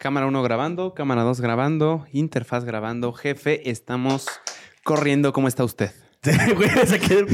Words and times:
Cámara 0.00 0.26
1 0.26 0.42
grabando, 0.42 0.94
cámara 0.94 1.22
2 1.24 1.40
grabando, 1.42 2.06
interfaz 2.12 2.64
grabando. 2.64 3.12
Jefe, 3.12 3.68
estamos 3.70 4.26
corriendo. 4.82 5.32
¿Cómo 5.34 5.46
está 5.46 5.62
usted? 5.64 5.90
Güey, 6.56 6.70
me 6.74 6.86
saqué 6.86 7.14
de... 7.16 7.24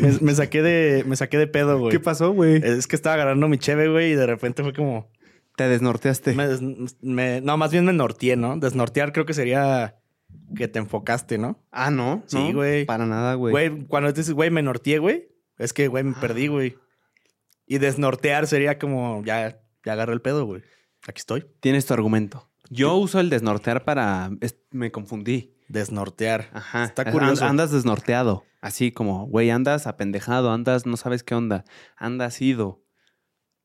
Me, 0.00 0.12
me 0.20 0.34
saqué 0.34 0.62
de... 0.62 1.04
Me 1.06 1.16
saqué 1.16 1.38
de 1.38 1.46
pedo, 1.48 1.78
güey. 1.78 1.98
pasó, 1.98 2.32
güey? 2.32 2.60
Es 2.64 2.86
que 2.86 2.94
estaba 2.96 3.14
agarrando 3.14 3.48
mi 3.48 3.58
cheve, 3.58 3.88
güey, 3.88 4.12
y 4.12 4.14
de 4.14 4.26
repente 4.26 4.62
fue 4.62 4.72
como... 4.72 5.10
Te 5.56 5.68
desnorteaste. 5.68 6.34
me 6.34 6.46
des- 6.46 6.60
me- 7.02 7.40
no, 7.40 7.56
más 7.56 7.72
bien 7.72 7.84
me 7.84 7.92
norteé, 7.92 8.36
¿no? 8.36 8.56
Desnortear 8.58 9.12
creo 9.12 9.24
que 9.26 9.34
sería 9.34 9.96
que 10.54 10.68
te 10.68 10.78
enfocaste, 10.78 11.38
¿no? 11.38 11.64
Ah, 11.72 11.90
¿no? 11.90 12.22
Sí, 12.26 12.36
¿No? 12.36 12.52
güey. 12.58 12.84
Para 12.84 13.06
nada, 13.06 13.34
güey. 13.34 13.50
Güey, 13.52 13.86
cuando 13.86 14.12
dices, 14.12 14.32
güey, 14.34 14.50
me 14.50 14.62
norteé, 14.62 14.98
güey, 14.98 15.28
es 15.58 15.72
que, 15.72 15.88
güey, 15.88 16.04
me 16.04 16.14
perdí, 16.14 16.46
güey. 16.48 16.76
Y 17.66 17.78
desnortear 17.78 18.46
sería 18.46 18.78
como, 18.78 19.24
ya, 19.24 19.58
ya 19.84 19.92
agarré 19.92 20.12
el 20.12 20.20
pedo, 20.20 20.44
güey. 20.44 20.62
Aquí 21.06 21.20
estoy. 21.20 21.46
Tienes 21.60 21.86
tu 21.86 21.94
argumento. 21.94 22.50
Yo 22.68 22.94
uso 22.96 23.20
el 23.20 23.30
desnortear 23.30 23.84
para... 23.84 24.30
es- 24.40 24.58
Me 24.70 24.90
confundí. 24.90 25.54
Desnortear. 25.68 26.50
Ajá. 26.52 26.84
Está 26.84 27.02
And- 27.02 27.12
curioso. 27.12 27.44
Andas 27.44 27.70
desnorteado. 27.70 28.44
Así 28.60 28.90
como, 28.92 29.26
güey, 29.26 29.50
andas 29.50 29.86
apendejado, 29.86 30.50
andas, 30.50 30.86
no 30.86 30.96
sabes 30.96 31.22
qué 31.22 31.34
onda. 31.34 31.64
Andas 31.96 32.40
ido. 32.42 32.82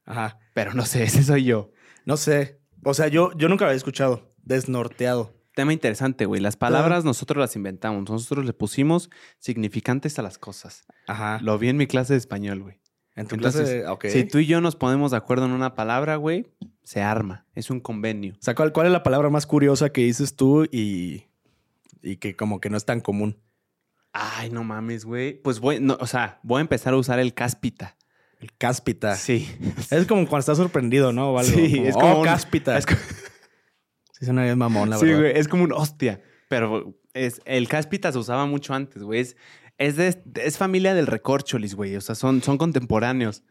Ajá. 0.05 0.39
Pero 0.53 0.73
no 0.73 0.85
sé, 0.85 1.03
ese 1.03 1.23
soy 1.23 1.43
yo. 1.45 1.71
No 2.05 2.17
sé. 2.17 2.59
O 2.83 2.93
sea, 2.93 3.07
yo, 3.07 3.31
yo 3.37 3.49
nunca 3.49 3.65
lo 3.65 3.69
había 3.69 3.77
escuchado. 3.77 4.33
Desnorteado. 4.43 5.35
Tema 5.53 5.73
interesante, 5.73 6.25
güey. 6.25 6.39
Las 6.41 6.55
palabras 6.55 7.03
nosotros 7.03 7.39
las 7.41 7.55
inventamos. 7.55 8.09
Nosotros 8.09 8.45
le 8.45 8.53
pusimos 8.53 9.09
significantes 9.37 10.17
a 10.17 10.21
las 10.21 10.37
cosas. 10.37 10.85
Ajá. 11.07 11.39
Lo 11.41 11.57
vi 11.59 11.69
en 11.69 11.77
mi 11.77 11.87
clase 11.87 12.13
de 12.13 12.19
español, 12.19 12.63
güey. 12.63 12.80
En 13.15 13.27
tu 13.27 13.35
entonces, 13.35 13.83
clase. 13.83 14.09
Si 14.11 14.23
tú 14.25 14.37
y 14.39 14.45
yo 14.45 14.61
nos 14.61 14.75
ponemos 14.75 15.11
de 15.11 15.17
acuerdo 15.17 15.45
en 15.45 15.51
una 15.51 15.75
palabra, 15.75 16.15
güey, 16.15 16.47
se 16.83 17.01
arma. 17.01 17.45
Es 17.55 17.69
un 17.69 17.79
convenio. 17.79 18.33
O 18.33 18.41
sea, 18.41 18.55
¿cuál, 18.55 18.71
¿cuál 18.71 18.87
es 18.87 18.93
la 18.93 19.03
palabra 19.03 19.29
más 19.29 19.45
curiosa 19.45 19.91
que 19.91 20.01
dices 20.01 20.35
tú 20.35 20.65
y, 20.71 21.25
y 22.01 22.17
que 22.17 22.35
como 22.35 22.59
que 22.61 22.69
no 22.69 22.77
es 22.77 22.85
tan 22.85 23.01
común? 23.01 23.37
Ay, 24.13 24.49
no 24.49 24.63
mames, 24.63 25.05
güey. 25.05 25.41
Pues 25.41 25.59
voy, 25.59 25.79
no, 25.79 25.97
o 25.99 26.07
sea, 26.07 26.39
voy 26.43 26.59
a 26.59 26.61
empezar 26.61 26.93
a 26.93 26.97
usar 26.97 27.19
el 27.19 27.33
cáspita. 27.33 27.97
El 28.39 28.51
cáspita. 28.57 29.15
Sí. 29.15 29.47
Es 29.91 30.05
como 30.07 30.21
cuando 30.23 30.39
estás 30.39 30.57
sorprendido, 30.57 31.13
¿no? 31.13 31.31
O 31.33 31.39
algo. 31.39 31.51
Sí, 31.51 31.75
Como, 31.75 31.87
es 31.87 31.93
como 31.95 32.13
"Oh, 32.13 32.19
un- 32.19 32.25
cáspita. 32.25 32.77
Es 32.77 32.85
co- 32.85 32.95
Sí, 34.19 34.25
suena 34.25 34.43
bien 34.43 34.57
mamón, 34.57 34.89
la 34.89 34.97
sí, 34.97 35.05
verdad. 35.05 35.19
güey, 35.19 35.37
es 35.37 35.47
como 35.47 35.63
un 35.63 35.71
hostia. 35.73 36.21
Pero 36.49 36.99
es, 37.13 37.41
el 37.45 37.67
cáspita 37.67 38.11
se 38.11 38.17
usaba 38.17 38.45
mucho 38.45 38.73
antes, 38.73 39.01
güey. 39.03 39.21
Es, 39.21 39.35
es, 39.81 39.95
de- 39.97 40.21
es 40.35 40.57
familia 40.57 40.93
del 40.93 41.07
recorcholis, 41.07 41.75
güey. 41.75 41.95
O 41.95 42.01
sea, 42.01 42.15
son, 42.15 42.41
son 42.41 42.57
contemporáneos. 42.57 43.43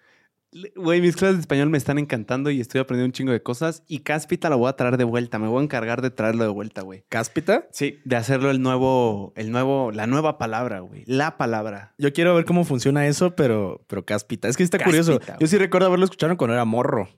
Güey, 0.75 1.01
mis 1.01 1.15
clases 1.15 1.37
de 1.37 1.41
español 1.43 1.71
me 1.71 1.79
están 1.79 1.97
encantando 2.01 2.51
y 2.51 2.61
estoy 2.61 2.81
aprendiendo 2.81 3.07
un 3.07 3.13
chingo 3.13 3.31
de 3.31 3.41
cosas. 3.41 3.85
Y 3.87 4.01
cáspita 4.01 4.49
lo 4.51 4.59
voy 4.59 4.69
a 4.69 4.73
traer 4.73 4.97
de 4.97 5.05
vuelta. 5.05 5.39
Me 5.39 5.47
voy 5.47 5.61
a 5.61 5.63
encargar 5.63 6.03
de 6.03 6.11
traerlo 6.11 6.43
de 6.43 6.51
vuelta, 6.51 6.83
güey. 6.83 7.05
¿Cáspita? 7.09 7.69
Sí, 7.71 8.01
de 8.05 8.17
hacerlo 8.17 8.51
el 8.51 8.61
nuevo, 8.61 9.33
el 9.37 9.53
nuevo, 9.53 9.93
la 9.93 10.09
nueva 10.09 10.39
palabra, 10.39 10.81
güey. 10.81 11.05
La 11.07 11.37
palabra. 11.37 11.95
Yo 11.99 12.13
quiero 12.13 12.35
ver 12.35 12.47
cómo 12.47 12.65
funciona 12.65 13.07
eso, 13.07 13.37
pero, 13.37 13.85
pero 13.87 14.05
cáspita. 14.05 14.49
Es 14.49 14.57
que 14.57 14.65
está 14.65 14.83
curioso. 14.83 15.21
Yo 15.39 15.47
sí 15.47 15.57
recuerdo 15.57 15.87
haberlo 15.87 16.05
escuchado 16.05 16.37
cuando 16.37 16.55
era 16.55 16.65
morro. 16.65 17.09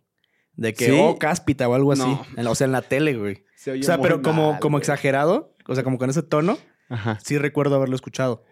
De 0.55 0.75
que, 0.75 0.85
¿Sí? 0.91 0.99
oh, 1.01 1.19
cáspita 1.19 1.67
o 1.67 1.75
algo 1.75 1.93
así. 1.93 2.03
No. 2.03 2.27
En 2.37 2.45
la- 2.45 2.51
o 2.51 2.55
sea, 2.55 2.67
en 2.67 2.73
la 2.73 2.83
tele, 2.83 3.17
güey. 3.17 3.45
Se 3.57 3.71
oye 3.71 3.81
O 3.81 3.85
sea, 3.85 3.97
pero 3.99 4.21
como, 4.21 4.59
como 4.61 4.77
güey. 4.77 4.81
exagerado. 4.83 5.55
O 5.67 5.75
sea, 5.75 5.83
como 5.85 5.97
con 5.97 6.11
ese 6.11 6.23
tono. 6.23 6.59
Ajá. 6.91 7.19
Sí 7.25 7.39
recuerdo 7.39 7.77
haberlo 7.77 7.97
escuchado. 7.97 8.45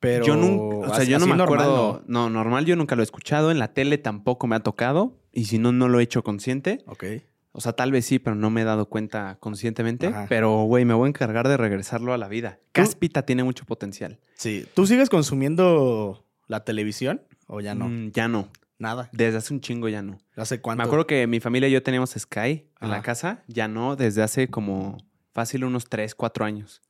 Pero... 0.00 0.24
yo 0.24 0.36
nunca, 0.36 0.90
o 0.90 0.94
sea, 0.94 1.04
yo 1.04 1.18
no 1.18 1.26
me 1.26 1.36
normal, 1.36 1.58
acuerdo. 1.60 2.02
¿no? 2.06 2.30
normal 2.30 2.64
yo 2.66 2.76
nunca 2.76 2.94
lo 2.94 3.02
he 3.02 3.04
escuchado. 3.04 3.50
En 3.50 3.58
la 3.58 3.72
tele 3.74 3.98
tampoco 3.98 4.46
me 4.46 4.56
ha 4.56 4.60
tocado. 4.60 5.16
Y 5.32 5.46
si 5.46 5.58
no, 5.58 5.72
no 5.72 5.88
lo 5.88 6.00
he 6.00 6.02
hecho 6.04 6.22
consciente. 6.22 6.82
Ok. 6.86 7.04
O 7.52 7.60
sea, 7.60 7.72
tal 7.72 7.90
vez 7.90 8.06
sí, 8.06 8.18
pero 8.20 8.36
no 8.36 8.50
me 8.50 8.60
he 8.60 8.64
dado 8.64 8.88
cuenta 8.88 9.36
conscientemente. 9.40 10.06
Ajá. 10.08 10.26
Pero, 10.28 10.62
güey, 10.62 10.84
me 10.84 10.94
voy 10.94 11.06
a 11.06 11.08
encargar 11.08 11.48
de 11.48 11.56
regresarlo 11.56 12.12
a 12.12 12.18
la 12.18 12.28
vida. 12.28 12.60
Cáspita 12.72 13.22
tiene 13.26 13.42
mucho 13.42 13.64
potencial. 13.64 14.20
Sí. 14.34 14.66
¿Tú 14.74 14.86
sigues 14.86 15.08
consumiendo 15.10 16.24
la 16.46 16.64
televisión? 16.64 17.22
¿O 17.48 17.60
ya 17.60 17.74
no? 17.74 17.88
Mm, 17.88 18.10
ya 18.12 18.28
no. 18.28 18.48
Nada. 18.78 19.08
Desde 19.12 19.38
hace 19.38 19.52
un 19.52 19.60
chingo 19.60 19.88
ya 19.88 20.02
no. 20.02 20.18
¿Hace 20.36 20.60
cuánto? 20.60 20.82
Me 20.82 20.86
acuerdo 20.86 21.06
que 21.08 21.26
mi 21.26 21.40
familia 21.40 21.68
y 21.68 21.72
yo 21.72 21.82
teníamos 21.82 22.10
Sky 22.16 22.68
en 22.80 22.90
la 22.90 23.02
casa. 23.02 23.42
Ya 23.48 23.66
no, 23.66 23.96
desde 23.96 24.22
hace 24.22 24.48
como 24.48 24.98
fácil 25.32 25.64
unos 25.64 25.88
3, 25.88 26.14
4 26.14 26.44
años. 26.44 26.80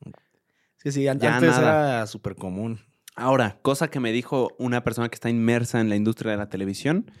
Sí, 0.77 0.91
sí. 0.91 1.07
an- 1.07 1.19
Ya 1.19 1.37
antes 1.37 1.49
nada. 1.49 1.97
era 1.97 2.07
súper 2.07 2.35
común. 2.35 2.79
Ahora, 3.19 3.59
cosa 3.61 3.89
que 3.89 3.99
me 3.99 4.11
dijo 4.11 4.55
una 4.59 4.83
persona 4.83 5.09
que 5.09 5.15
está 5.15 5.29
inmersa 5.29 5.79
en 5.81 5.89
la 5.89 5.95
industria 5.95 6.31
de 6.31 6.37
la 6.37 6.49
televisión, 6.49 7.11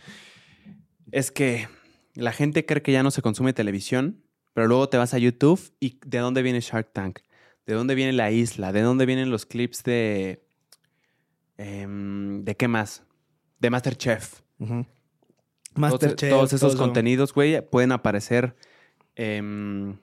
es 1.11 1.31
que 1.31 1.67
la 2.15 2.31
gente 2.31 2.65
cree 2.65 2.81
que 2.81 2.91
ya 2.91 3.03
no 3.03 3.11
se 3.11 3.21
consume 3.21 3.53
televisión, 3.53 4.23
pero 4.53 4.67
luego 4.67 4.89
te 4.89 4.97
vas 4.97 5.13
a 5.13 5.17
YouTube 5.17 5.59
y 5.79 5.99
¿de 6.05 6.19
dónde 6.19 6.41
viene 6.41 6.59
Shark 6.61 6.91
Tank? 6.93 7.19
¿De 7.65 7.73
dónde 7.73 7.95
viene 7.95 8.13
La 8.13 8.31
Isla? 8.31 8.71
¿De 8.71 8.81
dónde 8.81 9.05
vienen 9.05 9.29
los 9.29 9.45
clips 9.45 9.83
de... 9.83 10.43
em, 11.57 12.43
¿De 12.43 12.55
qué 12.55 12.67
más? 12.67 13.03
De 13.59 13.69
Masterchef. 13.69 14.39
Todos- 14.57 14.85
Masterchef. 15.75 16.29
Todos 16.29 16.53
esos 16.53 16.73
todo 16.73 16.81
contenidos, 16.85 17.33
güey, 17.33 17.61
pueden 17.69 17.91
aparecer 17.91 18.55
em, 19.15 19.97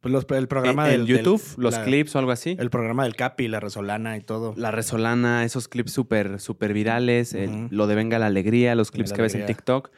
Pues 0.00 0.12
los- 0.12 0.26
el 0.30 0.48
programa 0.48 0.86
en 0.86 0.92
del, 0.92 1.06
del- 1.06 1.16
YouTube, 1.18 1.42
los 1.58 1.74
la- 1.74 1.84
clips 1.84 2.14
o 2.16 2.18
algo 2.18 2.30
así. 2.30 2.56
El 2.58 2.70
programa 2.70 3.04
del 3.04 3.16
Capi, 3.16 3.48
la 3.48 3.60
Resolana 3.60 4.16
y 4.16 4.22
todo. 4.22 4.54
La 4.56 4.70
resolana, 4.70 5.44
esos 5.44 5.68
clips 5.68 5.92
súper, 5.92 6.40
súper 6.40 6.72
virales, 6.72 7.34
el- 7.34 7.68
lo 7.70 7.86
de 7.86 7.94
Venga 7.96 8.18
la 8.18 8.26
Alegría, 8.26 8.74
los 8.74 8.90
clips 8.90 9.12
que 9.12 9.22
ves 9.22 9.34
en. 9.34 9.44
TikTok. 9.46 9.90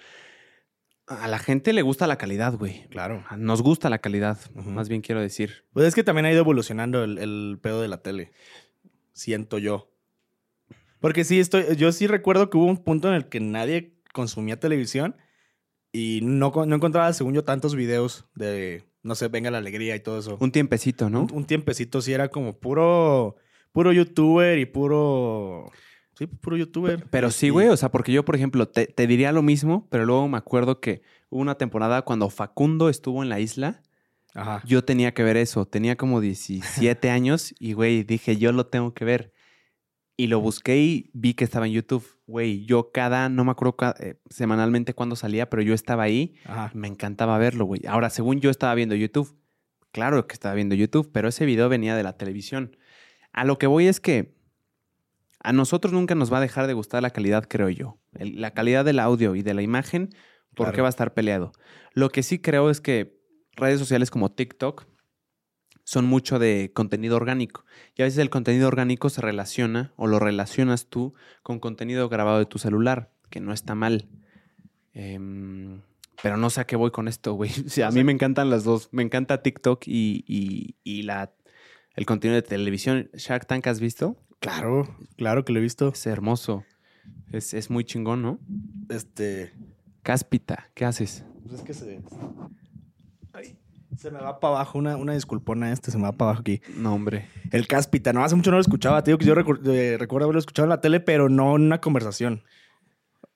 A 1.07 1.29
la 1.29 1.39
gente 1.39 1.73
le 1.73 1.83
gusta 1.83 2.07
la 2.07 2.17
calidad, 2.17 2.55
güey. 2.55 2.87
Claro. 2.89 3.23
Nos 3.37 3.61
gusta 3.63 3.91
la 3.91 3.99
calidad, 3.99 4.39
más 4.55 4.89
bien 4.89 5.03
quiero 5.03 5.21
decir. 5.21 5.67
Pues 5.73 5.87
es 5.87 5.95
que 5.95 6.05
también 6.05 6.27
ha 6.27 6.31
ido 6.33 6.41
evolucionando 6.41 7.05
el, 7.05 7.19
el 7.19 7.59
pedo 7.61 7.83
de 7.83 7.89
la 7.89 7.99
tele. 8.03 8.33
Siento 9.13 9.59
yo. 9.59 9.91
Porque 11.01 11.25
sí, 11.25 11.39
estoy, 11.41 11.77
yo 11.77 11.91
sí 11.93 12.07
recuerdo 12.07 12.49
que 12.51 12.57
hubo 12.57 12.67
un 12.67 12.83
punto 12.83 13.09
en 13.09 13.15
el 13.15 13.29
que 13.29 13.41
nadie 13.41 13.95
consumía 14.13 14.59
televisión 14.61 15.17
y 15.93 16.21
no, 16.23 16.53
no 16.67 16.77
encontraba, 16.77 17.13
según 17.13 17.35
yo, 17.35 17.45
tantos 17.45 17.75
videos 17.75 18.25
de, 18.37 18.85
no 19.03 19.15
sé, 19.15 19.29
Venga 19.29 19.51
la 19.51 19.59
Alegría 19.59 19.97
y 19.97 20.01
todo 20.01 20.19
eso. 20.19 20.37
Un 20.41 20.53
tiempecito, 20.53 21.11
¿no? 21.11 21.23
Un, 21.23 21.33
un 21.33 21.45
tiempecito 21.45 22.01
sí 22.01 22.13
era 22.13 22.29
como 22.29 22.59
puro, 22.59 23.37
puro 23.73 23.93
youtuber 23.93 24.59
y 24.59 24.67
puro... 24.67 25.71
Sí, 26.15 26.27
puro 26.27 26.57
youtuber. 26.57 27.07
Pero 27.11 27.31
sí, 27.31 27.49
güey, 27.49 27.69
o 27.69 27.77
sea, 27.77 27.91
porque 27.91 28.13
yo, 28.13 28.25
por 28.25 28.37
ejemplo, 28.37 28.69
te, 28.69 28.87
te 28.87 29.07
diría 29.07 29.33
lo 29.33 29.43
mismo, 29.43 29.89
pero 29.91 30.05
luego 30.05 30.29
me 30.29 30.37
acuerdo 30.37 30.79
que 30.79 31.03
hubo 31.31 31.41
una 31.41 31.57
temporada 31.57 32.03
cuando 32.03 32.29
Facundo 32.29 32.89
estuvo 32.91 33.23
en 33.23 33.31
la 33.31 33.41
isla, 33.41 33.81
Ajá. 34.35 34.63
yo 34.67 34.85
tenía 34.85 35.15
que 35.15 35.23
ver 35.23 35.39
eso. 35.39 35.65
Tenía 35.67 35.97
como 35.97 36.21
17 36.21 37.11
años 37.11 37.55
y, 37.59 37.73
güey, 37.73 38.05
dije, 38.05 38.37
yo 38.37 38.53
lo 38.53 38.67
tengo 38.67 38.93
que 38.93 39.05
ver. 39.07 39.33
Y 40.23 40.29
lo 40.29 40.41
busqué 40.41 40.77
y 40.79 41.11
vi 41.15 41.35
que 41.35 41.43
estaba 41.45 41.67
en 41.67 41.73
YouTube. 41.73 42.05
Güey, 42.29 42.65
yo 42.65 42.93
cada, 42.93 43.29
no 43.29 43.45
me 43.45 43.51
acuerdo 43.51 43.75
eh, 43.99 44.15
semanalmente 44.31 44.95
cuándo 44.95 45.17
salía, 45.17 45.51
pero 45.51 45.63
yo 45.63 45.75
estaba 45.75 46.05
ahí. 46.05 46.35
Ajá. 46.45 46.71
Me 46.75 46.87
encantaba 46.87 47.37
verlo, 47.39 47.65
güey. 47.65 47.81
Ahora, 47.89 48.09
según 48.09 48.41
yo 48.41 48.49
estaba 48.51 48.75
viendo 48.75 48.95
YouTube. 48.95 49.37
Claro 49.91 50.27
que 50.29 50.35
estaba 50.35 50.55
viendo 50.55 50.75
YouTube, 50.77 51.11
pero 51.13 51.29
ese 51.29 51.45
video 51.45 51.69
venía 51.69 51.97
de 51.97 52.03
la 52.05 52.17
televisión. 52.17 52.77
A 53.33 53.45
lo 53.45 53.59
que 53.59 53.67
voy 53.67 53.89
es 53.89 53.99
que 54.01 54.35
a 55.43 55.53
nosotros 55.53 55.93
nunca 55.93 56.15
nos 56.15 56.33
va 56.33 56.39
a 56.39 56.41
dejar 56.41 56.67
de 56.69 56.73
gustar 56.75 57.03
la 57.03 57.11
calidad, 57.11 57.47
creo 57.49 57.69
yo. 57.69 57.99
El- 58.15 58.41
la 58.41 58.53
calidad 58.53 58.85
del 58.85 59.01
audio 59.01 59.35
y 59.35 59.43
de 59.43 59.55
la 59.55 59.63
imagen, 59.63 60.11
¿por 60.55 60.67
qué 60.69 60.73
Claro. 60.75 60.83
va 60.85 60.89
a 60.89 60.91
estar 60.91 61.15
peleado? 61.15 61.51
Lo 61.95 62.11
que 62.11 62.23
sí 62.23 62.39
creo 62.39 62.71
es 62.71 62.81
que 62.81 63.19
redes 63.57 63.81
sociales 63.81 64.11
como 64.11 64.31
TikTok 64.31 64.87
son 65.93 66.07
mucho 66.07 66.39
de 66.39 66.71
contenido 66.73 67.17
orgánico. 67.17 67.67
Y 67.97 68.01
a 68.01 68.07
veces 68.07 68.19
el 68.19 68.31
contenido 68.31 68.67
orgánico 68.67 69.11
se 69.11 69.21
relaciona 69.21 69.93
o 69.97 70.07
lo 70.07 70.19
relacionas 70.19 70.87
tú 70.87 71.13
con 71.43 71.61
contenido 71.61 72.09
grabado 72.09 72.39
de 72.39 72.47
tu 72.47 72.59
celular, 72.59 73.11
que 73.29 73.41
no 73.41 73.53
está 73.53 73.75
mal. 73.75 74.09
Em, 74.95 75.83
pero 76.23 76.39
no 76.39 76.49
sé 76.49 76.63
a 76.63 76.65
qué 76.67 76.77
voy 76.77 76.91
con 76.93 77.09
esto, 77.09 77.35
güey. 77.35 77.51
O 77.67 77.69
sea, 77.69 77.89
a 77.89 77.91
mí 77.91 78.05
me 78.05 78.13
encantan 78.13 78.49
las 78.49 78.65
dos. 78.65 78.89
Me 78.91 79.03
encanta 79.03 79.43
TikTok 79.43 79.87
y, 79.87 80.25
y- 80.27 80.77
y 80.83 81.03
la, 81.03 81.31
el 81.95 82.07
contenido 82.07 82.37
de 82.37 82.43
televisión. 82.49 83.11
Shark 83.13 83.47
Tank, 83.47 83.67
¿has 83.67 83.79
visto? 83.81 84.17
Claro, 84.41 84.97
claro 85.19 85.45
que 85.45 85.53
lo 85.53 85.59
he 85.59 85.63
visto. 85.63 85.89
Es 85.89 86.07
hermoso. 86.07 86.65
Es, 87.33 87.53
es 87.53 87.69
muy 87.69 87.85
chingón, 87.85 88.23
¿no? 88.23 88.39
Este... 88.89 89.53
Cáspita, 90.03 90.71
¿qué 90.75 90.87
haces? 90.87 91.25
Pues 91.43 91.55
es 91.61 91.63
que 91.63 91.75
se... 91.75 92.01
Ay, 93.35 93.59
se 93.97 94.11
me 94.11 94.19
va 94.21 94.41
para 94.41 94.55
abajo, 94.57 94.79
una, 94.79 94.97
una 94.97 95.15
disculpona 95.15 95.73
este, 95.73 95.91
se 95.91 95.99
me 95.99 96.05
va 96.05 96.13
para 96.13 96.31
abajo 96.31 96.41
aquí. 96.41 96.61
No, 96.77 96.95
hombre. 96.95 97.27
El 97.51 97.67
cáspita, 97.67 98.13
no, 98.13 98.25
hace 98.25 98.35
mucho 98.35 98.51
no 98.51 98.57
lo 98.57 98.61
escuchaba. 98.63 99.03
Te 99.05 99.11
digo 99.11 99.19
que 99.19 99.27
yo 99.27 99.35
recu- 99.35 99.61
eh, 99.73 99.97
recuerdo 99.99 100.25
haberlo 100.27 100.39
escuchado 100.41 100.65
en 100.67 100.71
la 100.71 100.81
tele, 100.81 101.01
pero 101.01 101.29
no 101.29 101.57
en 101.57 101.63
una 101.63 101.81
conversación. 101.81 102.43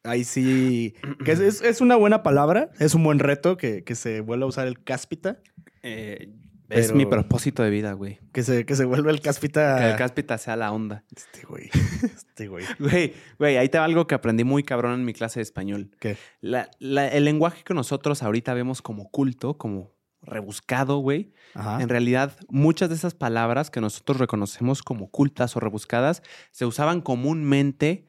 Ahí 0.05 0.25
sí. 0.25 0.94
Que 1.25 1.32
es, 1.32 1.41
es- 1.41 1.62
es 1.62 1.81
una 1.81 1.97
buena 1.97 2.23
palabra, 2.23 2.70
es 2.79 2.94
un 2.94 3.03
buen 3.05 3.19
reto 3.19 3.56
que, 3.56 3.82
que 3.85 3.94
se 3.94 4.20
vuelva 4.20 4.44
a 4.47 4.49
usar 4.49 4.67
el 4.67 4.82
cáspita. 4.82 5.38
Eh, 5.82 6.32
Es 6.69 6.93
mi 6.93 7.06
propósito 7.06 7.62
de 7.62 7.70
vida, 7.70 7.93
güey. 7.93 8.19
Que 8.32 8.43
se, 8.43 8.64
que 8.67 8.75
se 8.76 8.85
vuelva 8.85 9.11
el 9.11 9.20
cáspita. 9.20 9.79
Que 9.79 9.91
el 9.91 9.97
cáspita 9.97 10.38
sea 10.38 10.56
la 10.56 10.73
onda. 10.73 11.05
Este 11.14 11.47
güey. 11.47 11.70
Este 12.37 12.49
güey. 12.49 12.64
Güey, 12.79 13.14
güey, 13.38 13.56
ahí 13.56 13.69
te 13.69 13.79
va 13.79 13.85
algo 13.85 14.06
que 14.06 14.14
aprendí 14.14 14.44
muy 14.44 14.62
cabrón 14.62 14.93
en 14.94 15.05
mi 15.05 15.12
clase 15.14 15.38
de 15.41 15.43
español. 15.44 15.91
¿Qué? 16.00 16.17
La- 16.41 16.70
la- 16.79 17.08
el 17.08 17.25
lenguaje 17.25 17.62
que 17.64 17.73
nosotros 17.75 18.23
ahorita 18.23 18.53
vemos 18.55 18.82
como 18.82 19.11
culto, 19.11 19.56
como 19.58 19.95
rebuscado, 20.22 20.98
güey, 20.98 21.32
en 21.54 21.88
realidad 21.88 22.36
muchas 22.48 22.88
de 22.88 22.96
esas 22.96 23.14
palabras 23.14 23.70
que 23.70 23.80
nosotros 23.80 24.18
reconocemos 24.18 24.82
como 24.82 25.10
cultas 25.10 25.56
o 25.56 25.60
rebuscadas 25.60 26.22
se 26.50 26.66
usaban 26.66 27.00
comúnmente 27.00 28.08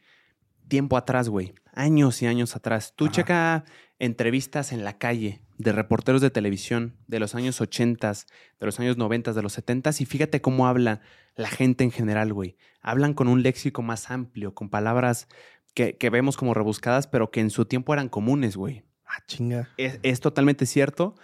tiempo 0.68 0.98
atrás, 0.98 1.30
güey. 1.30 1.54
Años 1.74 2.21
y 2.21 2.27
años 2.27 2.56
atrás. 2.56 2.94
Tú 2.95 3.06
Ajá. 3.06 3.13
checa 3.13 3.65
entrevistas 4.00 4.71
en 4.71 4.83
la 4.83 4.98
calle 4.98 5.42
de 5.57 5.71
reporteros 5.71 6.21
de 6.21 6.30
televisión 6.30 6.98
de 7.07 7.19
los 7.19 7.36
años 7.36 7.62
80, 7.62 8.12
de 8.60 8.65
los 8.65 8.80
años 8.80 8.98
90, 8.98 9.33
de 9.33 9.42
los 9.42 9.53
70 9.53 9.92
y 10.00 10.06
fíjate 10.06 10.42
cómo 10.42 10.68
habla 10.68 11.01
la 11.36 11.48
gente 11.48 11.83
en 11.83 11.92
general, 11.92 12.33
güey. 12.33 12.57
Hablan 12.81 13.13
con 13.13 13.27
un 13.27 13.44
léxico 13.44 13.81
más 13.81 14.12
amplio, 14.12 14.53
con 14.53 14.69
palabras 14.69 15.27
que, 15.74 15.98
que 15.98 16.10
vemos 16.10 16.38
como 16.38 16.53
rebuscadas, 16.53 17.07
pero 17.07 17.31
que 17.31 17.39
en 17.39 17.50
su 17.50 17.65
tiempo 17.65 17.94
eran 17.94 18.10
comunes, 18.10 18.56
güey. 18.56 18.83
Ah, 19.06 19.24
chinga. 19.25 19.69
Es, 19.77 20.00
es 20.03 20.19
totalmente 20.19 20.65
cierto. 20.65 21.15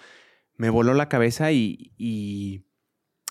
Me 0.57 0.69
voló 0.69 0.93
la 0.93 1.09
cabeza 1.09 1.51
y, 1.51 1.93
y, 1.97 2.65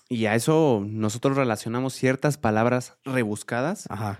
y 0.09 0.25
a 0.25 0.35
eso 0.35 0.83
nosotros 0.85 1.37
relacionamos 1.37 1.93
ciertas 1.93 2.37
palabras 2.37 2.97
rebuscadas. 3.03 3.87
Ajá. 3.89 4.19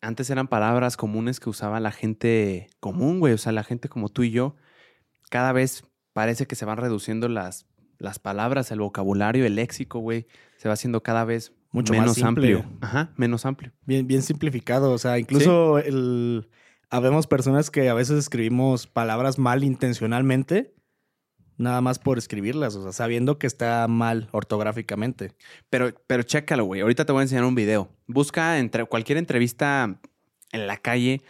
Antes 0.00 0.30
eran 0.30 0.46
palabras 0.48 0.96
comunes 0.96 1.40
que 1.40 1.50
usaba 1.50 1.80
la 1.80 1.90
gente 1.92 2.68
común, 2.80 3.18
güey. 3.20 3.32
O 3.34 3.38
sea, 3.38 3.52
la 3.52 3.64
gente 3.64 3.88
como 3.88 4.08
tú 4.08 4.22
y 4.22 4.30
yo. 4.30 4.56
Cada 5.30 5.52
vez 5.52 5.84
parece 6.12 6.46
que 6.46 6.54
se 6.54 6.64
van 6.64 6.76
reduciendo 6.78 7.28
las, 7.28 7.66
las 7.98 8.18
palabras, 8.18 8.70
el 8.70 8.80
vocabulario, 8.80 9.46
el 9.46 9.56
léxico, 9.56 9.98
güey. 10.00 10.26
Se 10.58 10.68
va 10.68 10.74
haciendo 10.74 11.02
cada 11.02 11.24
vez 11.24 11.52
Mucho 11.72 11.92
más 11.94 12.00
menos 12.02 12.14
simple. 12.16 12.28
amplio. 12.54 12.78
Ajá, 12.80 13.12
menos 13.16 13.46
amplio. 13.46 13.72
Bien, 13.84 14.06
bien 14.06 14.22
simplificado. 14.22 14.92
O 14.92 14.98
sea, 14.98 15.18
incluso 15.18 15.78
el. 15.78 16.48
Habemos 16.88 17.26
personas 17.26 17.70
que 17.70 17.88
a 17.88 17.94
veces 17.94 18.16
escribimos 18.18 18.86
palabras 18.86 19.38
mal 19.40 19.64
intencionalmente, 19.64 20.74
nada 21.58 21.80
más 21.80 21.98
por 21.98 22.18
escribirlas, 22.18 22.76
o 22.76 22.82
sea, 22.82 22.92
sabiendo 22.92 23.38
que 23.38 23.46
está 23.46 23.86
mal 23.88 24.28
ortográficamente. 24.32 25.32
Pero, 25.70 25.94
pero 26.06 26.22
chécalo, 26.22 26.64
güey. 26.64 26.80
Ahorita 26.80 27.04
te 27.04 27.12
voy 27.12 27.20
a 27.20 27.22
enseñar 27.22 27.44
un 27.44 27.54
video. 27.54 27.88
Busca 28.06 28.58
entre 28.58 28.84
cualquier 28.84 29.18
entrevista 29.18 30.00
en 30.52 30.66
la 30.66 30.76
calle 30.76 31.22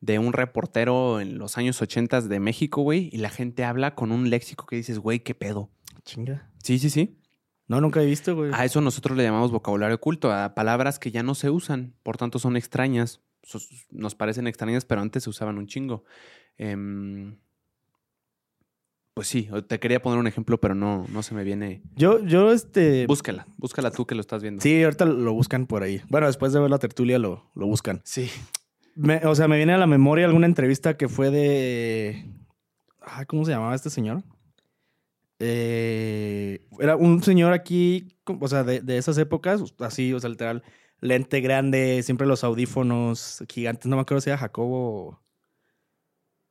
de 0.00 0.18
un 0.18 0.32
reportero 0.32 1.20
en 1.20 1.38
los 1.38 1.56
años 1.56 1.80
80 1.80 2.22
de 2.22 2.40
México, 2.40 2.82
güey, 2.82 3.08
y 3.12 3.18
la 3.18 3.30
gente 3.30 3.64
habla 3.64 3.94
con 3.94 4.12
un 4.12 4.28
léxico 4.28 4.66
que 4.66 4.76
dices, 4.76 4.98
güey, 4.98 5.20
qué 5.20 5.34
pedo. 5.34 5.70
Chinga. 6.04 6.50
Sí, 6.62 6.78
sí, 6.78 6.90
sí. 6.90 7.18
No, 7.66 7.80
nunca 7.80 8.02
he 8.02 8.06
visto, 8.06 8.36
güey. 8.36 8.50
A 8.52 8.64
eso 8.66 8.82
nosotros 8.82 9.16
le 9.16 9.24
llamamos 9.24 9.50
vocabulario 9.50 9.96
oculto, 9.96 10.30
a 10.30 10.54
palabras 10.54 10.98
que 10.98 11.10
ya 11.10 11.22
no 11.22 11.34
se 11.34 11.48
usan, 11.48 11.94
por 12.02 12.18
tanto 12.18 12.38
son 12.38 12.56
extrañas. 12.56 13.22
Nos 13.90 14.14
parecen 14.14 14.46
extrañas, 14.46 14.84
pero 14.84 15.00
antes 15.00 15.22
se 15.24 15.30
usaban 15.30 15.56
un 15.56 15.66
chingo. 15.66 16.04
Em, 16.58 17.38
pues 19.14 19.28
sí, 19.28 19.48
te 19.68 19.78
quería 19.78 20.02
poner 20.02 20.18
un 20.18 20.26
ejemplo, 20.26 20.58
pero 20.60 20.74
no, 20.74 21.06
no 21.10 21.22
se 21.22 21.34
me 21.34 21.44
viene. 21.44 21.82
Yo, 21.94 22.18
yo, 22.24 22.52
este. 22.52 23.06
Búscala, 23.06 23.46
búscala 23.56 23.90
tú 23.92 24.06
que 24.06 24.14
lo 24.16 24.20
estás 24.20 24.42
viendo. 24.42 24.60
Sí, 24.60 24.82
ahorita 24.82 25.04
lo 25.04 25.32
buscan 25.32 25.66
por 25.66 25.82
ahí. 25.84 26.02
Bueno, 26.08 26.26
después 26.26 26.52
de 26.52 26.60
ver 26.60 26.70
la 26.70 26.78
tertulia 26.78 27.18
lo, 27.18 27.50
lo 27.54 27.66
buscan. 27.66 28.00
Sí. 28.04 28.28
Me- 28.96 29.24
o 29.24 29.34
sea, 29.34 29.46
me 29.48 29.56
viene 29.56 29.72
a 29.72 29.78
la 29.78 29.86
memoria 29.86 30.26
alguna 30.26 30.46
entrevista 30.46 30.96
que 30.96 31.08
fue 31.08 31.30
de. 31.30 32.26
Ah, 33.00 33.24
¿Cómo 33.24 33.44
se 33.44 33.52
llamaba 33.52 33.74
este 33.74 33.90
señor? 33.90 34.24
Eh, 35.38 36.66
era 36.80 36.96
un 36.96 37.22
señor 37.22 37.52
aquí, 37.52 38.16
o 38.24 38.48
sea, 38.48 38.64
de, 38.64 38.80
de 38.80 38.98
esas 38.98 39.18
épocas, 39.18 39.62
así, 39.80 40.12
o 40.12 40.20
sea, 40.20 40.30
literal, 40.30 40.62
lente 41.00 41.40
grande, 41.40 42.02
siempre 42.02 42.26
los 42.26 42.44
audífonos 42.44 43.44
gigantes, 43.48 43.86
no 43.86 43.96
me 43.96 44.02
acuerdo 44.02 44.20
si 44.20 44.30
era 44.30 44.38
Jacobo. 44.38 45.20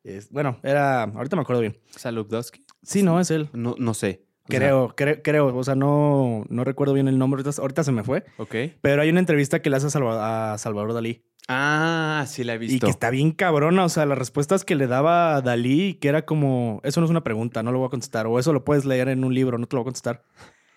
Es- 0.04 0.30
bueno, 0.32 0.58
era. 0.64 1.04
Ahorita 1.04 1.36
me 1.36 1.42
acuerdo 1.44 1.62
bien. 1.62 1.78
Saludowski. 1.92 2.62
Sí, 2.82 3.04
no, 3.04 3.20
es 3.20 3.32
él. 3.32 3.50
No, 3.54 3.76
no 3.78 3.94
sé. 3.94 4.24
O 4.46 4.52
sea, 4.52 4.60
Creo, 4.60 4.94
creo, 4.96 5.22
creo. 5.24 5.56
O 5.56 5.64
sea, 5.64 5.76
no, 5.76 6.44
no 6.50 6.64
recuerdo 6.66 6.94
bien 6.94 7.08
el 7.08 7.18
nombre. 7.18 7.42
Ahorita, 7.42 7.62
ahorita 7.62 7.84
se 7.84 7.92
me 7.94 8.04
fue. 8.04 8.26
ok. 8.38 8.56
Pero 8.82 9.02
hay 9.02 9.10
una 9.10 9.22
entrevista 9.22 9.62
que 9.62 9.70
le 9.70 9.78
hace 9.78 9.88
a, 9.88 9.90
Salva- 9.90 10.54
a 10.54 10.58
Salvador 10.58 10.94
Dalí. 10.94 11.24
Ah, 11.48 12.26
sí 12.28 12.44
la 12.44 12.54
he 12.54 12.56
Y 12.56 12.60
visto. 12.60 12.86
que 12.88 12.92
está 12.92 13.10
bien 13.10 13.32
cabrona. 13.32 13.86
O 13.86 13.90
sea, 13.90 14.06
las 14.06 14.18
respuestas 14.18 14.66
que 14.66 14.76
le 14.76 14.88
daba 14.88 15.42
Dalí, 15.42 15.94
que 15.96 16.10
era 16.10 16.26
como, 16.26 16.82
eso 16.84 17.00
no 17.00 17.06
es 17.06 17.12
una 17.12 17.24
pregunta, 17.24 17.64
no 17.64 17.72
lo 17.72 17.80
voy 17.80 17.88
a 17.88 17.92
contestar. 17.92 18.28
O 18.28 18.38
eso 18.40 18.52
lo 18.52 18.66
puedes 18.66 18.84
leer 18.86 19.08
en 19.08 19.24
un 19.24 19.34
libro, 19.34 19.58
no 19.58 19.66
te 19.68 19.76
lo 19.76 19.82
voy 19.82 19.86
a 19.86 19.92
contestar. 19.92 20.24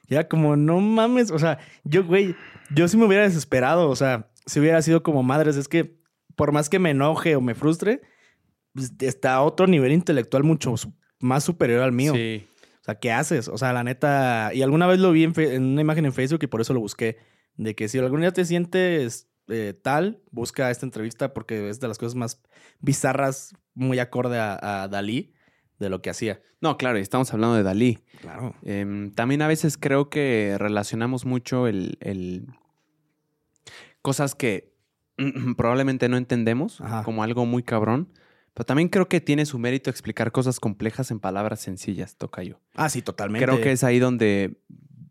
Y 0.08 0.14
era 0.14 0.28
como, 0.28 0.55
no 0.56 0.78
mames. 0.81 1.32
O 1.32 1.38
sea, 1.40 1.58
yo, 1.82 2.05
güey, 2.05 2.37
yo 2.73 2.87
sí 2.87 2.96
me 2.96 3.06
hubiera 3.06 3.25
desesperado. 3.25 3.88
O 3.90 3.96
sea, 3.96 4.28
si 4.46 4.61
hubiera 4.61 4.81
sido 4.82 5.02
como 5.02 5.25
madres, 5.25 5.56
es 5.56 5.67
que 5.67 5.96
por 6.37 6.52
más 6.52 6.69
que 6.69 6.78
me 6.78 6.90
enoje 6.90 7.34
o 7.34 7.40
me 7.40 7.56
frustre, 7.56 8.00
está 9.00 9.34
a 9.34 9.43
otro 9.43 9.67
nivel 9.67 9.93
intelectual 9.93 10.44
mucho 10.44 10.75
más 11.20 11.44
superior 11.44 11.81
al 11.82 11.93
mío. 11.93 12.14
Sí. 12.14 12.46
O 12.81 12.84
sea, 12.87 12.94
¿qué 12.96 13.11
haces? 13.12 13.49
O 13.49 13.58
sea, 13.58 13.73
la 13.73 13.82
neta. 13.84 14.50
Y 14.55 14.62
alguna 14.62 14.87
vez 14.87 15.00
lo 15.00 15.11
vi 15.12 15.25
en, 15.25 15.62
una 15.64 15.81
imagen 15.81 16.05
en 16.06 16.12
Facebook 16.12 16.40
y 16.43 16.46
por 16.46 16.61
eso 16.61 16.73
lo 16.73 16.81
busqué. 16.81 17.19
De 17.56 17.75
que 17.75 17.88
si 17.88 17.99
algún 17.99 18.20
día 18.20 18.32
te 18.32 18.44
sientes 18.44 19.28
eh, 19.49 19.75
tal, 19.82 20.20
busca 20.31 20.70
esta 20.70 20.87
entrevista 20.87 21.32
porque 21.34 21.69
es 21.69 21.81
de 21.81 21.88
las 21.88 21.99
cosas 21.99 22.14
más 22.14 22.43
bizarras, 22.81 23.56
muy 23.75 23.99
acorde 23.99 24.38
a, 24.38 24.82
a 24.82 24.88
Dalí, 24.88 25.32
de 25.78 25.88
lo 25.88 26.00
que 26.02 26.11
hacía. 26.11 26.40
No, 26.61 26.76
claro, 26.78 26.99
y 26.99 27.02
estamos 27.02 27.32
hablando 27.32 27.56
de 27.56 27.62
Dalí. 27.62 27.99
Claro. 28.20 28.55
Em, 28.62 29.11
también 29.12 29.43
a 29.43 29.49
veces 29.49 29.76
creo 29.78 30.08
que 30.11 30.56
relacionamos 30.58 31.25
mucho 31.25 31.67
el, 31.67 31.99
el- 32.00 32.46
cosas 34.02 34.34
que 34.34 34.75
probablemente 35.56 36.08
no 36.08 36.17
entendemos 36.17 36.81
Ajá. 36.81 37.02
como 37.02 37.23
algo 37.23 37.46
muy 37.46 37.62
cabrón. 37.62 38.12
Pero 38.56 38.64
también 38.64 38.88
creo 38.88 39.06
que 39.06 39.20
tiene 39.20 39.44
su 39.44 39.58
mérito 39.58 39.91
explicar 39.91 40.32
cosas 40.32 40.61
complejas 40.61 41.11
en 41.11 41.20
palabras 41.20 41.61
sencillas, 41.61 42.17
Tocayo. 42.17 42.58
Ah, 42.75 42.88
sí, 42.88 43.03
totalmente. 43.03 43.44
Creo 43.44 43.61
que 43.61 43.70
es 43.73 43.85
ahí 43.85 43.99
donde 43.99 44.62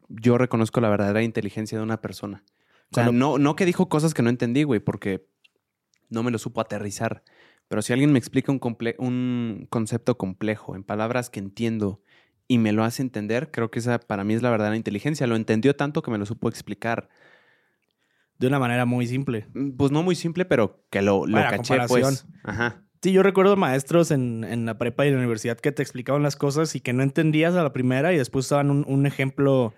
yo 0.09 0.39
reconozco 0.39 0.81
la 0.81 0.89
verdadera 0.89 1.21
inteligencia 1.21 1.77
de 1.77 1.83
una 1.83 2.01
persona. 2.01 2.43
O 2.91 2.95
sea, 2.95 3.03
Cuando- 3.03 3.11
no, 3.11 3.37
no 3.37 3.55
que 3.55 3.65
dijo 3.67 3.87
cosas 3.87 4.15
que 4.15 4.23
no 4.23 4.31
entendí, 4.31 4.63
güey, 4.63 4.79
porque 4.79 5.27
no 6.09 6.23
me 6.23 6.31
lo 6.31 6.39
supo 6.39 6.59
aterrizar. 6.59 7.23
Pero 7.67 7.83
si 7.83 7.93
alguien 7.93 8.11
me 8.11 8.17
explica 8.17 8.51
un, 8.51 8.59
comple- 8.59 8.95
un 8.97 9.67
concepto 9.69 10.17
complejo 10.17 10.75
en 10.75 10.83
palabras 10.83 11.29
que 11.29 11.39
entiendo 11.39 12.01
y 12.47 12.57
me 12.57 12.71
lo 12.71 12.83
hace 12.83 13.03
entender, 13.03 13.51
creo 13.51 13.69
que 13.69 13.77
esa 13.77 13.99
para 13.99 14.23
mí 14.23 14.33
es 14.33 14.41
la 14.41 14.49
verdadera 14.49 14.75
inteligencia. 14.75 15.27
Lo 15.27 15.35
entendió 15.35 15.75
tanto 15.75 16.01
que 16.01 16.09
me 16.09 16.17
lo 16.17 16.25
supo 16.25 16.49
explicar. 16.49 17.09
De 18.39 18.47
una 18.47 18.57
manera 18.57 18.85
muy 18.85 19.05
simple. 19.05 19.47
Mm, 19.53 19.71
Pues 19.77 19.91
no 19.91 20.01
muy 20.01 20.15
simple, 20.15 20.45
pero 20.45 20.83
que 20.89 21.03
lo, 21.03 21.27
lo 21.27 21.37
caché, 21.51 21.75
pues. 21.87 22.25
Ajá. 22.43 22.81
Sí, 23.05 23.11
yo 23.11 23.21
recuerdo 23.21 23.55
maestros 23.55 24.09
en, 24.09 24.43
en 24.43 24.65
la 24.65 24.79
prepa 24.79 25.05
y 25.05 25.09
en 25.09 25.13
la 25.13 25.19
universidad 25.19 25.59
que 25.59 25.71
te 25.71 25.83
explicaban 25.83 26.23
las 26.23 26.35
cosas 26.35 26.73
y 26.73 26.79
que 26.79 26.91
no 26.91 27.03
entendías 27.03 27.53
a 27.53 27.61
la 27.61 27.71
primera 27.71 28.11
y 28.13 28.17
después 28.17 28.49
daban 28.49 28.71
un, 28.71 28.83
un 28.87 29.05
ejemplo 29.05 29.75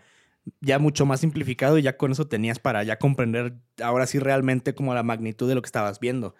ya 0.62 0.80
mucho 0.80 1.06
más 1.06 1.20
simplificado 1.20 1.78
y 1.78 1.82
ya 1.82 1.98
con 1.98 2.14
eso 2.14 2.30
tenías 2.30 2.60
para 2.60 2.84
ya 2.84 3.00
comprender 3.00 3.58
ahora 3.84 4.08
sí 4.08 4.20
realmente 4.20 4.74
como 4.74 4.94
la 4.94 5.04
magnitud 5.04 5.50
de 5.50 5.56
lo 5.56 5.62
que 5.62 5.66
estabas 5.66 6.00
viendo. 6.00 6.36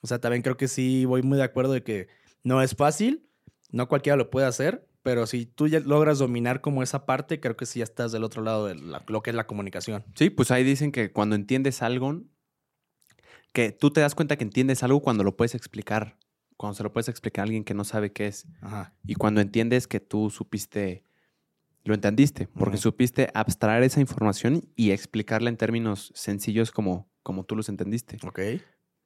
O 0.00 0.06
sea, 0.06 0.18
también 0.18 0.40
creo 0.40 0.56
que 0.56 0.66
sí 0.66 1.04
voy 1.04 1.20
muy 1.20 1.36
de 1.36 1.44
acuerdo 1.44 1.74
de 1.74 1.82
que 1.82 2.08
no 2.42 2.62
es 2.62 2.74
fácil, 2.74 3.28
no 3.70 3.86
cualquiera 3.86 4.16
lo 4.16 4.30
puede 4.30 4.46
hacer, 4.46 4.88
pero 5.02 5.26
si 5.26 5.44
tú 5.44 5.68
ya 5.68 5.80
logras 5.80 6.20
dominar 6.20 6.62
como 6.62 6.82
esa 6.82 7.04
parte, 7.04 7.38
creo 7.38 7.58
que 7.58 7.66
sí 7.66 7.80
ya 7.80 7.84
estás 7.84 8.12
del 8.12 8.24
otro 8.24 8.42
lado 8.42 8.64
de 8.64 8.76
lo 8.76 9.22
que 9.22 9.28
es 9.28 9.36
la 9.36 9.46
comunicación. 9.46 10.06
Sí, 10.14 10.30
pues 10.30 10.50
ahí 10.50 10.64
dicen 10.64 10.90
que 10.90 11.12
cuando 11.12 11.36
entiendes 11.36 11.82
algo, 11.82 12.22
que 13.52 13.72
tú 13.72 13.90
te 13.90 14.00
das 14.00 14.14
cuenta 14.14 14.36
que 14.36 14.44
entiendes 14.44 14.82
algo 14.82 15.02
cuando 15.02 15.22
lo 15.22 15.36
puedes 15.36 15.54
explicar, 15.54 16.16
cuando 16.60 16.74
se 16.76 16.82
lo 16.82 16.92
puedes 16.92 17.08
explicar 17.08 17.40
a 17.40 17.44
alguien 17.44 17.64
que 17.64 17.72
no 17.72 17.84
sabe 17.84 18.12
qué 18.12 18.26
es. 18.26 18.46
Ajá. 18.60 18.92
Y 19.06 19.14
cuando 19.14 19.40
entiendes 19.40 19.86
que 19.88 19.98
tú 19.98 20.28
supiste, 20.28 21.04
lo 21.84 21.94
entendiste, 21.94 22.48
porque 22.48 22.76
supiste 22.76 23.30
abstraer 23.32 23.82
esa 23.82 23.98
información 24.02 24.68
y 24.76 24.90
explicarla 24.90 25.48
en 25.48 25.56
términos 25.56 26.12
sencillos 26.14 26.70
como, 26.70 27.08
como 27.22 27.44
tú 27.44 27.56
los 27.56 27.70
entendiste. 27.70 28.18
Ok. 28.26 28.40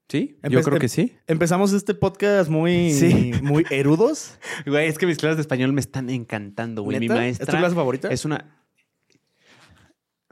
¿Sí? 0.08 0.37
Yo 0.50 0.62
creo 0.62 0.75
em- 0.78 0.80
que 0.80 0.88
sí. 0.88 1.16
Empezamos 1.28 1.73
este 1.73 1.94
podcast 1.94 2.50
muy, 2.50 2.90
Sí. 2.90 3.30
muy 3.44 3.64
erudos. 3.70 4.37
Güey, 4.66 4.88
es 4.88 4.99
que 4.99 5.06
mis 5.06 5.18
clases 5.18 5.37
de 5.37 5.42
español 5.42 5.73
me 5.73 5.80
están 5.80 6.11
encantando, 6.11 6.82
güey. 6.82 6.99
Mi 6.99 7.06
¿Neta? 7.06 7.25
¿Es 7.25 7.38
tu 7.38 7.44
maestra 7.44 7.58
clase 7.61 7.75
favorita? 7.76 8.08
es 8.08 8.25
una... 8.25 8.63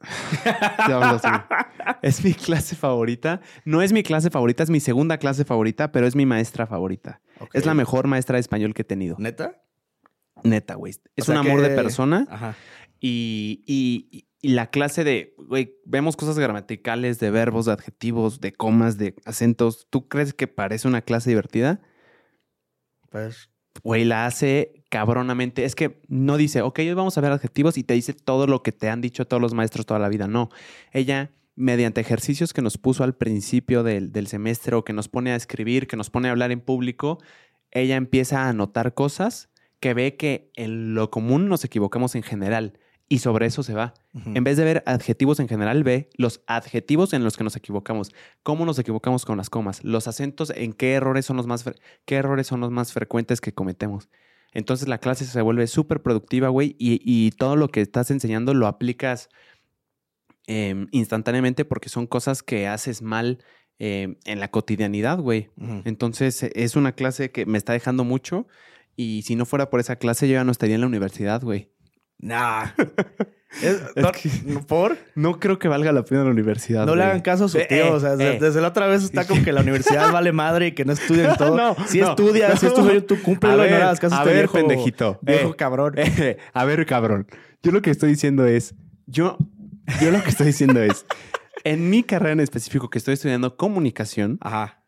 Es 2.03 2.25
mi 2.25 2.35
clase 2.35 2.77
favorita. 2.77 3.41
No 3.65 3.83
es 3.83 3.93
mi 3.93 4.03
clase 4.03 4.31
favorita, 4.31 4.63
es 4.63 4.71
mi 4.71 4.81
segunda 4.81 5.19
clase 5.19 5.45
favorita, 5.45 5.93
pero 5.93 6.07
es 6.07 6.15
mi 6.17 6.27
maestra 6.27 6.67
favorita. 6.67 7.21
Es 7.53 7.67
la 7.67 7.75
mejor 7.75 8.07
maestra 8.07 8.37
de 8.37 8.41
español 8.41 8.75
que 8.75 8.83
he 8.83 8.85
tenido. 8.85 9.17
¿Neta? 9.19 9.63
Neta, 10.45 10.75
güey. 10.75 10.95
Es 11.17 11.25
sea 11.27 11.41
un 11.41 11.47
amor 11.47 11.61
de 11.63 11.71
persona. 11.71 12.27
Ajá. 12.31 12.55
Y, 13.01 13.63
y- 13.67 14.27
y 14.45 14.49
la 14.55 14.71
clase 14.71 15.05
de, 15.05 15.37
güey, 15.39 15.77
vemos 15.85 16.17
cosas 16.17 16.37
gramaticales, 16.37 17.21
de 17.21 17.31
verbos, 17.31 17.67
de 17.67 17.73
adjetivos, 17.73 18.41
de 18.41 18.53
comas, 18.53 18.99
de 18.99 19.15
acentos. 19.25 19.87
¿Tú 19.89 20.09
crees 20.09 20.35
que 20.35 20.49
parece 20.49 20.89
una 20.89 21.03
clase 21.03 21.31
divertida? 21.31 21.81
Pues, 23.11 23.51
Güey, 23.85 24.05
la 24.05 24.27
hace 24.27 24.82
cabronamente. 24.93 25.65
Es 25.65 25.75
que 25.75 26.03
no 26.09 26.37
dice, 26.37 26.61
ok, 26.61 26.81
hoy 26.81 26.93
vamos 26.93 27.17
a 27.17 27.23
ver 27.23 27.33
adjetivos 27.33 27.79
y 27.79 27.83
te 27.83 27.95
dice 27.95 28.13
todo 28.13 28.47
lo 28.47 28.63
que 28.63 28.73
te 28.73 28.91
han 28.91 29.01
dicho 29.01 29.27
todos 29.27 29.41
los 29.41 29.55
maestros 29.55 29.87
toda 29.87 29.99
la 29.99 30.11
vida. 30.11 30.29
No. 30.29 30.51
Ella, 30.93 31.31
mediante 31.57 32.03
ejercicios 32.03 32.53
que 32.53 32.61
nos 32.61 32.77
puso 32.77 33.03
al 33.03 33.15
principio 33.15 33.85
del, 33.85 34.13
del 34.13 34.27
semestre 34.27 34.77
o 34.77 34.85
que 34.85 34.93
nos 34.93 35.09
pone 35.09 35.33
a 35.33 35.37
escribir, 35.37 35.87
que 35.87 35.97
nos 35.97 36.11
pone 36.11 36.29
a 36.29 36.33
hablar 36.33 36.53
en 36.53 36.61
público, 36.61 37.21
ella 37.71 37.97
empieza 37.97 38.43
a 38.45 38.51
anotar 38.51 38.93
cosas 38.93 39.49
que 39.81 39.95
ve 39.95 40.17
que 40.19 40.51
en 40.57 40.95
lo 40.95 41.11
común 41.11 41.49
nos 41.49 41.65
equivocamos 41.65 42.15
en 42.15 42.23
general 42.23 42.79
y 43.09 43.21
sobre 43.21 43.47
eso 43.47 43.63
se 43.63 43.73
va. 43.73 43.95
En 44.13 44.45
vez 44.45 44.59
de 44.59 44.65
ver 44.65 44.83
adjetivos 44.85 45.41
en 45.41 45.49
general, 45.49 45.85
ve 45.85 46.11
los 46.19 46.43
adjetivos 46.47 47.15
en 47.15 47.25
los 47.25 47.39
que 47.39 47.45
nos 47.45 47.57
equivocamos. 47.57 48.13
¿Cómo 48.43 48.67
nos 48.67 48.79
equivocamos 48.79 49.25
con 49.25 49.39
las 49.39 49.49
comas? 49.49 49.85
Los 49.85 50.07
acentos, 50.07 50.53
¿en 50.55 50.75
qué 50.75 50.93
errores 50.93 51.25
son 51.25 51.39
los 51.39 51.47
más, 51.47 51.65
qué 52.05 52.17
errores 52.17 52.47
son 52.47 52.61
los 52.61 52.71
más 52.71 52.93
frecuentes 52.93 53.41
que 53.41 53.55
cometemos? 53.55 54.11
Entonces 54.53 54.89
la 54.89 54.99
clase 54.99 55.25
se 55.25 55.41
vuelve 55.43 55.67
súper 55.67 56.03
productiva, 56.03 56.49
güey, 56.49 56.77
y, 56.79 57.01
y 57.05 57.31
todo 57.33 57.57
lo 57.57 57.69
que 57.69 57.81
estás 57.81 58.11
enseñando 58.11 58.55
lo 58.55 58.67
aplicas 58.67 59.29
em, 60.47 60.89
instantáneamente 60.91 61.65
porque 61.65 61.89
son 61.89 62.07
cosas 62.07 62.43
que 62.43 62.67
haces 62.69 63.03
mal 63.03 63.43
em, 63.79 64.17
en 64.25 64.41
la 64.41 64.51
cotidianidad, 64.51 65.19
güey. 65.19 65.51
Entonces 65.85 66.43
es 66.43 66.77
una 66.77 66.93
clase 66.93 67.31
que 67.31 67.47
me 67.47 67.59
está 67.59 67.73
dejando 67.73 68.05
mucho 68.05 68.47
y 68.95 69.23
si 69.23 69.37
no 69.37 69.47
fuera 69.47 69.71
por 69.71 69.81
esa 69.81 69.97
clase 69.97 70.29
yo 70.29 70.35
ya 70.35 70.45
no 70.45 70.53
estaría 70.53 70.75
en 70.75 70.83
la 70.83 70.87
universidad, 70.87 71.43
güey. 71.43 71.71
Nah. 72.19 72.71
Es- 73.61 73.83
no- 73.97 74.13
que- 74.13 74.31
¿Por? 74.67 74.97
No 75.15 75.39
creo 75.39 75.59
que 75.59 75.69
valga 75.69 75.93
la 75.93 76.05
pena 76.05 76.25
la 76.25 76.31
universidad. 76.31 76.87
No 76.87 76.97
le 76.97 77.05
hagan 77.05 77.21
caso 77.21 77.45
a 77.45 77.49
su 77.49 77.59
Eh, 77.59 77.67
tío. 77.69 77.77
eh, 77.85 77.91
o 77.91 78.01
sea, 78.01 78.17
desde, 78.17 78.37
eh. 78.37 78.39
desde 78.41 78.61
la 78.63 78.69
otra 78.69 78.87
vez 78.87 79.03
está 79.03 79.27
como 79.27 79.45
que 79.45 79.53
la 79.53 79.61
universidad 79.61 80.11
vale 80.11 80.33
madre 80.33 80.69
y 80.69 80.73
que 80.73 80.85
no 80.85 80.93
estudien 80.93 81.29
todo. 81.39 81.57
No, 81.57 81.77
si 81.87 82.01
no, 82.01 82.11
estudias, 82.11 82.59
si 82.59 82.67
es 82.67 82.73
tu 82.75 82.81
no. 82.81 82.87
sueño, 82.89 83.03
tú 83.05 83.21
cúmplelo 83.23 83.67
y 83.67 83.71
no 83.71 83.77
le 83.77 83.83
hagas 83.83 84.01
caso 84.01 84.15
a 84.15 84.19
a 84.19 84.23
este 84.23 84.31
ver, 84.35 84.43
viejo, 84.49 84.53
pendejito. 84.55 85.19
Viejo 85.21 85.55
cabrón. 85.55 85.95
A 86.55 86.65
ver, 86.65 86.87
cabrón. 86.87 87.27
Yo 87.63 87.73
lo 87.73 87.83
que 87.83 87.91
estoy 87.91 88.11
diciendo 88.11 88.47
es, 88.47 88.75
yo, 89.07 89.37
yo 90.01 90.11
lo 90.11 90.23
que 90.23 90.31
estoy 90.31 90.47
diciendo 90.47 90.81
es, 90.83 91.05
en 91.65 91.91
mi 91.91 92.03
carrera 92.03 92.33
en 92.33 92.41
específico 92.41 92.89
que 92.91 92.99
estoy 92.99 93.15
estudiando 93.15 93.57
comunicación, 93.57 94.39
Ajá. 94.41 94.83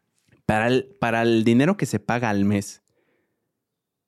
para 0.47 0.69
el, 0.69 0.97
para 1.01 1.23
el 1.23 1.45
dinero 1.45 1.77
que 1.77 1.87
se 1.87 2.01
paga 2.01 2.31
al 2.31 2.45
mes, 2.45 2.83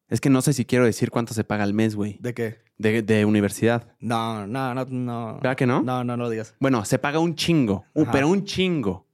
es 0.09 0.21
que 0.21 0.31
no 0.31 0.41
sé 0.43 0.53
si 0.53 0.65
quiero 0.65 0.85
decir 0.85 1.11
cuánto 1.11 1.35
se 1.35 1.45
paga 1.45 1.65
al 1.65 1.75
mes, 1.75 1.95
güey, 1.95 2.19
¿De 2.21 2.33
qué? 2.35 2.66
De, 2.79 3.03
de 3.03 3.25
universidad. 3.25 3.89
No, 4.01 4.47
no, 4.47 4.75
no, 4.75 4.85
no. 4.85 5.35
¿Verdad 5.37 5.57
que 5.57 5.67
no? 5.67 5.83
No, 5.83 6.05
no, 6.05 6.17
no 6.17 6.25
lo 6.25 6.31
digas. 6.31 6.55
Bueno, 6.61 6.85
se 6.85 6.99
paga 6.99 7.19
un 7.19 7.35
chingo, 7.35 7.85
Ajá. 7.95 8.13
pero 8.13 8.29
un 8.29 8.45
chingo. 8.45 9.07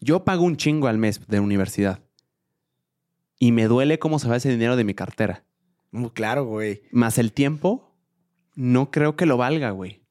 Yo 0.00 0.24
pago 0.24 0.44
un 0.44 0.56
chingo 0.56 0.88
al 0.88 0.98
mes 0.98 1.20
de 1.26 1.40
universidad. 1.40 2.00
Y 3.38 3.52
me 3.52 3.64
duele 3.66 3.98
cómo 3.98 4.18
se 4.18 4.28
va 4.28 4.36
ese 4.36 4.50
dinero 4.50 4.76
de 4.76 4.84
mi 4.84 4.94
cartera. 4.94 5.44
Muy 5.90 6.10
claro, 6.10 6.44
güey. 6.44 6.82
Más 6.92 7.18
el 7.18 7.32
tiempo, 7.32 7.94
no 8.54 8.90
creo 8.90 9.16
que 9.16 9.26
lo 9.26 9.36
valga, 9.36 9.70
güey. 9.70 10.02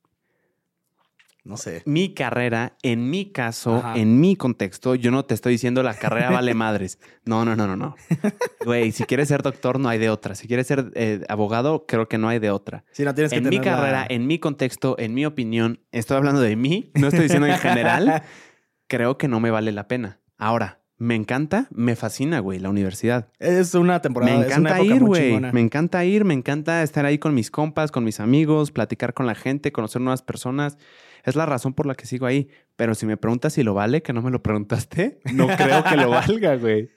No 1.50 1.58
sé. 1.58 1.82
Mi 1.88 2.14
carrera, 2.14 2.78
en 2.84 3.10
mi 3.10 3.32
caso, 3.32 3.78
Ajá. 3.78 3.96
en 3.98 4.20
mi 4.20 4.36
contexto, 4.36 4.94
yo 4.94 5.10
no 5.10 5.26
te 5.26 5.34
estoy 5.34 5.54
diciendo 5.54 5.82
la 5.82 5.96
carrera 5.96 6.30
vale 6.30 6.54
madres. 6.54 7.00
No, 7.26 7.44
no, 7.44 7.56
no, 7.56 7.66
no, 7.66 7.76
no. 7.76 7.96
Güey, 8.64 8.92
si 8.92 9.04
quieres 9.06 9.30
ser 9.30 9.42
doctor, 9.42 9.80
no 9.80 9.90
hay 9.90 9.98
de 9.98 10.12
otra. 10.12 10.36
Si 10.36 10.48
quieres 10.48 10.68
ser 10.68 10.92
eh, 10.94 11.26
abogado, 11.28 11.88
creo 11.88 12.08
que 12.08 12.20
no 12.20 12.30
hay 12.30 12.38
de 12.38 12.52
otra. 12.52 12.86
Si 12.92 13.04
no 13.04 13.16
tienes 13.16 13.32
que 13.32 13.40
En 13.40 13.50
mi 13.50 13.60
carrera, 13.60 14.06
en 14.08 14.28
mi 14.28 14.38
contexto, 14.38 14.96
en 15.00 15.16
mi 15.16 15.26
opinión, 15.26 15.80
estoy 15.92 16.18
hablando 16.18 16.40
de 16.40 16.56
mí, 16.56 16.92
no 16.94 17.08
estoy 17.08 17.24
diciendo 17.24 17.48
en 17.48 17.58
general, 17.58 18.22
creo 18.88 19.18
que 19.18 19.28
no 19.28 19.40
me 19.40 19.50
vale 19.50 19.72
la 19.72 19.88
pena. 19.88 20.20
Ahora, 20.38 20.82
me 21.00 21.16
encanta, 21.16 21.68
me 21.72 21.96
fascina, 21.96 22.42
güey, 22.42 22.60
la 22.60 22.70
universidad. 22.70 23.30
Es 23.40 23.74
una 23.74 24.04
temporada. 24.04 24.38
Me 24.38 24.46
es 24.46 24.56
una 24.56 24.70
encanta 24.70 24.96
ir, 24.96 25.04
güey. 25.04 25.40
Me 25.40 25.62
encanta 25.62 26.06
ir, 26.06 26.26
me 26.26 26.36
encanta 26.36 26.84
estar 26.84 27.08
ahí 27.08 27.18
con 27.18 27.34
mis 27.34 27.50
compas, 27.50 27.92
con 27.92 28.04
mis 28.04 28.20
amigos, 28.20 28.72
platicar 28.72 29.16
con 29.16 29.26
la 29.26 29.34
gente, 29.34 29.72
conocer 29.72 30.00
nuevas 30.00 30.22
personas. 30.22 30.78
Es 31.24 31.36
la 31.36 31.46
razón 31.46 31.74
por 31.74 31.86
la 31.86 31.96
que 31.96 32.06
sigo 32.06 32.26
ahí. 32.26 32.50
Pero 32.76 32.96
si 32.96 33.06
me 33.06 33.18
preguntas 33.18 33.54
si 33.54 33.64
lo 33.64 33.74
vale, 33.74 34.02
que 34.02 34.14
no 34.14 34.22
me 34.22 34.32
lo 34.32 34.42
preguntaste, 34.42 35.20
no 35.34 35.48
creo 35.48 35.84
que 35.84 35.96
lo 35.98 36.10
valga, 36.12 36.56
güey. 36.56 36.90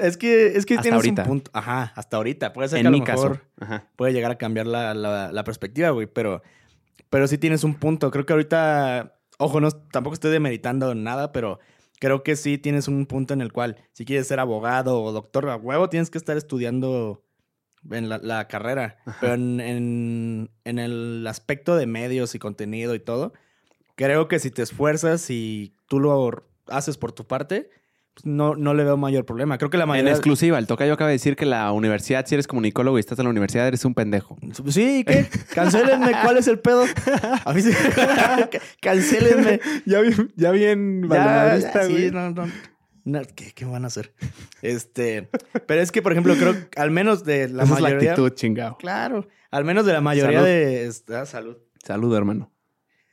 Es 0.00 0.16
que, 0.16 0.56
es 0.56 0.64
que 0.64 0.74
Hasta 0.74 0.82
tienes 0.82 0.96
ahorita. 0.98 1.22
un 1.22 1.28
punto. 1.28 1.50
Ajá, 1.54 1.92
hasta 1.96 2.16
ahorita. 2.16 2.52
Puede 2.52 2.68
ser 2.68 2.80
que 2.82 2.86
a 2.86 2.90
lo 2.90 2.98
mejor. 2.98 3.44
Ajá. 3.60 3.88
puede 3.96 4.12
llegar 4.12 4.30
a 4.30 4.38
cambiar 4.38 4.66
la, 4.66 4.94
la- 4.94 5.32
la 5.32 5.44
perspectiva, 5.44 5.90
güey. 5.90 6.06
Pero, 6.06 6.42
pero 7.10 7.26
sí 7.26 7.36
tienes 7.36 7.64
un 7.64 7.74
punto. 7.74 8.10
Creo 8.10 8.24
que 8.24 8.32
ahorita, 8.32 9.16
ojo, 9.38 9.60
no, 9.60 9.70
tampoco 9.70 10.14
estoy 10.14 10.30
demeritando 10.30 10.94
nada, 10.94 11.32
pero 11.32 11.58
creo 11.98 12.22
que 12.22 12.36
sí 12.36 12.58
tienes 12.58 12.86
un 12.88 13.06
punto 13.06 13.34
en 13.34 13.40
el 13.40 13.52
cual, 13.52 13.76
si 13.92 14.04
quieres 14.04 14.26
ser 14.28 14.38
abogado 14.40 15.02
o 15.02 15.10
doctor 15.12 15.48
a 15.50 15.56
huevo, 15.56 15.88
tienes 15.88 16.10
que 16.10 16.18
estar 16.18 16.36
estudiando 16.36 17.24
en 17.90 18.08
la, 18.08 18.18
la 18.18 18.46
carrera. 18.48 18.96
Ajá. 19.06 19.18
Pero 19.20 19.34
en, 19.34 19.60
en- 19.60 20.50
en 20.64 20.78
el 20.78 21.26
aspecto 21.26 21.76
de 21.76 21.86
medios 21.86 22.34
y 22.34 22.38
contenido 22.38 22.94
y 22.94 23.00
todo, 23.00 23.32
creo 23.96 24.28
que 24.28 24.38
si 24.38 24.50
te 24.50 24.62
esfuerzas 24.62 25.28
y 25.30 25.74
tú 25.88 26.00
lo 26.00 26.44
haces 26.68 26.96
por 26.96 27.12
tu 27.12 27.26
parte, 27.26 27.70
pues 28.14 28.26
no, 28.26 28.54
no 28.56 28.74
le 28.74 28.84
veo 28.84 28.96
mayor 28.98 29.24
problema. 29.24 29.56
Creo 29.58 29.70
que 29.70 29.78
la 29.78 29.84
En 29.84 29.88
mayoría... 29.88 30.12
exclusiva, 30.12 30.58
el 30.58 30.66
tocayo 30.66 30.92
acaba 30.92 31.08
de 31.08 31.14
decir 31.14 31.34
que 31.34 31.46
la 31.46 31.72
universidad, 31.72 32.26
si 32.26 32.34
eres 32.34 32.46
comunicólogo 32.46 32.98
y 32.98 33.00
estás 33.00 33.18
en 33.18 33.24
la 33.24 33.30
universidad, 33.30 33.66
eres 33.66 33.84
un 33.86 33.94
pendejo. 33.94 34.36
Sí, 34.68 35.02
¿qué? 35.06 35.26
Cancélenme, 35.54 36.12
¿cuál 36.22 36.36
es 36.36 36.46
el 36.46 36.58
pedo? 36.58 36.84
A 37.44 37.52
mí 37.54 37.62
sí. 37.62 37.70
Cancélenme. 38.80 39.60
Ya 39.86 40.00
bien, 40.00 40.30
ya 40.36 40.50
bien 40.50 41.08
Ya, 41.08 41.56
ya, 41.56 41.82
sí, 41.84 42.10
no, 42.12 42.30
no. 42.30 42.44
No, 43.04 43.20
¿qué, 43.34 43.52
qué 43.52 43.64
van 43.64 43.84
a 43.84 43.88
hacer? 43.88 44.12
Este, 44.62 45.28
pero 45.66 45.80
es 45.80 45.90
que, 45.90 46.02
por 46.02 46.12
ejemplo, 46.12 46.34
creo 46.36 46.54
que 46.70 46.80
al 46.80 46.90
menos 46.92 47.24
de 47.24 47.48
la 47.48 47.64
Esa 47.64 47.74
es 47.74 47.80
la 47.80 47.88
mayoría. 47.88 48.10
actitud, 48.12 48.30
chingado. 48.34 48.76
claro. 48.78 49.26
Al 49.50 49.64
menos 49.64 49.84
de 49.86 49.92
la 49.92 50.00
mayoría 50.00 50.38
Salud. 50.38 50.46
de. 50.46 50.86
esta- 50.86 51.26
salud. 51.26 51.56
Salud, 51.84 52.14
hermano. 52.16 52.52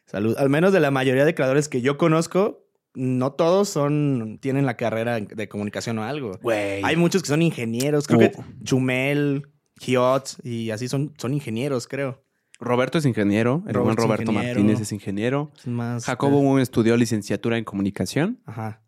Salud. 0.05 0.36
Al 0.38 0.50
menos 0.50 0.72
de 0.74 0.79
la 0.79 0.91
mayoría 0.91 1.25
de 1.25 1.34
creadores 1.36 1.67
que 1.69 1.81
yo 1.81 1.98
conozco, 1.98 2.65
no 2.93 3.31
todos 3.34 3.67
son. 3.69 4.38
tienen 4.41 4.65
la 4.65 4.77
carrera 4.77 5.19
de 5.19 5.50
comunicación 5.50 5.98
o 6.00 6.03
algo. 6.03 6.38
Güey. 6.41 6.81
Hay 6.84 6.96
muchos 6.96 7.24
que 7.24 7.27
son 7.29 7.41
ingenieros. 7.41 8.08
Creo 8.08 8.19
que 8.19 8.31
Oh. 8.38 8.43
Chumel, 8.63 9.48
Giot 9.79 10.38
y 10.43 10.69
así 10.72 10.88
son, 10.88 11.13
son 11.17 11.34
ingenieros, 11.34 11.88
creo. 11.88 12.24
Roberto 12.60 12.98
es 12.98 13.05
ingeniero. 13.05 13.63
El 13.67 13.77
buen 13.79 13.96
Roberto 13.98 14.31
ingeniero. 14.31 14.60
Martínez 14.60 14.81
es 14.81 14.91
ingeniero. 14.91 15.51
Más, 15.65 16.05
Jacobo 16.05 16.60
estudió 16.60 16.96
licenciatura 16.98 17.58
en 17.58 17.63
comunicación. 17.63 18.39
Ajá. 18.46 18.81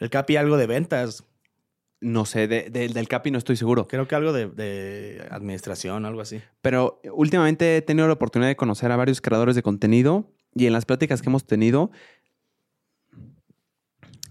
El 0.00 0.10
Capi 0.10 0.36
algo 0.36 0.56
de 0.56 0.66
ventas. 0.66 1.24
No 2.02 2.24
sé, 2.24 2.48
de- 2.48 2.70
de- 2.70 2.88
del 2.88 3.08
CAPI 3.08 3.30
no 3.30 3.36
estoy 3.36 3.56
seguro. 3.56 3.86
Creo 3.86 4.08
que 4.08 4.14
algo 4.14 4.32
de, 4.32 4.48
de 4.48 5.26
administración, 5.30 6.06
algo 6.06 6.22
así. 6.22 6.40
Pero 6.62 6.98
últimamente 7.12 7.76
he 7.76 7.82
tenido 7.82 8.06
la 8.06 8.14
oportunidad 8.14 8.48
de 8.48 8.56
conocer 8.56 8.90
a 8.90 8.96
varios 8.96 9.20
creadores 9.20 9.54
de 9.54 9.62
contenido 9.62 10.32
y 10.54 10.64
en 10.66 10.72
las 10.72 10.86
pláticas 10.86 11.20
que 11.20 11.28
hemos 11.28 11.46
tenido 11.46 11.90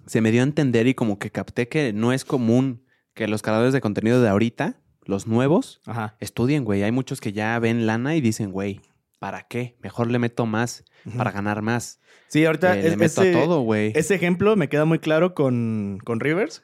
se 0.07 0.21
me 0.21 0.31
dio 0.31 0.41
a 0.41 0.43
entender 0.43 0.87
y 0.87 0.95
como 0.95 1.19
que 1.19 1.29
capté 1.29 1.67
que 1.67 1.93
no 1.93 2.11
es 2.13 2.25
común 2.25 2.83
que 3.13 3.27
los 3.27 3.41
creadores 3.43 3.73
de 3.73 3.81
contenido 3.81 4.21
de 4.21 4.29
ahorita, 4.29 4.77
los 5.03 5.27
nuevos, 5.27 5.81
Ajá. 5.85 6.15
estudien, 6.19 6.65
güey. 6.65 6.81
Hay 6.83 6.91
muchos 6.91 7.21
que 7.21 7.33
ya 7.33 7.59
ven 7.59 7.85
lana 7.85 8.15
y 8.15 8.21
dicen, 8.21 8.51
güey, 8.51 8.81
¿para 9.19 9.43
qué? 9.47 9.77
Mejor 9.81 10.09
le 10.09 10.17
meto 10.19 10.45
más 10.45 10.83
para 11.17 11.31
ganar 11.31 11.61
más. 11.61 11.99
Sí, 12.27 12.45
ahorita 12.45 12.75
Eh, 12.77 12.79
es- 12.79 12.89
le 12.91 12.97
meto 12.97 13.21
ese, 13.21 13.29
a 13.37 13.39
todo, 13.41 13.61
güey. 13.61 13.91
ese 13.95 14.15
ejemplo 14.15 14.55
me 14.55 14.69
queda 14.69 14.85
muy 14.85 14.99
claro 14.99 15.33
con, 15.33 15.99
con 16.03 16.19
Rivers 16.19 16.63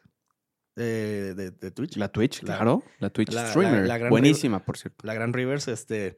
eh, 0.77 1.33
de, 1.35 1.51
de 1.51 1.71
Twitch. 1.71 1.95
La, 1.97 2.05
La 2.05 2.11
Twitch, 2.11 2.41
La- 2.43 2.55
claro. 2.57 2.83
La 2.99 3.09
Twitch 3.09 3.31
la- 3.31 3.47
streamer. 3.49 3.85
la- 3.87 3.97
la 3.97 4.09
Buenísima, 4.09 4.63
por 4.65 4.77
cierto. 4.77 5.05
gran 5.07 5.33
Rivers, 5.33 5.67
este, 5.67 6.17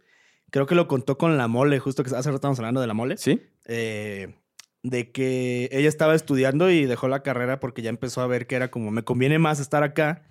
creo 0.50 0.66
que 0.66 0.76
lo 0.76 0.88
contó 0.88 1.18
con 1.18 1.38
la 1.38 1.48
mole, 1.48 1.80
justo 1.80 2.04
que 2.04 2.10
hace 2.10 2.30
rato 2.30 2.36
estábamos 2.36 2.60
hablando 2.60 2.82
de 2.82 2.88
la 2.88 2.94
mole. 2.94 3.18
¿Sí? 3.18 3.42
eh, 3.66 4.36
de 4.84 5.12
que 5.12 5.68
ella 5.74 5.90
estaba 5.90 6.16
estudiando 6.16 6.70
y 6.72 6.86
dejó 6.86 7.10
la 7.10 7.22
carrera 7.22 7.60
porque 7.60 7.82
ya 7.82 7.90
empezó 7.90 8.22
a 8.22 8.28
ver 8.28 8.48
que 8.48 8.56
era 8.56 8.72
como, 8.72 8.90
me 8.92 9.04
conviene 9.04 9.38
más 9.40 9.60
estar 9.60 9.84
acá 9.84 10.24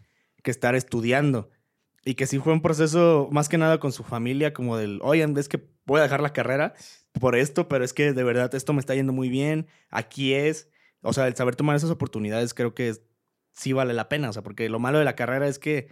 que 0.43 0.51
estar 0.51 0.75
estudiando. 0.75 1.51
Y 2.09 2.15
que 2.15 2.27
sí 2.29 2.39
fue 2.39 2.53
un 2.53 2.63
proceso 2.63 3.29
más 3.33 3.49
que 3.49 3.59
nada 3.59 3.81
con 3.81 3.91
su 3.93 4.05
familia, 4.05 4.53
como 4.55 4.77
del, 4.77 5.01
oigan, 5.03 5.37
es 5.37 5.49
que 5.49 5.69
voy 5.87 5.99
a 5.99 6.05
dejar 6.05 6.21
la 6.21 6.33
carrera 6.33 6.73
por 7.21 7.35
esto, 7.35 7.67
pero 7.69 7.85
es 7.85 7.93
que 7.93 8.13
de 8.13 8.23
verdad 8.23 8.55
esto 8.55 8.73
me 8.73 8.79
está 8.81 8.95
yendo 8.95 9.13
muy 9.13 9.29
bien, 9.29 9.67
aquí 9.91 10.33
es. 10.33 10.71
O 11.03 11.13
sea, 11.13 11.27
el 11.27 11.35
saber 11.35 11.57
tomar 11.57 11.75
esas 11.75 11.91
oportunidades 11.91 12.55
creo 12.55 12.75
que 12.75 12.91
es- 12.91 13.03
sí 13.55 13.73
vale 13.73 13.93
la 13.93 14.09
pena, 14.09 14.31
o 14.31 14.33
sea, 14.33 14.43
porque 14.43 14.69
lo 14.69 14.79
malo 14.79 14.99
de 15.01 15.05
la 15.05 15.17
carrera 15.17 15.49
es 15.49 15.59
que 15.59 15.89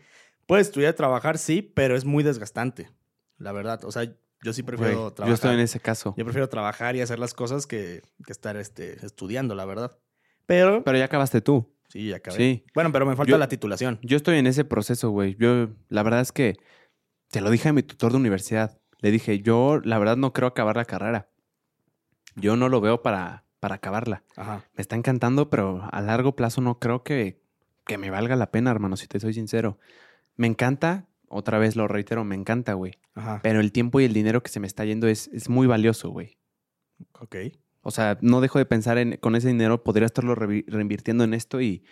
puedes 0.46 0.68
estudiar 0.68 0.94
y 0.94 0.96
trabajar, 0.96 1.36
sí, 1.36 1.62
pero 1.62 1.96
es 1.96 2.04
muy 2.04 2.22
desgastante, 2.22 2.90
la 3.38 3.50
verdad. 3.50 3.84
O 3.84 3.90
sea, 3.90 4.04
yo 4.44 4.52
sí 4.52 4.62
prefiero 4.62 5.12
trabajar. 5.12 5.28
yo 5.30 5.34
estoy 5.34 5.54
en 5.54 5.60
ese 5.60 5.80
caso. 5.80 6.14
Yo 6.16 6.24
prefiero 6.24 6.48
trabajar 6.48 6.94
y 6.94 7.00
hacer 7.00 7.18
las 7.18 7.34
cosas 7.34 7.66
que, 7.66 8.02
que 8.24 8.32
estar 8.32 8.56
este, 8.56 9.04
estudiando, 9.04 9.56
la 9.56 9.64
verdad. 9.64 9.98
Pero, 10.46 10.84
Pero 10.84 10.96
ya 10.96 11.06
acabaste 11.06 11.40
tú. 11.40 11.73
Sí, 11.94 12.08
ya 12.08 12.16
acabé. 12.16 12.36
Sí. 12.36 12.64
Bueno, 12.74 12.92
pero 12.92 13.06
me 13.06 13.16
falta 13.16 13.30
Yo- 13.30 13.38
la 13.38 13.48
titulación. 13.48 13.98
Yo 14.02 14.16
estoy 14.18 14.36
en 14.36 14.46
ese 14.46 14.64
proceso, 14.66 15.08
güey. 15.10 15.36
Yo, 15.38 15.68
la 15.88 16.02
verdad 16.02 16.20
es 16.20 16.32
que 16.32 16.56
te 17.30 17.40
lo 17.40 17.50
dije 17.50 17.70
a 17.70 17.72
mi 17.72 17.82
tutor 17.82 18.12
de 18.12 18.18
universidad. 18.18 18.78
Le 19.00 19.10
dije, 19.10 19.40
yo, 19.40 19.80
la 19.82 19.98
verdad, 19.98 20.16
no 20.18 20.32
creo 20.32 20.48
acabar 20.48 20.76
la 20.76 20.84
carrera. 20.84 21.28
Yo 22.36 22.56
no 22.56 22.68
lo 22.68 22.80
veo 22.80 23.00
para, 23.02 23.44
para 23.60 23.76
acabarla. 23.76 24.24
Ajá. 24.36 24.64
Me 24.74 24.82
está 24.82 24.96
encantando, 24.96 25.48
pero 25.50 25.88
a 25.90 26.00
largo 26.02 26.34
plazo 26.36 26.60
no 26.60 26.78
creo 26.78 27.02
que, 27.02 27.40
que 27.86 27.96
me 27.98 28.10
valga 28.10 28.36
la 28.36 28.50
pena, 28.50 28.70
hermano, 28.70 28.96
si 28.96 29.06
te 29.06 29.20
soy 29.20 29.32
sincero. 29.34 29.78
Me 30.36 30.46
encanta, 30.46 31.06
otra 31.28 31.58
vez 31.58 31.76
lo 31.76 31.86
reitero, 31.86 32.24
me 32.24 32.34
encanta, 32.34 32.72
güey. 32.74 32.98
Ajá. 33.14 33.40
Pero 33.42 33.60
el 33.60 33.72
tiempo 33.72 34.00
y 34.00 34.04
el 34.04 34.12
dinero 34.12 34.42
que 34.42 34.48
se 34.50 34.58
me 34.58 34.66
está 34.66 34.84
yendo 34.84 35.06
es, 35.06 35.28
es 35.28 35.48
muy 35.48 35.66
valioso, 35.66 36.10
güey. 36.10 36.38
Ok. 37.20 37.36
O 37.84 37.90
sea, 37.92 38.18
no 38.22 38.40
dejo 38.40 38.58
de 38.58 38.66
pensar 38.66 38.98
en 38.98 39.16
con 39.18 39.36
ese 39.36 39.48
dinero, 39.48 39.84
podría 39.84 40.06
estarlo 40.06 40.34
revi- 40.34 40.64
reinvirtiendo 40.66 41.22
en 41.22 41.34
esto 41.34 41.60
y 41.60 41.84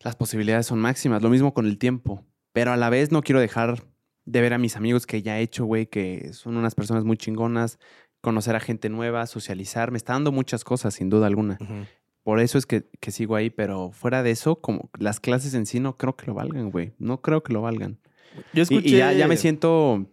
las 0.00 0.16
posibilidades 0.16 0.66
son 0.66 0.78
máximas. 0.80 1.22
Lo 1.22 1.30
mismo 1.30 1.54
con 1.54 1.66
el 1.66 1.78
tiempo. 1.78 2.24
Pero 2.52 2.72
a 2.72 2.76
la 2.76 2.90
vez 2.90 3.10
no 3.12 3.22
quiero 3.22 3.40
dejar 3.40 3.82
de 4.24 4.40
ver 4.40 4.52
a 4.54 4.58
mis 4.58 4.76
amigos 4.76 5.06
que 5.06 5.22
ya 5.22 5.38
he 5.38 5.42
hecho, 5.42 5.64
güey, 5.64 5.86
que 5.86 6.32
son 6.32 6.56
unas 6.56 6.74
personas 6.74 7.04
muy 7.04 7.16
chingonas, 7.16 7.78
conocer 8.20 8.56
a 8.56 8.60
gente 8.60 8.88
nueva, 8.90 9.26
socializar. 9.26 9.90
Me 9.90 9.96
está 9.96 10.12
dando 10.12 10.32
muchas 10.32 10.64
cosas, 10.64 10.94
sin 10.94 11.08
duda 11.08 11.26
alguna. 11.26 11.58
Por 12.24 12.40
eso 12.40 12.58
es 12.58 12.66
que, 12.66 12.88
que 13.00 13.10
sigo 13.10 13.36
ahí, 13.36 13.48
pero 13.50 13.90
fuera 13.92 14.22
de 14.22 14.30
eso, 14.32 14.60
como 14.60 14.90
las 14.98 15.18
clases 15.20 15.54
en 15.54 15.64
sí 15.66 15.80
no 15.80 15.96
creo 15.96 16.16
que 16.16 16.26
lo 16.26 16.34
valgan, 16.34 16.70
güey. 16.70 16.92
No 16.98 17.22
creo 17.22 17.42
que 17.42 17.52
lo 17.52 17.62
valgan. 17.62 17.98
Yo 18.52 18.60
Y- 18.60 18.62
escuché... 18.62 18.88
Y, 18.88 18.98
ya, 18.98 19.12
ya 19.12 19.28
me 19.28 19.36
siento 19.36 20.06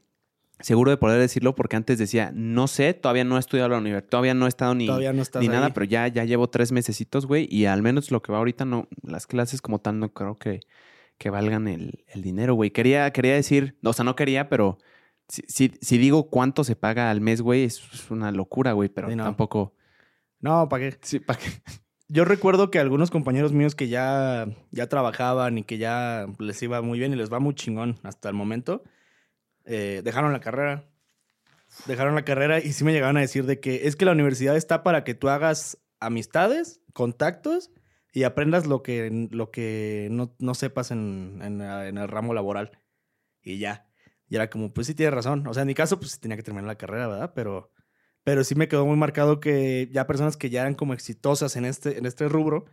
seguro 0.59 0.91
de 0.91 0.97
poder 0.97 1.19
decirlo 1.19 1.55
porque 1.55 1.75
antes 1.75 1.97
decía, 1.97 2.31
no 2.33 2.67
sé, 2.67 2.93
todavía 2.93 3.23
no 3.23 3.37
he 3.37 3.39
estudiado 3.39 3.69
la 3.69 3.77
universidad, 3.77 4.09
todavía 4.09 4.33
no 4.33 4.45
he 4.45 4.49
estado 4.49 4.73
ni, 4.75 4.87
no 4.87 4.99
ni 4.99 5.05
ahí. 5.07 5.47
nada, 5.47 5.73
pero 5.73 5.85
ya, 5.85 6.07
ya 6.07 6.23
llevo 6.25 6.49
tres 6.49 6.71
mesecitos, 6.71 7.25
güey, 7.25 7.47
y 7.51 7.65
al 7.65 7.81
menos 7.81 8.11
lo 8.11 8.21
que 8.21 8.31
va 8.31 8.37
ahorita, 8.39 8.65
no, 8.65 8.87
las 9.03 9.27
clases 9.27 9.61
como 9.61 9.79
tal 9.79 9.99
no 9.99 10.13
creo 10.13 10.35
que, 10.35 10.61
que 11.17 11.29
valgan 11.29 11.67
el, 11.67 12.03
el 12.07 12.21
dinero, 12.21 12.53
güey. 12.55 12.71
Quería, 12.71 13.11
quería 13.11 13.33
decir, 13.35 13.77
o 13.83 13.93
sea, 13.93 14.05
no 14.05 14.15
quería, 14.15 14.49
pero 14.49 14.77
si, 15.27 15.43
si, 15.47 15.73
si 15.81 15.97
digo 15.97 16.29
cuánto 16.29 16.63
se 16.63 16.75
paga 16.75 17.09
al 17.11 17.21
mes, 17.21 17.41
güey, 17.41 17.63
es, 17.63 17.81
es 17.93 18.11
una 18.11 18.31
locura, 18.31 18.73
güey, 18.73 18.89
pero 18.89 19.09
Sí, 19.09 19.15
no. 19.15 19.23
tampoco... 19.23 19.73
No, 20.39 20.69
¿para 20.69 20.91
qué? 20.91 20.97
Sí, 21.01 21.19
¿para 21.19 21.39
qué? 21.39 21.45
Yo 22.07 22.23
recuerdo 22.23 22.69
que 22.69 22.77
algunos 22.77 23.09
compañeros 23.09 23.51
míos 23.51 23.73
que 23.73 23.87
ya, 23.87 24.47
ya 24.69 24.87
trabajaban 24.87 25.57
y 25.57 25.63
que 25.63 25.79
ya 25.79 26.27
les 26.37 26.61
iba 26.61 26.81
muy 26.83 26.99
bien 26.99 27.13
y 27.13 27.15
les 27.15 27.33
va 27.33 27.39
muy 27.39 27.55
chingón 27.55 27.97
hasta 28.03 28.29
el 28.29 28.35
momento, 28.35 28.83
eh, 29.65 30.01
dejaron 30.03 30.33
la 30.33 30.39
carrera. 30.39 30.89
Dejaron 31.87 32.15
la 32.15 32.23
carrera 32.23 32.59
y 32.59 32.71
sí 32.71 32.83
me 32.83 32.93
llegaron 32.93 33.17
a 33.17 33.21
decir 33.21 33.45
de 33.45 33.59
que 33.59 33.87
es 33.87 33.95
que 33.95 34.05
la 34.05 34.13
universidad 34.13 34.55
está 34.55 34.83
para 34.83 35.03
que 35.03 35.13
tú 35.13 35.29
hagas 35.29 35.77
amistades, 35.99 36.81
contactos 36.93 37.71
y 38.13 38.23
aprendas 38.23 38.65
lo 38.65 38.81
que, 38.81 39.27
lo 39.31 39.51
que 39.51 40.07
no, 40.11 40.33
no 40.39 40.53
sepas 40.55 40.91
en, 40.91 41.41
en, 41.43 41.61
el 41.61 42.07
ramo 42.07 42.33
laboral. 42.33 42.79
Y 43.41 43.57
ya. 43.57 43.89
Y 44.29 44.35
era 44.35 44.49
como, 44.49 44.73
pues 44.73 44.87
sí 44.87 44.95
tienes 44.95 45.13
razón. 45.13 45.45
O 45.47 45.53
sea, 45.53 45.61
en 45.61 45.67
mi 45.67 45.75
caso, 45.75 45.99
pues 45.99 46.19
tenía 46.19 46.37
que 46.37 46.43
terminar 46.43 46.67
la 46.67 46.77
carrera, 46.77 47.07
¿verdad? 47.07 47.33
Pero, 47.35 47.71
pero 48.23 48.43
sí 48.43 48.55
me 48.55 48.67
quedó 48.67 48.85
muy 48.85 48.95
marcado 48.95 49.39
que 49.39 49.89
ya 49.91 50.07
personas 50.07 50.37
que 50.37 50.49
ya 50.49 50.61
eran 50.61 50.75
como 50.75 50.93
exitosas 50.93 51.57
en 51.57 51.65
este, 51.65 51.97
en 51.97 52.05
este 52.05 52.29
rubro, 52.29 52.65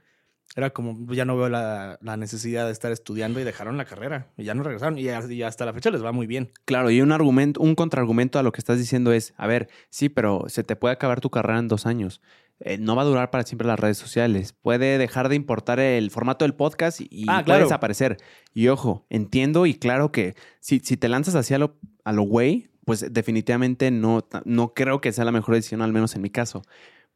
era 0.54 0.70
como, 0.70 1.10
ya 1.14 1.24
no 1.24 1.36
veo 1.36 1.48
la, 1.48 1.98
la 2.02 2.16
necesidad 2.16 2.66
de 2.66 2.72
estar 2.72 2.92
estudiando 2.92 3.40
y 3.40 3.44
dejaron 3.44 3.76
la 3.78 3.84
carrera. 3.86 4.28
Y 4.36 4.44
ya 4.44 4.54
no 4.54 4.62
regresaron. 4.62 4.98
Y, 4.98 5.04
y 5.08 5.42
hasta 5.42 5.64
la 5.64 5.72
fecha 5.72 5.90
les 5.90 6.04
va 6.04 6.12
muy 6.12 6.26
bien. 6.26 6.50
Claro, 6.66 6.90
y 6.90 7.00
un 7.00 7.10
argumento, 7.12 7.60
un 7.62 7.74
contraargumento 7.74 8.38
a 8.38 8.42
lo 8.42 8.52
que 8.52 8.60
estás 8.60 8.78
diciendo 8.78 9.12
es, 9.12 9.32
a 9.38 9.46
ver, 9.46 9.68
sí, 9.88 10.08
pero 10.10 10.44
se 10.48 10.62
te 10.62 10.76
puede 10.76 10.92
acabar 10.92 11.20
tu 11.20 11.30
carrera 11.30 11.58
en 11.58 11.68
dos 11.68 11.86
años. 11.86 12.20
Eh, 12.60 12.76
no 12.78 12.94
va 12.94 13.02
a 13.02 13.06
durar 13.06 13.30
para 13.30 13.44
siempre 13.44 13.66
las 13.66 13.80
redes 13.80 13.96
sociales. 13.98 14.52
Puede 14.52 14.98
dejar 14.98 15.28
de 15.30 15.36
importar 15.36 15.80
el 15.80 16.10
formato 16.10 16.44
del 16.44 16.54
podcast 16.54 17.00
y, 17.00 17.08
y 17.10 17.22
Ah, 17.28 17.36
puede 17.36 17.44
claro. 17.44 17.64
desaparecer. 17.64 18.18
Y 18.52 18.68
ojo, 18.68 19.06
entiendo 19.10 19.64
y 19.66 19.74
claro 19.74 20.12
que 20.12 20.36
si, 20.60 20.80
si 20.80 20.96
te 20.96 21.08
lanzas 21.08 21.34
hacia 21.34 21.58
lo, 21.58 21.76
a 22.04 22.12
lo 22.12 22.22
güey, 22.22 22.68
pues 22.84 23.12
definitivamente 23.12 23.90
no, 23.90 24.28
no 24.44 24.74
creo 24.74 25.00
que 25.00 25.12
sea 25.12 25.24
la 25.24 25.32
mejor 25.32 25.54
decisión, 25.54 25.80
al 25.82 25.92
menos 25.92 26.14
en 26.14 26.22
mi 26.22 26.30
caso. 26.30 26.62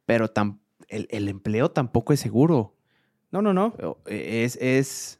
Pero 0.05 0.33
tam- 0.33 0.57
el, 0.89 1.07
el 1.11 1.27
empleo 1.27 1.69
tampoco 1.71 2.13
es 2.13 2.19
seguro. 2.19 2.73
No, 3.31 3.41
no, 3.41 3.53
no. 3.53 3.75
Es, 4.05 4.55
es, 4.61 5.19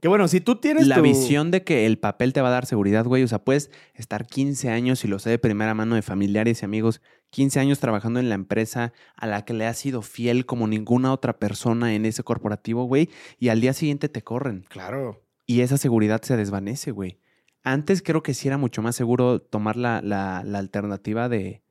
Que 0.00 0.08
bueno, 0.08 0.28
si 0.28 0.40
tú 0.40 0.56
tienes 0.56 0.86
la 0.86 0.96
tu- 0.96 1.02
visión 1.02 1.50
de 1.50 1.62
que 1.64 1.86
el 1.86 1.98
papel 1.98 2.32
te 2.32 2.40
va 2.40 2.48
a 2.48 2.52
dar 2.52 2.66
seguridad, 2.66 3.04
güey. 3.04 3.22
O 3.22 3.28
sea, 3.28 3.38
puedes 3.44 3.70
estar 3.94 4.26
15 4.26 4.70
años, 4.70 5.04
y 5.04 5.08
lo 5.08 5.18
sé 5.18 5.30
de 5.30 5.38
primera 5.38 5.74
mano 5.74 5.94
de 5.94 6.02
familiares 6.02 6.62
y 6.62 6.64
amigos, 6.64 7.00
15 7.30 7.60
años 7.60 7.78
trabajando 7.80 8.20
en 8.20 8.28
la 8.28 8.34
empresa 8.34 8.92
a 9.16 9.26
la 9.26 9.44
que 9.44 9.54
le 9.54 9.66
has 9.66 9.78
sido 9.78 10.02
fiel 10.02 10.44
como 10.46 10.66
ninguna 10.68 11.12
otra 11.12 11.38
persona 11.38 11.94
en 11.94 12.04
ese 12.06 12.22
corporativo, 12.22 12.84
güey. 12.84 13.08
Y 13.38 13.48
al 13.48 13.60
día 13.60 13.72
siguiente 13.72 14.08
te 14.08 14.22
corren. 14.22 14.64
Claro. 14.68 15.22
Y 15.46 15.60
esa 15.62 15.76
seguridad 15.78 16.20
se 16.22 16.36
desvanece, 16.36 16.90
güey. 16.90 17.18
Antes 17.64 18.02
creo 18.02 18.22
que 18.22 18.34
sí 18.34 18.48
era 18.48 18.58
mucho 18.58 18.82
más 18.82 18.96
seguro 18.96 19.40
tomar 19.40 19.76
la, 19.76 20.00
la- 20.02 20.42
la 20.44 20.58
alternativa 20.58 21.28
de, 21.28 21.62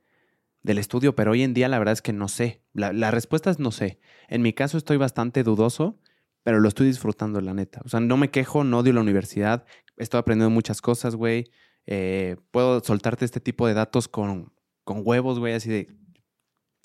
del 0.63 0.77
estudio, 0.77 1.15
pero 1.15 1.31
hoy 1.31 1.43
en 1.43 1.53
día 1.53 1.67
la 1.67 1.79
verdad 1.79 1.93
es 1.93 2.01
que 2.01 2.13
no 2.13 2.27
sé. 2.27 2.61
La, 2.73 2.93
la 2.93 3.11
respuesta 3.11 3.49
es 3.49 3.59
no 3.59 3.71
sé. 3.71 3.99
En 4.27 4.41
mi 4.41 4.53
caso 4.53 4.77
estoy 4.77 4.97
bastante 4.97 5.43
dudoso, 5.43 5.99
pero 6.43 6.59
lo 6.59 6.67
estoy 6.67 6.87
disfrutando, 6.87 7.41
la 7.41 7.53
neta. 7.53 7.81
O 7.83 7.89
sea, 7.89 7.99
no 7.99 8.17
me 8.17 8.29
quejo, 8.29 8.63
no 8.63 8.79
odio 8.79 8.93
la 8.93 9.01
universidad. 9.01 9.65
Estoy 9.97 10.19
aprendiendo 10.19 10.49
muchas 10.49 10.81
cosas, 10.81 11.15
güey. 11.15 11.51
Eh, 11.87 12.37
puedo 12.51 12.79
soltarte 12.81 13.25
este 13.25 13.39
tipo 13.39 13.67
de 13.67 13.73
datos 13.73 14.07
con, 14.07 14.53
con 14.83 15.01
huevos, 15.03 15.39
güey, 15.39 15.53
así 15.53 15.69
de 15.69 15.87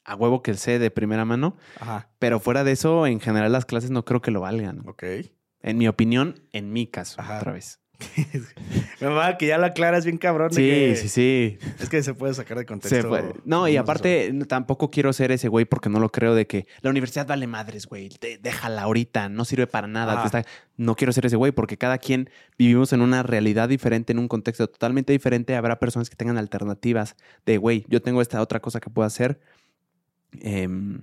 a 0.04 0.14
huevo 0.14 0.42
que 0.42 0.54
sé 0.54 0.78
de 0.78 0.90
primera 0.90 1.24
mano. 1.24 1.56
Ajá. 1.80 2.10
Pero 2.18 2.40
fuera 2.40 2.64
de 2.64 2.72
eso, 2.72 3.06
en 3.06 3.20
general 3.20 3.52
las 3.52 3.66
clases 3.66 3.90
no 3.90 4.04
creo 4.04 4.22
que 4.22 4.30
lo 4.30 4.40
valgan. 4.40 4.82
Ok. 4.88 5.04
En 5.60 5.78
mi 5.78 5.88
opinión, 5.88 6.40
en 6.52 6.72
mi 6.72 6.86
caso, 6.86 7.20
Ajá. 7.20 7.38
otra 7.38 7.52
vez. 7.52 7.80
Me 9.00 9.06
va 9.08 9.36
que 9.38 9.46
ya 9.46 9.58
la 9.58 9.68
aclaras 9.68 10.04
bien 10.04 10.18
cabrón. 10.18 10.52
Sí, 10.52 10.62
que- 10.62 10.96
sí, 10.96 11.08
sí. 11.08 11.58
Es 11.80 11.88
que 11.88 12.02
se 12.02 12.14
puede 12.14 12.34
sacar 12.34 12.58
de 12.58 12.66
contexto. 12.66 12.96
No, 13.44 13.68
y 13.68 13.76
aparte, 13.76 14.32
tampoco 14.48 14.90
quiero 14.90 15.12
ser 15.12 15.32
ese 15.32 15.48
güey 15.48 15.64
porque 15.64 15.88
no 15.88 16.00
lo 16.00 16.10
creo 16.10 16.34
de 16.34 16.46
que 16.46 16.66
la 16.82 16.90
universidad 16.90 17.26
vale 17.26 17.46
madres, 17.46 17.86
güey. 17.86 18.10
Déjala 18.40 18.82
ahorita, 18.82 19.28
no 19.28 19.44
sirve 19.44 19.66
para 19.66 19.86
nada. 19.86 20.12
Está- 20.26 20.44
No 20.76 20.94
quiero 20.94 21.12
ser 21.12 21.24
ese 21.26 21.36
güey 21.36 21.52
porque 21.52 21.78
cada 21.78 21.98
quien 21.98 22.28
vivimos 22.58 22.92
en 22.92 23.00
una 23.00 23.22
realidad 23.22 23.68
diferente, 23.68 24.12
en 24.12 24.18
un 24.18 24.28
contexto 24.28 24.66
totalmente 24.68 25.12
diferente. 25.12 25.56
Habrá 25.56 25.78
personas 25.78 26.10
que 26.10 26.16
tengan 26.16 26.36
alternativas 26.38 27.16
de, 27.46 27.56
güey, 27.58 27.84
yo 27.88 28.02
tengo 28.02 28.20
esta 28.20 28.40
otra 28.42 28.60
cosa 28.60 28.80
que 28.80 28.90
puedo 28.90 29.06
hacer. 29.06 29.40
Em, 30.40 31.02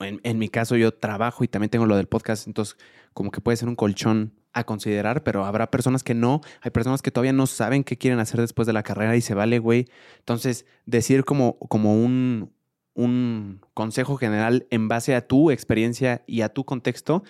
en, 0.00 0.20
en 0.24 0.38
mi 0.38 0.48
caso, 0.48 0.76
yo 0.76 0.92
trabajo 0.94 1.44
y 1.44 1.48
también 1.48 1.70
tengo 1.70 1.86
lo 1.86 1.96
del 1.96 2.06
podcast, 2.08 2.46
entonces, 2.46 2.76
como 3.12 3.30
que 3.30 3.40
puede 3.40 3.56
ser 3.56 3.68
un 3.68 3.76
colchón 3.76 4.32
a 4.52 4.64
considerar, 4.64 5.22
pero 5.22 5.44
habrá 5.44 5.70
personas 5.70 6.02
que 6.02 6.14
no. 6.14 6.40
Hay 6.60 6.70
personas 6.70 7.02
que 7.02 7.10
todavía 7.10 7.32
no 7.32 7.46
saben 7.46 7.84
qué 7.84 7.96
quieren 7.96 8.20
hacer 8.20 8.40
después 8.40 8.66
de 8.66 8.72
la 8.72 8.82
carrera 8.82 9.16
y 9.16 9.20
se 9.20 9.34
vale, 9.34 9.58
güey. 9.58 9.86
Entonces, 10.18 10.66
decir 10.86 11.24
como, 11.24 11.58
como 11.58 11.94
un, 11.94 12.52
un 12.94 13.60
consejo 13.74 14.16
general 14.16 14.66
en 14.70 14.88
base 14.88 15.14
a 15.14 15.26
tu 15.26 15.50
experiencia 15.50 16.22
y 16.26 16.42
a 16.42 16.50
tu 16.50 16.64
contexto, 16.64 17.22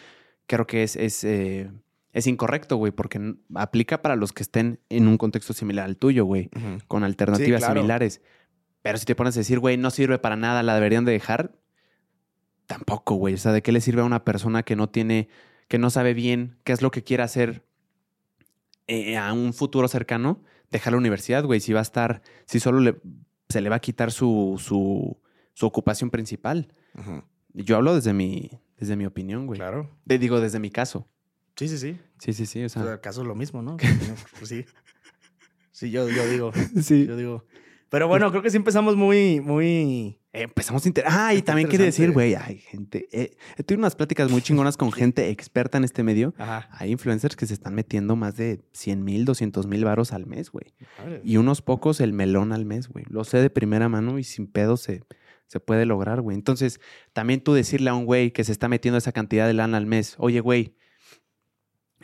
creo 0.46 0.66
que 0.66 0.82
es, 0.82 0.96
es, 0.96 1.24
eh, 1.24 1.70
es 2.12 2.26
incorrecto, 2.26 2.76
güey, 2.76 2.92
porque 2.92 3.37
aplica 3.54 4.02
para 4.02 4.16
los 4.16 4.32
que 4.32 4.42
estén 4.42 4.80
en 4.88 5.08
un 5.08 5.16
contexto 5.16 5.52
similar 5.52 5.87
al 5.87 5.96
tuyo, 5.96 6.24
güey, 6.24 6.50
con 6.88 7.04
alternativas 7.04 7.61
claro. 7.61 7.74
similares. 7.74 8.20
Pero 8.82 8.98
si 8.98 9.06
te 9.06 9.14
pones 9.14 9.37
a 9.37 9.40
decir, 9.40 9.61
güey, 9.61 9.76
no 9.76 9.90
sirve 9.90 10.18
para 10.18 10.37
nada, 10.37 10.62
la 10.62 10.74
deberían 10.74 11.04
de 11.04 11.12
dejar, 11.12 11.52
tampoco, 12.66 13.14
güey. 13.14 13.35
O 13.35 13.38
sea, 13.38 13.52
¿de 13.52 13.62
qué 13.62 13.72
le 13.72 13.80
sirve 13.80 14.02
a 14.02 14.04
una 14.04 14.24
persona 14.24 14.62
que 14.62 14.76
no 14.76 14.88
tiene, 14.88 15.28
que 15.72 15.78
no 15.78 15.88
sabe 15.88 16.12
bien 16.12 16.58
qué 16.64 16.72
es 16.74 16.82
lo 16.82 16.90
que 16.90 17.02
quiere 17.02 17.22
hacer 17.22 17.64
eh, 18.88 19.16
a 19.16 19.32
un 19.32 19.54
futuro 19.54 19.88
cercano? 19.88 20.42
Dejar 20.70 20.92
la 20.92 20.98
universidad, 20.98 21.44
güey. 21.46 21.61
Si 21.61 21.72
va 21.72 21.78
a 21.78 21.82
estar, 21.82 22.20
si 22.44 22.61
solo 22.61 22.80
le- 22.80 23.00
se 23.48 23.62
le 23.62 23.70
va 23.70 23.76
a 23.76 23.80
quitar 23.80 24.12
su, 24.12 24.61
su, 24.62 25.18
su 25.54 25.64
ocupación 25.66 26.11
principal. 26.11 26.68
Yo 27.54 27.76
hablo 27.76 27.94
desde 27.94 28.12
mi, 28.12 28.50
desde 28.76 28.96
mi 28.96 29.06
opinión, 29.06 29.46
güey. 29.46 29.58
Claro. 29.58 29.88
Te 30.06 30.18
digo, 30.18 30.40
desde 30.40 30.58
mi 30.58 30.70
caso. 30.70 31.08
Sí, 31.56 31.68
sí, 31.68 31.78
sí. 31.78 31.98
Sí, 32.18 32.35
sí, 32.35 32.44
sí. 32.44 32.62
O 32.62 32.66
O 32.66 32.68
sea, 32.68 32.82
sea, 32.82 32.92
acaso 32.92 33.22
es 33.22 33.26
lo 33.26 33.35
mismo, 33.35 33.62
¿no? 33.62 33.78
Pues 34.38 34.50
sí. 34.50 34.66
Sí, 35.70 35.90
yo, 35.90 36.06
yo 36.11 36.26
digo. 36.28 36.52
sí. 36.82 37.06
Yo 37.06 37.16
digo. 37.16 37.46
Pero 37.88 38.08
bueno, 38.08 38.30
creo 38.30 38.42
que 38.42 38.50
sí 38.50 38.58
empezamos 38.58 38.94
muy, 38.96 39.40
muy. 39.40 40.18
Empezamos 40.34 40.84
a 40.84 40.88
inter... 40.88 41.04
Ah, 41.06 41.34
y 41.34 41.38
Está 41.38 41.52
también 41.52 41.68
quería 41.68 41.84
decir, 41.84 42.10
güey, 42.10 42.34
hay 42.34 42.58
gente. 42.58 43.06
eh, 43.12 43.36
he 43.58 43.62
tenido 43.62 43.80
unas 43.80 43.94
pláticas 43.96 44.30
muy 44.30 44.40
chingonas 44.40 44.78
con 44.78 44.90
gente 44.90 45.28
experta 45.28 45.76
en 45.76 45.84
este 45.84 46.02
medio. 46.02 46.34
Ajá. 46.38 46.68
Hay 46.72 46.90
influencers 46.90 47.36
que 47.36 47.46
se 47.46 47.52
están 47.52 47.74
metiendo 47.74 48.16
más 48.16 48.36
de 48.36 48.62
100 48.72 49.04
mil, 49.04 49.26
200 49.26 49.66
mil 49.66 49.84
varos 49.84 50.12
al 50.12 50.24
mes, 50.26 50.50
güey. 50.50 50.72
Y 51.22 51.36
unos 51.36 51.60
pocos 51.60 52.00
el 52.00 52.14
melón 52.14 52.52
al 52.52 52.64
mes, 52.64 52.88
güey. 52.88 53.04
Lo 53.10 53.24
sé 53.24 53.42
de 53.42 53.50
primera 53.50 53.90
mano 53.90 54.18
y 54.18 54.24
sin 54.24 54.46
pedo 54.46 54.78
se, 54.78 55.02
se 55.48 55.60
puede 55.60 55.84
lograr, 55.84 56.22
güey. 56.22 56.34
Entonces, 56.34 56.80
también 57.12 57.42
tú 57.42 57.52
decirle 57.52 57.90
a 57.90 57.94
un 57.94 58.06
güey 58.06 58.30
que 58.30 58.44
se 58.44 58.52
está 58.52 58.68
metiendo 58.68 58.96
esa 58.96 59.12
cantidad 59.12 59.46
de 59.46 59.52
lana 59.52 59.76
al 59.76 59.84
mes, 59.86 60.14
oye, 60.16 60.40
güey, 60.40 60.76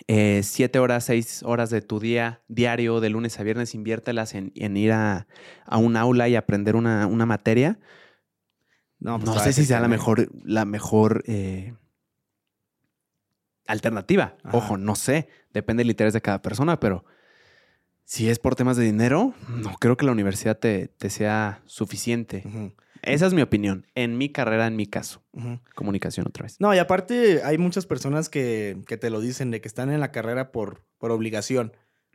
eh, 0.07 0.43
siete 0.45 0.79
horas, 0.79 1.05
seis 1.05 1.43
horas 1.45 1.71
de 1.71 1.81
tu 1.81 1.99
día 1.99 2.43
diario, 2.47 3.01
de 3.01 3.11
lunes 3.11 3.41
a 3.41 3.43
viernes, 3.43 3.75
inviértelas 3.75 4.35
en, 4.35 4.53
en 4.55 4.77
ir 4.77 4.93
a, 4.93 5.27
a 5.65 5.79
un 5.79 5.97
aula 5.97 6.29
y 6.29 6.37
aprender 6.37 6.77
una, 6.77 7.07
una 7.07 7.27
materia. 7.27 7.79
No, 9.01 9.19
pues, 9.19 9.35
No 9.35 9.39
sé 9.43 9.53
si 9.53 9.65
sea 9.65 9.81
la 9.81 9.89
mejor, 9.89 10.29
la 10.45 10.65
mejor 10.65 11.23
eh, 11.27 11.75
alternativa. 13.67 14.37
Ajá. 14.43 14.57
Ojo, 14.57 14.77
no 14.77 14.97
sé. 14.97 15.29
Depende 15.53 15.83
del 15.83 15.91
interés 15.91 16.13
de 16.13 16.21
cada 16.21 16.43
persona, 16.43 16.81
pero 16.81 17.05
si 18.05 18.29
es 18.29 18.39
por 18.39 18.57
temas 18.57 18.77
de 18.77 18.85
dinero, 18.85 19.35
no 19.49 19.75
creo 19.79 19.97
que 19.97 20.07
la 20.07 20.13
universidad 20.13 20.59
te, 20.59 20.89
te 20.89 21.11
sea 21.11 21.63
suficiente. 21.67 22.43
Esa 23.03 23.27
es 23.27 23.35
mi 23.35 23.43
opinión. 23.43 23.87
En 23.95 24.19
mi 24.19 24.31
carrera, 24.31 24.67
en 24.67 24.77
mi 24.77 24.87
caso. 24.87 25.23
Comunicación 25.75 26.27
otra 26.27 26.45
vez. 26.45 26.57
No, 26.59 26.75
y 26.75 26.79
aparte 26.79 27.43
hay 27.45 27.59
muchas 27.59 27.87
personas 27.87 28.29
que, 28.29 28.83
que 28.87 28.97
te 28.97 29.11
lo 29.11 29.21
dicen 29.21 29.51
de 29.51 29.61
que 29.61 29.69
están 29.69 29.91
en 29.91 30.01
la 30.01 30.11
carrera 30.11 30.53
por, 30.53 30.85
por 30.97 31.11
obligación. 31.11 31.73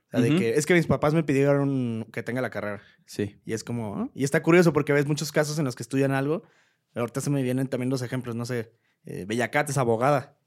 O 0.08 0.18
sea, 0.18 0.22
de 0.22 0.36
que 0.36 0.56
es 0.56 0.66
que 0.66 0.74
mis 0.74 0.88
papás 0.88 1.14
me 1.14 1.24
pidieron 1.24 2.08
que 2.12 2.24
tenga 2.24 2.42
la 2.42 2.50
carrera. 2.50 2.82
Sí. 3.06 3.40
Y 3.46 3.54
es 3.54 3.64
como, 3.64 4.12
y 4.14 4.24
está 4.24 4.44
curioso 4.44 4.74
porque 4.74 4.94
ves 4.94 5.08
muchos 5.08 5.32
casos 5.32 5.58
en 5.60 5.66
los 5.66 5.76
que 5.76 5.84
estudian 5.84 6.12
algo. 6.12 6.44
Ahorita 6.96 7.22
se 7.22 7.30
me 7.30 7.42
vienen 7.42 7.68
también 7.68 7.90
los 7.90 8.02
ejemplos, 8.02 8.36
no 8.36 8.46
sé. 8.46 8.72
Eh, 9.06 9.26
Bellacat 9.28 9.70
es 9.70 9.78
abogada. 9.78 10.38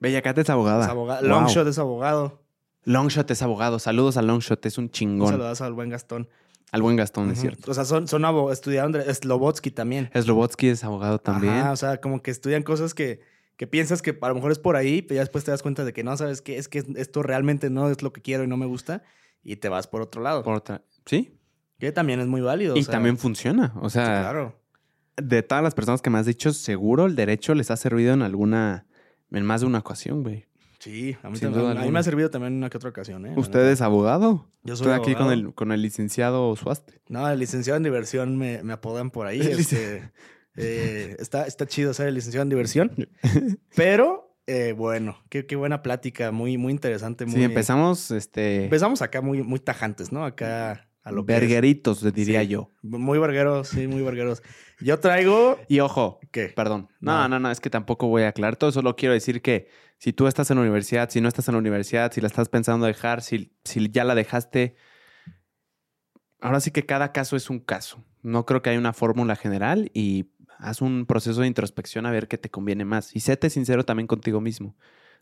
Bellacat 0.00 0.38
es 0.38 0.50
abogada. 0.50 0.84
Es 0.84 0.90
abogada. 0.90 1.20
Wow. 1.20 1.28
Longshot 1.30 1.66
es 1.68 1.78
abogado. 1.78 2.42
Longshot 2.84 3.30
es 3.30 3.42
abogado. 3.42 3.78
Saludos 3.78 4.16
a 4.16 4.22
Longshot, 4.22 4.64
es 4.66 4.78
un 4.78 4.90
chingón. 4.90 5.30
saludazo 5.30 5.64
al 5.64 5.72
buen 5.72 5.88
Gastón. 5.88 6.28
Al 6.72 6.82
buen 6.82 6.96
Gastón, 6.96 7.30
es 7.30 7.40
cierto. 7.40 7.70
O 7.70 7.74
sea, 7.74 7.84
son, 7.84 8.08
son 8.08 8.24
estudiaron 8.50 8.94
Slobotsky 8.94 9.70
también. 9.70 10.10
Slobotsky 10.12 10.68
es 10.68 10.82
abogado 10.82 11.18
también. 11.20 11.54
Ajá, 11.54 11.72
o 11.72 11.76
sea, 11.76 12.00
como 12.00 12.20
que 12.20 12.32
estudian 12.32 12.64
cosas 12.64 12.94
que, 12.94 13.20
que 13.56 13.68
piensas 13.68 14.02
que 14.02 14.18
a 14.20 14.28
lo 14.28 14.34
mejor 14.34 14.50
es 14.50 14.58
por 14.58 14.74
ahí, 14.74 15.00
pero 15.00 15.16
ya 15.16 15.20
después 15.22 15.44
te 15.44 15.52
das 15.52 15.62
cuenta 15.62 15.84
de 15.84 15.92
que 15.92 16.02
no, 16.02 16.16
sabes 16.16 16.42
que 16.42 16.58
es 16.58 16.68
que 16.68 16.84
esto 16.96 17.22
realmente 17.22 17.70
no 17.70 17.90
es 17.90 18.02
lo 18.02 18.12
que 18.12 18.22
quiero 18.22 18.42
y 18.42 18.48
no 18.48 18.56
me 18.56 18.66
gusta, 18.66 19.04
y 19.44 19.56
te 19.56 19.68
vas 19.68 19.86
por 19.86 20.02
otro 20.02 20.20
lado. 20.20 20.42
Por 20.42 20.54
otra. 20.56 20.82
Sí. 21.06 21.38
Que 21.78 21.92
también 21.92 22.18
es 22.18 22.26
muy 22.26 22.40
válido. 22.40 22.74
o 22.74 22.76
Y 22.76 22.82
sea, 22.82 22.92
también 22.92 23.18
funciona. 23.18 23.72
O 23.80 23.88
sí, 23.88 23.94
sea, 23.94 24.06
claro. 24.22 24.60
De 25.16 25.42
todas 25.42 25.62
las 25.62 25.74
personas 25.74 26.02
que 26.02 26.10
me 26.10 26.18
has 26.18 26.26
dicho, 26.26 26.52
seguro 26.52 27.06
el 27.06 27.14
derecho 27.16 27.54
les 27.54 27.70
ha 27.70 27.76
servido 27.76 28.14
en 28.14 28.22
alguna, 28.22 28.86
en 29.30 29.44
más 29.44 29.60
de 29.60 29.66
una 29.66 29.78
ocasión, 29.78 30.22
güey. 30.22 30.46
Sí, 30.80 31.16
a 31.22 31.30
mí, 31.30 31.36
Sin 31.38 31.46
también- 31.48 31.72
duda 31.72 31.80
a 31.80 31.84
mí 31.84 31.90
me 31.90 31.98
ha 31.98 32.02
servido 32.02 32.28
también 32.30 32.52
en 32.52 32.58
una 32.58 32.68
que 32.68 32.76
otra 32.76 32.90
ocasión, 32.90 33.24
¿eh? 33.24 33.32
¿Usted 33.36 33.66
es 33.70 33.80
abogado? 33.80 34.46
Yo 34.64 34.76
soy 34.76 34.88
Estoy 34.88 35.00
aquí 35.00 35.12
con 35.14 35.22
abogado. 35.28 35.48
el, 35.48 35.54
con 35.54 35.72
el 35.72 35.80
licenciado 35.80 36.54
Suaste. 36.56 37.00
No, 37.08 37.26
el 37.30 37.38
licenciado 37.38 37.76
en 37.78 37.84
diversión 37.84 38.36
me, 38.36 38.62
me 38.62 38.74
apodan 38.74 39.10
por 39.10 39.26
ahí. 39.26 39.40
El 39.40 39.60
este, 39.60 40.10
eh, 40.56 41.16
está, 41.18 41.46
está 41.46 41.66
chido 41.66 41.94
ser 41.94 42.08
el 42.08 42.14
licenciado 42.14 42.42
en 42.42 42.48
diversión. 42.50 42.92
Pero, 43.74 44.36
eh, 44.46 44.74
bueno, 44.76 45.16
qué, 45.30 45.46
qué 45.46 45.56
buena 45.56 45.82
plática, 45.82 46.32
muy, 46.32 46.58
muy 46.58 46.72
interesante. 46.72 47.24
Muy, 47.24 47.34
Sí, 47.36 47.42
empezamos, 47.42 48.10
este, 48.10 48.64
Empezamos 48.64 49.00
acá 49.02 49.20
muy, 49.22 49.42
muy 49.42 49.60
tajantes, 49.60 50.12
¿no? 50.12 50.24
Acá 50.24 50.86
a 51.04 51.12
lo 51.12 51.24
que 51.24 51.34
vergueritos, 51.34 52.02
diría 52.12 52.40
Sí. 52.40 52.48
yo. 52.48 52.70
Muy 52.82 53.18
vergueros, 53.18 53.68
sí, 53.68 53.86
muy 53.86 54.02
vergueros. 54.02 54.42
Yo 54.80 54.98
traigo. 54.98 55.58
Y 55.68 55.80
ojo, 55.80 56.18
¿Qué? 56.32 56.48
perdón. 56.48 56.88
No, 57.00 57.22
No. 57.22 57.28
no, 57.28 57.38
no, 57.40 57.50
es 57.50 57.60
que 57.60 57.70
tampoco 57.70 58.08
voy 58.08 58.22
a 58.22 58.28
aclarar 58.28 58.56
todo. 58.56 58.72
Solo 58.72 58.96
quiero 58.96 59.12
decir 59.14 59.40
que 59.42 59.68
si 59.98 60.12
tú 60.12 60.26
estás 60.26 60.50
en 60.50 60.56
la 60.56 60.62
universidad, 60.62 61.08
si 61.10 61.20
no 61.20 61.28
estás 61.28 61.46
en 61.48 61.52
la 61.54 61.58
universidad, 61.58 62.10
si 62.12 62.20
la 62.20 62.26
estás 62.26 62.48
pensando 62.48 62.86
dejar, 62.86 63.22
si, 63.22 63.52
si 63.64 63.88
ya 63.90 64.02
la 64.04 64.14
dejaste, 64.14 64.74
ahora 66.40 66.60
sí 66.60 66.70
que 66.70 66.84
cada 66.86 67.12
caso 67.12 67.36
es 67.36 67.50
un 67.50 67.60
caso. 67.60 68.04
No 68.22 68.46
creo 68.46 68.62
que 68.62 68.70
haya 68.70 68.78
una 68.78 68.92
fórmula 68.92 69.36
general 69.36 69.90
y 69.94 70.30
haz 70.58 70.80
un 70.80 71.04
proceso 71.06 71.42
de 71.42 71.46
introspección 71.46 72.06
a 72.06 72.10
ver 72.10 72.28
qué 72.28 72.38
te 72.38 72.50
conviene 72.50 72.84
más. 72.84 73.14
Y 73.14 73.20
séte 73.20 73.50
sincero 73.50 73.84
también 73.84 74.06
contigo 74.06 74.40
mismo. 74.40 74.76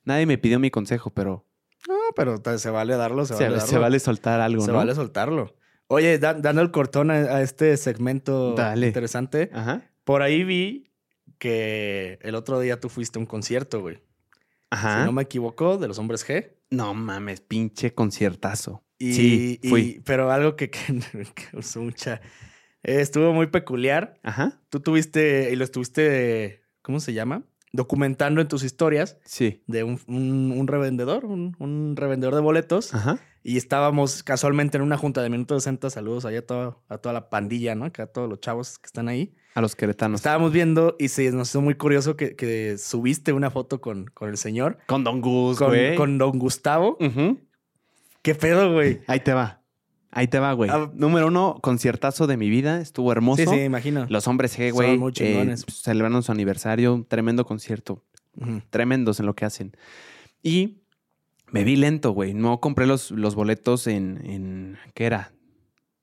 Nadie 0.05 0.27
me 0.27 0.39
pidió 0.39 0.59
mi 0.59 0.71
consejo, 0.71 1.11
pero 1.11 1.47
No, 1.89 1.95
pero 2.15 2.41
se 2.59 2.71
vale 2.71 2.97
darlo, 2.97 3.25
se 3.27 3.35
se, 3.35 3.45
vale 3.49 3.61
se 3.61 3.79
vale 3.79 3.99
soltar 4.01 4.41
algo, 4.41 4.63
Se 4.65 4.71
¿no? 4.71 4.77
vale 4.79 4.95
soltarlo. 4.95 5.57
Oye, 5.93 6.19
da- 6.19 6.35
dando 6.35 6.63
el 6.63 6.71
cortón 6.71 7.11
a, 7.11 7.15
a 7.15 7.43
este 7.43 7.77
segmento 7.77 8.55
Dale. 8.55 8.87
interesante, 8.87 9.51
Ajá. 9.53 9.91
por 10.05 10.23
ahí 10.23 10.43
vi 10.45 10.91
que 11.39 12.19
el 12.23 12.35
otro 12.35 12.61
día 12.61 12.81
tú 12.81 12.89
fuiste 12.89 13.19
a 13.19 13.21
un 13.21 13.27
concierto, 13.27 13.81
güey. 13.81 14.01
Ajá. 14.71 15.01
Si 15.01 15.05
no 15.07 15.13
me 15.13 15.23
equivoco, 15.23 15.77
de 15.77 15.89
los 15.89 15.99
hombres 15.99 16.27
G. 16.27 16.53
No 16.71 16.95
mames, 16.95 17.41
pinche 17.43 17.93
conciertazo. 17.93 18.83
Y, 18.99 19.13
sí, 19.13 19.61
y- 19.63 19.69
fui. 19.69 20.03
pero 20.05 20.31
algo 20.31 20.57
que, 20.57 20.71
que, 20.71 20.79
que 21.35 21.45
causó 21.51 21.83
mucha. 21.83 22.21
eh, 22.83 23.01
estuvo 23.01 23.33
muy 23.35 23.49
peculiar. 23.49 24.15
Ajá. 24.23 24.61
Tú 24.71 24.81
tuviste, 24.81 25.51
y 25.53 25.57
lo 25.57 25.65
estuviste, 25.65 26.63
¿cómo 26.81 27.01
se 27.01 27.13
llama? 27.13 27.43
Documentando 27.73 28.41
en 28.43 28.49
tus 28.49 28.65
historias 28.65 29.17
Sí. 29.25 29.63
de 29.67 29.83
un, 29.85 29.99
un- 30.07 30.53
un 30.57 30.67
revendedor, 30.67 31.25
un, 31.25 31.57
un 31.59 31.95
revendedor 31.97 32.35
de 32.35 32.41
boletos. 32.43 32.93
Ajá. 32.95 33.19
Y 33.43 33.57
estábamos 33.57 34.23
casualmente 34.23 34.77
en 34.77 34.83
una 34.83 34.97
junta 34.99 35.23
de 35.23 35.31
Minuto 35.31 35.59
60. 35.59 35.89
Saludos 35.91 36.25
allá 36.27 36.41
a, 36.41 36.43
toda- 36.43 36.77
a 36.89 36.99
toda 36.99 37.13
la 37.15 37.31
pandilla, 37.31 37.75
¿no? 37.75 37.91
Que 37.91 38.03
a 38.03 38.07
todos 38.07 38.29
los 38.29 38.41
chavos 38.41 38.79
que 38.79 38.87
están 38.87 39.09
ahí. 39.09 39.35
A 39.55 39.61
los 39.61 39.75
queretanos. 39.75 40.21
Estábamos 40.21 40.53
viendo 40.53 40.97
y 40.99 41.09
sí, 41.09 41.31
nos 41.31 41.49
hizo 41.51 41.61
muy 41.61 41.75
curioso 41.75 42.15
que, 42.17 42.37
que 42.37 42.77
subiste 42.79 43.33
una 43.33 43.51
foto 43.51 43.81
con, 43.81 44.07
con 44.07 44.29
el 44.29 44.37
señor, 44.37 44.79
Con 44.87 45.03
Don 45.03 45.21
Gus, 45.21 45.59
con, 45.59 45.69
güey. 45.69 45.97
con 45.97 46.19
don 46.19 46.39
Gustavo. 46.39 46.97
¿Qué 48.23 48.35
pedo, 48.35 48.73
güey? 48.75 49.01
Ahí 49.07 49.21
te 49.21 49.33
va. 49.33 49.62
Ahí 50.15 50.29
te 50.29 50.39
va, 50.39 50.53
güey. 50.53 50.71
Ah. 50.71 50.91
Número 50.95 51.27
uno, 51.29 51.59
conciertazo 51.63 52.27
de 52.27 52.37
mi 52.37 52.51
vida. 52.51 52.81
Estuvo 52.81 53.11
hermoso. 53.13 53.43
Sí, 53.43 53.49
sí, 53.49 53.61
imagino. 53.65 54.07
Los 54.11 54.29
hombres 54.29 54.59
G, 54.59 54.69
Son 54.69 54.75
güey. 54.77 54.99
muy 54.99 55.13
chingones. 55.13 55.63
eh, 55.63 55.65
celebrando 55.73 56.21
su 56.23 56.31
aniversario. 56.31 57.07
Tremendo 57.09 57.45
concierto. 57.47 58.05
Tremendos 58.71 59.21
en 59.21 59.27
lo 59.27 59.35
que 59.35 59.45
hacen. 59.47 59.77
Y 60.43 60.83
me 61.51 61.65
vi 61.65 61.77
lento, 61.77 62.13
güey. 62.13 62.35
No 62.35 62.61
compré 62.61 62.87
los, 62.87 63.11
los 63.11 63.35
boletos 63.35 63.87
en, 63.87 64.21
en... 64.25 64.79
¿Qué 64.95 65.05
era? 65.07 65.33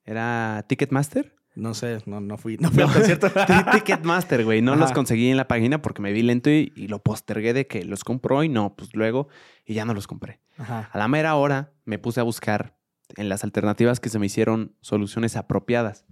¿Era 0.06 0.65
Ticketmaster? 0.67 1.36
No 1.56 1.74
sé, 1.74 2.00
no, 2.06 2.22
no 2.22 2.38
fui, 2.38 2.58
no 2.58 2.72
fui 2.72 2.84
al 2.84 2.91
concierto. 2.93 3.30
Ti- 3.48 3.72
Ticketmaster, 3.74 4.43
güey. 4.45 4.62
No 4.62 4.72
Ajá. 4.74 4.82
los 4.82 4.91
conseguí 4.91 5.30
en 5.30 5.38
la 5.38 5.48
página 5.48 5.82
porque 5.82 6.02
me 6.02 6.13
vi 6.13 6.22
lento 6.24 6.50
y, 6.50 6.72
y 6.76 6.88
lo 6.88 7.00
postergué 7.04 7.54
de 7.54 7.67
que 7.67 7.84
los 7.84 8.04
compró 8.04 8.43
y 8.43 8.50
no, 8.50 8.76
pues 8.76 8.91
luego, 8.95 9.28
y 9.65 9.74
ya 9.74 9.86
no 9.86 9.93
los 9.93 10.08
compré. 10.08 10.39
Ajá. 10.58 10.89
A 10.91 10.98
la 10.98 11.08
mera 11.08 11.36
hora 11.36 11.74
me 11.86 12.00
puse 12.00 12.19
a 12.19 12.24
buscar 12.24 12.78
en 13.15 13.30
las 13.30 13.43
alternativas 13.43 14.00
que 14.00 14.10
se 14.10 14.19
me 14.19 14.26
hicieron 14.26 14.76
soluciones 14.82 15.36
apropiadas. 15.36 16.06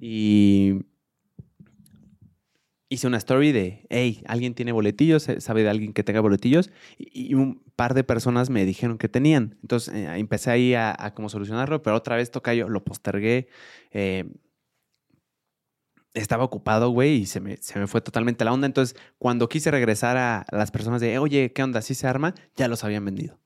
Y 0.00 0.86
hice 2.88 3.06
una 3.06 3.16
story 3.18 3.52
de, 3.52 3.86
hey, 3.88 4.22
¿alguien 4.26 4.54
tiene 4.54 4.72
boletillos? 4.72 5.28
Eh, 5.28 5.40
¿Sabe 5.40 5.62
de 5.62 5.70
alguien 5.70 5.92
que 5.92 6.04
tenga 6.04 6.20
boletillos? 6.20 6.70
Y, 6.98 7.34
un 7.34 7.62
par 7.76 7.94
de 7.94 8.04
personas 8.04 8.50
me 8.50 8.64
dijeron 8.64 8.98
que 8.98 9.08
tenían. 9.08 9.56
Entonces 9.62 9.94
eh, 9.94 10.06
empecé 10.16 10.50
ahí 10.50 10.74
a, 10.74 10.94
a 10.98 11.14
como 11.14 11.28
solucionarlo, 11.28 11.82
pero 11.82 11.96
otra 11.96 12.16
vez 12.16 12.30
toca 12.30 12.54
yo, 12.54 12.68
lo 12.68 12.84
postergué. 12.84 13.48
eh, 13.92 14.30
estaba 16.14 16.44
ocupado, 16.44 16.90
güey, 16.90 17.22
y 17.22 17.26
se 17.26 17.40
me, 17.40 17.56
se 17.58 17.78
me 17.78 17.86
fue 17.86 18.00
totalmente 18.00 18.44
la 18.44 18.52
onda. 18.52 18.66
Entonces, 18.66 18.96
cuando 19.18 19.48
quise 19.48 19.70
regresar 19.70 20.16
a 20.16 20.44
las 20.50 20.70
personas 20.70 21.00
de, 21.00 21.18
oye, 21.18 21.52
¿qué 21.52 21.62
onda? 21.62 21.80
¿Sí 21.82 21.94
se 21.94 22.06
arma? 22.06 22.34
Ya 22.56 22.68
los 22.68 22.84
habían 22.84 23.04
vendido. 23.04 23.38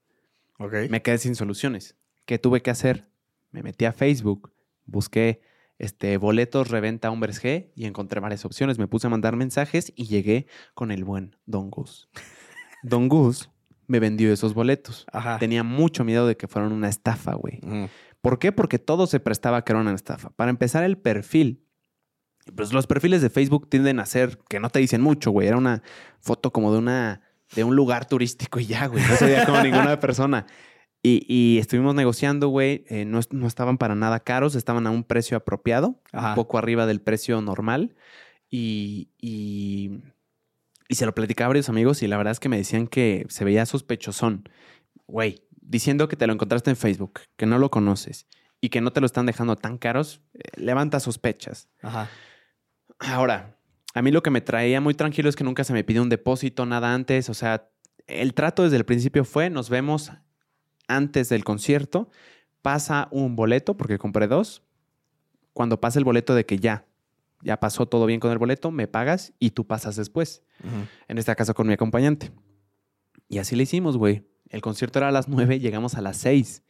Me 0.88 1.02
quedé 1.02 1.18
sin 1.18 1.34
soluciones. 1.34 1.96
¿Qué 2.26 2.38
tuve 2.38 2.60
que 2.60 2.70
hacer? 2.70 3.08
Me 3.50 3.62
metí 3.62 3.84
a 3.84 3.92
Facebook, 3.92 4.52
busqué 4.84 5.40
este, 5.78 6.16
boletos 6.16 6.68
reventa 6.68 7.10
hombres 7.10 7.42
G 7.42 7.70
y 7.74 7.86
encontré 7.86 8.20
varias 8.20 8.44
opciones. 8.44 8.78
Me 8.78 8.88
puse 8.88 9.06
a 9.06 9.10
mandar 9.10 9.36
mensajes 9.36 9.92
y 9.94 10.06
llegué 10.06 10.46
con 10.74 10.90
el 10.90 11.04
buen 11.04 11.36
Don 11.46 11.70
Gus. 11.70 12.08
Don 12.82 13.08
Gus 13.08 13.50
me 13.86 14.00
vendió 14.00 14.32
esos 14.32 14.54
boletos. 14.54 15.06
Ajá. 15.12 15.38
Tenía 15.38 15.62
mucho 15.62 16.04
miedo 16.04 16.26
de 16.26 16.36
que 16.36 16.48
fueran 16.48 16.72
una 16.72 16.88
estafa, 16.88 17.34
güey. 17.34 17.60
¿Por 18.20 18.38
qué? 18.38 18.50
Porque 18.50 18.78
todo 18.78 19.06
se 19.06 19.20
prestaba 19.20 19.58
a 19.58 19.64
que 19.64 19.72
era 19.72 19.80
una 19.80 19.94
estafa. 19.94 20.30
Para 20.30 20.50
empezar, 20.50 20.82
el 20.82 20.98
perfil. 20.98 21.62
Pues 22.56 22.72
los 22.72 22.86
perfiles 22.86 23.22
de 23.22 23.30
Facebook 23.30 23.68
tienden 23.68 24.00
a 24.00 24.06
ser 24.06 24.38
que 24.48 24.60
no 24.60 24.70
te 24.70 24.80
dicen 24.80 25.00
mucho, 25.00 25.30
güey. 25.30 25.46
Era 25.46 25.56
una 25.56 25.82
foto 26.20 26.52
como 26.52 26.72
de 26.72 26.78
una 26.78 27.22
de 27.54 27.62
un 27.62 27.76
lugar 27.76 28.06
turístico 28.06 28.58
y 28.58 28.66
ya, 28.66 28.86
güey. 28.86 29.04
No 29.06 29.14
se 29.14 29.26
veía 29.26 29.46
como 29.46 29.60
ninguna 29.62 30.00
persona. 30.00 30.46
Y, 31.06 31.24
y 31.28 31.58
estuvimos 31.58 31.94
negociando, 31.94 32.48
güey. 32.48 32.84
eh, 32.88 33.04
no, 33.04 33.18
est- 33.18 33.32
no 33.32 33.46
estaban 33.46 33.78
para 33.78 33.94
nada 33.94 34.20
caros, 34.20 34.54
estaban 34.54 34.86
a 34.86 34.90
un 34.90 35.04
precio 35.04 35.36
apropiado, 35.36 36.00
Ajá. 36.12 36.30
un 36.30 36.34
poco 36.34 36.58
arriba 36.58 36.86
del 36.86 37.00
precio 37.00 37.40
normal. 37.40 37.94
Y, 38.50 39.10
y, 39.20 40.00
y 40.88 40.94
se 40.94 41.06
lo 41.06 41.14
platicaba 41.14 41.46
a 41.46 41.48
varios 41.50 41.68
amigos 41.68 42.02
y 42.02 42.06
la 42.08 42.16
verdad 42.16 42.32
es 42.32 42.40
que 42.40 42.48
me 42.48 42.56
decían 42.56 42.86
que 42.86 43.26
se 43.28 43.44
veía 43.44 43.66
sospechosón. 43.66 44.48
Güey, 45.06 45.42
diciendo 45.60 46.08
que 46.08 46.16
te 46.16 46.26
lo 46.26 46.32
encontraste 46.32 46.70
en 46.70 46.76
Facebook, 46.76 47.20
que 47.36 47.46
no 47.46 47.58
lo 47.58 47.70
conoces 47.70 48.26
y 48.60 48.68
que 48.70 48.80
no 48.80 48.90
te 48.92 49.00
lo 49.00 49.06
están 49.06 49.26
dejando 49.26 49.54
tan 49.56 49.78
caros, 49.78 50.22
eh, 50.34 50.40
levanta 50.56 50.98
sospechas. 51.00 51.68
Ajá. 51.82 52.08
Ahora, 52.98 53.56
a 53.94 54.02
mí 54.02 54.10
lo 54.10 54.22
que 54.22 54.30
me 54.30 54.40
traía 54.40 54.80
muy 54.80 54.94
tranquilo 54.94 55.28
es 55.28 55.36
que 55.36 55.44
nunca 55.44 55.64
se 55.64 55.72
me 55.72 55.84
pidió 55.84 56.02
un 56.02 56.08
depósito, 56.08 56.66
nada 56.66 56.94
antes. 56.94 57.28
O 57.28 57.34
sea, 57.34 57.68
el 58.06 58.34
trato 58.34 58.62
desde 58.62 58.76
el 58.76 58.84
principio 58.84 59.24
fue, 59.24 59.50
nos 59.50 59.68
vemos 59.70 60.12
antes 60.88 61.28
del 61.28 61.44
concierto, 61.44 62.10
pasa 62.62 63.08
un 63.10 63.36
boleto, 63.36 63.76
porque 63.76 63.98
compré 63.98 64.26
dos. 64.26 64.62
Cuando 65.52 65.80
pasa 65.80 65.98
el 65.98 66.04
boleto 66.04 66.34
de 66.34 66.44
que 66.44 66.58
ya, 66.58 66.86
ya 67.42 67.58
pasó 67.60 67.86
todo 67.86 68.06
bien 68.06 68.20
con 68.20 68.30
el 68.32 68.38
boleto, 68.38 68.70
me 68.70 68.88
pagas 68.88 69.32
y 69.38 69.50
tú 69.50 69.66
pasas 69.66 69.96
después. 69.96 70.42
En 71.08 71.18
este 71.18 71.34
caso 71.34 71.54
con 71.54 71.66
mi 71.66 71.72
acompañante. 71.72 72.32
Y 73.28 73.38
así 73.38 73.56
le 73.56 73.62
hicimos, 73.64 73.96
güey. 73.96 74.26
El 74.48 74.60
concierto 74.60 74.98
era 74.98 75.08
a 75.08 75.12
las 75.12 75.28
9, 75.28 75.58
llegamos 75.60 75.94
a 75.94 76.00
las 76.00 76.16
6. 76.18 76.62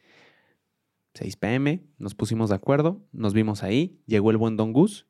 6 1.13 1.35
pm, 1.37 1.83
nos 1.97 2.15
pusimos 2.15 2.49
de 2.49 2.55
acuerdo, 2.55 3.07
nos 3.11 3.33
vimos 3.33 3.63
ahí, 3.63 4.01
llegó 4.05 4.31
el 4.31 4.37
buen 4.37 4.55
Don 4.55 4.71
Gus. 4.71 5.07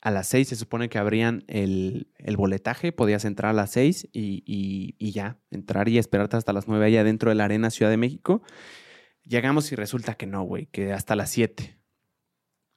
A 0.00 0.10
las 0.10 0.28
6 0.28 0.48
se 0.48 0.56
supone 0.56 0.88
que 0.88 0.98
abrían 0.98 1.42
el, 1.48 2.12
el 2.18 2.36
boletaje, 2.36 2.92
podías 2.92 3.24
entrar 3.24 3.50
a 3.50 3.54
las 3.54 3.72
6 3.72 4.08
y, 4.12 4.42
y- 4.46 4.94
y 4.98 5.10
ya, 5.12 5.38
entrar 5.50 5.88
y 5.88 5.98
esperarte 5.98 6.36
hasta 6.36 6.52
las 6.52 6.68
9 6.68 6.84
allá 6.86 7.02
dentro 7.02 7.30
de 7.30 7.34
la 7.34 7.44
Arena 7.46 7.70
Ciudad 7.70 7.90
de 7.90 7.96
México. 7.96 8.42
Llegamos 9.24 9.72
y 9.72 9.74
resulta 9.74 10.14
que 10.14 10.26
no, 10.26 10.42
güey, 10.44 10.66
que 10.66 10.92
hasta 10.92 11.16
las 11.16 11.30
7. 11.30 11.80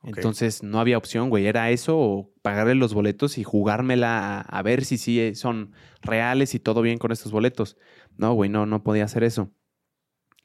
Ok. 0.01 0.17
Entonces 0.17 0.63
no 0.63 0.79
había 0.79 0.97
opción, 0.97 1.29
güey. 1.29 1.45
Era 1.45 1.69
eso 1.71 1.99
o 1.99 2.33
pagarle 2.41 2.73
los 2.73 2.93
boletos 2.93 3.37
y 3.37 3.43
jugármela 3.43 4.39
a, 4.39 4.41
a 4.41 4.61
ver 4.63 4.85
si 4.85 4.97
sí 4.97 5.35
son 5.35 5.73
reales 6.01 6.55
y 6.55 6.59
todo 6.59 6.81
bien 6.81 6.97
con 6.97 7.11
estos 7.11 7.31
boletos. 7.33 7.77
No, 8.17 8.33
güey, 8.33 8.49
no, 8.49 8.65
no 8.65 8.81
podía 8.81 9.03
hacer 9.03 9.23
eso. 9.25 9.51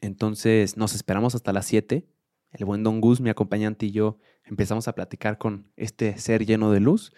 Entonces 0.00 0.76
nos 0.76 0.94
esperamos 0.94 1.34
hasta 1.34 1.52
las 1.52 1.66
7. 1.66 2.06
El 2.52 2.64
buen 2.66 2.82
Don 2.82 3.00
Gus, 3.00 3.20
mi 3.20 3.30
acompañante 3.30 3.86
y 3.86 3.90
yo 3.92 4.18
empezamos 4.44 4.88
a 4.88 4.94
platicar 4.94 5.38
con 5.38 5.66
este 5.76 6.18
ser 6.18 6.44
lleno 6.46 6.70
de 6.72 6.80
luz. 6.80 7.12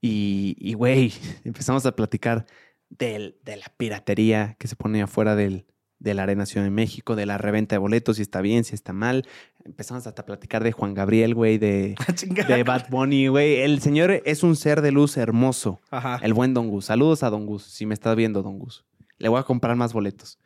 Y, 0.00 0.56
y 0.58 0.74
güey, 0.74 1.12
empezamos 1.44 1.86
a 1.86 1.94
platicar 1.96 2.46
del- 2.90 3.36
de 3.44 3.56
la 3.56 3.66
piratería 3.76 4.56
que 4.58 4.68
se 4.68 4.76
pone 4.76 5.02
afuera 5.02 5.36
del, 5.36 5.66
de 5.98 6.14
la 6.14 6.24
Arena 6.24 6.46
Ciudad 6.46 6.64
de 6.64 6.70
México, 6.70 7.14
de 7.16 7.26
la 7.26 7.38
reventa 7.38 7.74
de 7.76 7.78
boletos, 7.78 8.16
si 8.16 8.22
está 8.22 8.40
bien, 8.40 8.64
si 8.64 8.74
está 8.74 8.92
mal. 8.92 9.26
Empezamos 9.64 10.06
hasta 10.08 10.22
a 10.22 10.26
platicar 10.26 10.64
de 10.64 10.72
Juan 10.72 10.92
Gabriel, 10.94 11.34
güey, 11.36 11.58
de, 11.58 11.94
Chingada. 12.14 12.56
de 12.56 12.64
Bad 12.64 12.88
Bunny, 12.90 13.28
güey. 13.28 13.60
El 13.60 13.80
señor 13.80 14.10
es 14.24 14.42
un 14.42 14.56
ser 14.56 14.80
de 14.82 14.90
luz 14.90 15.16
hermoso. 15.16 15.80
Ajá. 15.90 16.18
El 16.22 16.34
buen 16.34 16.52
Don 16.52 16.68
Gus. 16.68 16.86
Saludos 16.86 17.22
a 17.22 17.30
Don 17.30 17.46
Gus, 17.46 17.62
si 17.62 17.86
me 17.86 17.94
estás 17.94 18.16
viendo, 18.16 18.42
Don 18.42 18.58
Gus. 18.58 18.84
Le 19.18 19.28
voy 19.28 19.38
a 19.38 19.44
comprar 19.44 19.76
más 19.76 19.92
boletos. 19.92 20.40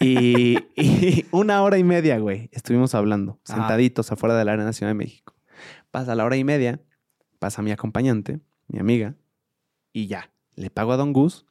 Y, 0.00 0.56
y 0.76 1.26
una 1.30 1.62
hora 1.62 1.76
y 1.76 1.84
media, 1.84 2.16
güey, 2.18 2.48
estuvimos 2.52 2.94
hablando, 2.94 3.38
Ajá. 3.46 3.58
sentaditos 3.58 4.10
afuera 4.10 4.34
de 4.34 4.46
la 4.46 4.52
Arena 4.54 4.72
Ciudad 4.72 4.88
de 4.90 4.94
México. 4.94 5.33
Pasa 5.94 6.16
la 6.16 6.24
hora 6.24 6.36
y 6.36 6.42
media, 6.42 6.80
pasa 7.38 7.62
mi 7.62 7.70
acompañante, 7.70 8.40
mi 8.66 8.80
amiga, 8.80 9.14
y 9.92 10.08
ya, 10.08 10.32
le 10.56 10.68
pago 10.68 10.90
a 10.92 10.96
Don 10.96 11.12
Gus. 11.12 11.46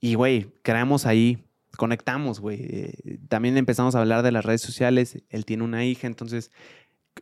Y, 0.00 0.16
güey, 0.16 0.52
creamos 0.60 1.06
ahí, 1.06 1.46
conectamos, 1.78 2.40
güey. 2.40 2.58
Eh, 2.60 3.18
también 3.30 3.56
empezamos 3.56 3.94
a 3.94 4.00
hablar 4.00 4.22
de 4.22 4.32
las 4.32 4.44
redes 4.44 4.60
sociales. 4.60 5.24
Él 5.30 5.46
tiene 5.46 5.64
una 5.64 5.82
hija, 5.86 6.06
entonces 6.06 6.50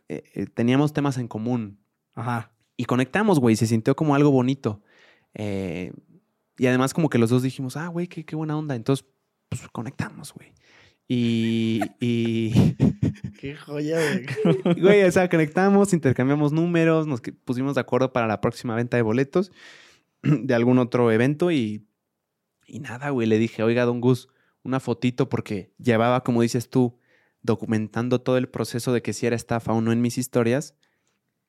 eh, 0.09 0.25
eh, 0.33 0.47
teníamos 0.47 0.91
temas 0.91 1.17
en 1.17 1.29
común. 1.29 1.79
Ajá. 2.13 2.51
Y 2.75 2.83
conectamos, 2.83 3.39
güey. 3.39 3.55
Se 3.55 3.65
sintió 3.65 3.95
como 3.95 4.13
algo 4.13 4.29
bonito. 4.29 4.83
Y 5.33 6.67
además 6.67 6.93
como 6.93 7.07
que 7.09 7.19
los 7.19 7.29
dos 7.29 7.41
dijimos, 7.41 7.77
ah, 7.77 7.87
güey, 7.87 8.07
qué, 8.07 8.25
qué 8.25 8.35
buena 8.35 8.57
onda. 8.57 8.75
Entonces, 8.75 9.05
pues 9.47 9.65
conectamos, 9.69 10.33
güey. 10.33 10.51
Y, 11.11 11.81
y, 11.99 12.53
Qué 13.39 13.55
joya, 13.55 13.97
güey. 14.43 14.75
güey, 14.79 15.03
o 15.03 15.11
sea, 15.11 15.27
conectamos, 15.27 15.91
intercambiamos 15.91 16.51
números, 16.51 17.07
nos 17.07 17.21
pusimos 17.43 17.73
de 17.73 17.81
acuerdo 17.81 18.13
para 18.13 18.27
la 18.27 18.41
próxima 18.41 18.75
venta 18.75 18.95
de 18.95 19.01
boletos 19.01 19.51
de 20.21 20.53
algún 20.53 20.77
otro 20.77 21.11
evento 21.11 21.51
y, 21.51 21.87
y 22.67 22.79
nada, 22.79 23.09
güey. 23.09 23.27
Le 23.27 23.39
dije, 23.39 23.63
oiga, 23.63 23.85
don 23.85 24.01
Gus, 24.01 24.29
una 24.61 24.79
fotito 24.79 25.29
porque 25.29 25.73
llevaba, 25.79 26.23
como 26.23 26.43
dices 26.43 26.69
tú, 26.69 26.99
documentando 27.41 28.21
todo 28.21 28.37
el 28.37 28.47
proceso 28.47 28.93
de 28.93 29.01
que 29.01 29.13
si 29.13 29.25
era 29.25 29.35
estafa 29.35 29.73
o 29.73 29.81
no 29.81 29.91
en 29.91 30.01
mis 30.01 30.19
historias. 30.19 30.75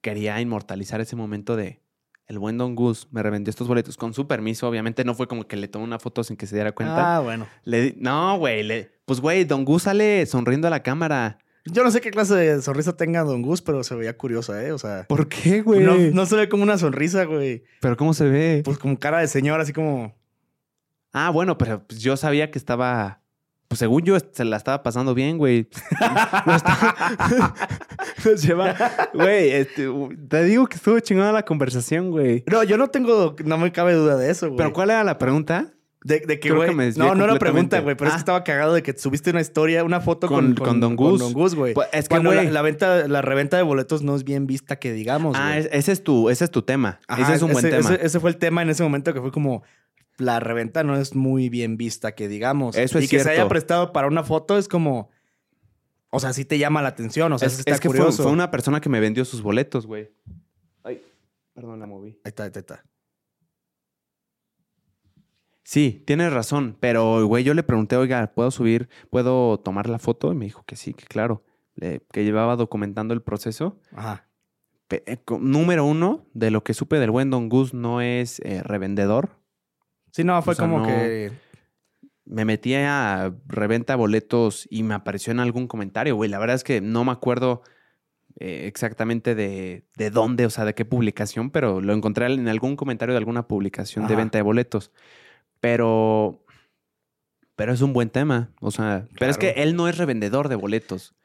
Quería 0.00 0.40
inmortalizar 0.40 1.02
ese 1.02 1.16
momento 1.16 1.56
de 1.56 1.82
el 2.30 2.38
buen 2.38 2.56
Don 2.56 2.76
Gus 2.76 3.08
me 3.10 3.24
revendió 3.24 3.50
estos 3.50 3.66
boletos 3.66 3.96
con 3.96 4.14
su 4.14 4.28
permiso. 4.28 4.68
Obviamente 4.68 5.04
no 5.04 5.14
fue 5.16 5.26
como 5.26 5.48
que 5.48 5.56
le 5.56 5.66
tomé 5.66 5.84
una 5.84 5.98
foto 5.98 6.22
sin 6.22 6.36
que 6.36 6.46
se 6.46 6.54
diera 6.54 6.70
cuenta. 6.70 7.16
Ah, 7.16 7.20
bueno. 7.20 7.48
Le 7.64 7.82
di- 7.82 7.94
no, 7.98 8.38
güey. 8.38 8.62
le- 8.62 8.92
Pues, 9.04 9.20
güey, 9.20 9.44
Don 9.44 9.64
Gus 9.64 9.82
sale 9.82 10.24
sonriendo 10.26 10.68
a 10.68 10.70
la 10.70 10.84
cámara. 10.84 11.38
Yo 11.66 11.82
no 11.82 11.90
sé 11.90 12.00
qué 12.00 12.12
clase 12.12 12.34
de 12.36 12.62
sonrisa 12.62 12.96
tenga 12.96 13.24
Don 13.24 13.42
Gus, 13.42 13.62
pero 13.62 13.82
se 13.82 13.96
veía 13.96 14.16
curiosa, 14.16 14.64
¿eh? 14.64 14.70
O 14.70 14.78
sea, 14.78 15.06
¿Por 15.08 15.28
qué, 15.28 15.60
güey? 15.62 15.80
no, 15.84 15.96
no 15.96 16.24
se 16.24 16.36
ve 16.36 16.48
como 16.48 16.62
una 16.62 16.78
sonrisa, 16.78 17.24
güey. 17.24 17.64
Pero 17.80 17.96
¿cómo 17.96 18.14
se 18.14 18.28
ve? 18.28 18.62
Pues 18.64 18.78
como 18.78 18.96
cara 18.96 19.18
de 19.18 19.26
señor, 19.26 19.60
así 19.60 19.72
como... 19.72 20.14
Ah, 21.12 21.30
bueno, 21.30 21.58
pero 21.58 21.84
pues, 21.84 21.98
yo 22.00 22.16
sabía 22.16 22.52
que 22.52 22.58
estaba. 22.58 23.19
Pues 23.70 23.78
según 23.78 24.02
yo 24.02 24.16
se 24.33 24.44
la 24.44 24.56
estaba 24.56 24.83
pasando 24.83 25.14
bien, 25.14 25.38
güey. 25.38 25.68
Nos 28.24 28.42
lleva- 28.42 28.74
Güey, 29.14 29.50
este, 29.50 29.88
te 30.28 30.44
digo 30.44 30.66
que 30.66 30.74
estuvo 30.74 30.98
chingona 30.98 31.30
la 31.30 31.44
conversación, 31.44 32.11
güey. 32.11 32.42
No, 32.50 32.64
yo 32.64 32.76
no 32.76 32.88
tengo... 32.88 33.37
No 33.44 33.59
me 33.59 33.70
cabe 33.70 33.94
duda 33.94 34.16
de 34.16 34.28
eso, 34.30 34.48
güey. 34.48 34.56
Pero 34.59 34.72
¿cuál 34.72 34.90
era 34.90 35.04
la 35.04 35.18
pregunta? 35.18 35.68
De, 36.02 36.18
de 36.20 36.40
que, 36.40 36.50
güey... 36.50 36.74
no, 36.96 37.14
no 37.14 37.24
era 37.24 37.38
pregunta, 37.38 37.78
güey. 37.80 37.94
Pero 37.94 38.09
es 38.09 38.14
Ah. 38.14 38.16
que 38.16 38.20
estaba 38.20 38.42
cagado 38.42 38.74
de 38.74 38.83
que 38.83 38.96
subiste 38.98 39.30
una 39.30 39.40
historia, 39.40 39.85
una 39.85 40.00
foto 40.00 40.26
Con- 40.26 40.54
con... 40.54 40.66
con 40.66 40.80
Don 40.80 40.96
Gus. 40.96 41.20
Don 41.20 41.33
Gus, 41.33 41.54
güey. 41.54 41.72
Pues, 41.74 41.87
es 41.92 42.09
que, 42.09 42.16
la, 42.16 42.22
güey. 42.24 42.50
la 42.50 42.62
venta, 42.62 43.06
la 43.06 43.22
reventa 43.22 43.56
de 43.56 43.62
boletos 43.62 44.02
no 44.02 44.16
es 44.16 44.24
bien 44.24 44.46
vista 44.48 44.76
que 44.80 44.92
digamos, 44.92 45.37
Ah, 45.38 45.59
es- 45.59 45.68
ese 45.72 45.92
es 45.92 46.02
tu, 46.02 46.28
ese 46.30 46.42
es 46.44 46.50
tu 46.50 46.62
tema. 46.62 46.98
Ajá, 47.06 47.22
ese 47.22 47.35
es 47.35 47.42
un 47.42 47.52
buen 47.52 47.64
ese- 47.64 47.76
tema. 47.76 47.94
Ese, 47.94 48.04
ese 48.06 48.18
fue 48.18 48.30
el 48.30 48.37
tema 48.38 48.62
en 48.62 48.70
ese 48.70 48.83
momento 48.83 49.12
que 49.14 49.20
fue 49.20 49.30
como 49.30 49.62
la 50.20 50.38
reventa 50.40 50.85
no 50.85 50.96
es 50.96 51.14
muy 51.14 51.48
bien 51.48 51.76
vista, 51.76 52.14
que 52.14 52.28
digamos. 52.28 52.76
Eso 52.76 52.98
es 52.98 53.06
y 53.06 53.09
que 53.09 53.20
se 53.20 53.30
haya 53.30 53.48
prestado 53.48 53.92
para 53.92 54.06
una 54.09 54.22
foto 54.22 54.56
es 54.59 54.68
como. 54.68 55.11
O 56.11 56.18
sea, 56.20 56.33
sí 56.33 56.44
te 56.44 56.59
llama 56.59 56.83
la 56.83 56.88
atención. 56.88 57.33
O 57.33 57.38
sea, 57.38 57.48
es, 57.48 57.61
está 57.61 57.70
es 57.72 57.80
que 57.80 57.88
fue, 57.88 57.98
curioso. 57.98 58.22
fue 58.24 58.33
una 58.33 58.50
persona 58.50 58.80
que 58.80 58.88
me 58.88 59.00
vendió 59.00 59.24
sus 59.24 59.42
boletos, 59.42 59.87
güey. 59.87 60.11
Ay, 60.83 61.02
perdón, 61.54 61.78
la 61.80 61.87
moví. 61.87 62.11
Ahí 62.24 62.28
está, 62.30 62.44
ahí 62.44 62.50
está. 62.54 62.85
Sí, 65.62 66.02
tienes 66.06 66.33
razón, 66.33 66.76
pero 66.80 67.24
güey, 67.26 67.44
yo 67.44 67.54
le 67.54 67.62
pregunté, 67.62 67.96
oiga, 67.96 68.33
¿puedo 68.35 68.50
subir, 68.50 68.88
puedo 69.09 69.61
tomar 69.61 69.88
la 69.88 69.98
foto? 70.00 70.33
Y 70.33 70.35
me 70.35 70.46
dijo 70.46 70.64
que 70.64 70.74
sí, 70.74 70.94
que 70.94 71.04
claro, 71.06 71.44
Le- 71.76 72.00
que 72.12 72.24
llevaba 72.24 72.56
documentando 72.56 73.14
el 73.14 73.22
proceso. 73.22 73.78
Ajá. 73.94 74.26
Pe- 74.88 75.04
eh, 75.06 75.18
número 75.38 75.85
uno, 75.85 76.26
de 76.35 76.50
lo 76.50 76.64
que 76.64 76.74
supe 76.74 76.98
del 76.98 77.12
buen 77.12 77.30
Don 77.30 77.48
Gus 77.48 77.72
no 77.72 78.00
es 78.00 78.40
eh, 78.40 78.62
revendedor. 78.64 79.38
Sí, 80.12 80.24
no, 80.24 80.40
fue 80.42 80.52
O 80.52 80.56
sea, 80.56 80.64
como 80.66 80.80
no- 80.80 80.86
que. 80.86 81.32
Me 82.24 82.44
metí 82.44 82.74
a 82.74 83.34
reventa 83.48 83.96
boletos 83.96 84.68
y 84.70 84.84
me 84.84 84.94
apareció 84.94 85.32
en 85.32 85.40
algún 85.40 85.66
comentario, 85.66 86.14
güey. 86.14 86.30
La 86.30 86.38
verdad 86.38 86.54
es 86.54 86.62
que 86.62 86.80
no 86.80 87.04
me 87.04 87.10
acuerdo 87.10 87.62
eh, 88.38 88.66
exactamente 88.68 89.34
de, 89.34 89.84
de 89.96 90.10
dónde, 90.10 90.46
o 90.46 90.50
sea, 90.50 90.64
de 90.64 90.74
qué 90.74 90.84
publicación, 90.84 91.50
pero 91.50 91.80
lo 91.80 91.92
encontré 91.92 92.26
en 92.26 92.46
algún 92.46 92.76
comentario 92.76 93.14
de 93.14 93.18
alguna 93.18 93.48
publicación 93.48 94.06
de 94.06 94.14
venta 94.14 94.38
de 94.38 94.42
boletos. 94.42 94.92
Pero, 95.58 96.44
pero 97.56 97.72
es 97.72 97.80
un 97.82 97.92
buen 97.92 98.10
tema. 98.10 98.50
O 98.60 98.70
sea, 98.70 99.08
pero 99.18 99.30
es 99.32 99.36
que 99.38 99.50
él 99.56 99.74
no 99.74 99.88
es 99.88 99.98
revendedor 99.98 100.48
de 100.48 100.54
boletos. 100.54 101.16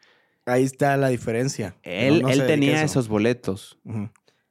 Ahí 0.47 0.63
está 0.63 0.97
la 0.97 1.09
diferencia. 1.09 1.75
Él, 1.83 2.21
No- 2.23 2.29
no 2.29 2.33
se 2.33 2.41
él 2.41 2.47
tenía 2.47 2.75
eso. 2.77 2.85
esos 2.85 3.07
boletos. 3.09 3.79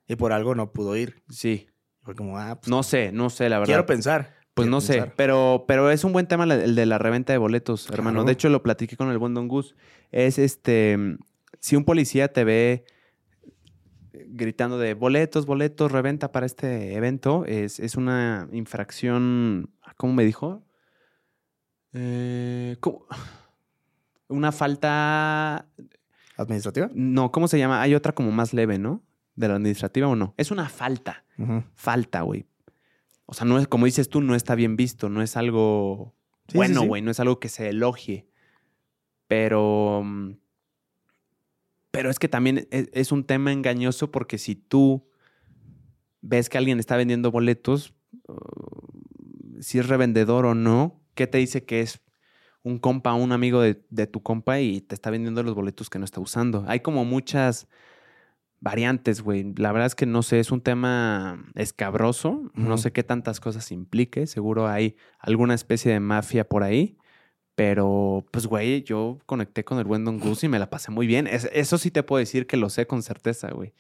Y 0.07 0.15
por 0.17 0.33
algo 0.33 0.55
no 0.55 0.73
pudo 0.73 0.97
ir. 0.97 1.23
Sí. 1.31 1.67
Fue 2.05 2.15
como, 2.15 2.39
ah, 2.39 2.61
pues. 2.61 2.69
No 2.69 2.83
sé, 2.83 3.13
no 3.13 3.31
sé, 3.31 3.49
la 3.49 3.59
verdad. 3.59 3.73
quiero 3.73 3.87
pensar. 3.87 4.35
Pues 4.55 4.67
Quiero 4.67 4.77
no 4.77 4.81
sé, 4.81 5.11
pero, 5.17 5.65
pero 5.67 5.91
es 5.91 6.05
un 6.05 6.13
buen 6.13 6.29
tema 6.29 6.45
el 6.45 6.77
de 6.77 6.87
la 6.87 6.99
reventa 6.99 7.33
de 7.33 7.39
boletos, 7.39 7.91
hermano. 7.91 8.19
Claro. 8.19 8.27
De 8.27 8.33
hecho, 8.33 8.49
lo 8.51 8.63
platiqué 8.63 8.97
con 8.97 9.11
el 9.11 9.19
buen 9.19 9.35
Don 9.35 9.49
Gus. 9.49 9.75
Es 10.13 10.39
este, 10.39 10.97
si 11.59 11.75
un 11.75 11.85
policía 11.85 12.33
te 12.33 12.45
ve 12.45 12.85
gritando 14.13 14.79
de 14.79 14.95
boletos, 14.95 15.47
boletos, 15.47 15.91
reventa 15.91 16.31
para 16.31 16.47
este 16.47 16.95
evento, 16.95 17.45
es, 17.47 17.81
es 17.81 17.97
una 17.97 18.49
infracción, 18.53 19.71
¿cómo 19.97 20.13
me 20.13 20.25
dijo? 20.25 20.63
Eh, 21.93 22.77
¿cómo? 22.81 23.07
Una 24.29 24.53
falta, 24.53 25.69
¿Administrativa? 26.37 26.91
no, 26.95 27.31
¿cómo 27.31 27.49
se 27.49 27.59
llama? 27.59 27.83
Hay 27.83 27.95
otra 27.95 28.13
como 28.13 28.31
más 28.31 28.53
leve, 28.53 28.79
¿no? 28.79 29.03
De 29.37 29.49
la 29.49 29.55
administrativa 29.55 30.09
o 30.09 30.17
no. 30.17 30.35
Es 30.37 30.51
una 30.51 30.69
falta 30.69 31.25
falta, 31.75 32.23
güey. 32.23 32.47
O 33.27 33.35
sea, 33.35 33.47
no 33.47 33.59
es, 33.59 33.67
como 33.67 33.87
dices 33.87 34.09
tú, 34.09 34.21
no 34.21 34.35
está 34.35 34.55
bien 34.55 34.77
visto, 34.77 35.09
no 35.09 35.23
es 35.23 35.37
algo 35.37 36.15
Sí, 36.49 36.59
bueno, 36.59 36.83
sí. 36.83 36.87
güey, 36.87 37.03
no 37.03 37.11
es 37.11 37.21
algo 37.21 37.41
que 37.41 37.49
se 37.49 37.69
elogie. 37.69 38.29
Pero. 39.27 40.05
Pero 41.91 42.11
es 42.11 42.19
que 42.19 42.29
también 42.29 42.67
es, 42.71 42.91
es 42.93 43.13
un 43.13 43.25
tema 43.25 43.53
engañoso 43.53 44.11
porque 44.11 44.37
si 44.37 44.57
tú 44.57 45.09
ves 46.21 46.49
que 46.49 46.59
alguien 46.59 46.81
está 46.81 46.97
vendiendo 46.97 47.31
boletos, 47.31 47.95
uh, 48.27 49.61
si 49.61 49.79
es 49.79 49.89
revendedor 49.89 50.45
o 50.45 50.55
no, 50.55 51.01
¿qué 51.15 51.27
te 51.27 51.39
dice 51.39 51.65
que 51.65 51.81
es 51.81 52.01
un 52.63 52.79
compa, 52.79 53.15
un 53.15 53.31
amigo 53.31 53.61
de, 53.61 53.85
de 53.91 54.07
tu 54.07 54.23
compa 54.23 54.61
y 54.61 54.81
te 54.81 54.95
está 54.95 55.11
vendiendo 55.11 55.43
los 55.43 55.55
boletos 55.55 55.89
que 55.89 56.01
no 56.01 56.05
está 56.05 56.21
usando? 56.21 56.65
Hay 56.67 56.81
como 56.81 57.05
muchas 57.05 57.69
variantes, 58.65 59.21
güey. 59.21 59.53
La 59.57 59.71
verdad 59.73 59.87
es 59.87 59.95
que 59.95 60.07
no 60.07 60.23
sé, 60.23 60.41
es 60.41 60.51
un 60.51 60.61
tema 60.63 61.45
escabroso. 61.55 62.51
No 62.55 62.79
sé 62.79 62.93
qué 62.93 63.03
tantas 63.05 63.39
cosas 63.39 63.71
implique. 63.71 64.27
Seguro 64.27 64.67
hay 64.67 64.97
alguna 65.21 65.55
especie 65.55 65.93
de 65.93 66.01
mafia 66.01 66.49
por 66.49 66.63
ahí. 66.65 66.97
Pero, 67.55 68.25
pues, 68.33 68.47
güey, 68.47 68.83
yo 68.83 69.19
conecté 69.27 69.65
con 69.65 69.79
el 69.79 69.85
buen 69.85 70.05
Don 70.05 70.19
Gus 70.19 70.43
y 70.43 70.49
me 70.49 70.59
la 70.59 70.71
pasé 70.71 70.91
muy 70.91 71.07
bien. 71.07 71.29
Es- 71.29 71.49
eso 71.53 71.79
sí 71.79 71.93
te 71.93 72.03
puedo 72.03 72.19
decir 72.19 72.49
que 72.49 72.57
lo 72.57 72.69
sé 72.69 72.87
con 72.89 73.03
certeza, 73.03 73.51
güey. 73.53 73.73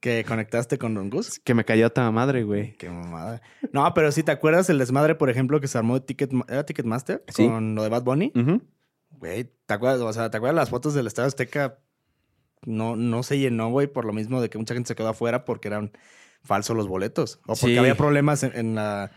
Que 0.00 0.24
conectaste 0.26 0.76
con 0.78 0.92
Don 0.94 1.08
Gus. 1.08 1.38
Que 1.38 1.54
me 1.54 1.64
cayó 1.64 1.86
a 1.86 1.90
toda 1.90 2.10
madre, 2.10 2.42
güey. 2.42 2.72
Qué 2.76 2.90
mamada. 2.90 3.40
No, 3.72 3.94
pero 3.94 4.12
si 4.12 4.22
te 4.24 4.32
acuerdas 4.32 4.68
el 4.68 4.78
desmadre, 4.78 5.14
por 5.14 5.30
ejemplo, 5.30 5.58
que 5.60 5.68
se 5.68 5.78
armó 5.78 5.94
de 5.94 6.00
Ticket, 6.04 6.32
¿era 6.48 6.66
Ticketmaster 6.66 7.24
Sí. 7.28 7.46
con 7.46 7.74
lo 7.76 7.82
de 7.84 7.88
Bad 7.88 8.02
Bunny. 8.02 8.32
Güey, 9.10 9.44
¿te 9.64 9.74
acuerdas? 9.74 10.00
O 10.00 10.12
sea, 10.12 10.30
¿te 10.30 10.36
acuerdas 10.38 10.56
las 10.56 10.70
fotos 10.70 10.92
del 10.92 11.06
Estadio 11.06 11.28
Azteca? 11.28 11.78
No, 12.64 12.96
no 12.96 13.22
se 13.22 13.38
llenó, 13.38 13.70
güey, 13.70 13.86
por 13.86 14.04
lo 14.04 14.12
mismo 14.12 14.40
de 14.40 14.48
que 14.50 14.58
mucha 14.58 14.74
gente 14.74 14.88
se 14.88 14.94
quedó 14.94 15.08
afuera 15.08 15.44
porque 15.44 15.68
eran 15.68 15.92
falsos 16.42 16.76
los 16.76 16.88
boletos. 16.88 17.40
O 17.46 17.54
porque 17.54 17.74
Sí. 17.74 17.78
había 17.78 17.96
problemas 17.96 18.42
en, 18.42 18.56
en 18.56 18.74
la, 18.74 19.10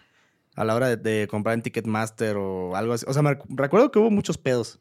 a 0.56 0.64
la 0.64 0.76
hora 0.76 0.96
de, 0.96 0.98
de 0.98 1.28
comprar 1.28 1.54
en 1.56 1.62
Ticketmaster 1.62 2.38
o 2.38 2.76
algo 2.76 2.94
así. 2.94 3.06
O 3.08 3.14
sea, 3.14 3.22
me 3.22 3.32
rec- 3.32 3.46
recuerdo 3.50 3.92
que 3.92 4.00
hubo 4.00 4.10
muchos 4.12 4.38
pedos. 4.38 4.80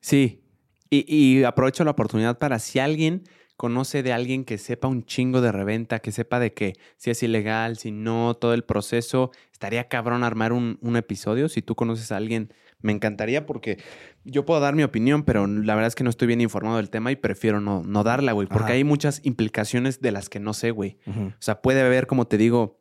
Sí. 0.00 0.42
Y, 0.90 1.04
y 1.12 1.44
aprovecho 1.44 1.82
la 1.84 1.90
oportunidad 1.92 2.38
para 2.38 2.58
si 2.58 2.78
alguien 2.78 3.24
conoce 3.56 4.02
de 4.02 4.12
alguien 4.12 4.44
que 4.44 4.58
sepa 4.58 4.88
un 4.88 5.04
chingo 5.06 5.40
de 5.40 5.50
reventa, 5.52 6.00
que 6.00 6.10
sepa 6.12 6.40
de 6.40 6.52
que 6.52 6.74
si 6.96 7.10
es 7.10 7.22
ilegal, 7.22 7.78
si 7.78 7.90
no, 7.92 8.34
todo 8.34 8.52
el 8.54 8.64
proceso, 8.64 9.30
estaría 9.52 9.88
cabrón 9.88 10.24
armar 10.24 10.52
un, 10.52 10.78
un 10.82 10.96
episodio. 10.96 11.48
Si 11.48 11.62
tú 11.62 11.74
conoces 11.76 12.10
a 12.12 12.16
alguien, 12.16 12.52
Me 12.84 12.92
encantaría 12.92 13.46
porque 13.46 13.78
yo 14.24 14.44
puedo 14.44 14.60
dar 14.60 14.74
mi 14.76 14.82
opinión, 14.82 15.22
pero 15.24 15.46
la 15.46 15.74
verdad 15.74 15.88
es 15.88 15.94
que 15.94 16.04
no 16.04 16.10
estoy 16.10 16.28
bien 16.28 16.40
informado 16.42 16.76
del 16.76 16.90
tema 16.90 17.10
y 17.10 17.16
prefiero 17.16 17.60
no, 17.60 17.82
no 17.82 18.04
darla, 18.04 18.32
güey. 18.32 18.46
Porque 18.46 18.64
Ajá. 18.64 18.72
hay 18.74 18.84
muchas 18.84 19.20
implicaciones 19.24 20.00
de 20.00 20.12
las 20.12 20.28
que 20.28 20.38
no 20.38 20.52
sé, 20.52 20.70
güey. 20.70 20.98
O 21.06 21.32
sea, 21.40 21.62
puede 21.62 21.80
haber, 21.80 22.06
como 22.06 22.26
te 22.26 22.36
digo, 22.36 22.78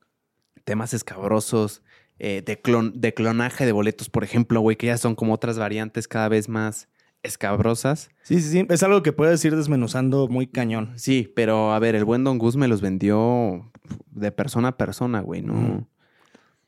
temas 0.65 0.93
escabrosos, 0.93 1.81
eh, 2.19 2.43
de, 2.45 2.61
clon- 2.61 2.91
de 2.93 3.13
clonaje 3.13 3.65
de 3.65 3.71
boletos, 3.71 4.09
por 4.09 4.23
ejemplo, 4.23 4.61
güey, 4.61 4.75
que 4.77 4.87
ya 4.87 4.97
son 4.97 5.15
como 5.15 5.33
otras 5.33 5.57
variantes 5.57 6.07
cada 6.07 6.27
vez 6.29 6.47
más 6.49 6.89
escabrosas. 7.23 8.09
Sí, 8.21 8.39
sí, 8.41 8.49
sí. 8.49 8.65
Es 8.69 8.83
algo 8.83 9.01
que 9.01 9.13
puedes 9.13 9.43
ir 9.45 9.55
desmenuzando 9.55 10.27
muy 10.27 10.47
cañón. 10.47 10.91
Sí, 10.97 11.31
pero 11.35 11.73
a 11.73 11.79
ver, 11.79 11.95
el 11.95 12.05
buen 12.05 12.23
Don 12.23 12.37
Gus 12.37 12.55
me 12.57 12.67
los 12.67 12.81
vendió 12.81 13.71
de 14.11 14.31
persona 14.31 14.69
a 14.69 14.77
persona, 14.77 15.21
güey, 15.21 15.41
¿no? 15.41 15.87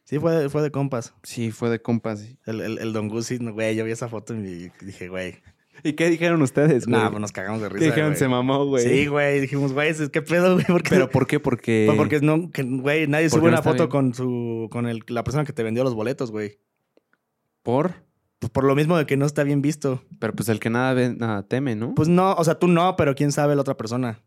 Sí, 0.06 0.20
fue 0.20 0.34
de, 0.34 0.50
fue 0.50 0.62
de 0.62 0.72
compas. 0.72 1.14
Sí, 1.24 1.52
fue 1.52 1.70
de 1.70 1.82
compas. 1.82 2.26
El, 2.46 2.62
el, 2.62 2.78
el 2.78 2.94
Don 2.94 3.10
Gusi, 3.10 3.38
güey, 3.38 3.76
yo 3.76 3.84
vi 3.86 3.92
esa 3.92 4.08
foto 4.08 4.34
y 4.36 4.72
dije, 4.82 5.10
güey. 5.10 5.36
¿Y 5.84 5.94
qué 5.94 6.10
dijeron 6.10 6.42
ustedes, 6.42 6.86
güey? 6.88 7.00
Nah, 7.02 7.10
pues 7.10 7.20
nos 7.20 7.32
cagamos 7.34 7.62
de 7.62 7.68
¿Qué 7.68 7.74
risa. 7.74 7.86
dijeron? 7.88 8.10
güey. 8.12 8.20
Se 8.20 8.28
mamó, 8.30 8.66
güey. 8.66 8.88
Sí, 8.88 9.08
güey. 9.08 9.42
Dijimos, 9.42 9.74
güey, 9.74 9.90
es- 9.90 10.10
¿qué 10.10 10.22
pedo, 10.22 10.54
güey? 10.54 10.66
¿Por 10.66 10.84
qué? 10.84 10.90
¿Pero 10.92 11.10
por 11.10 11.28
qué? 11.28 11.40
Porque... 11.40 11.84
Pues 11.88 11.98
porque 11.98 12.20
no, 12.22 12.50
que, 12.52 12.64
güey, 12.64 13.08
nadie 13.08 13.30
sube 13.30 13.42
no 13.42 13.48
una 13.50 13.62
foto 13.62 13.78
bien. 13.84 13.90
con 13.90 14.14
su, 14.14 14.70
con 14.72 14.88
el, 14.88 15.04
la 15.08 15.24
persona 15.24 15.44
que 15.44 15.54
te 15.54 15.64
vendió 15.64 15.84
los 15.84 15.94
boletos, 15.96 16.32
güey. 16.32 16.60
¿Por? 17.64 18.06
Pues 18.40 18.52
por 18.52 18.64
lo 18.64 18.76
mismo 18.76 18.98
de 18.98 19.06
que 19.06 19.18
no 19.18 19.26
está 19.26 19.44
bien 19.44 19.62
visto. 19.62 20.04
Pero 20.20 20.34
pues 20.34 20.50
el 20.50 20.60
que 20.60 20.70
nada 20.70 20.94
ve, 20.94 21.14
nada 21.16 21.48
teme, 21.48 21.76
¿no? 21.76 21.96
Pues 21.96 22.08
no, 22.10 22.34
o 22.34 22.44
sea, 22.44 22.56
tú 22.60 22.68
no, 22.68 22.96
pero 22.96 23.16
quién 23.16 23.32
sabe 23.32 23.56
la 23.56 23.62
otra 23.62 23.76
persona. 23.76 24.22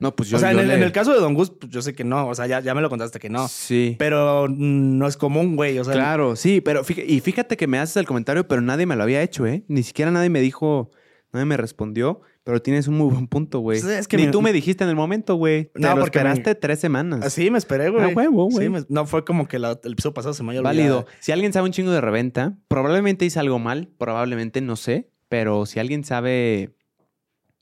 No, 0.00 0.14
pues 0.14 0.28
yo 0.28 0.36
o 0.36 0.40
sea, 0.40 0.52
yo 0.52 0.58
en, 0.58 0.62
el, 0.64 0.68
le- 0.68 0.74
en 0.76 0.82
el 0.84 0.92
caso 0.92 1.12
de 1.12 1.20
Don 1.20 1.34
Gus, 1.34 1.50
pues 1.50 1.72
yo 1.72 1.82
sé 1.82 1.92
que 1.94 2.04
no. 2.04 2.28
O 2.28 2.34
sea, 2.34 2.46
ya, 2.46 2.60
ya 2.60 2.74
me 2.74 2.80
lo 2.80 2.88
contaste 2.88 3.18
que 3.18 3.28
no. 3.28 3.48
Sí. 3.48 3.96
Pero 3.98 4.46
no 4.48 5.06
es 5.08 5.16
común, 5.16 5.56
güey. 5.56 5.78
O 5.78 5.84
sea, 5.84 5.94
claro, 5.94 6.36
sí, 6.36 6.60
pero 6.60 6.84
fíjate, 6.84 7.10
y 7.12 7.20
fíjate 7.20 7.56
que 7.56 7.66
me 7.66 7.78
haces 7.78 7.96
el 7.96 8.06
comentario, 8.06 8.46
pero 8.46 8.60
nadie 8.62 8.86
me 8.86 8.94
lo 8.96 9.02
había 9.02 9.22
hecho, 9.22 9.46
¿eh? 9.46 9.64
Ni 9.68 9.82
siquiera 9.82 10.10
nadie 10.10 10.30
me 10.30 10.40
dijo, 10.40 10.90
nadie 11.32 11.46
me 11.46 11.56
respondió, 11.56 12.20
pero 12.44 12.62
tienes 12.62 12.86
un 12.88 12.96
muy 12.96 13.12
buen 13.12 13.26
punto, 13.26 13.58
güey. 13.58 13.80
Pues 13.80 13.92
es 13.92 14.08
que 14.08 14.16
Ni 14.16 14.26
mi- 14.26 14.30
tú 14.30 14.40
me 14.40 14.52
dijiste 14.52 14.84
en 14.84 14.90
el 14.90 14.96
momento, 14.96 15.34
güey. 15.34 15.64
Te 15.74 15.80
No, 15.80 15.96
lo 15.96 16.00
porque 16.02 16.18
me- 16.22 16.30
esperaste 16.30 16.54
tres 16.54 16.78
semanas. 16.78 17.24
así 17.24 17.50
me 17.50 17.58
esperé, 17.58 17.90
güey. 17.90 18.04
Ah, 18.10 18.12
huevo, 18.14 18.48
güey. 18.48 18.66
Sí, 18.66 18.70
me- 18.70 18.84
no 18.88 19.04
fue 19.04 19.24
como 19.24 19.48
que 19.48 19.58
la- 19.58 19.78
el 19.82 19.96
piso 19.96 20.14
pasado 20.14 20.32
se 20.32 20.42
me 20.44 20.52
haya 20.52 20.60
olvidado. 20.60 20.76
Válido. 20.78 21.06
Si 21.20 21.32
alguien 21.32 21.52
sabe 21.52 21.66
un 21.66 21.72
chingo 21.72 21.90
de 21.90 22.00
reventa, 22.00 22.56
probablemente 22.68 23.24
hice 23.26 23.40
algo 23.40 23.58
mal, 23.58 23.88
probablemente 23.98 24.60
no 24.60 24.76
sé, 24.76 25.10
pero 25.28 25.66
si 25.66 25.78
alguien 25.80 26.04
sabe 26.04 26.74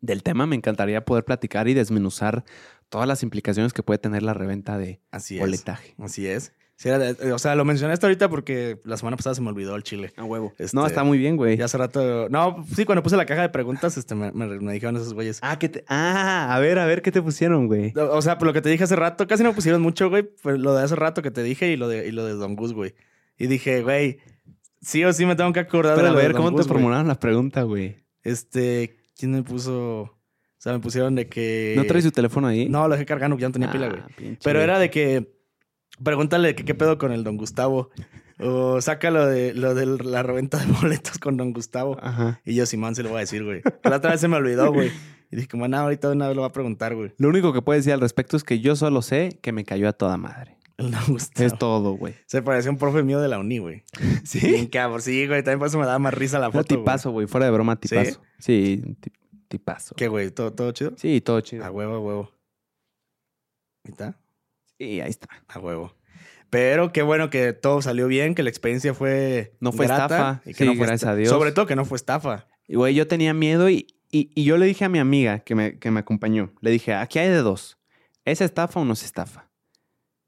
del 0.07 0.23
tema, 0.23 0.47
me 0.47 0.57
encantaría 0.57 1.05
poder 1.05 1.25
platicar 1.25 1.69
y 1.69 1.75
desmenuzar 1.75 2.45
todas 2.89 3.07
las 3.09 3.23
implicaciones 3.23 3.73
que 3.73 3.83
puede 3.83 3.99
tener 3.99 4.23
la 4.23 4.33
reventa 4.35 4.79
de 4.79 5.01
Así 5.11 5.35
es. 5.37 5.41
boletaje. 5.41 5.95
Así 5.99 6.27
es. 6.27 6.53
Sí, 6.79 6.91
era 6.91 6.99
de- 6.99 7.33
o 7.33 7.39
sea, 7.39 7.55
lo 7.55 7.65
mencioné 7.65 7.95
hasta 7.95 8.07
ahorita 8.07 8.29
porque 8.29 8.79
la 8.85 8.99
semana 8.99 9.17
pasada 9.17 9.35
se 9.35 9.41
me 9.41 9.49
olvidó 9.49 9.75
el 9.77 9.83
chile. 9.83 10.13
A 10.19 10.25
huevo. 10.25 10.53
Este- 10.59 10.77
No, 10.77 10.87
está 10.87 11.05
muy 11.05 11.17
bien, 11.17 11.37
güey. 11.39 11.59
Y 11.59 11.63
hace 11.63 11.79
rato. 11.79 12.29
No, 12.29 12.67
sí, 12.75 12.85
cuando 12.85 13.03
puse 13.03 13.17
la 13.17 13.25
caja 13.25 13.41
de 13.41 13.49
preguntas, 13.49 13.97
este, 13.97 14.15
me, 14.15 14.31
me- 14.33 14.61
me 14.61 14.73
dijeron 14.75 14.95
esos 14.97 15.15
güeyes. 15.15 15.39
Ah, 15.41 15.59
¿qué 15.59 15.71
te... 15.71 15.85
ah, 15.89 16.55
a 16.55 16.59
ver, 16.59 16.79
a 16.79 16.85
ver, 16.85 17.01
¿qué 17.01 17.11
te 17.11 17.23
pusieron, 17.23 17.67
güey? 17.67 17.95
O 17.97 18.21
sea, 18.21 18.37
por 18.37 18.47
lo 18.47 18.53
que 18.53 18.61
te 18.61 18.69
dije 18.69 18.85
hace 18.85 18.95
rato, 18.95 19.27
casi 19.27 19.43
no 19.43 19.49
me 19.51 19.55
pusieron 19.55 19.81
mucho, 19.81 20.11
güey. 20.11 20.29
Fue 20.37 20.59
lo 20.59 20.75
de 20.75 20.83
hace 20.85 20.97
rato 20.97 21.23
que 21.23 21.31
te 21.31 21.43
dije 21.43 21.71
y 21.73 21.77
lo 21.77 21.89
de, 21.89 22.09
y 22.09 22.11
lo 22.13 22.27
de 22.27 22.35
Don 22.35 22.57
Gus, 22.57 22.75
güey. 22.75 22.95
Y 23.39 23.47
dije, 23.47 23.83
güey, 23.83 24.19
sí 24.83 25.03
o 25.05 25.15
sí 25.15 25.25
me 25.25 25.35
tengo 25.35 25.55
que 25.55 25.61
acordar 25.61 25.95
Pero 25.95 26.09
de 26.09 26.11
a 26.11 26.13
lo 26.13 26.19
de 26.19 26.25
ver, 26.25 26.33
Don 26.35 26.43
¿cómo 26.43 26.51
te 26.59 26.63
Gus, 26.63 26.69
formularon 26.69 27.09
la 27.09 27.19
pregunta, 27.19 27.63
güey? 27.63 28.05
Este, 28.23 28.96
¿quién 29.17 29.33
me 29.33 29.43
puso? 29.43 30.01
O 30.03 30.59
sea, 30.59 30.73
me 30.73 30.79
pusieron 30.81 31.15
de 31.15 31.29
que. 31.29 31.75
¿No 31.77 31.85
traes 31.85 32.05
tu 32.05 32.11
teléfono 32.11 32.47
ahí? 32.47 32.69
No, 32.69 32.87
lo 32.87 32.95
dejé 32.95 33.07
cargando, 33.07 33.37
ya 33.39 33.49
no 33.49 33.53
tenía 33.53 33.71
pila, 33.71 33.89
güey. 33.89 34.01
Ah, 34.01 34.39
Pero 34.43 34.61
era 34.61 34.79
de 34.79 34.91
que. 34.91 35.35
Pregúntale 36.03 36.55
que 36.55 36.65
qué 36.65 36.75
pedo 36.75 36.99
con 36.99 37.13
el 37.13 37.25
Don 37.25 37.37
Gustavo. 37.37 37.91
O 38.39 38.81
saca 38.83 39.11
lo 39.11 39.27
de, 39.27 39.55
lo 39.55 39.75
de 39.75 39.87
la 39.87 40.23
reventa 40.23 40.59
de 40.59 40.67
boletos 40.83 41.19
con 41.19 41.37
Don 41.39 41.53
Gustavo. 41.53 41.97
Ajá. 42.03 42.41
Y 42.45 42.55
yo, 42.55 42.67
Simón, 42.67 42.95
se 42.95 43.03
lo 43.03 43.09
voy 43.09 43.19
a 43.19 43.21
decir, 43.21 43.43
güey. 43.45 43.63
La 43.83 43.97
otra 43.97 44.11
vez 44.11 44.21
se 44.21 44.29
me 44.29 44.37
olvidó, 44.37 44.73
güey. 44.73 44.91
Y 45.31 45.37
dije, 45.37 45.49
como, 45.49 45.67
no, 45.67 45.79
ahorita 45.79 46.09
de 46.09 46.15
una 46.17 46.29
vez 46.29 46.37
lo 46.37 46.43
voy 46.43 46.51
a 46.51 46.53
preguntar, 46.53 46.95
güey. 46.95 47.13
Lo 47.17 47.29
único 47.29 47.53
que 47.53 47.63
puedo 47.63 47.79
decir 47.79 47.93
al 47.93 48.01
respecto 48.01 48.37
es 48.37 48.45
que 48.45 48.61
yo 48.61 48.77
solo 48.77 49.01
sé 49.01 49.39
que 49.41 49.53
me 49.53 49.65
cayó 49.65 49.89
a 49.89 49.93
toda 49.93 50.19
madre. 50.19 50.56
El 50.79 50.95
Gustavo. 51.07 51.47
Es 51.47 51.59
todo, 51.59 51.93
güey. 51.97 52.15
Se 52.27 52.43
parecía 52.43 52.69
a 52.71 52.73
un 52.73 52.79
profe 52.79 53.03
mío 53.03 53.21
de 53.21 53.29
la 53.29 53.39
uni, 53.39 53.59
güey. 53.59 53.83
Bien 54.43 54.67
cabrón. 54.67 55.01
Sí, 55.01 55.27
güey. 55.27 55.43
También 55.43 55.59
por 55.59 55.69
eso 55.69 55.79
me 55.79 55.87
daba 55.87 55.99
más 55.99 56.13
risa 56.15 56.39
la 56.39 56.47
No, 56.49 56.53
foto, 56.53 56.75
güey. 56.75 56.81
tipazo, 56.85 57.11
güey. 57.13 57.27
Fuera 57.27 57.47
de 57.47 57.53
broma, 57.53 57.79
¿Sí? 57.81 57.89
tipazo. 57.89 58.23
Sí, 58.39 58.83
ti- 59.01 59.13
tipazo. 59.49 59.95
¿Qué, 59.95 60.09
güey? 60.09 60.31
¿Todo, 60.31 60.53
¿Todo 60.53 60.73
chido? 60.73 60.93
Sí, 60.97 61.21
todo 61.23 61.41
chido. 61.41 61.65
A 61.65 61.71
huevo, 61.71 61.95
a 61.95 62.01
huevo. 62.01 62.31
¿Y 63.85 63.91
está? 63.93 64.19
Sí, 64.79 65.01
ahí 65.01 65.09
está. 65.11 65.29
A 65.49 65.59
huevo. 65.61 65.95
Pero 66.51 66.93
qué 66.93 67.03
bueno 67.03 67.31
que 67.31 67.53
todo 67.53 67.83
salió 67.83 68.07
bien, 68.07 68.35
que 68.35 68.43
la 68.43 68.51
experiencia 68.51 68.95
fue. 68.95 69.57
No 69.61 69.73
fue 69.73 69.87
grata 69.87 70.05
estafa. 70.05 70.43
y 70.45 70.53
que 70.55 70.65
Sí, 70.65 70.67
no 70.67 70.75
fue 70.77 70.87
gracias 70.87 71.11
a 71.11 71.15
Dios. 71.17 71.29
Sobre 71.31 71.53
todo 71.53 71.67
que 71.67 71.77
no 71.77 71.85
fue 71.85 71.97
estafa. 71.97 72.47
Y, 72.69 72.77
güey, 72.77 72.95
yo 72.95 73.07
tenía 73.07 73.33
miedo 73.35 73.69
y, 73.71 73.87
y, 74.11 74.31
y 74.35 74.45
yo 74.45 74.57
le 74.59 74.67
dije 74.67 74.85
a 74.85 74.89
mi 74.89 74.99
amiga 74.99 75.39
que 75.41 75.55
me, 75.55 75.79
que 75.79 75.91
me 75.91 76.01
acompañó. 76.01 76.53
Le 76.61 76.71
dije, 76.71 76.95
aquí 76.95 77.19
hay 77.19 77.29
de 77.29 77.39
dos. 77.39 77.79
¿Es 78.25 78.41
estafa 78.41 78.81
o 78.81 78.85
no 78.85 78.93
es 78.93 79.05
estafa? 79.05 79.46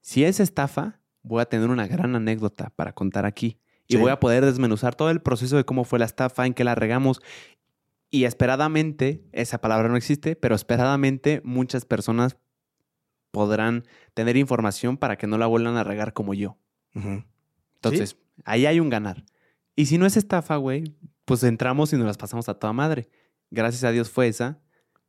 Si 0.00 0.24
es 0.24 0.40
estafa, 0.40 1.00
voy 1.22 1.42
a 1.42 1.46
tener 1.46 1.68
una 1.70 1.86
gran 1.86 2.14
anécdota 2.14 2.70
para 2.76 2.92
contar 2.94 3.26
aquí. 3.26 3.58
Y 3.86 3.94
Sí. 3.94 4.00
voy 4.00 4.10
a 4.10 4.20
poder 4.20 4.44
desmenuzar 4.44 4.94
todo 4.94 5.10
el 5.10 5.20
proceso 5.22 5.56
de 5.56 5.64
cómo 5.64 5.84
fue 5.84 5.98
la 5.98 6.04
estafa, 6.04 6.46
en 6.46 6.54
qué 6.54 6.64
la 6.64 6.74
regamos. 6.74 7.20
Y 8.10 8.24
esperadamente, 8.24 9.22
esa 9.32 9.60
palabra 9.60 9.88
no 9.88 9.96
existe, 9.96 10.36
pero 10.36 10.54
esperadamente 10.54 11.40
muchas 11.44 11.84
personas 11.84 12.36
podrán 13.30 13.84
tener 14.14 14.36
información 14.36 14.96
para 14.96 15.16
que 15.16 15.26
no 15.26 15.36
la 15.38 15.46
vuelvan 15.46 15.76
a 15.76 15.84
regar 15.84 16.12
como 16.12 16.32
yo. 16.34 16.56
Entonces, 16.94 18.16
ahí 18.44 18.66
hay 18.66 18.80
un 18.80 18.88
ganar. 18.90 19.24
Y 19.76 19.86
si 19.86 19.98
no 19.98 20.06
es 20.06 20.16
estafa, 20.16 20.56
güey, 20.56 20.96
pues 21.24 21.42
entramos 21.42 21.92
y 21.92 21.96
nos 21.96 22.06
las 22.06 22.16
pasamos 22.16 22.48
a 22.48 22.54
toda 22.54 22.72
madre. 22.72 23.08
Gracias 23.50 23.84
a 23.84 23.90
Dios 23.90 24.10
fue 24.10 24.28
esa. 24.28 24.60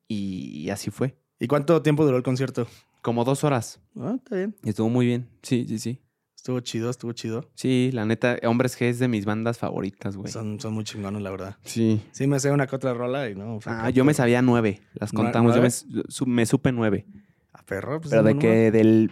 Y 0.08 0.70
así 0.70 0.90
fue. 0.92 1.18
¿Y 1.40 1.48
cuánto 1.48 1.82
tiempo 1.82 2.04
duró 2.06 2.18
el 2.18 2.24
concierto? 2.24 2.68
Como 3.02 3.24
dos 3.24 3.44
horas. 3.44 3.82
Ah, 4.00 4.16
está 4.18 4.36
bien. 4.36 4.56
Y 4.64 4.70
estuvo 4.70 4.90
muy 4.90 5.06
bien. 5.06 5.30
Sí, 5.42 5.66
sí, 5.68 5.80
sí. 5.80 6.02
Estuvo 6.36 6.60
chido, 6.62 6.90
estuvo 6.90 7.12
chido. 7.12 7.50
Sí, 7.56 7.90
la 7.94 8.06
neta, 8.06 8.38
Hombres 8.44 8.80
G 8.80 8.86
es 8.86 9.00
de 9.00 9.08
mis 9.10 9.26
bandas 9.26 9.58
favoritas, 9.58 10.16
güey. 10.16 10.32
Son, 10.32 10.60
son 10.60 10.74
muy 10.74 10.86
chingones, 10.86 11.22
la 11.22 11.32
verdad. 11.32 11.58
Sí. 11.64 12.02
Sí, 12.12 12.28
me 12.28 12.40
sé 12.40 12.52
una 12.52 12.66
que 12.66 12.76
otra 12.78 12.94
rola 12.94 13.30
y 13.30 13.36
no. 13.36 13.60
Ah, 13.66 13.90
yo 13.90 14.06
me 14.06 14.14
sabía 14.14 14.42
nueve. 14.42 14.82
Las 14.94 15.14
¿Nue- 15.14 15.18
contamos. 15.24 15.56
Yo 15.56 15.62
me, 15.62 16.34
me 16.34 16.46
supe 16.46 16.72
nueve. 16.72 17.06
A 17.52 17.64
perro, 17.64 18.00
pues. 18.00 18.10
Pero 18.10 18.24
de 18.24 18.38
que 18.38 18.72
del 18.72 19.12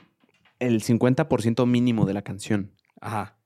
el 0.59 0.81
50% 0.81 1.65
mínimo 1.67 2.05
de 2.05 2.13
la 2.13 2.21
canción. 2.21 2.71
Ajá. 3.01 3.37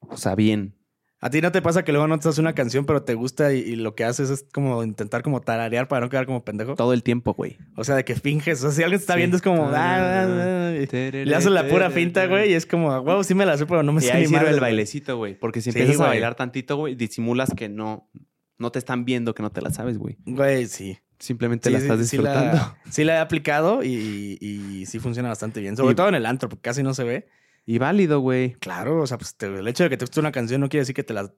O 0.00 0.16
sea, 0.16 0.34
bien. 0.34 0.76
¿A 1.22 1.28
ti 1.28 1.40
no 1.42 1.52
te 1.52 1.60
pasa 1.60 1.84
que 1.84 1.92
luego 1.92 2.06
no 2.08 2.18
te 2.18 2.28
haces 2.28 2.38
una 2.38 2.54
canción, 2.54 2.86
pero 2.86 3.02
te 3.02 3.14
gusta 3.14 3.52
y, 3.52 3.58
y 3.58 3.76
lo 3.76 3.94
que 3.94 4.04
haces 4.04 4.30
es 4.30 4.46
como 4.52 4.82
intentar 4.82 5.22
como 5.22 5.40
tararear 5.42 5.86
para 5.86 6.00
no 6.06 6.08
quedar 6.10 6.24
como 6.24 6.42
pendejo? 6.44 6.76
Todo 6.76 6.94
el 6.94 7.02
tiempo, 7.02 7.34
güey. 7.34 7.58
O 7.76 7.84
sea, 7.84 7.94
de 7.94 8.04
que 8.06 8.14
finges. 8.14 8.60
O 8.60 8.62
sea, 8.62 8.70
si 8.72 8.82
alguien 8.82 8.98
te 8.98 9.02
está 9.02 9.12
Sí. 9.14 9.18
viendo 9.18 9.36
es 9.36 9.42
como... 9.42 9.66
ah, 9.68 9.72
ah, 9.74 10.70
ah, 10.70 10.74
y 10.74 11.24
le 11.26 11.34
haces 11.36 11.50
la 11.52 11.68
pura 11.68 11.90
finta, 11.90 12.26
güey, 12.26 12.52
y 12.52 12.54
es 12.54 12.64
como, 12.64 13.02
wow, 13.02 13.22
sí 13.22 13.34
me 13.34 13.44
la 13.44 13.58
sé, 13.58 13.66
pero 13.66 13.82
no 13.82 13.92
me 13.92 14.00
Y 14.00 14.04
sé 14.06 14.12
ahí 14.12 14.22
ni 14.22 14.26
sirve 14.28 14.38
madre, 14.38 14.50
el 14.52 14.60
güey". 14.60 14.70
bailecito, 14.70 15.16
güey. 15.18 15.38
Porque 15.38 15.60
si 15.60 15.72
Sí, 15.72 15.78
empiezas 15.78 16.00
a 16.02 16.08
bailar 16.08 16.36
tantito, 16.36 16.76
güey, 16.76 16.94
disimulas 16.94 17.50
que 17.54 17.68
no, 17.68 18.08
no 18.56 18.72
te 18.72 18.78
están 18.78 19.04
viendo, 19.04 19.34
que 19.34 19.42
no 19.42 19.50
te 19.52 19.60
la 19.60 19.70
sabes, 19.70 19.98
güey. 19.98 20.16
Güey, 20.24 20.66
sí. 20.68 20.98
Simplemente 21.18 21.68
Sí, 21.68 21.72
la 21.74 21.80
estás 21.80 21.98
disfrutando. 21.98 22.54
la, 22.54 22.78
sí 22.90 23.04
la 23.04 23.16
he 23.16 23.18
aplicado 23.18 23.84
y, 23.84 24.38
y 24.40 24.86
sí 24.86 24.98
funciona 25.00 25.28
bastante 25.28 25.60
bien. 25.60 25.76
Sobre 25.76 25.94
todo 25.94 26.08
en 26.08 26.14
el 26.14 26.24
antro, 26.24 26.48
porque 26.48 26.62
casi 26.62 26.82
no 26.82 26.94
se 26.94 27.04
ve. 27.04 27.28
Y 27.72 27.78
válido, 27.78 28.18
güey. 28.20 28.54
Claro, 28.54 29.00
o 29.02 29.06
sea, 29.06 29.16
pues 29.16 29.36
te- 29.36 29.46
el 29.46 29.68
hecho 29.68 29.84
de 29.84 29.90
que 29.90 29.96
te 29.96 30.04
guste 30.04 30.18
una 30.18 30.32
canción 30.32 30.60
no 30.60 30.68
quiere 30.68 30.82
decir 30.82 30.94
que 30.94 31.04
te 31.04 31.14
la, 31.14 31.28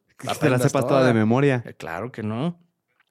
te 0.40 0.48
la 0.48 0.58
sepas 0.58 0.86
toda 0.86 1.04
de 1.06 1.12
memoria. 1.12 1.62
Eh, 1.66 1.74
Claro 1.74 2.10
que 2.10 2.22
no. 2.22 2.58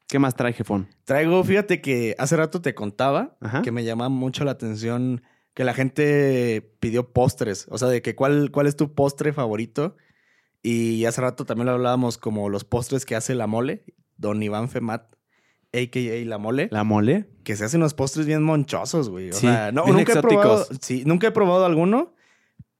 ¿Qué 0.07 0.17
más 0.17 0.35
trae, 0.35 0.53
jefón? 0.53 0.87
Traigo, 1.05 1.43
fíjate 1.43 1.81
que 1.81 2.15
hace 2.17 2.35
rato 2.35 2.61
te 2.61 2.73
contaba 2.73 3.37
Ajá. 3.39 3.61
que 3.61 3.71
me 3.71 3.83
llama 3.83 4.09
mucho 4.09 4.43
la 4.43 4.51
atención 4.51 5.21
que 5.53 5.63
la 5.63 5.73
gente 5.73 6.73
pidió 6.79 7.11
postres. 7.13 7.67
O 7.69 7.77
sea, 7.77 7.89
de 7.89 8.01
que 8.01 8.15
cuál, 8.15 8.49
cuál 8.51 8.65
es 8.65 8.75
tu 8.75 8.95
postre 8.95 9.33
favorito. 9.33 9.95
Y 10.63 11.05
hace 11.05 11.21
rato 11.21 11.45
también 11.45 11.67
lo 11.67 11.73
hablábamos 11.73 12.17
como 12.17 12.49
los 12.49 12.63
postres 12.65 13.05
que 13.05 13.15
hace 13.15 13.35
la 13.35 13.45
mole, 13.47 13.83
don 14.17 14.41
Iván 14.41 14.67
Femat, 14.69 15.15
a.k.a. 15.73 16.25
la 16.25 16.37
mole, 16.39 16.69
¿La 16.71 16.83
mole? 16.83 17.29
que 17.43 17.55
se 17.55 17.65
hacen 17.65 17.81
unos 17.81 17.93
postres 17.93 18.25
bien 18.25 18.41
monchosos, 18.43 19.09
güey. 19.09 19.29
O 19.29 19.33
Sí, 19.33 19.41
sea, 19.41 19.71
no, 19.71 19.85
nunca 19.85 20.13
he 20.13 20.21
probado. 20.21 20.61
exóticos. 20.61 20.85
Sí, 20.85 21.03
nunca 21.05 21.27
he 21.27 21.31
probado 21.31 21.65
alguno, 21.65 22.13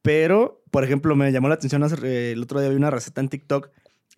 pero, 0.02 0.64
por 0.72 0.84
ejemplo, 0.84 1.16
me 1.16 1.32
llamó 1.32 1.48
la 1.50 1.56
atención 1.56 1.84
hace- 1.84 1.98
eh, 2.04 2.32
el 2.34 2.44
otro 2.44 2.60
día 2.60 2.70
vi 2.70 2.76
una 2.76 2.90
receta 2.92 3.22
en 3.22 3.30
TikTok 3.30 3.70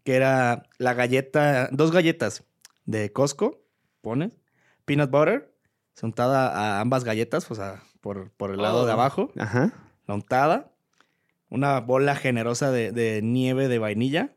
que 0.03 0.15
era 0.15 0.63
la 0.79 0.93
galleta, 0.93 1.69
dos 1.71 1.91
galletas 1.91 2.43
de 2.85 3.11
Costco, 3.13 3.61
pones, 4.01 4.37
peanut 4.85 5.09
butter, 5.09 5.55
se 5.93 6.05
untada 6.05 6.49
a 6.49 6.81
ambas 6.81 7.03
galletas, 7.05 7.49
o 7.49 7.55
sea, 7.55 7.81
por, 8.01 8.31
por 8.31 8.51
el 8.51 8.57
lado 8.61 8.81
Oh. 8.81 8.85
de 8.85 8.91
abajo, 8.91 9.31
Ajá. 9.37 9.71
la 10.07 10.13
untada, 10.15 10.71
una 11.49 11.79
bola 11.79 12.15
generosa 12.15 12.71
de, 12.71 12.91
de 12.91 13.21
nieve 13.21 13.67
de 13.69 13.79
vainilla, 13.79 14.35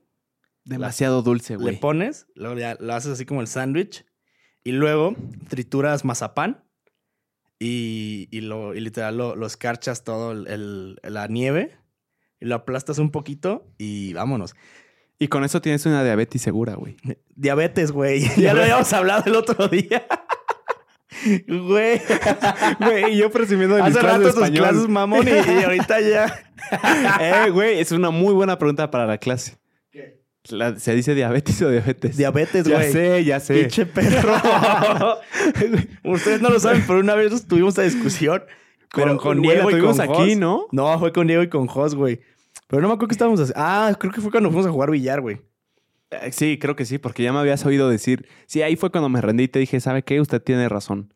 Demasiado 0.64 1.22
dulce, 1.22 1.54
le 1.56 1.62
güey. 1.62 1.80
pones, 1.80 2.26
luego 2.34 2.56
ya 2.58 2.76
lo 2.80 2.92
haces 2.94 3.12
así 3.12 3.24
como 3.24 3.40
el 3.40 3.46
sándwich 3.46 4.04
y 4.64 4.72
luego 4.72 5.14
trituras 5.48 6.04
mazapán 6.04 6.64
y, 7.58 8.28
y 8.30 8.40
lo, 8.42 8.74
y 8.74 8.80
literal 8.80 9.16
lo, 9.16 9.36
lo 9.36 9.46
escarchas 9.46 10.04
todo 10.04 10.32
el, 10.32 10.46
el- 10.48 11.00
la 11.02 11.26
nieve 11.26 11.76
y 12.40 12.46
lo 12.46 12.54
aplastas 12.56 12.98
un 12.98 13.10
poquito 13.10 13.66
y 13.78 14.12
vámonos. 14.12 14.54
Y 15.18 15.28
con 15.28 15.44
eso 15.44 15.62
tienes 15.62 15.86
una 15.86 16.04
diabetes 16.04 16.42
segura, 16.42 16.74
güey. 16.74 16.96
Diabetes, 17.34 17.92
güey. 17.92 18.20
Ya 18.36 18.52
lo 18.54 18.62
habíamos 18.62 18.92
hablado 18.92 19.24
el 19.26 19.34
otro 19.36 19.68
día. 19.68 20.06
Güey. 21.48 22.00
Güey, 22.78 23.16
yo 23.16 23.30
presumiendo 23.30 23.76
de 23.76 23.82
mis 23.84 23.92
Hace 23.96 24.00
clases 24.00 24.18
de 24.20 24.24
rato 24.26 24.34
tus 24.34 24.42
español. 24.44 24.68
clases, 24.68 24.88
mamón, 24.88 25.26
y, 25.26 25.30
y 25.30 25.64
ahorita 25.64 26.00
ya. 26.00 26.52
eh, 27.20 27.50
güey, 27.50 27.78
es 27.80 27.90
una 27.90 28.10
muy 28.10 28.34
buena 28.34 28.58
pregunta 28.58 28.90
para 28.90 29.06
la 29.06 29.16
clase. 29.16 29.56
La- 30.50 30.78
¿Se 30.78 30.94
dice 30.94 31.14
diabetes 31.14 31.60
o 31.62 31.70
diabetes? 31.70 32.16
Diabetes, 32.16 32.66
Ya 32.66 32.76
güey. 32.76 32.92
sé, 32.92 33.24
ya 33.24 33.40
sé. 33.40 33.60
Pinche 33.60 33.86
perro. 33.86 34.34
Ustedes 36.04 36.40
no 36.40 36.50
lo 36.50 36.60
saben, 36.60 36.84
pero 36.86 37.00
una 37.00 37.14
vez 37.14 37.46
tuvimos 37.46 37.70
esta 37.78 37.82
discusión 37.82 38.42
con, 38.92 39.04
Pero, 39.04 39.16
con 39.18 39.36
la 39.36 39.42
Diego 39.42 39.70
y 39.70 39.74
tuvimos 39.74 39.96
con 39.96 40.04
aquí, 40.10 40.30
Jos. 40.30 40.36
¿no? 40.38 40.66
No, 40.72 40.98
fue 40.98 41.12
con 41.12 41.26
Diego 41.26 41.42
y 41.42 41.48
con 41.48 41.66
Jos, 41.66 41.94
güey. 41.94 42.20
Pero 42.68 42.82
no 42.82 42.88
me 42.88 42.94
acuerdo 42.94 43.08
qué 43.08 43.14
estábamos 43.14 43.40
haciendo. 43.40 43.60
Ah, 43.64 43.94
creo 43.98 44.12
que 44.12 44.20
fue 44.20 44.30
cuando 44.30 44.50
fuimos 44.50 44.66
a 44.66 44.70
jugar 44.70 44.90
billar, 44.90 45.20
güey. 45.20 45.40
Eh, 46.10 46.30
Sí, 46.32 46.58
creo 46.58 46.76
que 46.76 46.84
sí, 46.84 46.98
porque 46.98 47.22
ya 47.22 47.32
me 47.32 47.38
habías 47.38 47.64
oído 47.66 47.88
decir. 47.88 48.28
Sí, 48.46 48.62
ahí 48.62 48.76
fue 48.76 48.90
cuando 48.90 49.08
me 49.08 49.20
rendí 49.20 49.44
y 49.44 49.48
te 49.48 49.58
dije, 49.58 49.80
¿sabe 49.80 50.02
qué? 50.02 50.20
Usted 50.20 50.40
tiene 50.42 50.68
razón. 50.68 51.12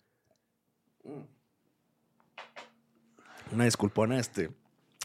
Una 3.53 3.65
disculpona, 3.65 4.19
este. 4.19 4.51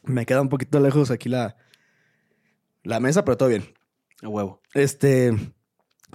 Me 0.04 0.26
queda 0.26 0.42
un 0.42 0.50
poquito 0.50 0.80
lejos 0.80 1.10
aquí 1.10 1.30
la, 1.30 1.56
la 2.84 3.00
mesa, 3.00 3.26
pero 3.26 3.38
todo 3.38 3.50
bien. 3.50 3.64
A 4.22 4.28
huevo. 4.30 4.62
Este. 4.74 5.34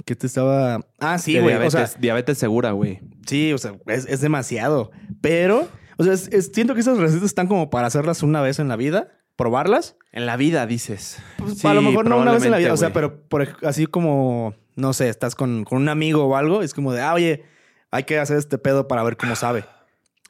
¿Qué 0.04 0.16
te 0.16 0.26
estaba.? 0.26 0.80
Ah, 0.98 1.18
sí, 1.18 1.32
güey. 1.34 1.44
O 1.54 1.58
diabetes, 1.58 1.90
sea, 1.90 2.00
diabetes 2.00 2.38
segura, 2.38 2.72
güey. 2.72 3.00
sí, 3.26 3.52
o 3.52 3.58
sea, 3.58 3.74
es, 3.86 4.06
es 4.06 4.20
demasiado. 4.20 4.90
Pero, 5.20 5.68
o 5.98 6.04
sea, 6.04 6.12
es- 6.14 6.28
es- 6.28 6.50
siento 6.54 6.74
que 6.74 6.80
esas 6.80 6.98
recetas 6.98 7.24
están 7.24 7.46
como 7.48 7.68
para 7.70 7.86
hacerlas 7.86 8.22
una 8.22 8.40
vez 8.40 8.58
en 8.58 8.68
la 8.68 8.76
vida, 8.76 9.08
probarlas. 9.36 9.96
En 10.12 10.24
la 10.26 10.36
vida, 10.36 10.66
dices. 10.66 11.18
Pues, 11.38 11.58
Sí, 11.58 11.66
a 11.66 11.74
lo 11.74 11.82
mejor 11.82 12.08
no 12.08 12.18
una 12.18 12.32
vez 12.32 12.44
en 12.44 12.50
la 12.50 12.58
vida, 12.58 12.72
o 12.72 12.76
sea, 12.78 12.92
pero 12.92 13.22
por, 13.28 13.46
así 13.62 13.86
como, 13.86 14.54
no 14.76 14.92
sé, 14.94 15.08
estás 15.10 15.34
con, 15.34 15.64
con 15.64 15.82
un 15.82 15.88
amigo 15.90 16.24
o 16.24 16.36
algo, 16.36 16.62
es 16.62 16.72
como 16.72 16.92
de, 16.92 17.02
ah, 17.02 17.12
oye, 17.14 17.44
hay 17.90 18.04
que 18.04 18.18
hacer 18.18 18.38
este 18.38 18.56
pedo 18.58 18.88
para 18.88 19.02
ver 19.02 19.16
cómo 19.18 19.36
sabe. 19.36 19.64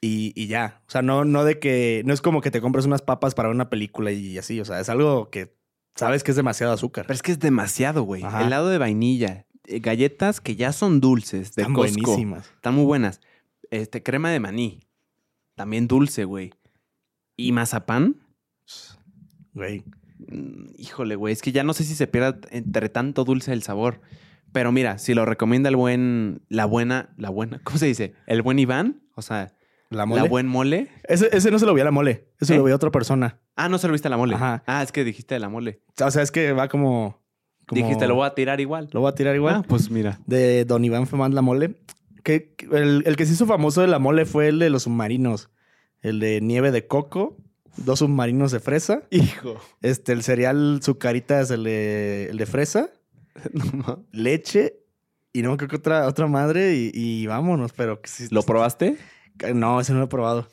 Y, 0.01 0.33
y 0.35 0.47
ya. 0.47 0.81
O 0.87 0.91
sea, 0.91 1.01
no, 1.01 1.23
no 1.25 1.45
de 1.45 1.59
que, 1.59 2.01
no 2.05 2.13
es 2.13 2.21
como 2.21 2.41
que 2.41 2.51
te 2.51 2.59
compres 2.59 2.85
unas 2.85 3.01
papas 3.03 3.35
para 3.35 3.49
una 3.49 3.69
película 3.69 4.11
y 4.11 4.37
así. 4.37 4.59
O 4.59 4.65
sea, 4.65 4.79
es 4.79 4.89
algo 4.89 5.29
que 5.29 5.55
sabes 5.95 6.23
que 6.23 6.31
es 6.31 6.37
demasiado 6.37 6.73
azúcar. 6.73 7.05
Pero 7.07 7.15
es 7.15 7.21
que 7.21 7.31
es 7.31 7.39
demasiado, 7.39 8.03
güey. 8.03 8.23
Ajá. 8.23 8.45
Helado 8.45 8.69
de 8.69 8.77
vainilla, 8.77 9.45
eh, 9.67 9.79
galletas 9.79 10.41
que 10.41 10.55
ya 10.55 10.71
son 10.73 10.99
dulces, 11.01 11.55
de 11.55 11.61
Están 11.63 11.73
Costco. 11.73 12.01
buenísimas. 12.01 12.45
Están 12.55 12.75
muy 12.75 12.85
buenas. 12.85 13.21
Este, 13.69 14.03
crema 14.03 14.29
de 14.31 14.39
maní. 14.39 14.79
También 15.55 15.87
dulce, 15.87 16.25
güey. 16.25 16.53
Y 17.37 17.51
mazapán. 17.51 18.17
Güey. 19.53 19.83
Mm, 20.27 20.67
Híjole, 20.77 21.15
güey. 21.15 21.33
Es 21.33 21.41
que 21.41 21.51
ya 21.51 21.63
no 21.63 21.73
sé 21.73 21.83
si 21.83 21.95
se 21.95 22.07
pierda 22.07 22.39
entre 22.51 22.89
tanto 22.89 23.23
dulce 23.23 23.53
el 23.53 23.63
sabor. 23.63 24.01
Pero 24.51 24.71
mira, 24.71 24.97
si 24.97 25.13
lo 25.13 25.25
recomienda 25.25 25.69
el 25.69 25.75
buen, 25.77 26.41
la 26.49 26.65
buena, 26.65 27.09
la 27.17 27.29
buena, 27.29 27.59
¿cómo 27.63 27.77
se 27.77 27.85
dice? 27.85 28.13
El 28.27 28.41
buen 28.41 28.59
Iván, 28.59 29.01
o 29.15 29.21
sea, 29.21 29.53
¿La 29.91 30.05
mole? 30.07 30.23
la 30.23 30.27
buen 30.27 30.47
mole. 30.47 30.87
Ese, 31.03 31.29
ese 31.31 31.51
no 31.51 31.59
se 31.59 31.65
lo 31.67 31.73
vi 31.75 31.81
a 31.81 31.83
la 31.83 31.91
mole. 31.91 32.25
Ese 32.39 32.55
¿Eh? 32.55 32.57
lo 32.57 32.63
vi 32.63 32.71
a 32.71 32.75
otra 32.75 32.89
persona. 32.91 33.39
Ah, 33.55 33.69
no 33.69 33.77
se 33.77 33.85
lo 33.87 33.93
viste 33.93 34.07
a 34.07 34.11
la 34.11 34.17
mole. 34.17 34.33
Ajá. 34.35 34.63
Ah, 34.65 34.81
es 34.81 34.91
que 34.91 35.03
dijiste 35.03 35.35
de 35.35 35.39
la 35.39 35.49
mole. 35.49 35.81
O 36.03 36.09
sea, 36.09 36.23
es 36.23 36.31
que 36.31 36.53
va 36.53 36.67
como... 36.67 37.21
como- 37.67 37.81
Dijiste, 37.81 38.07
lo 38.07 38.15
voy 38.15 38.25
a 38.25 38.33
tirar 38.33 38.59
igual. 38.59 38.89
Lo 38.93 39.01
voy 39.01 39.09
a 39.11 39.15
tirar 39.15 39.35
igual. 39.35 39.55
Ah, 39.57 39.63
pues 39.67 39.91
mira. 39.91 40.19
de 40.25 40.65
Don 40.65 40.83
Iván 40.83 41.05
Femán 41.07 41.35
La 41.35 41.41
Mole. 41.43 41.75
Que, 42.23 42.55
el, 42.71 43.03
el 43.05 43.15
que 43.15 43.25
se 43.25 43.33
hizo 43.33 43.45
famoso 43.45 43.81
de 43.81 43.87
la 43.87 43.99
mole 43.99 44.25
fue 44.25 44.47
el 44.47 44.57
de 44.59 44.69
los 44.71 44.83
submarinos. 44.83 45.49
El 46.01 46.19
de 46.19 46.39
nieve 46.41 46.71
de 46.71 46.87
coco, 46.87 47.37
dos 47.77 47.99
submarinos 47.99 48.51
de 48.51 48.59
fresa. 48.59 49.03
Hijo. 49.11 49.59
Este, 49.81 50.13
el 50.13 50.23
cereal 50.23 50.79
Zucaritas, 50.83 51.51
el 51.51 51.63
de, 51.65 52.27
el 52.29 52.37
de 52.37 52.45
fresa, 52.45 52.89
leche 54.11 54.77
y 55.33 55.41
no 55.41 55.55
creo 55.57 55.69
que 55.69 55.77
otra, 55.77 56.07
otra 56.07 56.27
madre 56.27 56.75
y, 56.75 56.91
y 56.93 57.25
vámonos, 57.27 57.71
pero 57.73 58.01
¿Lo 58.31 58.43
probaste? 58.43 58.97
No, 59.53 59.79
ese 59.79 59.93
no 59.93 59.99
lo 59.99 60.05
he 60.05 60.09
probado. 60.09 60.47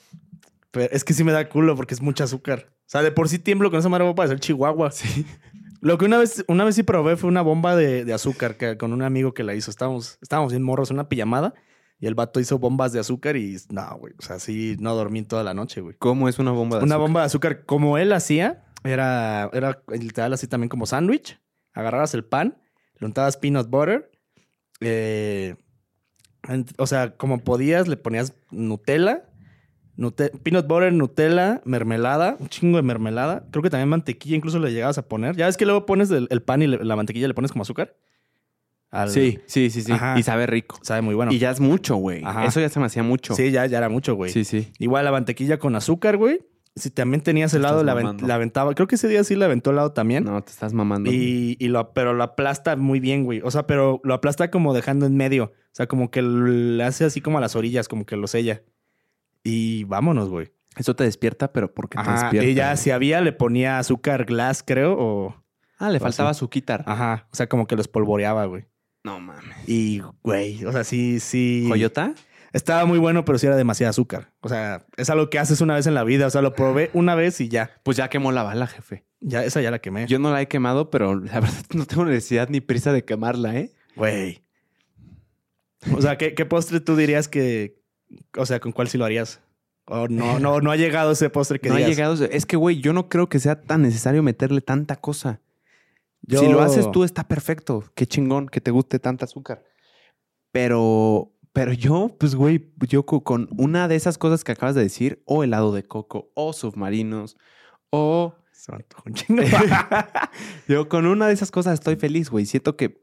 Pero 0.71 0.89
es 0.93 1.05
que 1.05 1.15
sí 1.15 1.25
me 1.25 1.33
da 1.33 1.49
culo 1.49 1.77
porque 1.77 1.95
es 1.95 2.03
mucho 2.03 2.25
azúcar. 2.25 2.67
O 2.71 2.91
sea, 2.91 3.03
de 3.03 3.13
por 3.13 3.29
sí 3.29 3.39
tiemblo 3.39 3.71
con 3.71 3.79
esa 3.81 3.89
madre 3.89 4.05
voy 4.05 4.13
a 4.13 4.17
parecer 4.17 4.41
chihuahua. 4.41 4.91
Sí. 4.91 5.27
Lo 5.81 5.97
que 5.97 6.07
una 6.07 6.19
vez, 6.19 6.45
una 6.49 6.65
vez 6.65 6.75
sí 6.75 6.83
probé 6.83 7.17
fue 7.17 7.29
una 7.29 7.41
bomba 7.43 7.77
de, 7.77 8.05
de 8.05 8.13
azúcar 8.13 8.57
que, 8.57 8.77
con 8.77 8.93
un 8.93 9.03
amigo 9.03 9.33
que 9.33 9.45
la 9.45 9.55
hizo. 9.55 9.71
Estábamos, 9.71 10.19
estábamos 10.21 10.53
bien 10.53 10.63
morros 10.65 10.91
en 10.91 10.97
una 10.97 11.09
pijamada 11.09 11.55
y 12.01 12.07
el 12.07 12.15
vato 12.17 12.41
hizo 12.41 12.59
bombas 12.59 12.93
de 12.93 12.99
azúcar 12.99 13.37
y 13.37 13.57
no, 13.71 13.97
güey. 13.99 14.15
O 14.19 14.23
sea, 14.23 14.39
sí, 14.41 14.77
no 14.81 14.95
dormí 14.97 15.23
toda 15.23 15.45
la 15.45 15.55
noche, 15.55 15.81
güey. 15.81 15.95
¿Cómo 15.99 16.29
es 16.29 16.39
una 16.41 16.51
bomba 16.51 16.79
de 16.79 16.85
Una 16.85 16.95
azúcar? 16.97 17.01
bomba 17.01 17.21
de 17.21 17.27
azúcar 17.27 17.65
como 17.65 17.97
él 17.99 18.13
hacía, 18.13 18.65
era, 18.83 19.49
era 19.53 19.83
literal 19.89 20.33
así 20.33 20.49
también 20.49 20.69
como 20.69 20.85
sándwich. 20.87 21.41
Agarrabas 21.73 22.13
el 22.15 22.25
pan, 22.25 22.61
le 22.99 23.07
untabas 23.07 23.37
peanut 23.37 23.69
butter. 23.71 24.11
eh, 24.81 25.55
o 26.79 26.87
sea, 26.87 27.17
como 27.17 27.39
podías, 27.39 27.89
le 27.89 27.97
ponías 27.97 28.33
Nutella, 28.51 29.25
Nute- 29.97 30.31
peanut 30.43 30.67
butter, 30.69 30.93
Nutella, 30.93 31.61
mermelada, 31.65 32.37
un 32.39 32.49
chingo 32.49 32.77
de 32.77 32.83
mermelada. 32.83 33.45
Creo 33.51 33.63
que 33.63 33.71
también 33.71 33.89
mantequilla 33.89 34.37
incluso 34.37 34.59
le 34.61 34.73
llegabas 34.73 34.97
a 34.99 35.03
poner. 35.09 35.35
Ya 35.37 35.47
ves 35.47 35.57
que 35.57 35.65
luego 35.65 35.87
pones 35.87 36.11
el, 36.11 36.29
el 36.31 36.41
pan 36.43 36.63
y 36.63 36.67
le- 36.69 36.85
la 36.85 36.95
mantequilla 36.97 37.27
le 37.29 37.35
pones 37.35 37.51
como 37.53 37.63
azúcar. 37.63 37.97
Al- 38.91 39.11
Sí, 39.11 39.41
sí, 39.47 39.69
sí, 39.71 39.83
sí. 39.83 39.93
Ajá. 39.93 40.19
Y 40.19 40.23
sabe 40.23 40.47
rico. 40.47 40.79
Sabe 40.83 41.03
muy 41.03 41.15
bueno. 41.15 41.33
Y 41.33 41.39
ya 41.39 41.51
es 41.51 41.61
mucho, 41.61 41.97
güey. 41.97 42.23
Eso 42.47 42.61
ya 42.61 42.69
se 42.69 42.79
me 42.81 42.87
hacía 42.87 43.03
mucho. 43.03 43.35
Sí, 43.35 43.51
ya, 43.51 43.67
ya 43.67 43.79
era 43.79 43.89
mucho, 43.89 44.15
güey. 44.15 44.33
sí, 44.33 44.45
sí. 44.45 44.73
Igual 44.79 45.05
la 45.05 45.11
mantequilla 45.13 45.59
con 45.59 45.75
azúcar, 45.77 46.17
güey. 46.17 46.41
Si 46.79 46.91
también 46.91 47.23
tenías 47.23 47.53
helado, 47.55 47.81
estás 47.81 47.97
la, 48.21 48.27
la 48.27 48.35
aventaba. 48.35 48.75
Creo 48.75 48.87
que 48.87 48.95
ese 48.95 49.09
día 49.09 49.23
sí 49.25 49.35
la 49.37 49.47
aventó 49.47 49.71
helado 49.71 49.93
también. 49.93 50.25
No, 50.25 50.43
te 50.43 50.51
estás 50.51 50.73
mamando. 50.73 51.11
Y, 51.11 51.57
y 51.59 51.69
lo, 51.69 51.93
pero 51.93 52.15
lo 52.15 52.23
aplasta 52.23 52.77
muy 52.77 53.01
bien, 53.01 53.25
güey. 53.25 53.41
O 53.43 53.51
sea, 53.51 53.67
pero 53.67 54.01
lo 54.05 54.15
aplasta 54.15 54.51
como 54.51 54.75
dejando 54.75 55.07
en 55.07 55.17
medio. 55.17 55.45
O 55.45 55.73
sea, 55.73 55.87
como 55.87 56.11
que 56.11 56.23
le 56.23 56.83
hace 56.83 57.05
así 57.05 57.21
como 57.21 57.39
a 57.39 57.41
las 57.41 57.57
orillas, 57.57 57.89
como 57.89 58.07
que 58.07 58.17
lo 58.17 58.27
sella. 58.27 58.63
Y 59.45 59.85
vámonos, 59.85 60.29
güey. 60.29 60.53
Eso 60.77 60.95
te 60.95 61.05
despierta, 61.05 61.53
pero 61.53 61.73
¿por 61.75 61.89
qué 61.89 61.97
te 61.97 62.03
Ajá. 62.03 62.23
despierta? 62.23 62.51
Ya 62.51 62.67
güey? 62.67 62.77
si 62.77 62.91
había, 62.91 63.21
le 63.21 63.33
ponía 63.33 63.79
azúcar 63.79 64.25
glass, 64.25 64.63
creo, 64.65 64.97
o... 64.99 65.45
Ah, 65.79 65.91
le 65.91 66.01
faltaba 66.01 66.31
así. 66.31 66.41
su 66.41 66.51
quitar. 66.51 66.85
Ajá. 66.87 67.29
O 67.33 67.37
sea, 67.37 67.49
como 67.49 67.67
que 67.67 67.77
lo 67.77 67.81
espolvoreaba, 67.83 68.45
güey. 68.47 68.67
No 69.05 69.21
mames. 69.21 69.69
Y, 69.69 70.03
güey, 70.23 70.65
o 70.65 70.73
sea, 70.73 70.85
sí, 70.85 71.21
sí... 71.21 71.67
¿Coyota? 71.69 72.15
Estaba 72.53 72.85
muy 72.87 72.99
bueno, 72.99 73.25
pero 73.25 73.39
sí 73.39 73.47
era 73.47 73.57
demasiado 73.57 73.91
azúcar. 73.91 74.33
O 74.41 74.49
sea, 74.49 74.87
es 74.97 75.11
algo 75.11 75.29
que 75.31 75.39
haces 75.39 75.61
una 75.61 75.75
vez 75.75 75.87
en 75.87 75.95
la 75.95 76.05
vida. 76.05 76.27
O 76.27 76.31
sea, 76.31 76.41
lo 76.43 76.55
probé 76.55 76.91
una 76.95 77.15
vez 77.15 77.41
y 77.41 77.49
ya. 77.49 77.71
Pues 77.83 77.97
ya 77.97 78.09
quemó 78.09 78.33
la 78.33 78.43
bala, 78.43 78.67
jefe. 78.67 79.05
Ya, 79.21 79.45
esa 79.45 79.61
ya 79.61 79.71
la 79.71 79.81
quemé. 79.81 80.07
Yo 80.07 80.19
no 80.19 80.31
la 80.33 80.41
he 80.41 80.49
quemado, 80.49 80.91
pero 80.91 81.15
la 81.15 81.41
verdad 81.41 81.65
no 81.75 81.85
tengo 81.87 82.05
necesidad 82.07 82.49
ni 82.49 82.61
prisa 82.61 82.93
de 82.93 83.05
quemarla, 83.05 83.55
¿eh? 83.57 83.73
Güey. 83.97 84.43
O 85.95 86.01
sea, 86.03 86.17
¿qué, 86.19 86.35
¿qué 86.35 86.45
postre 86.47 86.81
tú 86.81 86.97
dirías 86.97 87.29
que... 87.29 87.81
O 88.37 88.47
sea, 88.47 88.61
¿con 88.61 88.73
cuál 88.73 88.89
sí 88.89 88.97
lo 88.99 89.05
harías? 89.05 89.41
O 89.85 90.09
no, 90.09 90.39
no, 90.39 90.61
no 90.61 90.71
ha 90.71 90.77
llegado 90.77 91.13
ese 91.13 91.31
postre 91.31 91.61
que 91.61 91.69
no 91.69 91.77
ha 91.77 91.81
llegado. 91.81 92.23
Es 92.25 92.47
que, 92.47 92.57
güey, 92.57 92.81
yo 92.81 92.93
no 92.93 93.09
creo 93.09 93.29
que 93.29 93.39
sea 93.39 93.61
tan 93.63 93.83
necesario 93.83 94.23
meterle 94.23 94.61
tanta 94.61 94.97
cosa. 94.97 95.41
Yo- 96.23 96.41
Si 96.41 96.49
lo 96.49 96.61
haces 96.61 96.91
tú, 96.91 97.05
está 97.05 97.27
perfecto. 97.29 97.85
Qué 97.95 98.07
chingón 98.07 98.49
que 98.49 98.61
te 98.61 98.71
guste 98.71 98.99
tanta 98.99 99.25
azúcar. 99.25 99.65
Pero, 100.53 101.33
pero 101.59 101.73
yo, 101.73 102.15
pues, 102.21 102.37
güey, 102.37 102.71
yo 102.89 103.05
co- 103.05 103.25
con 103.25 103.49
una 103.59 103.89
de 103.89 103.97
esas 103.97 104.17
cosas 104.17 104.45
que 104.45 104.53
acabas 104.53 104.77
de 104.77 104.83
decir, 104.83 105.23
o 105.25 105.43
helado 105.43 105.73
de 105.73 105.83
coco, 105.83 106.31
o 106.35 106.53
submarinos, 106.53 107.37
o 107.91 108.37
Se 108.53 108.71
me 108.71 108.85
un 109.07 109.15
chingo. 109.15 109.43
yo 110.69 110.89
con 110.89 111.05
una 111.07 111.27
de 111.27 111.33
esas 111.35 111.51
cosas 111.51 111.75
estoy 111.75 111.97
feliz, 111.97 112.31
güey. 112.31 112.47
Siento 112.47 112.77
que 112.77 113.01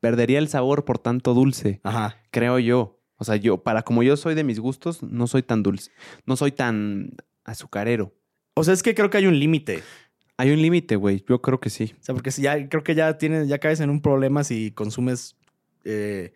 perdería 0.00 0.38
el 0.38 0.48
sabor 0.48 0.84
por 0.84 0.98
tanto 0.98 1.32
dulce, 1.32 1.80
Ajá. 1.84 2.16
creo 2.30 2.58
yo. 2.58 3.00
O 3.16 3.24
sea, 3.24 3.36
yo, 3.36 3.62
para 3.62 3.80
como 3.80 4.02
yo 4.02 4.18
soy 4.18 4.34
de 4.34 4.44
mis 4.44 4.60
gustos, 4.60 5.02
no 5.02 5.26
soy 5.26 5.42
tan 5.42 5.62
dulce, 5.62 5.90
no 6.26 6.36
soy 6.36 6.52
tan 6.52 7.12
azucarero. 7.44 8.12
O 8.52 8.62
sea, 8.62 8.74
es 8.74 8.82
que 8.82 8.94
creo 8.94 9.08
que 9.08 9.16
hay 9.16 9.26
un 9.26 9.38
límite. 9.38 9.82
Hay 10.36 10.50
un 10.50 10.60
límite, 10.60 10.96
güey. 10.96 11.24
Yo 11.26 11.40
creo 11.40 11.60
que 11.60 11.70
sí. 11.70 11.94
O 11.98 12.02
sea, 12.02 12.14
porque 12.14 12.30
si 12.30 12.42
ya 12.42 12.68
creo 12.68 12.84
que 12.84 12.94
ya 12.94 13.16
tienes, 13.16 13.48
ya 13.48 13.56
caes 13.58 13.80
en 13.80 13.88
un 13.88 14.02
problema 14.02 14.44
si 14.44 14.70
consumes 14.70 15.34
eh, 15.84 16.34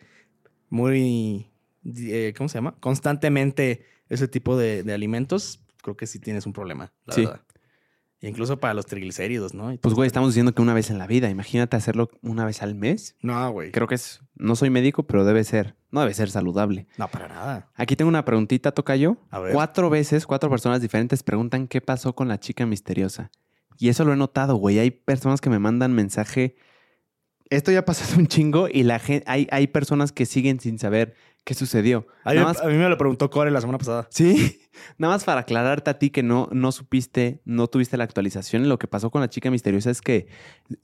muy, 0.70 1.49
eh, 1.84 2.34
¿cómo 2.36 2.48
se 2.48 2.56
llama? 2.58 2.74
Constantemente 2.80 3.84
ese 4.08 4.28
tipo 4.28 4.56
de, 4.56 4.82
de 4.82 4.92
alimentos, 4.92 5.60
creo 5.82 5.96
que 5.96 6.06
sí 6.06 6.18
tienes 6.18 6.46
un 6.46 6.52
problema, 6.52 6.92
la 7.06 7.14
Sí. 7.14 7.24
verdad. 7.24 7.40
E 8.22 8.28
incluso 8.28 8.60
para 8.60 8.74
los 8.74 8.84
triglicéridos, 8.84 9.54
¿no? 9.54 9.74
Pues, 9.80 9.94
güey, 9.94 10.06
estamos 10.06 10.28
diciendo 10.28 10.52
que 10.54 10.60
una 10.60 10.74
vez 10.74 10.90
en 10.90 10.98
la 10.98 11.06
vida. 11.06 11.30
Imagínate 11.30 11.74
hacerlo 11.78 12.10
una 12.20 12.44
vez 12.44 12.60
al 12.62 12.74
mes. 12.74 13.16
No, 13.22 13.50
güey. 13.50 13.72
Creo 13.72 13.86
que 13.86 13.94
es. 13.94 14.20
No 14.34 14.56
soy 14.56 14.68
médico, 14.68 15.04
pero 15.04 15.24
debe 15.24 15.42
ser. 15.42 15.74
No 15.90 16.00
debe 16.02 16.12
ser 16.12 16.28
saludable. 16.30 16.86
No, 16.98 17.08
para 17.08 17.28
nada. 17.28 17.70
Aquí 17.76 17.96
tengo 17.96 18.10
una 18.10 18.26
preguntita, 18.26 18.72
Tocayo. 18.72 19.16
A 19.30 19.38
ver. 19.38 19.54
Cuatro 19.54 19.88
veces, 19.88 20.26
cuatro 20.26 20.50
personas 20.50 20.82
diferentes 20.82 21.22
preguntan 21.22 21.66
qué 21.66 21.80
pasó 21.80 22.14
con 22.14 22.28
la 22.28 22.38
chica 22.38 22.66
misteriosa. 22.66 23.30
Y 23.78 23.88
eso 23.88 24.04
lo 24.04 24.12
he 24.12 24.16
notado, 24.16 24.56
güey. 24.56 24.78
Hay 24.78 24.90
personas 24.90 25.40
que 25.40 25.48
me 25.48 25.58
mandan 25.58 25.94
mensaje. 25.94 26.56
Esto 27.48 27.72
ya 27.72 27.78
ha 27.78 27.84
pasado 27.86 28.18
un 28.20 28.26
chingo 28.26 28.68
y 28.70 28.82
la 28.82 28.98
gente, 28.98 29.24
hay, 29.28 29.48
hay 29.50 29.66
personas 29.68 30.12
que 30.12 30.26
siguen 30.26 30.60
sin 30.60 30.78
saber 30.78 31.14
qué 31.44 31.54
sucedió. 31.54 32.06
A 32.24 32.34
Nada 32.34 32.46
más- 32.46 32.60
a 32.62 32.66
mí 32.66 32.74
me 32.74 32.88
lo 32.88 32.96
preguntó 32.98 33.28
Core 33.30 33.50
la 33.50 33.60
semana 33.60 33.78
pasada. 33.78 34.06
Sí, 34.10 34.60
nada 34.98 35.14
más 35.14 35.24
para 35.24 35.40
aclararte 35.40 35.90
a 35.90 35.98
ti 35.98 36.10
que 36.10 36.22
no, 36.22 36.48
no 36.52 36.72
supiste, 36.72 37.40
no 37.44 37.66
tuviste 37.66 37.96
la 37.96 38.04
actualización. 38.04 38.68
Lo 38.68 38.78
que 38.78 38.86
pasó 38.88 39.10
con 39.10 39.20
la 39.20 39.28
chica 39.28 39.50
misteriosa 39.50 39.90
es 39.90 40.00
que 40.00 40.26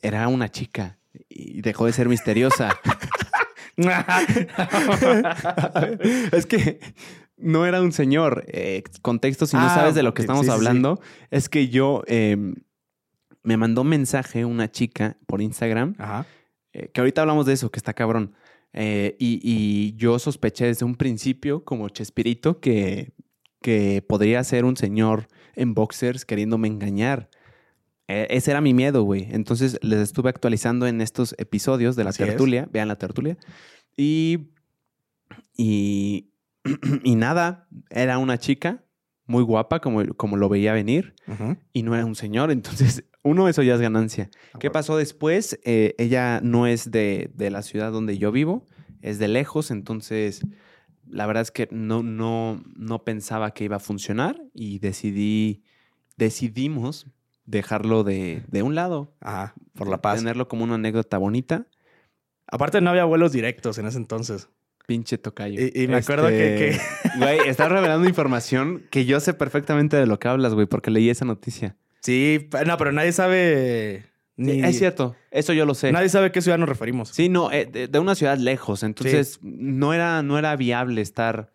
era 0.02 0.26
una 0.28 0.48
chica. 0.50 0.98
y 1.28 1.62
dejó 1.62 1.86
de 1.86 1.92
ser 1.92 2.08
misteriosa. 2.08 2.76
es 6.32 6.46
que 6.46 6.80
no 7.36 7.66
era 7.66 7.80
un 7.80 7.92
señor. 7.92 8.44
Eh, 8.48 8.82
contexto, 9.02 9.46
si 9.46 9.56
no 9.56 9.62
Ah, 9.66 9.74
sabes 9.74 9.94
de 9.94 10.02
lo 10.02 10.14
que 10.14 10.22
estamos 10.22 10.42
sí, 10.46 10.46
sí, 10.46 10.50
sí. 10.52 10.56
hablando, 10.56 11.00
es 11.30 11.48
que 11.48 11.68
yo 11.68 12.02
eh, 12.06 12.36
me 13.42 13.56
mandó 13.56 13.82
un 13.82 13.88
mensaje 13.88 14.44
una 14.44 14.70
chica 14.70 15.16
por 15.26 15.40
Instagram, 15.42 15.94
Ajá. 15.98 16.26
eh, 16.72 16.90
que 16.92 17.00
ahorita 17.00 17.20
hablamos 17.22 17.46
de 17.46 17.52
eso, 17.54 17.70
que 17.70 17.78
está 17.78 17.94
cabrón. 17.94 18.34
Eh, 18.78 19.16
y, 19.18 19.40
y 19.42 19.96
yo 19.96 20.18
sospeché 20.18 20.66
desde 20.66 20.84
un 20.84 20.96
principio, 20.96 21.64
como 21.64 21.88
Chespirito, 21.88 22.60
que, 22.60 23.12
que 23.62 24.04
podría 24.06 24.44
ser 24.44 24.64
un 24.66 24.76
señor 24.76 25.28
en 25.54 25.72
boxers 25.74 26.24
queriéndome 26.26 26.68
engañar. 26.68 27.30
Eh, 28.06 28.26
ese 28.30 28.50
era 28.52 28.60
mi 28.60 28.74
miedo, 28.74 29.02
güey. 29.02 29.28
Entonces 29.30 29.78
les 29.82 30.00
estuve 30.00 30.28
actualizando 30.28 30.86
en 30.86 31.00
estos 31.00 31.34
episodios 31.38 31.96
de 31.96 32.04
la 32.04 32.10
Así 32.10 32.22
es. 32.22 32.28
tertulia. 32.28 32.68
Vean 32.70 32.88
la 32.88 32.96
tertulia. 32.96 33.38
Y, 33.96 34.50
y, 35.56 36.30
y 37.02 37.14
nada, 37.16 37.66
era 37.90 38.18
una 38.18 38.38
chica 38.38 38.84
muy 39.26 39.42
guapa, 39.42 39.80
como, 39.80 40.04
como 40.14 40.36
lo 40.36 40.48
veía 40.48 40.72
venir, 40.72 41.14
y 41.72 41.82
no 41.82 41.94
era 41.94 42.04
un 42.04 42.14
señor. 42.14 42.50
Entonces, 42.50 43.04
uno, 43.22 43.48
eso 43.48 43.62
ya 43.62 43.74
es 43.74 43.80
ganancia. 43.80 44.30
¿Qué 44.60 44.70
pasó 44.70 44.96
después? 44.96 45.58
Eh, 45.64 45.94
ella 45.98 46.40
no 46.42 46.66
es 46.66 46.90
de, 46.90 47.30
de 47.34 47.50
la 47.50 47.62
ciudad 47.62 47.92
donde 47.92 48.18
yo 48.18 48.32
vivo, 48.32 48.64
es 49.02 49.18
de 49.18 49.28
lejos, 49.28 49.70
entonces 49.70 50.42
la 51.08 51.26
verdad 51.26 51.42
es 51.42 51.50
que 51.50 51.68
no, 51.70 52.02
no, 52.02 52.62
no 52.74 53.04
pensaba 53.04 53.52
que 53.52 53.64
iba 53.64 53.76
a 53.76 53.80
funcionar 53.80 54.42
y 54.54 54.78
decidí, 54.78 55.62
decidimos 56.16 57.06
dejarlo 57.44 58.04
de, 58.04 58.42
de 58.48 58.62
un 58.62 58.74
lado. 58.74 59.14
Ajá. 59.20 59.54
Por 59.74 59.88
la 59.88 60.02
paz. 60.02 60.18
Tenerlo 60.18 60.48
como 60.48 60.64
una 60.64 60.74
anécdota 60.74 61.18
bonita. 61.18 61.66
Aparte, 62.48 62.80
no 62.80 62.90
había 62.90 63.04
vuelos 63.04 63.32
directos 63.32 63.78
en 63.78 63.86
ese 63.86 63.98
entonces. 63.98 64.48
Pinche 64.86 65.18
tocayo. 65.18 65.60
Y- 65.60 65.82
y 65.82 65.88
me 65.88 65.96
acuerdo 65.96 66.28
que- 66.28 66.68
Este, 66.68 66.80
Güey, 67.18 67.38
estás 67.48 67.70
revelando 67.70 68.08
información 68.08 68.84
que 68.90 69.04
yo 69.04 69.18
sé 69.20 69.34
perfectamente 69.34 69.96
de 69.96 70.06
lo 70.06 70.18
que 70.18 70.28
hablas, 70.28 70.54
güey, 70.54 70.66
porque 70.66 70.90
leí 70.90 71.10
esa 71.10 71.24
noticia. 71.24 71.76
Sí, 72.02 72.48
no, 72.66 72.76
pero 72.76 72.92
nadie 72.92 73.10
sabe. 73.12 74.04
Ni, 74.36 74.60
Es 74.60 74.78
cierto, 74.78 75.16
eso 75.30 75.52
yo 75.54 75.64
lo 75.64 75.74
sé. 75.74 75.90
Nadie 75.92 76.08
sabe 76.10 76.26
a 76.26 76.32
qué 76.32 76.42
ciudad 76.42 76.58
nos 76.58 76.68
referimos. 76.68 77.08
Sí, 77.08 77.28
no, 77.28 77.50
eh, 77.50 77.66
de, 77.90 77.98
una 77.98 78.14
ciudad 78.14 78.36
lejos. 78.38 78.82
Entonces, 78.82 79.38
no, 79.42 79.92
era, 79.94 80.22
no 80.22 80.38
era 80.38 80.54
viable 80.56 81.00
estar, 81.00 81.50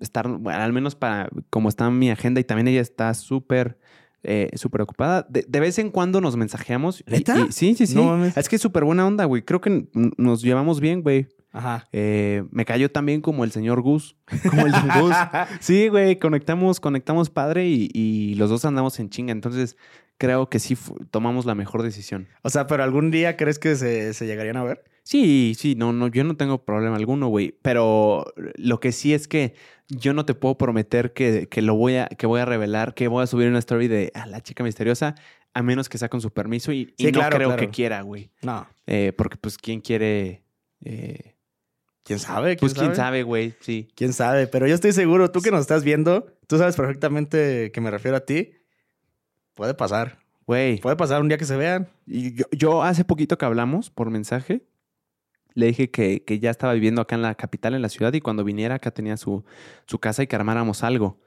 estar, 0.00 0.28
bueno, 0.28 0.60
al 0.60 0.72
menos 0.74 0.94
para 0.94 1.30
como 1.50 1.68
está 1.70 1.90
mi 1.90 2.10
agenda 2.10 2.40
y 2.40 2.44
también 2.44 2.68
ella 2.68 2.82
está 2.82 3.14
súper, 3.14 3.78
eh, 4.22 4.50
súper 4.54 4.82
ocupada. 4.82 5.26
De, 5.30 5.46
de 5.48 5.60
vez 5.60 5.78
en 5.78 5.90
cuando 5.90 6.20
nos 6.20 6.36
mensajeamos. 6.36 7.02
¿Neta? 7.06 7.38
y- 7.48 7.52
sí, 7.52 7.74
sí, 7.74 7.86
sí. 7.86 7.94
No 7.94 8.22
es 8.26 8.48
que 8.50 8.56
es 8.56 8.62
súper 8.62 8.84
buena 8.84 9.06
onda, 9.06 9.24
güey. 9.24 9.42
Creo 9.42 9.62
que 9.62 9.86
nos 10.18 10.42
llevamos 10.42 10.78
bien, 10.80 11.00
güey. 11.02 11.28
Ajá. 11.56 11.88
Eh, 11.92 12.44
me 12.50 12.64
cayó 12.66 12.90
también 12.90 13.20
como 13.22 13.44
el 13.44 13.50
señor 13.50 13.80
Gus. 13.80 14.16
Como 14.50 14.66
el 14.66 14.72
don 14.72 14.88
Gus. 15.00 15.14
Sí, 15.60 15.88
güey, 15.88 16.18
conectamos, 16.18 16.80
conectamos 16.80 17.30
padre 17.30 17.66
y, 17.66 17.88
y 17.94 18.34
los 18.34 18.50
dos 18.50 18.64
andamos 18.64 18.98
en 19.00 19.08
chinga. 19.08 19.32
Entonces, 19.32 19.76
creo 20.18 20.48
que 20.50 20.58
sí 20.58 20.76
tomamos 21.10 21.46
la 21.46 21.54
mejor 21.54 21.82
decisión. 21.82 22.28
O 22.42 22.50
sea, 22.50 22.66
pero 22.66 22.82
algún 22.84 23.10
día 23.10 23.36
crees 23.36 23.58
que 23.58 23.74
se, 23.76 24.12
se 24.12 24.26
llegarían 24.26 24.56
a 24.58 24.64
ver? 24.64 24.84
Sí, 25.02 25.54
sí, 25.56 25.76
no, 25.76 25.92
no, 25.92 26.08
yo 26.08 26.24
no 26.24 26.36
tengo 26.36 26.64
problema 26.64 26.96
alguno, 26.96 27.28
güey. 27.28 27.56
Pero 27.62 28.24
lo 28.56 28.80
que 28.80 28.92
sí 28.92 29.14
es 29.14 29.28
que 29.28 29.54
yo 29.88 30.12
no 30.12 30.26
te 30.26 30.34
puedo 30.34 30.58
prometer 30.58 31.12
que, 31.12 31.48
que 31.48 31.62
lo 31.62 31.74
voy 31.76 31.96
a, 31.96 32.06
que 32.08 32.26
voy 32.26 32.40
a 32.40 32.44
revelar, 32.44 32.92
que 32.94 33.08
voy 33.08 33.22
a 33.22 33.26
subir 33.26 33.48
una 33.48 33.60
story 33.60 33.86
de 33.88 34.10
a 34.14 34.26
la 34.26 34.40
chica 34.42 34.64
misteriosa, 34.64 35.14
a 35.54 35.62
menos 35.62 35.88
que 35.88 35.96
sea 35.96 36.08
con 36.08 36.20
su 36.20 36.32
permiso 36.32 36.72
y, 36.72 36.92
y 36.98 37.04
Sí, 37.06 37.12
no 37.12 37.20
claro, 37.20 37.36
creo 37.36 37.48
claro. 37.50 37.60
que 37.60 37.70
quiera, 37.70 38.02
güey. 38.02 38.30
No. 38.42 38.66
Eh, 38.86 39.12
porque, 39.16 39.36
pues, 39.36 39.56
¿quién 39.56 39.80
quiere? 39.80 40.42
eh, 40.84 41.35
¿Quién 42.06 42.20
sabe? 42.20 42.56
pues, 42.56 42.72
quién 42.72 42.94
sabe, 42.94 43.24
güey, 43.24 43.54
sí. 43.58 43.88
¿Quién 43.96 44.12
sabe? 44.12 44.46
Pero 44.46 44.68
yo 44.68 44.76
estoy 44.76 44.92
seguro, 44.92 45.32
tú 45.32 45.40
que 45.40 45.50
nos 45.50 45.60
estás 45.62 45.82
viendo, 45.82 46.26
tú 46.46 46.56
sabes 46.56 46.76
perfectamente 46.76 47.72
que 47.72 47.80
me 47.80 47.90
refiero 47.90 48.16
a 48.16 48.20
ti. 48.20 48.52
Puede 49.54 49.74
pasar. 49.74 50.20
Güey. 50.46 50.78
Puede 50.78 50.94
pasar 50.94 51.20
un 51.20 51.26
día 51.28 51.36
que 51.36 51.44
se 51.44 51.56
vean. 51.56 51.88
Y 52.06 52.34
yo, 52.34 52.44
yo 52.52 52.82
hace 52.84 53.04
poquito 53.04 53.36
que 53.38 53.44
hablamos 53.44 53.90
por 53.90 54.10
mensaje, 54.10 54.62
le 55.54 55.66
dije 55.66 55.90
que, 55.90 56.22
que 56.22 56.38
ya 56.38 56.50
estaba 56.50 56.74
viviendo 56.74 57.02
acá 57.02 57.16
en 57.16 57.22
la 57.22 57.34
capital, 57.34 57.74
en 57.74 57.82
la 57.82 57.88
ciudad, 57.88 58.12
y 58.12 58.20
cuando 58.20 58.44
viniera 58.44 58.76
acá 58.76 58.92
tenía 58.92 59.16
su, 59.16 59.44
su 59.86 59.98
casa 59.98 60.22
y 60.22 60.28
que 60.28 60.36
armáramos 60.36 60.84
algo. 60.84 61.18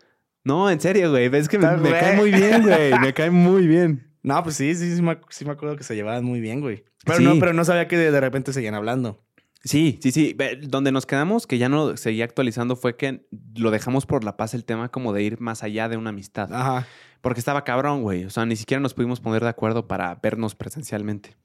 No, 0.46 0.70
en 0.72 0.80
serio, 0.80 1.12
güey. 1.12 1.28
Ves 1.28 1.50
que 1.50 1.60
me, 1.60 1.68
cae 1.92 2.16
muy 2.16 2.32
bien, 2.32 2.64
güey. 2.64 2.98
Me 3.00 3.14
cae 3.14 3.32
muy 3.32 3.68
bien. 3.68 4.06
No, 4.22 4.44
pues 4.44 4.56
sí, 4.58 4.76
sí, 4.76 4.94
sí 4.98 5.02
me, 5.02 5.18
sí 5.30 5.46
me 5.46 5.52
acuerdo 5.52 5.78
que 5.78 5.84
se 5.86 5.96
llevaban 5.96 6.26
muy 6.26 6.42
bien, 6.42 6.60
güey. 6.60 6.84
Pero, 7.06 7.20
Sí. 7.20 7.24
no, 7.24 7.40
pero 7.40 7.54
no 7.54 7.64
sabía 7.64 7.88
que 7.88 7.98
de, 7.98 8.12
de 8.12 8.20
repente 8.20 8.52
seguían 8.52 8.76
hablando. 8.76 9.24
Sí, 9.64 10.00
sí, 10.02 10.12
sí. 10.12 10.36
Donde 10.62 10.92
nos 10.92 11.06
quedamos, 11.06 11.46
que 11.46 11.58
ya 11.58 11.68
no 11.70 11.98
seguía 11.98 12.24
actualizando, 12.26 12.76
fue 12.78 12.96
que 12.96 13.28
lo 13.56 13.72
dejamos 13.72 14.06
por 14.06 14.24
la 14.24 14.38
paz 14.38 14.54
el 14.54 14.64
tema 14.64 14.90
como 14.90 15.12
de 15.14 15.24
ir 15.24 15.42
más 15.42 15.64
allá 15.64 15.90
de 15.90 15.98
una 15.98 16.12
amistad. 16.12 16.54
Ajá. 16.54 16.88
Porque 17.22 17.40
estaba 17.40 17.66
cabrón, 17.66 18.02
güey. 18.02 18.24
O 18.24 18.30
sea, 18.30 18.46
ni 18.46 18.56
siquiera 18.56 18.80
nos 18.80 18.94
pudimos 18.94 19.20
poner 19.20 19.42
de 19.44 19.50
acuerdo 19.50 19.88
para 19.88 20.16
vernos 20.16 20.56
presencialmente. 20.56 21.36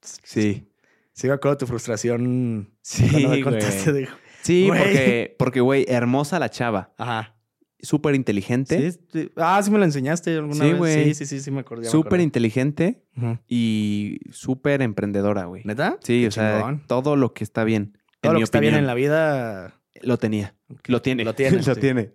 Sí. 0.00 0.68
Sí 1.12 1.26
me 1.28 1.34
acuerdo 1.34 1.58
tu 1.58 1.66
frustración 1.66 2.70
Sí, 2.82 3.08
me 3.12 3.26
güey. 3.26 3.42
contaste. 3.42 3.92
de- 3.92 4.08
Sí, 4.42 4.66
Güey. 4.66 4.80
porque, 4.82 5.36
porque, 5.38 5.60
güey, 5.60 5.84
hermosa 5.88 6.40
la 6.40 6.48
chava. 6.50 6.92
Ajá. 6.98 7.36
Súper 7.82 8.14
inteligente. 8.14 8.92
Sí, 8.92 8.98
sí. 9.12 9.30
Ah, 9.36 9.60
sí 9.62 9.70
me 9.70 9.78
lo 9.78 9.84
enseñaste 9.84 10.34
alguna 10.36 10.54
Sí, 10.64 10.70
vez. 10.70 10.78
güey. 10.78 11.04
Sí, 11.06 11.14
sí, 11.14 11.26
sí, 11.26 11.40
sí 11.40 11.50
me 11.50 11.60
acordé. 11.60 11.86
Súper 11.88 12.20
inteligente 12.20 13.02
y 13.48 14.20
súper 14.30 14.82
emprendedora, 14.82 15.46
güey. 15.46 15.62
¿Neta? 15.64 15.98
Sí, 16.02 16.22
Qué 16.22 16.28
o 16.28 16.30
sea, 16.30 16.80
todo 16.86 17.16
lo 17.16 17.34
que 17.34 17.42
está 17.44 17.64
bien. 17.64 17.98
Todo 18.20 18.30
en 18.30 18.34
lo 18.34 18.38
mi 18.38 18.40
que 18.42 18.44
está 18.44 18.60
bien 18.60 18.74
en 18.74 18.86
la 18.86 18.94
vida. 18.94 19.80
Lo 20.02 20.16
tenía. 20.18 20.54
Lo 20.86 21.02
tiene. 21.02 21.24
Lo 21.24 21.34
tiene, 21.34 21.60
lo 21.66 21.76
tiene. 21.76 22.12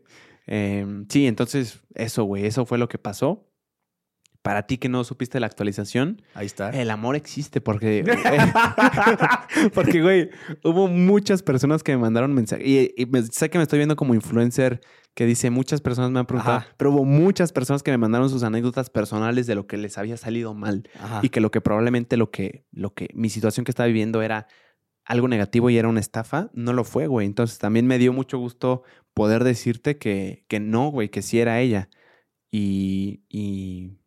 Eh, 0.47 0.85
sí, 1.09 1.27
entonces, 1.27 1.81
eso, 1.93 2.23
güey. 2.23 2.45
Eso 2.45 2.65
fue 2.65 2.77
lo 2.77 2.87
que 2.87 2.97
pasó. 2.97 3.46
Para 4.47 4.63
ti 4.65 4.77
que 4.77 4.87
no 4.89 5.03
supiste 5.03 5.39
la 5.39 5.45
actualización, 5.47 6.21
Ahí 6.33 6.45
está. 6.45 6.69
el 6.69 6.89
amor 6.89 7.15
existe 7.15 7.59
porque... 7.61 8.03
porque, 9.73 10.01
güey, 10.01 10.29
hubo 10.63 10.87
muchas 10.87 11.43
personas 11.43 11.83
que 11.83 11.91
me 11.93 11.97
mandaron 12.01 12.33
mensajes. 12.33 12.65
Y, 12.65 12.93
y 12.95 13.05
me- 13.05 13.23
sé 13.23 13.49
que 13.49 13.57
me 13.57 13.63
estoy 13.63 13.79
viendo 13.79 13.95
como 13.95 14.13
influencer 14.15 14.81
que 15.13 15.25
dice, 15.25 15.49
muchas 15.49 15.81
personas 15.81 16.11
me 16.11 16.19
han 16.19 16.27
preguntado, 16.27 16.57
Ajá. 16.57 16.67
pero 16.77 16.91
hubo 16.91 17.03
muchas 17.03 17.51
personas 17.51 17.81
que 17.81 17.89
me 17.91 17.97
mandaron 17.97 18.29
sus 18.29 18.43
anécdotas 18.43 18.89
personales 18.89 19.47
de 19.47 19.55
lo 19.55 19.65
que 19.65 19.75
les 19.77 19.97
había 19.97 20.15
salido 20.15 20.53
mal. 20.53 20.87
Ajá. 20.99 21.19
y 21.23 21.29
que 21.29 21.41
lo 21.41 21.49
que 21.51 21.59
probablemente 21.59 22.17
lo 22.17 22.29
que, 22.29 22.65
lo 22.71 22.93
que 22.93 23.09
mi 23.15 23.29
situación 23.29 23.63
que 23.65 23.71
estaba 23.71 23.87
viviendo 23.87 24.21
era 24.21 24.47
algo 25.05 25.27
negativo 25.27 25.69
y 25.69 25.77
era 25.77 25.87
una 25.87 25.99
estafa, 26.01 26.49
no 26.53 26.71
lo 26.73 26.83
fue, 26.83 27.07
güey. 27.07 27.25
Entonces 27.25 27.57
también 27.57 27.87
me 27.87 27.97
dio 27.97 28.13
mucho 28.13 28.37
gusto 28.37 28.83
poder 29.13 29.43
decirte 29.43 29.97
que, 29.97 30.45
que 30.47 30.59
no, 30.59 30.89
güey, 30.89 31.09
que 31.09 31.21
sí 31.21 31.39
era 31.39 31.59
ella. 31.61 31.89
Y, 32.51 33.23
y, 33.29 33.97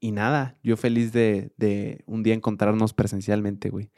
y 0.00 0.12
nada, 0.12 0.56
yo 0.62 0.76
feliz 0.76 1.12
de, 1.12 1.52
de 1.56 2.02
un 2.06 2.22
día 2.22 2.34
encontrarnos 2.34 2.94
presencialmente, 2.94 3.68
güey. 3.70 3.90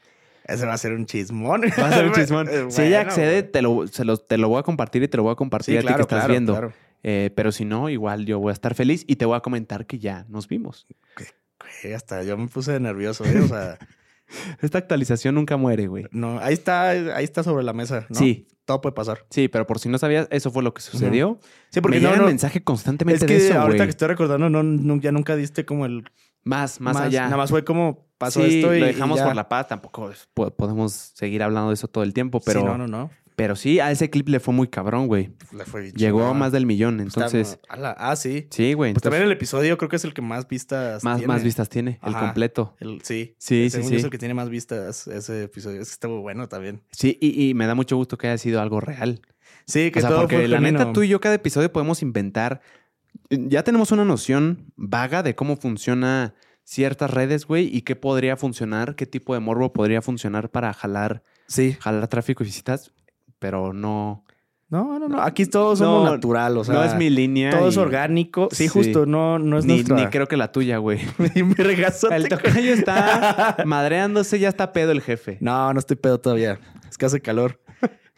Ese 0.45 0.65
va 0.65 0.73
a 0.73 0.77
ser 0.77 0.91
un 0.93 1.05
chismón. 1.05 1.61
Va 1.79 1.87
a 1.87 1.93
ser 1.93 2.05
un 2.05 2.11
chismón. 2.13 2.47
Si 2.69 2.81
ella 2.81 3.01
accede, 3.01 3.43
te 3.43 3.61
lo, 3.61 3.87
se 3.87 4.03
lo- 4.03 4.17
te 4.17 4.37
lo 4.37 4.49
voy 4.49 4.59
a 4.59 4.63
compartir 4.63 5.01
y 5.03 5.07
te 5.07 5.15
lo 5.17 5.23
voy 5.23 5.31
a 5.31 5.35
compartir 5.35 5.73
Sí, 5.75 5.77
a 5.77 5.81
ti 5.81 5.87
claro, 5.87 5.97
que 5.97 6.01
estás 6.01 6.19
claro, 6.19 6.31
viendo. 6.33 6.51
claro. 6.53 6.73
Eh, 7.03 7.31
pero 7.35 7.51
si 7.51 7.63
no, 7.65 7.89
igual 7.89 8.25
yo 8.25 8.39
voy 8.39 8.49
a 8.51 8.53
estar 8.53 8.75
feliz 8.75 9.03
y 9.07 9.15
te 9.15 9.25
voy 9.25 9.35
a 9.37 9.39
comentar 9.41 9.85
que 9.85 9.99
ya 9.99 10.25
nos 10.29 10.47
vimos. 10.47 10.85
Güey, 11.81 11.93
hasta 11.93 12.23
yo 12.23 12.37
me 12.37 12.47
puse 12.47 12.77
nervioso, 12.79 13.23
¿eh? 13.25 13.39
O 13.41 13.47
sea, 13.47 13.77
Esta 14.61 14.77
actualización 14.79 15.35
nunca 15.35 15.57
muere, 15.57 15.87
güey. 15.87 16.05
no, 16.11 16.39
ahí 16.39 16.53
está, 16.53 16.89
ahí 16.89 17.23
está 17.23 17.43
sobre 17.43 17.63
la 17.63 17.73
mesa, 17.73 18.05
¿no? 18.09 18.15
Sí, 18.19 18.47
Todo 18.65 18.81
puede 18.81 18.93
pasar. 18.93 19.25
Sí, 19.29 19.49
pero 19.49 19.67
por 19.67 19.79
si 19.79 19.89
no 19.89 19.97
sabías, 19.97 20.27
eso 20.31 20.49
fue 20.49 20.63
lo 20.63 20.73
que 20.73 20.81
sucedió. 20.81 21.37
Sí, 21.69 21.81
porque 21.81 21.99
Me 21.99 22.15
no, 22.15 22.25
mensaje 22.25 22.63
constantemente 22.63 23.25
es 23.25 23.27
que 23.29 23.37
de 23.37 23.47
eso, 23.49 23.59
ahorita 23.59 23.83
que 23.83 23.89
estoy 23.89 24.07
recordando, 24.07 24.49
no, 24.49 24.63
no, 24.63 25.01
ya 25.01 25.11
nunca 25.11 25.35
diste 25.35 25.65
como 25.65 25.85
el 25.85 26.05
Más, 26.43 26.79
más, 26.79 26.95
allá. 26.95 27.25
Nada 27.25 27.37
más 27.37 27.49
fue 27.49 27.65
como 27.65 28.07
pasó 28.17 28.41
sí, 28.41 28.59
esto 28.59 28.73
y 28.73 28.79
lo 28.79 28.85
dejamos 28.85 29.19
por 29.19 29.35
la 29.35 29.49
paz. 29.49 29.67
Tampoco 29.67 30.11
podemos 30.55 30.93
seguir 30.93 31.43
hablando 31.43 31.69
de 31.69 31.73
eso 31.73 31.87
todo 31.87 32.03
el 32.03 32.13
tiempo, 32.13 32.39
pero 32.39 32.61
sí, 32.61 32.65
no, 32.65 32.77
no, 32.77 32.87
no. 32.87 33.09
Pero 33.35 33.55
sí 33.55 33.79
a 33.79 33.91
ese 33.91 34.09
clip 34.09 34.29
le 34.29 34.39
fue 34.39 34.53
muy 34.53 34.67
cabrón, 34.67 35.07
güey. 35.07 35.31
Le 35.55 35.65
fue 35.65 35.81
bien 35.81 35.93
Llegó 35.95 36.25
a 36.25 36.33
más 36.33 36.51
del 36.51 36.65
millón, 36.65 36.99
Está- 36.99 37.21
entonces... 37.25 37.59
ala, 37.69 37.95
ah, 37.97 38.15
sí. 38.15 38.47
Sí, 38.51 38.73
güey. 38.73 38.91
Pues 38.93 38.97
entonces, 38.97 39.03
también 39.03 39.23
el 39.23 39.31
episodio 39.31 39.77
creo 39.77 39.89
que 39.89 39.95
es 39.95 40.03
el 40.03 40.13
que 40.13 40.21
más 40.21 40.47
vistas 40.47 41.03
más, 41.03 41.17
tiene. 41.17 41.33
más 41.33 41.43
vistas 41.43 41.69
tiene, 41.69 41.99
el 42.03 42.13
completo. 42.13 42.75
El- 42.79 43.01
sí. 43.03 43.35
Sí, 43.37 43.69
sí, 43.69 43.83
sí. 43.83 43.95
Es 43.95 44.03
el 44.03 44.09
que 44.09 44.17
tiene 44.17 44.33
más 44.33 44.49
vistas 44.49 45.07
ese 45.07 45.43
episodio. 45.43 45.81
Es 45.81 45.89
que 45.89 45.93
está 45.93 46.07
muy 46.07 46.19
bueno 46.19 46.47
también. 46.47 46.81
Sí, 46.91 47.17
y, 47.21 47.49
y 47.49 47.53
me 47.53 47.65
da 47.67 47.75
mucho 47.75 47.95
gusto 47.97 48.17
que 48.17 48.27
haya 48.27 48.37
sido 48.37 48.61
algo 48.61 48.79
real. 48.81 49.21
Sí, 49.65 49.91
que 49.91 49.99
o 49.99 50.01
sea, 50.01 50.09
todo 50.09 50.19
porque 50.21 50.35
fue 50.37 50.47
la 50.47 50.59
neta, 50.59 50.91
tú 50.93 51.03
y 51.03 51.07
yo 51.07 51.21
cada 51.21 51.35
episodio 51.35 51.71
podemos 51.71 52.01
inventar. 52.01 52.61
Ya 53.29 53.63
tenemos 53.63 53.91
una 53.91 54.03
noción 54.05 54.71
vaga 54.75 55.23
de 55.23 55.35
cómo 55.35 55.55
funciona 55.55 56.33
ciertas 56.65 57.11
redes, 57.11 57.45
güey, 57.45 57.69
y 57.75 57.81
qué 57.81 57.95
podría 57.95 58.37
funcionar, 58.37 58.95
qué 58.95 59.05
tipo 59.05 59.33
de 59.33 59.39
morbo 59.39 59.73
podría 59.73 60.01
funcionar 60.01 60.49
para 60.49 60.73
jalar, 60.73 61.23
Sí. 61.47 61.75
jalar 61.79 62.07
tráfico 62.07 62.43
y 62.43 62.47
visitas, 62.47 62.93
pero 63.43 63.73
no, 63.73 64.23
No, 64.69 64.97
no, 64.97 65.07
no. 65.07 65.21
Aquí 65.21 65.45
todos 65.45 65.77
somos 65.79 66.05
No, 66.05 66.11
natural, 66.13 66.57
o 66.57 66.63
sea. 66.63 66.73
no 66.73 66.83
es 66.83 66.95
mi 66.95 67.09
línea. 67.11 67.51
Todo 67.51 67.67
es 67.67 67.75
y 67.75 67.79
orgánico. 67.79 68.47
Sí, 68.51 68.63
Sí. 68.63 68.67
justo, 68.69 69.05
no, 69.05 69.37
no 69.37 69.59
es 69.59 69.65
Ni, 69.65 69.73
nuestra. 69.75 69.95
ni 69.97 70.05
creo 70.07 70.27
que 70.27 70.35
la 70.37 70.51
tuya, 70.51 70.77
güey. 70.79 70.99
Ni 71.35 71.43
mi 71.43 71.53
regazote, 71.53 72.15
El 72.15 72.27
tocayo 72.29 72.73
está 72.73 73.57
madreándose, 73.65 74.39
ya 74.39 74.49
está 74.49 74.71
pedo 74.73 74.91
el 74.91 75.01
jefe. 75.01 75.37
No, 75.41 75.71
no 75.73 75.77
estoy 75.79 75.97
pedo 75.97 76.19
todavía. 76.19 76.57
Es 76.89 76.97
que 76.97 77.05
hace 77.05 77.21
calor. 77.21 77.59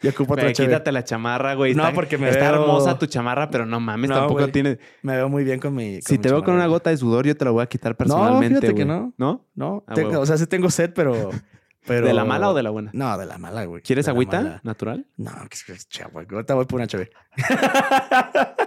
Ya 0.02 0.10
ocupo 0.10 0.34
otra 0.34 0.52
quítate 0.52 0.92
la 0.92 1.04
chamarra, 1.04 1.54
güey. 1.54 1.74
No, 1.74 1.82
Está- 1.82 1.94
porque 1.94 2.16
me 2.18 2.28
Está 2.30 2.52
veo- 2.52 2.62
hermosa 2.62 2.98
tu 2.98 3.06
chamarra, 3.06 3.50
pero 3.50 3.64
no 3.66 3.80
mames, 3.80 4.10
No, 4.10 4.16
tampoco 4.16 4.40
güey. 4.40 4.52
tiene... 4.52 4.78
Me 5.02 5.16
veo 5.16 5.28
muy 5.30 5.42
bien 5.42 5.58
con 5.58 5.74
mi. 5.74 6.00
Si 6.02 6.12
mi 6.14 6.18
te 6.18 6.30
veo 6.30 6.42
con 6.44 6.54
una 6.54 6.66
gota 6.66 6.90
de 6.90 6.96
sudor, 6.98 7.26
yo 7.26 7.34
te 7.36 7.44
la 7.46 7.50
voy 7.50 7.62
a 7.62 7.66
quitar 7.66 7.96
personalmente, 7.96 8.60
fíjate 8.60 8.74
que 8.74 8.84
güey. 8.84 8.86
no. 8.98 9.12
¿No? 9.18 9.46
No, 9.54 9.84
Ah, 9.86 9.94
tengo- 9.94 10.20
o 10.20 10.26
sea, 10.26 10.36
sí 10.38 10.46
tengo 10.46 10.68
sed, 10.70 10.92
pero, 10.94 11.30
pero. 11.86 12.06
¿De 12.06 12.12
la 12.12 12.24
mala 12.24 12.50
o 12.50 12.54
de 12.54 12.62
la 12.62 12.70
buena? 12.70 12.90
No, 12.94 13.16
de 13.18 13.26
la 13.26 13.38
mala, 13.38 13.64
güey. 13.64 13.82
¿Quieres 13.82 14.06
De 14.06 14.10
agüita 14.12 14.40
mala. 14.42 14.60
natural? 14.64 15.06
No, 15.16 15.32
que 15.48 15.72
es- 15.72 15.88
chavo. 15.88 16.20
Ahorita 16.20 16.54
voy 16.54 16.64
por 16.66 16.76
una 16.76 16.86
chave. 16.86 17.10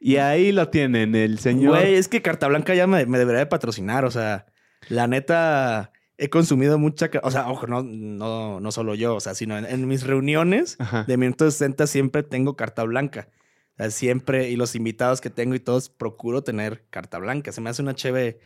Y 0.00 0.16
ahí 0.18 0.52
lo 0.52 0.68
tienen, 0.68 1.14
el 1.16 1.38
señor... 1.40 1.70
Güey, 1.78 1.94
es 1.94 2.06
que 2.06 2.22
Carta 2.22 2.46
Blanca 2.46 2.74
ya 2.74 2.86
me, 2.86 3.06
me 3.06 3.18
debería 3.18 3.40
de 3.40 3.46
patrocinar. 3.46 4.04
O 4.04 4.10
sea, 4.10 4.46
la 4.88 5.08
neta, 5.08 5.90
he 6.16 6.28
consumido 6.28 6.78
mucha. 6.78 7.10
O 7.22 7.30
sea, 7.32 7.48
ojo, 7.50 7.66
no, 7.66 7.82
no, 7.82 8.60
no 8.60 8.72
solo 8.72 8.94
yo, 8.94 9.16
o 9.16 9.20
sea, 9.20 9.34
sino 9.34 9.58
en, 9.58 9.64
en 9.64 9.88
mis 9.88 10.04
reuniones 10.04 10.76
Ajá. 10.78 11.04
de 11.08 11.16
Minuto 11.16 11.50
60 11.50 11.86
siempre 11.88 12.22
tengo 12.22 12.54
Carta 12.54 12.84
Blanca. 12.84 13.28
O 13.72 13.76
sea, 13.78 13.90
siempre, 13.90 14.48
y 14.50 14.56
los 14.56 14.76
invitados 14.76 15.20
que 15.20 15.30
tengo 15.30 15.54
y 15.56 15.60
todos, 15.60 15.88
procuro 15.88 16.42
tener 16.44 16.84
Carta 16.90 17.18
Blanca. 17.18 17.50
Se 17.50 17.60
me 17.60 17.70
hace 17.70 17.82
una 17.82 17.94
cheve 17.94 18.38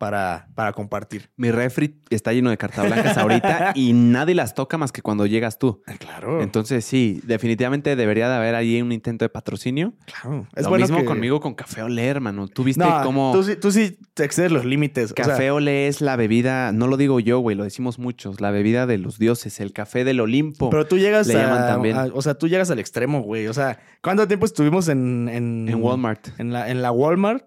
para, 0.00 0.48
para 0.54 0.72
compartir. 0.72 1.28
Mi 1.36 1.50
refri 1.50 2.00
está 2.08 2.32
lleno 2.32 2.48
de 2.48 2.56
carta 2.56 2.82
blancas 2.82 3.18
ahorita 3.18 3.72
y 3.74 3.92
nadie 3.92 4.34
las 4.34 4.54
toca 4.54 4.78
más 4.78 4.92
que 4.92 5.02
cuando 5.02 5.26
llegas 5.26 5.58
tú. 5.58 5.82
Claro. 5.98 6.40
Entonces, 6.42 6.86
sí, 6.86 7.20
definitivamente 7.24 7.94
debería 7.96 8.30
de 8.30 8.34
haber 8.36 8.54
ahí 8.54 8.80
un 8.80 8.92
intento 8.92 9.26
de 9.26 9.28
patrocinio. 9.28 9.92
claro. 10.06 10.46
Es 10.56 10.62
Lo 10.64 10.70
bueno 10.70 10.84
mismo 10.84 11.00
que- 11.00 11.04
conmigo 11.04 11.38
con 11.40 11.52
Café 11.52 11.82
Olé, 11.82 12.06
hermano. 12.06 12.48
¿Tú 12.48 12.64
viste 12.64 12.82
No, 12.82 13.02
cómo 13.02 13.32
tú, 13.34 13.42
sí, 13.44 13.56
tú 13.56 13.70
sí 13.70 13.98
te 14.14 14.24
excedes 14.24 14.50
los 14.50 14.64
límites. 14.64 15.12
o 15.12 15.14
sea, 15.14 15.26
Café 15.26 15.50
Olé 15.50 15.86
es 15.86 16.00
la 16.00 16.16
bebida, 16.16 16.72
no 16.72 16.86
lo 16.86 16.96
digo 16.96 17.20
yo, 17.20 17.38
güey, 17.40 17.54
lo 17.54 17.64
decimos 17.64 17.98
muchos, 17.98 18.40
la 18.40 18.50
bebida 18.50 18.86
de 18.86 18.96
los 18.96 19.18
dioses, 19.18 19.60
el 19.60 19.74
café 19.74 20.04
del 20.04 20.20
Olimpo. 20.20 20.70
Pero 20.70 20.86
tú 20.86 20.96
llegas 20.96 21.26
Le 21.26 21.34
a, 21.34 21.42
llaman 21.42 21.66
también. 21.66 21.96
a- 21.98 22.08
O 22.14 22.22
sea, 22.22 22.32
tú 22.34 22.48
llegas 22.48 22.70
al 22.70 22.78
extremo, 22.78 23.20
güey. 23.20 23.48
O 23.48 23.52
sea, 23.52 23.78
¿cuánto 24.02 24.26
tiempo 24.26 24.46
estuvimos 24.46 24.88
en... 24.88 25.28
En, 25.28 25.68
en 25.68 25.74
Walmart. 25.82 26.28
En 26.38 26.54
la, 26.54 26.70
en 26.70 26.80
la 26.80 26.90
Walmart 26.90 27.44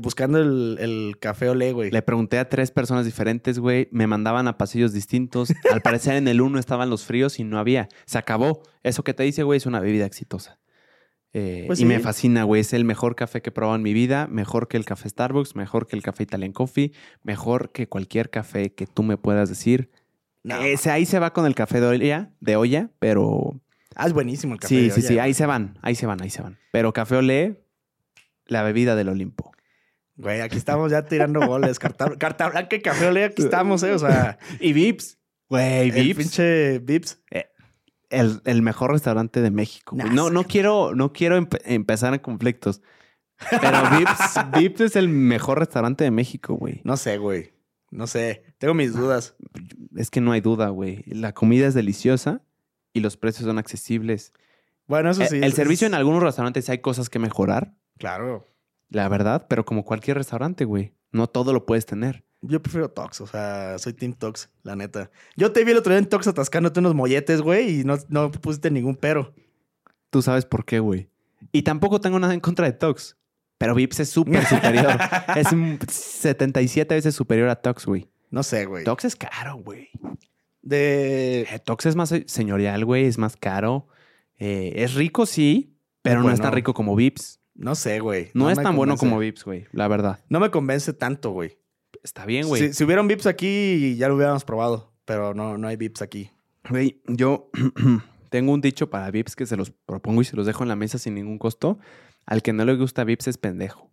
buscando 0.00 0.38
el, 0.38 0.76
el 0.80 1.18
café 1.20 1.48
olé, 1.48 1.72
güey. 1.72 1.90
Le 1.90 2.02
pregunté 2.02 2.38
a 2.38 2.48
tres 2.48 2.70
personas 2.70 3.04
diferentes, 3.04 3.58
güey. 3.58 3.88
Me 3.92 4.06
mandaban 4.06 4.48
a 4.48 4.56
pasillos 4.58 4.92
distintos. 4.92 5.52
Al 5.72 5.82
parecer 5.82 6.16
en 6.16 6.28
el 6.28 6.40
uno 6.40 6.58
estaban 6.58 6.90
los 6.90 7.04
fríos 7.04 7.38
y 7.38 7.44
no 7.44 7.58
había. 7.58 7.88
Se 8.06 8.18
acabó. 8.18 8.62
Eso 8.82 9.04
que 9.04 9.14
te 9.14 9.22
dice, 9.24 9.42
güey, 9.42 9.58
es 9.58 9.66
una 9.66 9.80
bebida 9.80 10.06
exitosa. 10.06 10.58
Eh, 11.34 11.64
Pues 11.66 11.78
y 11.78 11.82
sí. 11.82 11.86
me 11.86 12.00
fascina, 12.00 12.44
güey. 12.44 12.62
Es 12.62 12.72
el 12.72 12.84
mejor 12.84 13.14
café 13.14 13.42
que 13.42 13.50
he 13.50 13.52
probado 13.52 13.76
en 13.76 13.82
mi 13.82 13.92
vida. 13.92 14.26
Mejor 14.28 14.68
que 14.68 14.76
el 14.78 14.84
café 14.86 15.08
Starbucks, 15.08 15.56
mejor 15.56 15.86
que 15.86 15.96
el 15.96 16.02
café 16.02 16.22
Italian 16.22 16.52
Coffee, 16.52 16.92
mejor 17.22 17.70
que 17.72 17.86
cualquier 17.88 18.30
café 18.30 18.72
que 18.74 18.86
tú 18.86 19.02
me 19.02 19.16
puedas 19.18 19.48
decir. 19.48 19.90
No. 20.44 20.56
Ese, 20.62 20.90
ahí 20.90 21.04
se 21.04 21.18
va 21.18 21.32
con 21.34 21.44
el 21.44 21.54
café 21.54 21.80
de 21.80 21.86
olla, 21.88 22.30
de 22.40 22.56
olla 22.56 22.90
pero 23.00 23.60
Ah, 23.94 24.06
es 24.06 24.12
buenísimo 24.12 24.54
el 24.54 24.60
café. 24.60 24.74
sí, 24.74 24.82
de 24.84 24.90
sí, 24.92 25.00
olla, 25.00 25.08
sí, 25.08 25.18
ahí 25.18 25.34
se 25.34 25.44
van, 25.44 25.76
ahí 25.82 25.94
se 25.96 26.06
van, 26.06 26.22
ahí 26.22 26.30
se 26.30 26.40
van. 26.40 26.56
Pero 26.72 26.92
café 26.92 27.16
olé, 27.16 27.64
la 28.46 28.62
bebida 28.62 28.94
del 28.96 29.08
Olimpo. 29.08 29.52
Güey, 30.18 30.40
aquí 30.42 30.56
estamos 30.58 30.90
ya 30.90 31.04
tirando 31.06 31.40
goles. 31.46 31.78
Carta, 31.78 32.14
carta 32.18 32.48
blanca 32.50 32.76
y 32.76 32.82
café 32.82 33.06
olé, 33.06 33.24
aquí 33.24 33.42
estamos, 33.42 33.82
¿eh? 33.84 33.92
O 33.92 33.98
sea, 33.98 34.38
Y 34.60 34.72
Vips. 34.72 35.16
Güey, 35.48 35.88
el 35.90 35.92
Vips. 35.92 36.18
pinche 36.18 36.78
Vips. 36.80 37.20
El, 38.10 38.40
el 38.44 38.62
mejor 38.62 38.90
restaurante 38.92 39.40
de 39.40 39.50
México. 39.50 39.94
güey. 39.96 40.08
Nah, 40.08 40.12
no, 40.14 40.30
no 40.30 40.44
quiero, 40.44 40.94
no 40.94 41.12
quiero 41.12 41.36
empe- 41.40 41.60
empezar 41.64 42.12
en 42.14 42.20
conflictos. 42.20 42.82
Pero 43.50 43.78
Vips, 43.96 44.34
Vips 44.58 44.80
es 44.80 44.96
el 44.96 45.08
mejor 45.08 45.58
restaurante 45.60 46.04
de 46.04 46.10
México, 46.10 46.54
güey. 46.54 46.80
No 46.84 46.96
sé, 46.96 47.18
güey. 47.18 47.52
No 47.90 48.06
sé. 48.06 48.42
Tengo 48.58 48.74
mis 48.74 48.92
dudas. 48.94 49.36
Es 49.96 50.10
que 50.10 50.20
no 50.20 50.32
hay 50.32 50.40
duda, 50.40 50.68
güey. 50.70 51.04
La 51.06 51.32
comida 51.32 51.66
es 51.68 51.74
deliciosa 51.74 52.42
y 52.92 53.00
los 53.00 53.16
precios 53.16 53.46
son 53.46 53.58
accesibles. 53.58 54.32
Bueno, 54.86 55.10
eso 55.10 55.22
Eh, 55.22 55.28
sí. 55.28 55.40
el 55.42 55.52
servicio 55.52 55.86
en 55.86 55.94
algunos 55.94 56.22
restaurantes 56.22 56.68
hay 56.70 56.78
cosas 56.78 57.08
que 57.08 57.18
mejorar, 57.18 57.74
Claro. 57.98 58.46
La 58.90 59.08
verdad, 59.08 59.46
pero 59.48 59.64
como 59.64 59.84
cualquier 59.84 60.16
restaurante, 60.16 60.64
güey. 60.64 60.94
No 61.10 61.26
todo 61.26 61.52
lo 61.52 61.66
puedes 61.66 61.86
tener. 61.86 62.24
Yo 62.40 62.62
prefiero 62.62 62.88
Tox, 62.90 63.20
o 63.20 63.26
sea, 63.26 63.78
soy 63.78 63.94
Team 63.94 64.12
Tox, 64.12 64.50
la 64.62 64.76
neta. 64.76 65.10
Yo 65.36 65.52
te 65.52 65.64
vi 65.64 65.72
el 65.72 65.78
otro 65.78 65.92
día 65.92 65.98
en 65.98 66.08
Tox 66.08 66.28
atascándote 66.28 66.80
unos 66.80 66.94
molletes, 66.94 67.42
güey, 67.42 67.80
y 67.80 67.84
no, 67.84 67.96
no 68.08 68.30
pusiste 68.30 68.70
ningún 68.70 68.94
pero. 68.94 69.34
Tú 70.10 70.22
sabes 70.22 70.44
por 70.44 70.64
qué, 70.64 70.78
güey. 70.78 71.08
Y 71.52 71.62
tampoco 71.62 72.00
tengo 72.00 72.18
nada 72.18 72.34
en 72.34 72.40
contra 72.40 72.66
de 72.66 72.72
Tox. 72.72 73.16
Pero 73.58 73.74
Vips 73.74 74.00
es 74.00 74.10
súper 74.10 74.44
superior. 74.46 74.96
es 75.36 75.52
un 75.52 75.78
77 75.86 76.94
veces 76.94 77.14
superior 77.14 77.48
a 77.48 77.56
Tox, 77.56 77.86
güey. 77.86 78.08
No 78.30 78.42
sé, 78.42 78.66
güey. 78.66 78.84
Tox 78.84 79.04
es 79.04 79.16
caro, 79.16 79.56
güey. 79.56 79.90
De. 80.62 81.42
Eh, 81.50 81.58
Tox 81.64 81.86
es 81.86 81.96
más 81.96 82.14
señorial, 82.26 82.84
güey. 82.84 83.06
Es 83.06 83.18
más 83.18 83.36
caro. 83.36 83.88
Eh, 84.38 84.74
es 84.76 84.94
rico, 84.94 85.26
sí. 85.26 85.74
Pero 86.02 86.22
no 86.22 86.30
es 86.30 86.40
tan 86.40 86.52
rico 86.52 86.72
como 86.72 86.94
Vips. 86.94 87.40
No 87.58 87.74
sé, 87.74 87.98
güey. 87.98 88.30
No, 88.34 88.48
es 88.50 88.56
me 88.56 88.62
tan 88.62 88.76
bueno 88.76 88.96
como 88.96 89.18
Vips, 89.18 89.44
güey. 89.44 89.66
La 89.72 89.88
verdad. 89.88 90.20
No 90.28 90.38
me 90.38 90.50
convence 90.50 90.92
tanto, 90.92 91.32
güey. 91.32 91.58
Está 92.04 92.24
bien, 92.24 92.46
güey. 92.46 92.68
Si, 92.68 92.72
si 92.72 92.84
hubiera 92.84 93.02
un 93.02 93.08
Vips 93.08 93.26
aquí, 93.26 93.96
ya 93.96 94.08
lo 94.08 94.14
hubiéramos 94.14 94.44
probado. 94.44 94.92
Pero 95.04 95.34
no, 95.34 95.58
no 95.58 95.66
hay 95.66 95.76
Vips 95.76 96.00
aquí. 96.00 96.30
Güey, 96.70 97.02
yo 97.08 97.50
tengo 98.30 98.52
un 98.52 98.60
dicho 98.60 98.90
para 98.90 99.10
Vips 99.10 99.34
que 99.34 99.44
se 99.44 99.56
los 99.56 99.72
propongo 99.72 100.22
y 100.22 100.24
se 100.24 100.36
los 100.36 100.46
dejo 100.46 100.62
en 100.62 100.68
la 100.68 100.76
mesa 100.76 100.98
sin 100.98 101.16
ningún 101.16 101.38
costo. 101.38 101.80
Al 102.26 102.42
que 102.42 102.52
no 102.52 102.64
le 102.64 102.76
gusta 102.76 103.02
Vips 103.02 103.26
es 103.26 103.38
pendejo. 103.38 103.90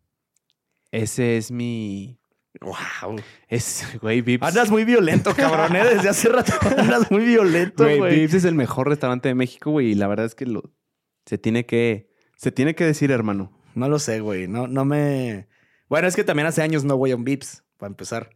Ese 0.91 1.37
es 1.37 1.49
mi... 1.49 2.19
¡Wow! 2.61 3.15
Es, 3.47 3.83
güey, 3.99 4.21
Vips... 4.21 4.45
Andas 4.45 4.69
muy 4.69 4.85
violento, 4.85 5.33
cabrón, 5.35 5.75
¿eh? 5.75 5.85
Desde 5.95 6.09
hace 6.09 6.29
rato 6.29 6.53
andas 6.77 7.09
muy 7.09 7.25
violento, 7.25 7.83
Güey, 7.83 7.97
güey. 7.97 8.19
Vips 8.19 8.35
es 8.35 8.45
el 8.45 8.53
mejor 8.53 8.89
restaurante 8.89 9.27
de 9.27 9.35
México, 9.35 9.71
güey. 9.71 9.91
Y 9.91 9.95
la 9.95 10.07
verdad 10.07 10.27
es 10.27 10.35
que 10.35 10.45
lo... 10.45 10.71
Se 11.25 11.39
tiene 11.39 11.65
que... 11.65 12.13
Se 12.37 12.51
tiene 12.51 12.75
que 12.75 12.83
decir, 12.85 13.09
hermano. 13.11 13.54
No 13.75 13.89
lo 13.89 13.99
sé, 13.99 14.19
güey. 14.21 14.47
No, 14.47 14.67
no 14.67 14.85
me. 14.85 15.47
Bueno, 15.89 16.07
es 16.07 16.15
que 16.15 16.23
también 16.23 16.47
hace 16.47 16.61
años 16.61 16.83
no 16.83 16.97
voy 16.97 17.11
a 17.11 17.15
un 17.15 17.23
Vips, 17.23 17.63
para 17.77 17.89
empezar. 17.89 18.29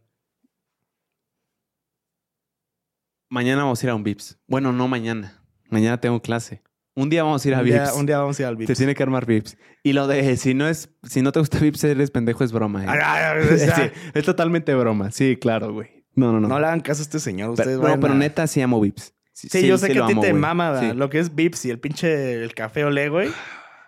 Mañana 3.28 3.62
vamos 3.62 3.82
a 3.82 3.86
ir 3.86 3.90
a 3.90 3.94
un 3.94 4.02
Vips. 4.02 4.38
Bueno, 4.46 4.72
no 4.72 4.88
mañana. 4.88 5.40
Mañana 5.68 6.00
tengo 6.00 6.20
clase. 6.20 6.62
Un 6.94 7.08
día 7.08 7.22
vamos 7.22 7.44
a 7.44 7.48
ir 7.48 7.54
a 7.54 7.58
un, 7.58 7.64
Vips. 7.64 7.74
día, 7.74 7.94
un 7.94 8.06
día 8.06 8.18
vamos 8.18 8.38
a 8.38 8.42
ir 8.42 8.46
al 8.48 8.56
Vips. 8.56 8.68
Se 8.68 8.74
tiene 8.74 8.94
que 8.94 9.02
armar 9.02 9.24
Vips. 9.24 9.56
Y 9.84 9.92
lo 9.92 10.06
de 10.08 10.36
si 10.36 10.54
no 10.54 10.68
es... 10.68 10.90
Si 11.04 11.22
no 11.22 11.30
te 11.32 11.38
gusta 11.38 11.58
Vips, 11.58 11.84
eres 11.84 12.10
pendejo, 12.10 12.42
es 12.44 12.52
broma. 12.52 12.84
¿eh? 12.84 12.88
O 12.88 13.56
sea, 13.56 13.76
Sí, 13.76 13.82
es 14.12 14.24
totalmente 14.24 14.74
broma. 14.74 15.10
Sí, 15.12 15.36
claro, 15.40 15.72
güey. 15.72 16.04
No, 16.14 16.32
no, 16.32 16.40
no. 16.40 16.48
No 16.48 16.58
le 16.58 16.66
hagan 16.66 16.80
caso 16.80 17.02
a 17.02 17.04
este 17.04 17.20
señor. 17.20 17.50
Ustedes 17.50 17.78
pero, 17.78 17.94
no, 17.94 18.00
pero 18.00 18.14
a- 18.14 18.16
neta 18.16 18.46
sí 18.48 18.60
amo 18.60 18.80
Vips. 18.80 19.14
Sí, 19.32 19.66
yo 19.66 19.78
sé 19.78 19.90
que 19.90 20.00
a 20.00 20.06
ti 20.06 20.14
te 20.14 20.18
güey. 20.18 20.32
mama. 20.34 20.80
Sí. 20.80 20.92
lo 20.92 21.08
que 21.08 21.20
es 21.20 21.34
Vips 21.34 21.64
y 21.64 21.70
el 21.70 21.78
pinche 21.78 22.42
el 22.42 22.52
café 22.54 22.84
olé, 22.84 23.08
güey. 23.08 23.30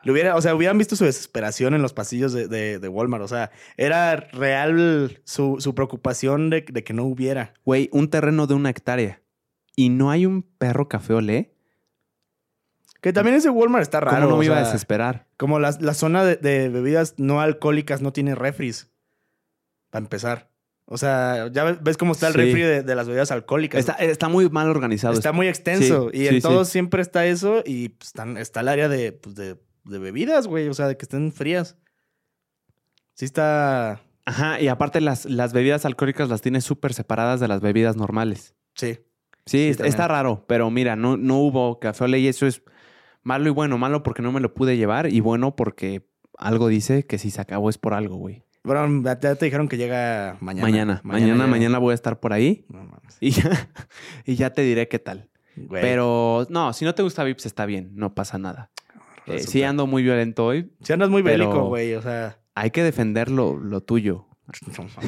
Le 0.05 0.13
hubiera, 0.13 0.35
o 0.37 0.41
sea, 0.43 0.55
hubieran 0.55 0.79
visto 0.79 0.97
su 0.97 1.05
desesperación 1.05 1.75
en 1.75 1.83
los 1.83 1.93
pasillos 1.93 2.33
de, 2.33 2.49
de- 2.49 2.79
de 2.79 2.89
Walmart. 2.89 3.23
O 3.23 3.29
sea, 3.29 3.51
era 3.77 4.17
real 4.17 5.21
su, 5.25 5.57
su 5.61 5.75
preocupación 5.75 6.51
de, 6.51 6.63
de 6.69 6.83
que 6.85 6.93
no 6.93 7.05
hubiera. 7.05 7.55
Güey, 7.65 7.89
un 7.93 8.09
terreno 8.11 8.47
de 8.47 8.55
una 8.55 8.71
hectárea. 8.71 9.23
Y 9.77 9.89
no 9.89 10.11
hay 10.11 10.27
un 10.27 10.43
perro 10.43 10.89
café 10.89 11.15
olé. 11.15 11.55
Que 13.01 13.13
también 13.13 13.37
ese 13.37 13.51
Walmart 13.51 13.83
está 13.83 14.01
raro. 14.01 14.17
¿Cómo 14.19 14.31
no 14.31 14.37
me 14.39 14.45
iba 14.45 14.57
a 14.59 14.65
desesperar? 14.65 15.27
Como 15.37 15.59
la, 15.59 15.77
la 15.81 15.95
zona 15.95 16.25
de, 16.25 16.69
bebidas 16.69 17.15
no 17.17 17.41
alcohólicas 17.41 18.01
no 18.03 18.13
tiene 18.13 18.35
refris. 18.35 18.91
Para 19.91 20.05
empezar. 20.05 20.51
O 20.85 20.99
sea, 20.99 21.49
ya 21.51 21.65
ves, 21.65 21.97
cómo 21.97 22.13
está 22.13 22.29
el 22.29 22.35
Sí. 22.35 22.39
refri 22.41 22.61
de, 22.63 22.83
de 22.83 22.95
las 22.95 23.07
bebidas 23.07 23.31
alcohólicas. 23.31 23.79
Está, 23.81 23.95
está 23.95 24.29
muy 24.29 24.49
mal 24.51 24.69
organizado. 24.69 25.15
Está 25.15 25.33
muy 25.33 25.49
extenso. 25.49 26.11
Sí, 26.13 26.19
y 26.19 26.29
sí, 26.29 26.35
en 26.37 26.43
todos 26.43 26.69
sí. 26.69 26.73
siempre 26.73 27.03
está 27.03 27.25
eso. 27.27 27.63
Y 27.65 27.91
pues, 27.91 28.13
está 28.39 28.61
el 28.61 28.69
área 28.69 28.89
de, 28.89 29.13
pues, 29.13 29.35
de, 29.35 29.57
de 29.85 29.99
bebidas, 29.99 30.47
güey. 30.47 30.69
O 30.69 30.75
sea, 30.75 30.89
de 30.89 30.97
que 30.97 31.05
estén 31.05 31.33
frías. 31.33 31.77
Sí 33.15 33.25
está. 33.25 34.01
Ajá, 34.25 34.61
y 34.61 34.69
aparte 34.69 35.01
las, 35.01 35.25
las 35.25 35.53
bebidas 35.53 35.85
alcohólicas 35.85 36.29
las 36.29 36.43
tiene 36.43 36.61
súper 36.61 36.95
separadas 36.95 37.41
de 37.41 37.49
las 37.49 37.61
bebidas 37.61 37.97
normales. 37.97 38.55
Sí. 38.75 38.99
Sí, 39.47 39.69
está, 39.77 40.07
raro, 40.07 40.45
pero 40.47 40.71
mira, 40.71 40.95
no, 40.95 41.17
no 41.17 41.39
hubo 41.39 41.81
café 41.81 42.07
y 42.17 42.29
eso 42.29 42.47
es 42.47 42.63
malo 43.23 43.49
y 43.49 43.51
bueno. 43.51 43.77
Malo 43.77 44.05
porque 44.05 44.23
no 44.23 44.31
me 44.31 44.41
lo 44.41 44.55
pude 44.55 44.77
llevar 44.77 45.13
y 45.13 45.19
bueno 45.21 45.57
porque 45.57 46.09
algo 46.39 46.69
dice 46.69 47.07
que 47.07 47.19
si 47.19 47.31
se 47.31 47.41
acabó 47.41 47.69
es 47.69 47.77
por 47.77 47.95
algo, 47.95 48.17
güey. 48.17 48.45
Bueno, 48.63 49.03
ya 49.03 49.19
te 49.19 49.45
dijeron 49.45 49.69
que 49.69 49.77
llega 49.77 50.37
mañana. 50.41 50.63
Mañana, 50.69 51.01
mañana, 51.03 51.47
mañana, 51.49 51.79
voy 51.79 51.91
a 51.91 51.95
estar 51.95 52.21
por 52.21 52.33
ahí 52.33 52.65
No 52.69 52.85
mames. 52.85 53.17
y 53.21 53.31
ya, 53.31 53.69
y 54.25 54.37
ya 54.37 54.51
te 54.51 54.63
diré 54.63 54.87
qué 54.87 55.01
tal. 55.01 55.29
Güey, 55.57 55.83
Pero 55.83 56.47
no, 56.49 56.73
si 56.73 56.85
no 56.85 56.95
te 56.95 57.03
gusta 57.03 57.25
Vips 57.25 57.45
está 57.45 57.67
bien, 57.67 57.91
no 57.95 58.15
pasa 58.15 58.39
nada. 58.39 58.71
Eh, 59.27 59.39
sí 59.41 59.63
ando 59.63 59.87
muy 59.87 60.03
violento 60.03 60.45
hoy. 60.47 60.71
Si 60.83 60.93
andas 60.93 61.11
muy 61.11 61.23
bélico, 61.23 61.67
güey. 61.69 61.95
O 61.95 62.03
sea. 62.03 62.39
Hay 62.55 62.71
que 62.71 62.83
defender 62.83 63.31
lo, 63.31 63.57
lo 63.59 63.81
tuyo. 63.81 64.27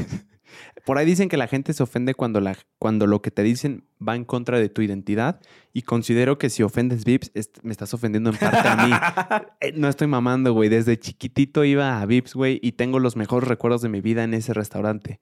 Por 0.86 0.98
ahí 0.98 1.06
dicen 1.06 1.28
que 1.28 1.36
la 1.36 1.46
gente 1.48 1.72
se 1.72 1.82
ofende 1.82 2.14
cuando, 2.14 2.40
la, 2.40 2.56
cuando 2.78 3.06
lo 3.06 3.22
que 3.22 3.30
te 3.30 3.42
dicen 3.42 3.84
va 4.06 4.14
en 4.14 4.24
contra 4.24 4.58
de 4.60 4.68
tu 4.68 4.82
identidad. 4.82 5.40
Y 5.72 5.82
considero 5.82 6.36
que 6.38 6.50
si 6.50 6.62
ofendes 6.62 7.04
Vips, 7.04 7.30
est- 7.34 7.58
me 7.62 7.72
estás 7.72 7.92
ofendiendo 7.94 8.30
en 8.30 8.36
parte 8.36 8.68
a 8.68 8.76
mí. 8.76 8.92
Eh, 9.60 9.72
no 9.74 9.88
estoy 9.88 10.06
mamando, 10.06 10.52
güey. 10.52 10.68
Desde 10.68 10.98
chiquitito 10.98 11.64
iba 11.64 12.00
a 12.00 12.06
Vips, 12.06 12.34
güey, 12.34 12.60
y 12.62 12.72
tengo 12.72 12.98
los 12.98 13.16
mejores 13.16 13.48
recuerdos 13.48 13.80
de 13.82 13.88
mi 13.88 14.00
vida 14.00 14.24
en 14.24 14.34
ese 14.34 14.52
restaurante. 14.52 15.20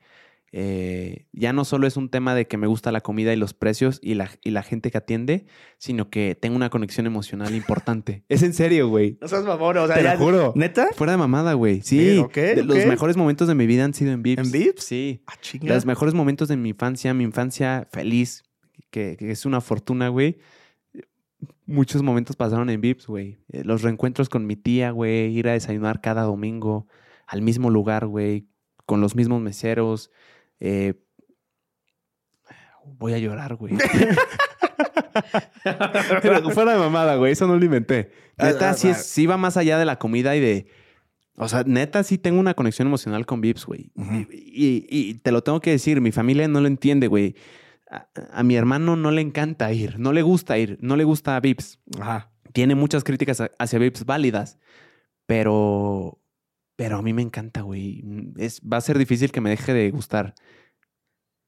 Eh, 0.55 1.29
ya 1.33 1.55
no 1.55 1.65
solo 1.65 1.87
es 1.87 1.97
un 1.97 2.11
tema 2.11 2.35
de 2.35 2.47
que 2.47 2.59
me 2.59 2.67
gusta 2.67 2.93
la 2.93 3.01
comida 3.01 3.33
y 3.33 3.37
los 3.37 3.55
precios 3.55 3.99
y 4.03 4.13
la, 4.15 4.31
y 4.45 4.51
la 4.51 4.63
gente 4.63 4.91
que 4.91 4.99
atiende, 4.99 5.47
sino 5.79 6.11
que 6.11 6.37
tengo 6.39 6.57
una 6.57 6.69
conexión 6.69 7.07
emocional 7.07 7.55
importante. 7.55 8.25
es 8.29 8.43
en 8.43 8.53
serio, 8.53 8.89
güey. 8.89 9.17
No 9.23 9.29
seas 9.29 9.45
mamón, 9.45 9.79
o 9.79 9.87
sea, 9.87 9.97
Te 9.97 10.03
lo 10.03 10.17
juro. 10.19 10.53
¿Neta? 10.55 10.89
Fuera 10.95 11.13
de 11.13 11.17
mamada, 11.19 11.55
güey. 11.55 11.81
Sí. 11.81 12.13
Sí, 12.13 12.19
ok, 12.19 12.35
De- 12.35 12.65
Los 12.65 12.85
mejores 12.87 13.17
momentos 13.17 13.49
de 13.49 13.55
mi 13.55 13.67
vida 13.67 13.85
han 13.85 13.95
sido 13.95 14.13
en 14.13 14.23
Vips. 14.23 14.45
¿En 14.45 14.53
Vips? 14.53 14.85
Sí. 14.85 15.23
Ah, 15.27 15.35
chinga. 15.41 15.73
Los 15.75 15.87
mejores 15.87 16.13
momentos 16.15 16.49
de 16.49 16.57
mi 16.59 16.69
infancia, 16.69 17.15
mi 17.15 17.25
infancia 17.25 17.89
feliz, 17.91 18.43
que, 18.91 19.17
que 19.19 19.31
es 19.31 19.47
una 19.47 19.63
fortuna, 19.63 20.09
güey. 20.09 20.37
Muchos 21.67 22.03
momentos 22.03 22.37
pasaron 22.37 22.69
en 22.71 22.81
Vips, 22.81 23.07
güey. 23.07 23.39
Eh, 23.51 23.63
Los 23.65 23.83
reencuentros 23.83 24.29
con 24.29 24.47
mi 24.47 24.57
tía, 24.57 24.91
güey. 24.91 25.33
Ir 25.37 25.49
a 25.49 25.53
desayunar 25.53 26.01
cada 26.01 26.23
domingo 26.23 26.87
al 27.27 27.41
mismo 27.41 27.71
lugar, 27.71 28.07
güey. 28.07 28.49
Con 28.85 29.01
los 29.01 29.17
mismos 29.17 29.41
meseros. 29.41 30.11
Eh, 30.65 30.95
voy 32.85 33.15
a 33.15 33.19
llorar, 33.19 33.57
güey. 33.57 33.75
Pero 36.23 36.51
fuera 36.51 36.73
de 36.75 36.79
mamada, 36.79 37.17
güey. 37.17 37.33
Eso 37.33 37.47
no 37.47 37.57
lo 37.57 37.65
inventé. 37.65 38.13
Ah, 38.39 38.47
Neta, 38.47 38.71
ah, 38.71 38.75
sí, 38.75 38.89
ah. 38.89 38.93
es- 38.93 39.07
sí 39.07 39.27
va 39.27 39.37
más 39.37 39.57
allá 39.57 39.77
de 39.79 39.85
la 39.85 39.99
comida 39.99 40.37
y 40.37 40.41
de... 40.41 40.67
O 41.37 41.49
sea, 41.49 41.65
neta, 41.67 42.05
sí 42.05 42.19
tengo 42.19 42.39
una 42.39 42.55
conexión 42.55 42.87
emocional 42.89 43.25
con 43.27 43.41
Vips, 43.41 43.65
güey. 43.67 43.91
Y, 43.97 44.87
y- 44.89 45.11
y 45.11 45.15
te 45.15 45.33
lo 45.33 45.43
tengo 45.43 45.61
que 45.61 45.71
decir, 45.71 46.01
mi 46.01 46.13
familia 46.13 46.47
no 46.47 46.61
lo 46.61 46.67
entiende, 46.69 47.09
güey. 47.09 47.35
A, 47.91 48.07
a 48.33 48.43
mi 48.43 48.55
hermano 48.55 48.97
no 48.97 49.11
le 49.11 49.23
encanta 49.23 49.73
ir, 49.73 49.99
no 49.99 50.13
le 50.13 50.23
gusta 50.23 50.59
ir, 50.59 50.79
no 50.81 50.95
le 50.97 51.05
gusta 51.05 51.35
a 51.37 51.41
Vips. 51.41 51.81
Ajá. 51.99 52.31
Tiene 52.53 52.75
muchas 52.75 53.03
críticas 53.03 53.43
hacia 53.59 53.79
Vips 53.79 54.05
válidas, 54.05 54.59
pero... 55.27 56.19
Pero 56.83 56.99
a 56.99 57.03
mí 57.03 57.13
me 57.13 57.23
encanta, 57.23 57.61
güey. 57.63 58.03
Es, 58.37 58.61
va 58.61 58.79
a 58.79 58.81
ser 58.81 58.99
difícil 58.99 59.31
que 59.31 59.41
me 59.41 59.51
deje 59.51 59.73
de 59.73 59.91
gustar, 59.91 60.35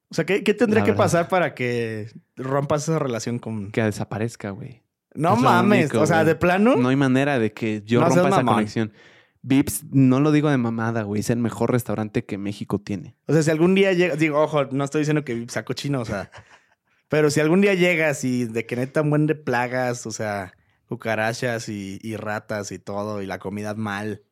O 0.09 0.15
sea, 0.15 0.25
¿qué, 0.25 0.43
qué 0.43 0.53
tendría 0.53 0.83
que 0.83 0.93
pasar 0.93 1.27
para 1.27 1.53
que 1.53 2.09
rompas 2.37 2.83
esa 2.83 2.99
relación 2.99 3.39
con... 3.39 3.71
que 3.71 3.83
desaparezca, 3.83 4.51
güey. 4.51 4.83
No 5.13 5.33
es 5.35 5.41
mames, 5.41 5.89
único, 5.89 6.01
o 6.01 6.05
sea, 6.05 6.17
güey. 6.17 6.27
de 6.27 6.35
plano. 6.35 6.75
No 6.75 6.89
hay 6.89 6.95
manera 6.95 7.39
de 7.39 7.53
que 7.53 7.81
yo 7.85 7.99
No 8.01 8.07
rompa 8.07 8.27
esa 8.27 8.37
mamón. 8.37 8.55
conexión. 8.55 8.93
Vips, 9.41 9.83
no 9.91 10.19
lo 10.19 10.31
digo 10.31 10.49
de 10.49 10.57
mamada, 10.57 11.03
güey. 11.03 11.19
Es 11.21 11.29
el 11.29 11.37
mejor 11.39 11.71
restaurante 11.71 12.25
que 12.25 12.37
México 12.37 12.79
tiene. 12.79 13.15
O 13.27 13.33
sea, 13.33 13.43
si 13.43 13.51
algún 13.51 13.75
día 13.75 13.93
llega, 13.93 14.15
digo, 14.15 14.41
ojo, 14.41 14.65
no 14.65 14.83
estoy 14.83 15.01
diciendo 15.01 15.23
que 15.23 15.45
saco 15.49 15.73
chino, 15.73 16.01
o 16.01 16.05
sea, 16.05 16.31
pero 17.09 17.29
si 17.29 17.39
algún 17.41 17.61
día 17.61 17.73
llegas 17.75 18.23
y 18.23 18.45
de 18.45 18.65
que 18.65 18.75
neta 18.75 19.01
un 19.01 19.09
buen 19.11 19.27
de 19.27 19.35
plagas, 19.35 20.05
o 20.07 20.11
sea, 20.11 20.53
cucarachas 20.87 21.69
y, 21.69 21.99
y 22.01 22.15
ratas 22.15 22.71
y 22.71 22.79
todo, 22.79 23.21
y 23.21 23.25
la 23.25 23.39
comida 23.39 23.73
mal. 23.73 24.23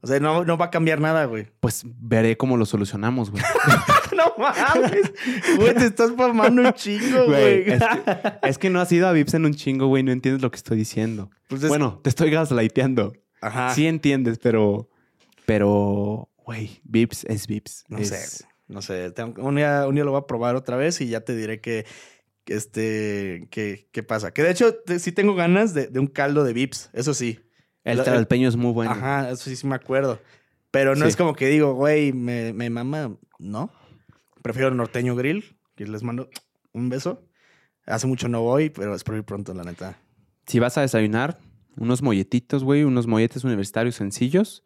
O 0.00 0.06
sea, 0.06 0.20
no, 0.20 0.44
no 0.44 0.56
va 0.56 0.66
a 0.66 0.70
cambiar 0.70 1.00
nada, 1.00 1.24
güey. 1.26 1.46
Pues 1.60 1.82
veré 1.86 2.36
cómo 2.36 2.56
lo 2.56 2.66
solucionamos, 2.66 3.30
güey. 3.30 3.42
no 4.16 4.32
mames. 4.38 5.12
Güey, 5.56 5.74
te 5.74 5.86
estás 5.86 6.14
mamando 6.16 6.62
un 6.62 6.72
chingo, 6.72 7.26
Güey, 7.26 7.64
güey. 7.64 7.72
es, 7.76 7.82
que, 7.82 8.48
es 8.48 8.58
que 8.58 8.70
no 8.70 8.80
has 8.80 8.90
ido 8.92 9.06
a 9.08 9.12
Vips 9.12 9.34
en 9.34 9.44
un 9.46 9.54
chingo, 9.54 9.86
güey. 9.86 10.02
No 10.02 10.12
entiendes 10.12 10.42
lo 10.42 10.50
que 10.50 10.56
estoy 10.56 10.76
diciendo. 10.78 11.30
Pues 11.48 11.62
es- 11.62 11.68
Bueno, 11.68 12.00
te 12.02 12.08
estoy 12.10 12.30
gaslighteando. 12.30 13.12
Ajá. 13.40 13.74
Sí 13.74 13.86
entiendes, 13.86 14.38
pero... 14.38 14.88
Pero, 15.46 16.28
güey, 16.44 16.80
Vips 16.84 17.24
es 17.24 17.46
Vips. 17.46 17.84
No 17.88 17.98
Es- 17.98 18.08
sé, 18.08 18.44
no 18.68 18.82
sé. 18.82 19.10
Tengo- 19.12 19.42
un, 19.42 19.56
día, 19.56 19.86
un 19.88 19.94
día 19.94 20.04
lo 20.04 20.10
voy 20.12 20.20
a 20.20 20.26
probar 20.26 20.56
otra 20.56 20.76
vez 20.76 21.00
y 21.00 21.08
ya 21.08 21.20
te 21.20 21.34
diré 21.34 21.60
que, 21.60 21.86
este, 22.46 23.46
que, 23.50 23.88
qué 23.92 24.02
pasa. 24.02 24.32
Que 24.32 24.42
de 24.42 24.50
hecho 24.50 24.74
te- 24.74 24.98
sí 24.98 25.12
tengo 25.12 25.34
ganas 25.34 25.74
de, 25.74 25.86
de 25.86 26.00
un 26.00 26.06
caldo 26.06 26.44
de 26.44 26.52
Vips, 26.52 26.90
eso 26.92 27.14
sí. 27.14 27.40
El 27.84 28.02
tralpeño 28.02 28.48
es 28.48 28.56
muy 28.56 28.72
bueno. 28.72 28.90
Ajá, 28.90 29.30
eso 29.30 29.44
sí, 29.44 29.56
sí 29.56 29.66
me 29.66 29.74
acuerdo. 29.76 30.20
Pero 30.70 30.94
no 30.94 31.04
Sí. 31.06 31.10
es 31.10 31.16
como 31.16 31.34
que 31.34 31.46
digo, 31.48 31.74
güey, 31.74 32.12
me, 32.12 32.52
me 32.52 32.68
mama. 32.70 33.16
No. 33.38 33.70
Prefiero 34.42 34.68
el 34.68 34.76
norteño 34.76 35.16
grill, 35.16 35.56
que 35.74 35.86
les 35.86 36.02
mando 36.02 36.28
un 36.72 36.88
beso. 36.88 37.22
Hace 37.86 38.06
mucho 38.06 38.28
no 38.28 38.42
voy, 38.42 38.68
pero 38.70 38.94
espero 38.94 39.16
ir 39.16 39.24
pronto, 39.24 39.54
la 39.54 39.64
neta. 39.64 39.98
Si 40.46 40.58
vas 40.58 40.76
a 40.76 40.82
desayunar, 40.82 41.38
unos 41.76 42.02
molletitos, 42.02 42.64
güey, 42.64 42.84
unos 42.84 43.06
molletes 43.06 43.44
universitarios 43.44 43.94
sencillos, 43.94 44.62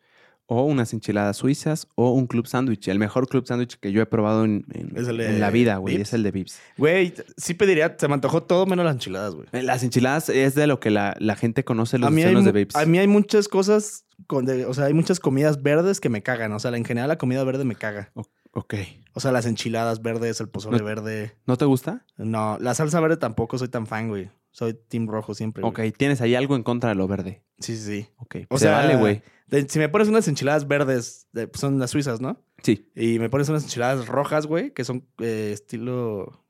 o 0.52 0.64
unas 0.64 0.92
enchiladas 0.92 1.36
suizas, 1.36 1.86
o 1.94 2.12
un 2.12 2.26
club 2.26 2.46
sándwich. 2.46 2.88
El 2.88 2.98
mejor 2.98 3.28
club 3.28 3.46
sándwich 3.46 3.76
que 3.78 3.92
yo 3.92 4.02
he 4.02 4.06
probado 4.06 4.44
en, 4.44 4.64
en- 4.72 4.92
¿Es 4.96 5.08
el 5.08 5.16
de 5.18 5.26
en 5.30 5.40
la 5.40 5.50
vida, 5.50 5.76
güey, 5.76 5.96
es 6.00 6.12
el 6.12 6.22
de 6.22 6.30
Vips. 6.30 6.58
Güey, 6.78 7.14
sí 7.36 7.54
pediría, 7.54 7.96
se 7.98 8.08
me 8.08 8.14
antojó 8.14 8.42
todo 8.42 8.66
menos 8.66 8.84
las 8.84 8.94
enchiladas, 8.94 9.34
güey. 9.34 9.46
Eh, 9.52 9.62
Las 9.62 9.82
enchiladas 9.82 10.28
es 10.28 10.54
de 10.54 10.66
lo 10.66 10.80
que 10.80 10.90
la, 10.90 11.16
la 11.18 11.36
gente 11.36 11.64
conoce 11.64 11.98
los 11.98 12.12
celos 12.14 12.44
de 12.44 12.52
Vips. 12.52 12.76
a 12.76 12.84
mí 12.86 12.98
hay 12.98 13.06
muchas 13.08 13.48
cosas, 13.48 14.04
con 14.26 14.44
de- 14.44 14.66
o 14.66 14.74
sea, 14.74 14.84
hay 14.86 14.94
muchas 14.94 15.20
comidas 15.20 15.62
verdes 15.62 16.00
que 16.00 16.08
me 16.08 16.22
cagan. 16.22 16.52
O 16.52 16.58
sea, 16.60 16.76
en 16.76 16.84
general 16.84 17.08
la 17.08 17.18
comida 17.18 17.42
verde 17.44 17.64
me 17.64 17.74
caga. 17.74 18.10
Ok. 18.54 18.74
O 19.14 19.20
sea, 19.20 19.32
las 19.32 19.46
enchiladas 19.46 20.02
verdes, 20.02 20.40
el 20.40 20.48
pozole 20.48 20.78
No- 20.78 20.84
verde. 20.84 21.32
¿No 21.46 21.56
te 21.56 21.64
gusta? 21.64 22.04
No, 22.18 22.58
la 22.60 22.74
salsa 22.74 23.00
verde 23.00 23.16
tampoco 23.16 23.56
soy 23.58 23.68
tan 23.68 23.86
fan, 23.86 24.08
güey. 24.08 24.30
Soy 24.52 24.74
team 24.74 25.08
rojo 25.08 25.34
siempre. 25.34 25.64
Ok, 25.64 25.76
güey. 25.78 25.92
tienes 25.92 26.20
ahí 26.20 26.34
algo 26.34 26.54
en 26.56 26.62
contra 26.62 26.90
de 26.90 26.94
lo 26.94 27.08
verde. 27.08 27.42
Sí, 27.58 27.76
sí, 27.76 27.84
sí. 27.84 28.08
Ok, 28.18 28.36
O 28.48 28.58
se 28.58 28.66
sea, 28.66 28.76
vale, 28.76 28.96
güey. 28.96 29.22
De- 29.48 29.68
si 29.68 29.78
me 29.78 29.88
pones 29.88 30.08
unas 30.08 30.28
enchiladas 30.28 30.68
verdes, 30.68 31.26
de- 31.32 31.48
pues, 31.48 31.60
son 31.60 31.78
las 31.78 31.90
suizas, 31.90 32.20
¿no? 32.20 32.40
Sí, 32.62 32.90
Y 32.94 33.18
me 33.18 33.28
pones 33.28 33.48
unas 33.48 33.64
enchiladas 33.64 34.06
rojas, 34.06 34.46
güey, 34.46 34.72
que 34.72 34.84
son 34.84 35.06
eh, 35.20 35.50
estilo. 35.52 36.44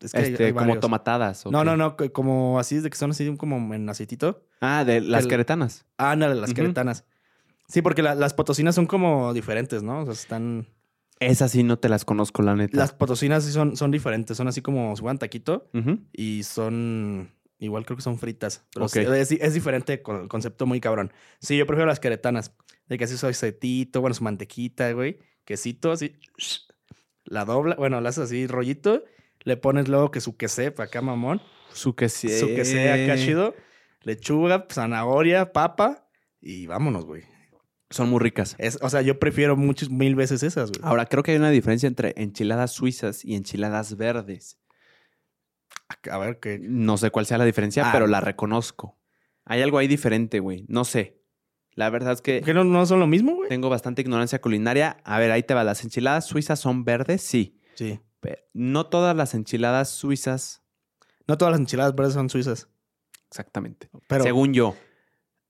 Es 0.00 0.12
que 0.12 0.18
hay- 0.18 0.32
este, 0.32 0.44
hay 0.46 0.52
como 0.52 0.78
tomatadas. 0.80 1.44
No, 1.46 1.60
ok. 1.60 1.64
no, 1.64 1.76
no, 1.76 1.96
que- 1.96 2.10
como 2.12 2.58
así, 2.58 2.78
de 2.80 2.90
que 2.90 2.96
son 2.96 3.10
así 3.10 3.36
como 3.36 3.74
en 3.74 3.88
aceitito. 3.88 4.42
Ah, 4.60 4.84
de 4.84 5.00
las 5.00 5.24
El- 5.24 5.30
queretanas. 5.30 5.84
Ah, 5.98 6.16
no, 6.16 6.28
las 6.32 6.50
Ujú. 6.50 6.54
queretanas. 6.56 7.04
Sí, 7.68 7.82
porque 7.82 8.02
la- 8.02 8.14
las 8.14 8.34
potosinas 8.34 8.74
son 8.74 8.86
como 8.86 9.32
diferentes, 9.34 9.82
¿no? 9.82 10.00
O 10.00 10.04
sea, 10.04 10.12
están. 10.14 10.66
Esas 11.20 11.52
sí 11.52 11.62
no 11.62 11.78
te 11.78 11.88
las 11.88 12.04
conozco, 12.04 12.42
la 12.42 12.56
neta. 12.56 12.76
Las 12.76 12.92
potosinas 12.92 13.44
sí 13.44 13.52
son, 13.52 13.76
son 13.76 13.90
diferentes, 13.90 14.36
son 14.36 14.48
así 14.48 14.62
como 14.62 14.94
si 14.96 15.00
fueran 15.00 15.18
taquito 15.18 15.70
y 16.12 16.42
son. 16.42 17.32
Igual 17.58 17.86
creo 17.86 17.96
que 17.96 18.02
son 18.02 18.18
fritas. 18.18 18.66
Pero 18.92 19.14
es, 19.14 19.30
es 19.30 19.54
diferente 19.54 20.02
con 20.02 20.22
el 20.22 20.28
concepto 20.28 20.66
muy 20.66 20.80
cabrón. 20.80 21.12
Sí, 21.38 21.56
yo 21.56 21.66
prefiero 21.66 21.86
las 21.86 22.00
queretanas. 22.00 22.54
De 22.88 22.98
que 22.98 23.04
así 23.04 23.16
su 23.16 23.26
aceitito, 23.26 24.00
bueno, 24.00 24.12
su 24.12 24.24
mantequita, 24.24 24.92
güey. 24.92 25.18
Quesito, 25.44 25.92
así. 25.92 26.16
La 27.24 27.44
dobla, 27.44 27.76
bueno, 27.76 28.00
la 28.00 28.10
haces 28.10 28.24
así, 28.24 28.46
rollito. 28.46 29.04
Le 29.44 29.56
pones 29.56 29.88
luego 29.88 30.10
que 30.10 30.20
su 30.20 30.36
quesé 30.36 30.72
para 30.72 30.88
acá, 30.88 31.00
mamón. 31.00 31.40
Su 31.72 31.94
que 31.94 32.08
sí. 32.08 32.28
Su 32.28 32.48
quesé 32.48 32.90
acá 32.90 33.16
chido. 33.16 33.54
Lechuga, 34.02 34.66
zanahoria, 34.70 35.52
papa. 35.52 36.08
Y 36.40 36.66
vámonos, 36.66 37.06
güey. 37.06 37.22
Son 37.94 38.08
muy 38.10 38.18
ricas. 38.20 38.56
Es, 38.58 38.78
o 38.82 38.88
sea, 38.90 39.02
yo 39.02 39.18
prefiero 39.18 39.56
muchas 39.56 39.88
mil 39.90 40.14
veces 40.14 40.42
esas, 40.42 40.70
güey. 40.70 40.80
Ahora, 40.82 41.06
creo 41.06 41.22
que 41.22 41.30
hay 41.32 41.36
una 41.36 41.50
diferencia 41.50 41.86
entre 41.86 42.12
enchiladas 42.16 42.72
suizas 42.72 43.24
y 43.24 43.34
enchiladas 43.34 43.96
verdes. 43.96 44.58
A 46.10 46.18
ver, 46.18 46.40
que. 46.40 46.58
No 46.60 46.96
sé 46.96 47.10
cuál 47.10 47.26
sea 47.26 47.38
la 47.38 47.44
diferencia, 47.44 47.88
Ah. 47.88 47.92
pero 47.92 48.06
la 48.06 48.20
reconozco. 48.20 48.98
Hay 49.44 49.62
algo 49.62 49.78
ahí 49.78 49.86
diferente, 49.88 50.40
güey. 50.40 50.64
No 50.68 50.84
sé. 50.84 51.20
La 51.74 51.90
verdad 51.90 52.12
es 52.12 52.22
que 52.22 52.40
¿Que 52.40 52.54
no, 52.54 52.62
no 52.64 52.86
son 52.86 53.00
lo 53.00 53.06
mismo, 53.06 53.34
güey? 53.34 53.48
tengo 53.48 53.68
bastante 53.68 54.00
ignorancia 54.02 54.40
culinaria. 54.40 54.96
A 55.04 55.18
ver, 55.18 55.30
ahí 55.32 55.42
te 55.42 55.54
va. 55.54 55.64
¿Las 55.64 55.82
enchiladas 55.84 56.24
suizas 56.26 56.60
son 56.60 56.84
verdes? 56.84 57.20
Sí. 57.22 57.60
Sí. 57.74 58.00
Pero 58.20 58.40
no 58.52 58.86
todas 58.86 59.14
las 59.16 59.34
enchiladas 59.34 59.90
suizas. 59.90 60.62
No 61.26 61.36
todas 61.36 61.52
las 61.52 61.60
enchiladas 61.60 61.94
verdes 61.94 62.14
son 62.14 62.30
suizas. 62.30 62.68
Exactamente. 63.28 63.88
Pero, 64.06 64.22
Según 64.24 64.54
yo. 64.54 64.76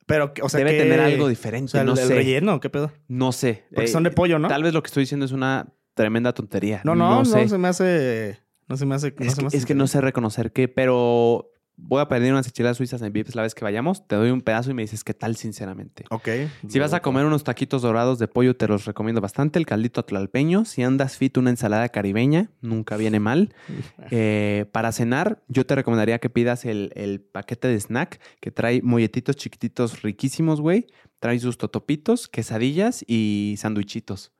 Pero 0.07 0.33
o 0.43 0.49
sea, 0.49 0.59
debe 0.59 0.73
que- 0.73 0.79
tener 0.83 1.01
algo 1.01 1.25
O 1.25 1.29
diferente. 1.29 1.73
sea, 1.73 1.85
no 1.85 1.93
el 1.93 1.99
sé. 1.99 2.15
relleno, 2.15 2.61
¿qué 2.61 2.71
pedo? 2.71 2.93
No 3.09 3.33
sé. 3.33 3.65
Porque 3.71 3.85
Eh, 3.85 3.93
son 3.93 4.03
de 4.03 4.11
pollo, 4.11 4.39
¿no? 4.39 4.49
Tal 4.49 4.63
vez 4.63 4.73
lo 4.75 4.83
que 4.83 4.89
estoy 4.89 5.03
diciendo 5.03 5.25
es 5.27 5.33
una 5.33 5.73
tremenda 5.95 6.33
tontería. 6.33 6.81
No, 6.85 6.95
no, 6.95 7.11
no, 7.19 7.25
sé. 7.25 7.49
se 7.49 7.59
me 7.59 7.69
hace. 7.69 8.39
No 8.69 8.77
se 8.77 8.87
me 8.87 8.95
hace. 8.95 9.15
no 9.19 9.27
es, 9.27 9.35
se 9.35 9.37
me 9.37 9.43
que, 9.43 9.47
hace 9.49 9.57
es 9.59 9.67
que 9.67 9.75
no 9.75 9.87
sé 9.87 10.01
reconocer 10.01 10.53
qué, 10.53 10.69
pero 10.69 11.51
voy 11.77 12.01
a 12.01 12.09
pedir 12.09 12.33
unas 12.33 12.47
enchiladas 12.47 12.77
suizas 12.77 13.03
en 13.03 13.13
Vips 13.13 13.35
la 13.35 13.43
vez 13.43 13.55
que 13.55 13.65
vayamos. 13.65 14.07
Te 14.07 14.17
doy 14.17 14.31
un 14.31 14.41
pedazo 14.41 14.71
y 14.71 14.75
me 14.75 14.83
dices 14.83 15.05
qué 15.05 15.15
tal, 15.15 15.37
sinceramente. 15.37 16.05
Ok. 16.11 16.29
Si 16.69 16.79
vas 16.79 16.93
a 16.93 17.01
comer 17.01 17.25
unos 17.25 17.45
taquitos 17.45 17.83
dorados 17.83 18.19
de 18.19 18.29
pollo, 18.29 18.57
te 18.57 18.69
los 18.69 18.85
recomiendo 18.85 19.21
bastante. 19.21 19.59
El 19.59 19.67
caldito 19.67 20.05
tlalpeño. 20.05 20.65
Si 20.65 20.83
andas 20.83 21.17
fit, 21.17 21.37
una 21.37 21.51
ensalada 21.51 21.89
caribeña. 21.89 22.51
Nunca 22.61 22.97
viene 22.97 23.21
mal. 23.21 23.55
Eh, 24.11 24.67
para 24.73 24.93
cenar, 24.93 25.43
yo 25.49 25.67
te 25.67 25.75
recomendaría 25.75 26.19
que 26.19 26.31
pidas 26.31 26.65
el, 26.65 26.93
el 26.95 27.21
paquete 27.21 27.69
de 27.69 27.81
snack 27.81 28.21
que 28.41 28.51
trae 28.51 28.81
molletitos 28.83 29.35
chiquititos 29.37 30.03
riquísimos, 30.03 30.61
güey. 30.61 30.87
Trae 31.19 31.39
sus 31.39 31.59
totopitos, 31.59 32.29
quesadillas 32.29 33.05
y 33.07 33.57
sandwichitos. 33.59 34.33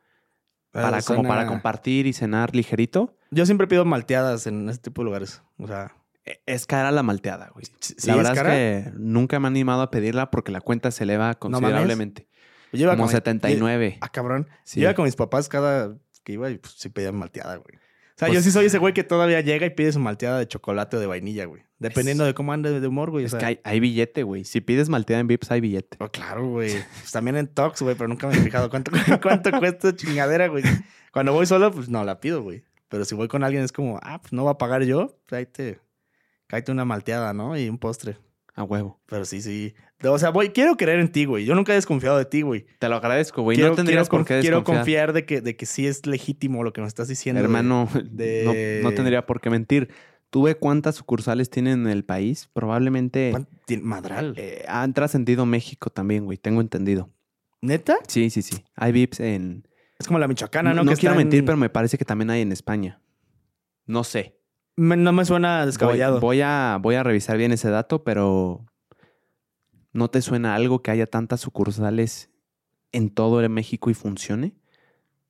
Para, 0.71 1.03
como 1.03 1.23
para 1.23 1.47
compartir 1.47 2.07
y 2.07 2.13
cenar 2.13 2.55
ligerito. 2.55 3.17
Yo 3.31 3.47
siempre 3.47 3.67
pido 3.67 3.85
malteadas 3.85 4.47
en 4.47 4.69
este 4.69 4.91
tipo 4.91 5.03
de 5.03 5.07
lugares. 5.07 5.43
O 5.59 5.67
sea, 5.67 5.95
Es 6.47 6.67
cara 6.67 6.91
la 6.91 7.03
malteada, 7.03 7.51
güey. 7.53 7.67
sí, 7.81 7.95
la 8.07 8.17
verdad 8.17 8.33
es, 8.33 8.39
cara. 8.39 8.51
que 8.51 8.93
nunca 8.97 9.39
me 9.41 9.49
han 9.49 9.53
animado 9.55 9.83
a 9.83 9.91
pedirla 9.91 10.31
porque 10.31 10.53
la 10.53 10.61
cuenta 10.61 10.91
se 10.91 11.05
eleva 11.05 11.35
considerablemente. 11.35 12.27
Yo 12.73 12.85
iba 12.85 12.93
como 12.93 13.05
con 13.05 13.13
mi- 13.13 13.17
79. 13.17 13.99
Ah, 14.01 14.09
cabrón. 14.09 14.49
Sí. 14.65 14.81
Yo 14.81 14.85
iba 14.89 14.95
con 14.95 15.05
mis 15.05 15.17
papás 15.17 15.49
cada 15.49 15.97
que 16.25 16.33
iba 16.33 16.51
y 16.51 16.59
pues 16.59 16.75
sí 16.79 16.89
pedía 16.89 17.13
malteada, 17.13 17.57
güey. 17.57 17.77
O 17.77 18.17
sea, 18.17 18.29
yo 18.29 18.41
sí 18.41 18.51
soy 18.53 18.67
ese 18.67 18.79
güey 18.79 18.95
que 18.95 19.03
todavía 19.05 19.41
llega 19.41 19.67
y 19.67 19.71
pide 19.71 19.93
su 19.93 19.99
malteada 19.99 20.39
de 20.39 20.47
chocolate 20.49 20.97
o 20.97 21.01
de 21.01 21.07
vainilla, 21.07 21.45
güey. 21.47 21.63
Dependiendo 21.79 22.25
de 22.25 22.33
cómo 22.33 22.53
ande 22.53 22.79
de 22.81 22.87
humor, 22.87 23.11
güey. 23.11 23.25
o 23.25 23.27
Es 23.27 23.33
sea. 23.33 23.41
que 23.41 23.47
hay, 23.47 23.61
hay 23.65 23.81
billete, 23.81 24.23
güey. 24.23 24.45
Si 24.45 24.61
pides 24.61 24.89
malteada 24.89 25.21
en 25.21 25.27
Vips, 25.27 25.51
hay 25.51 25.61
billete. 25.61 25.97
Oh, 26.01 26.09
claro, 26.09 26.47
güey. 26.49 26.73
Pues 27.01 27.11
también 27.11 27.37
en 27.37 27.49
Tox, 27.49 27.83
güey, 27.83 27.97
pero 27.97 28.07
nunca 28.09 28.29
me 28.29 28.35
he 28.35 28.41
fijado 28.41 28.71
cuánto, 28.71 28.93
cuánto 29.23 29.51
cuesta 29.59 29.89
esta 29.89 29.97
chingadera, 29.97 30.47
güey. 30.47 30.63
Cuando 31.13 31.33
voy 31.33 31.45
solo, 31.47 31.71
pues 31.73 31.89
no 31.89 32.03
la 32.05 32.21
pido, 32.21 32.43
güey. 32.43 32.63
Pero 32.89 33.05
si 33.05 33.15
voy 33.17 33.27
con 33.29 33.43
alguien 33.43 33.65
es 33.65 33.73
como, 33.73 33.99
ah, 34.03 34.21
pues 34.21 34.33
no 34.33 34.45
va 34.45 34.53
a 34.53 34.59
pagar 34.59 34.85
yo, 34.85 35.19
pues 35.27 35.39
ahí 35.41 35.47
te. 35.47 35.81
Cállate 36.47 36.73
una 36.73 36.85
malteada, 36.85 37.33
¿no? 37.33 37.57
Y 37.59 37.69
un 37.69 37.79
postre. 37.79 38.19
A 38.57 38.63
huevo. 38.63 39.01
Pero 39.07 39.25
sí, 39.25 39.41
sí. 39.43 39.75
O 40.05 40.19
sea, 40.19 40.31
voy, 40.31 40.51
quiero 40.51 40.77
creer 40.77 41.01
en 41.01 41.11
ti, 41.11 41.25
güey. 41.25 41.45
Yo 41.45 41.55
nunca 41.57 41.73
he 41.73 41.75
desconfiado 41.75 42.19
de 42.19 42.25
ti, 42.25 42.43
güey. 42.43 42.67
Te 42.79 42.89
lo 42.89 42.97
agradezco, 42.97 43.43
güey. 43.43 43.57
Quiero, 43.57 43.71
no 43.71 43.77
tendrías 43.77 44.09
quiero 44.09 44.21
por 44.23 44.29
qué 44.29 44.35
conf- 44.37 44.41
quiero 44.43 44.57
desconfiar. 44.59 44.85
confiar 44.85 45.13
de 45.13 45.25
que, 45.27 45.41
de 45.41 45.57
que 45.57 45.67
sí 45.67 45.87
es 45.89 46.07
legítimo 46.07 46.63
lo 46.63 46.73
que 46.73 46.81
me 46.81 46.87
estás 46.87 47.09
diciendo. 47.09 47.41
Hermano, 47.43 47.89
de- 48.05 48.81
no, 48.83 48.91
no 48.91 48.95
tendría 48.95 49.27
por 49.27 49.41
qué 49.41 49.51
mentir. 49.51 49.89
¿Tú 50.31 50.43
ve 50.43 50.55
cuántas 50.57 50.95
sucursales 50.97 51.49
tienen 51.51 51.83
en 51.83 51.89
el 51.89 52.05
país? 52.05 52.49
Probablemente 52.53 53.31
¿Cuán- 53.33 53.49
tien- 53.67 53.83
Madral. 53.83 54.35
eh, 54.37 54.65
han 54.69 54.93
trascendido 54.95 55.47
México 55.47 55.91
también, 55.91 56.25
güey. 56.25 56.39
Tengo 56.39 56.61
entendido. 56.61 57.11
¿Neta? 57.61 57.97
Sí, 58.09 58.31
sí, 58.31 58.43
sí. 58.43 58.63
Hay 58.77 58.93
Vips 58.93 59.21
en... 59.21 59.67
Es 59.99 60.07
como 60.07 60.19
la 60.19 60.29
michoacana, 60.29 60.75
no 60.75 60.85
¿no? 60.85 60.91
Que 60.93 60.97
quiero 60.99 61.15
en- 61.15 61.19
mentir, 61.19 61.45
pero 61.45 61.57
me 61.57 61.71
parece 61.71 61.97
que 61.99 62.05
también 62.05 62.31
hay 62.31 62.43
en 62.43 62.53
España. 62.53 63.01
No 63.87 64.05
sé. 64.05 64.37
Me- 64.77 64.97
no 64.97 65.13
me 65.13 65.25
suena 65.25 65.59
Voy, 65.59 65.67
descabellado. 65.67 66.21
voy 66.21 66.41
a, 66.43 66.79
voy 66.81 66.95
a 66.97 67.03
revisar 67.03 67.37
bien 67.37 67.53
ese 67.53 67.71
dato, 67.71 68.03
pero 68.05 68.67
¿no 69.93 70.09
te 70.09 70.21
suena 70.23 70.55
algo 70.55 70.83
que 70.83 70.91
haya 70.91 71.07
tantas 71.07 71.41
sucursales 71.41 72.31
en 72.93 73.11
todo 73.11 73.41
el 73.41 73.49
México 73.51 73.91
y 73.91 73.95
funcione? 73.95 74.55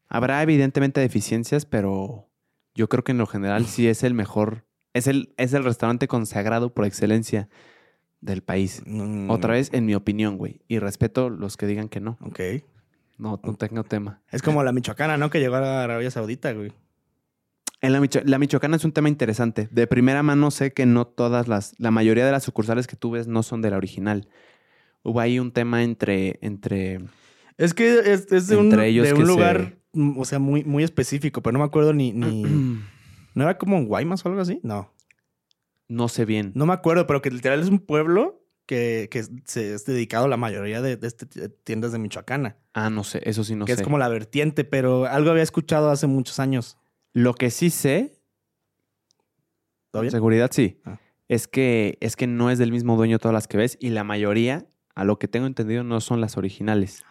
Habrá 0.08 0.42
evidentemente 0.42 1.00
deficiencias, 1.00 1.66
pero 1.66 2.28
yo 2.74 2.88
creo 2.88 3.04
que 3.04 3.12
en 3.12 3.18
lo 3.18 3.26
general 3.26 3.66
sí 3.66 3.88
es 3.88 4.02
el 4.02 4.14
mejor, 4.14 4.64
es 4.92 5.06
el, 5.06 5.34
es 5.36 5.52
el 5.54 5.64
restaurante 5.64 6.08
consagrado 6.08 6.72
por 6.72 6.84
excelencia 6.86 7.48
del 8.20 8.42
país. 8.42 8.82
Mm, 8.86 9.28
Otra 9.30 9.52
vez, 9.54 9.70
en 9.74 9.84
mi 9.86 9.94
opinión, 9.94 10.38
güey. 10.38 10.62
Y 10.68 10.78
respeto 10.78 11.28
los 11.28 11.56
que 11.58 11.66
digan 11.66 11.88
que 11.88 12.00
no. 12.00 12.16
Ok. 12.22 12.40
No, 13.18 13.38
no 13.44 13.54
tengo 13.54 13.84
tema. 13.84 14.22
Es 14.30 14.40
como 14.42 14.62
la 14.64 14.72
michoacana, 14.72 15.16
¿no? 15.18 15.30
Que 15.30 15.40
llegó 15.40 15.56
a 15.56 15.84
Arabia 15.84 16.10
Saudita, 16.10 16.52
güey. 16.52 16.72
En 17.84 17.92
la, 17.92 18.00
Micho- 18.00 18.22
la 18.24 18.38
Michoacana 18.38 18.76
es 18.76 18.84
un 18.84 18.92
tema 18.92 19.08
interesante. 19.08 19.68
De 19.70 19.86
primera 19.86 20.22
mano 20.22 20.50
sé 20.50 20.72
que 20.72 20.86
no 20.86 21.06
todas 21.06 21.48
las, 21.48 21.74
la 21.78 21.90
mayoría 21.90 22.24
de 22.26 22.32
las 22.32 22.42
sucursales 22.44 22.86
que 22.86 22.96
tú 22.96 23.10
ves 23.12 23.26
no 23.28 23.42
son 23.42 23.60
de 23.62 23.70
la 23.70 23.76
original. 23.76 24.28
Hubo 25.02 25.20
ahí 25.20 25.38
un 25.38 25.52
tema 25.52 25.82
entre, 25.82 26.38
entre, 26.40 27.00
Es 27.58 27.74
que 27.74 27.98
es, 28.12 28.32
es 28.32 28.46
de 28.48 28.56
un, 28.56 28.66
Entre 28.66 28.88
ellos 28.88 29.06
de 29.06 29.12
un 29.12 29.20
que 29.20 29.26
se- 29.26 29.32
lugar, 29.32 29.76
mm, 29.92 30.18
o 30.18 30.24
sea, 30.24 30.38
muy, 30.38 30.64
muy 30.64 30.82
específico, 30.82 31.42
pero 31.42 31.52
no 31.52 31.58
me 31.58 31.64
acuerdo 31.66 31.92
ni, 31.92 32.12
ni... 32.12 32.42
¿No 33.34 33.42
era 33.44 33.58
como 33.58 33.76
en 33.76 33.86
Guaymas 33.86 34.24
o 34.24 34.28
algo 34.28 34.40
así? 34.40 34.60
No. 34.62 34.92
no 35.88 36.08
sé 36.08 36.24
bien. 36.24 36.52
No 36.54 36.66
me 36.66 36.72
acuerdo, 36.72 37.06
pero 37.06 37.20
que 37.20 37.30
literal 37.30 37.60
es 37.60 37.68
un 37.68 37.80
pueblo 37.80 38.40
que, 38.66 39.08
que 39.10 39.24
se 39.44 39.74
es 39.74 39.84
dedicado 39.84 40.24
a 40.24 40.28
la 40.28 40.36
mayoría 40.38 40.80
de, 40.80 40.96
de 40.96 41.06
este 41.06 41.26
t- 41.26 41.48
tiendas 41.48 41.92
de 41.92 41.98
Michoacana. 41.98 42.56
Ah, 42.72 42.88
no 42.90 43.04
sé, 43.04 43.20
eso 43.28 43.44
sí 43.44 43.54
no 43.56 43.66
que 43.66 43.74
sé. 43.74 43.80
es 43.82 43.84
como 43.84 43.98
la 43.98 44.08
vertiente, 44.08 44.64
pero 44.64 45.04
algo 45.06 45.30
había 45.30 45.42
escuchado 45.42 45.90
hace 45.90 46.06
muchos 46.06 46.38
años. 46.40 46.78
Lo 47.14 47.32
que 47.34 47.50
sí 47.50 47.70
sé, 47.70 48.20
¿Todo 49.90 50.02
bien? 50.02 50.10
seguridad 50.10 50.50
sí, 50.52 50.80
Ah. 50.84 50.98
es 51.28 51.48
que 51.48 51.96
es 52.00 52.16
que 52.16 52.26
no 52.26 52.50
es 52.50 52.58
del 52.58 52.70
mismo 52.72 52.96
dueño 52.96 53.18
todas 53.18 53.32
las 53.32 53.48
que 53.48 53.56
ves 53.56 53.78
y 53.80 53.90
la 53.90 54.04
mayoría, 54.04 54.66
a 54.94 55.04
lo 55.04 55.18
que 55.18 55.28
tengo 55.28 55.46
entendido, 55.46 55.82
no 55.84 56.00
son 56.00 56.20
las 56.20 56.36
originales. 56.36 57.02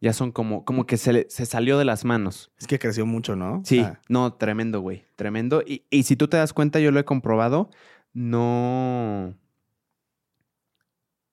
Ya 0.00 0.12
son 0.12 0.30
como, 0.30 0.64
como 0.64 0.86
que 0.86 0.96
se, 0.96 1.26
se 1.28 1.44
salió 1.44 1.76
de 1.76 1.84
las 1.84 2.04
manos. 2.04 2.52
Es 2.56 2.68
que 2.68 2.78
creció 2.78 3.04
mucho, 3.04 3.34
¿no? 3.34 3.62
Sí, 3.64 3.80
sea, 3.80 4.00
no, 4.08 4.32
tremendo, 4.34 4.80
güey. 4.80 5.04
Tremendo. 5.16 5.60
Y, 5.66 5.84
y 5.90 6.04
si 6.04 6.14
tú 6.14 6.28
te 6.28 6.36
das 6.36 6.52
cuenta, 6.52 6.78
yo 6.78 6.92
lo 6.92 7.00
he 7.00 7.04
comprobado, 7.04 7.68
no. 8.12 9.34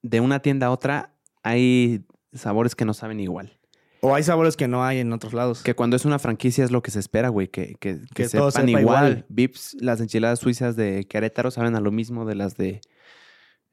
De 0.01 0.19
una 0.19 0.39
tienda 0.41 0.67
a 0.67 0.71
otra 0.71 1.13
hay 1.43 2.03
sabores 2.33 2.75
que 2.75 2.85
no 2.85 2.95
saben 2.95 3.19
igual. 3.19 3.59
O 4.05 4.15
hay 4.15 4.23
sabores 4.23 4.55
que 4.57 4.67
no 4.67 4.83
hay 4.83 4.99
en 4.99 5.11
otros 5.13 5.33
lados. 5.33 5.61
Que 5.63 5.73
cuando 5.75 5.95
es 5.95 6.05
una 6.05 6.19
franquicia 6.19 6.63
es 6.63 6.71
lo 6.71 6.81
que 6.81 6.91
se 6.91 6.99
espera, 6.99 7.29
güey, 7.29 7.47
que, 7.47 7.75
que, 7.79 7.99
que 8.13 8.23
Que 8.23 8.29
todo 8.29 8.51
sepan 8.51 8.67
sepa 8.67 8.81
igual. 8.81 9.07
igual. 9.11 9.25
Vips, 9.29 9.75
las 9.79 9.99
enchiladas 10.01 10.39
suizas 10.39 10.75
de 10.75 11.05
Querétaro 11.07 11.51
saben 11.51 11.75
a 11.75 11.79
lo 11.79 11.91
mismo 11.91 12.25
de 12.25 12.35
las 12.35 12.55
de 12.55 12.81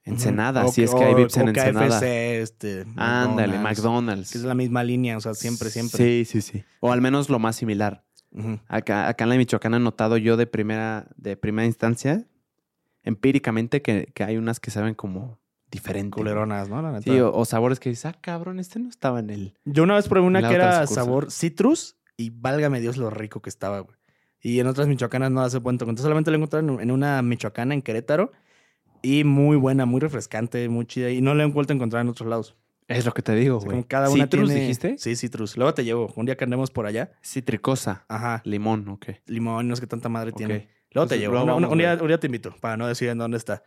Ensenada, 0.05 0.67
si 0.69 0.81
O- 0.81 0.85
es 0.85 0.95
que 0.95 1.05
hay 1.05 1.13
o- 1.15 1.17
Vips 1.17 1.37
en 1.37 1.47
o 1.47 1.49
Ensenada. 1.51 2.01
KFC, 2.01 2.41
este, 2.43 2.81
Ándale, 2.97 3.59
McDonald's, 3.59 3.63
McDonald's. 3.63 4.33
Que 4.33 4.39
es 4.39 4.45
la 4.45 4.55
misma 4.55 4.83
línea, 4.83 5.17
o 5.17 5.21
sea, 5.21 5.35
siempre, 5.35 5.71
siempre. 5.71 5.97
Sí, 5.99 6.25
sí, 6.25 6.41
sí. 6.43 6.65
O 6.81 6.91
al 6.93 7.01
menos 7.01 7.29
lo 7.31 7.39
más 7.39 7.55
similar. 7.57 8.05
Acá 8.69 9.15
en 9.19 9.29
la 9.29 9.37
Michoacán 9.37 9.75
he 9.75 9.79
notado 9.79 10.17
yo 10.17 10.37
de 10.39 10.47
primera, 10.47 11.07
de 11.17 11.37
primera 11.37 11.67
instancia, 11.67 12.27
empíricamente, 13.05 13.83
que, 13.83 14.11
que 14.15 14.25
hay 14.25 14.37
unas 14.39 14.59
que 14.61 14.71
saben 14.71 14.95
como 14.95 15.39
diferente. 15.73 16.15
Culeronas, 16.15 16.69
¿no? 16.69 16.81
La 16.83 16.93
neta. 16.93 17.03
Sí, 17.03 17.19
o, 17.19 17.33
o 17.33 17.45
sabores 17.45 17.81
que 17.81 17.89
dices, 17.91 18.07
ah, 18.07 18.15
cabrón, 18.21 18.61
este 18.61 18.79
no 18.79 18.89
estaba 18.89 19.19
en 19.19 19.31
el. 19.31 19.55
Yo 19.65 19.83
una 19.83 19.97
vez 19.97 20.07
probé 20.07 20.25
una 20.27 20.47
que 20.49 20.55
era 20.55 20.87
sabor 20.87 21.33
citrus 21.33 21.97
y 22.17 22.31
válgame 22.31 22.81
Dios 22.81 22.97
lo 22.97 23.11
rico 23.11 23.43
que 23.43 23.49
estaba, 23.51 23.81
güey. 23.81 23.97
Y 24.41 24.61
en 24.61 24.67
otras 24.69 24.87
michoacanas 24.87 25.31
no 25.33 25.41
hace 25.41 25.59
cuento. 25.61 25.85
Entonces 25.85 26.03
solamente 26.03 26.31
la 26.31 26.37
encontré 26.37 26.61
en 26.61 26.91
una 26.91 27.23
michoacana 27.23 27.75
en 27.75 27.83
Querétaro 27.83 28.31
y 29.01 29.25
muy 29.25 29.57
buena, 29.57 29.87
muy 29.87 30.01
refrescante, 30.01 30.69
muy 30.69 30.85
chida. 30.87 31.11
Y 31.11 31.21
no 31.21 31.35
la 31.35 31.45
he 31.45 31.47
vuelto 31.47 31.73
a 31.73 31.77
encontrar 31.77 32.03
en 32.03 32.09
otros 32.09 32.29
lados. 32.29 32.57
Es 32.89 33.07
lo 33.07 33.13
que 33.15 33.23
te 33.23 33.35
digo, 33.35 33.57
O 33.59 33.61
sea, 33.61 33.71
güey. 33.71 33.85
cada 33.85 34.11
una 34.11 34.25
¿Citrus 34.25 34.47
tiene- 34.49 34.61
dijiste? 34.61 34.97
Sí, 34.99 35.17
citrus. 35.17 35.57
Luego 35.57 35.73
te 35.73 35.85
llevo. 35.85 36.13
Un 36.17 36.27
día 36.27 36.37
que 36.37 36.45
andemos 36.45 36.71
por 36.71 36.85
allá. 36.87 37.13
Citricosa. 37.25 38.05
Ajá. 38.09 38.43
Limón, 38.45 38.87
ok. 38.89 39.07
Limón, 39.27 39.69
no 39.69 39.77
sé 39.77 39.81
qué 39.83 39.87
tanta 39.87 40.09
madre 40.09 40.31
Ok. 40.33 40.37
tiene. 40.37 40.69
Luego 40.91 41.09
te 41.09 41.19
llevo. 41.19 41.33
luego 41.33 41.45
Una- 41.45 41.55
una- 41.55 41.67
vamos, 41.69 41.73
un, 41.73 41.79
día, 41.79 41.99
un 42.03 42.09
día 42.09 42.19
te 42.21 42.27
invito, 42.27 42.55
para 42.61 42.77
no 42.77 42.87
decir 42.87 43.09
en 43.09 43.19
dónde 43.19 43.39
está. 43.39 43.63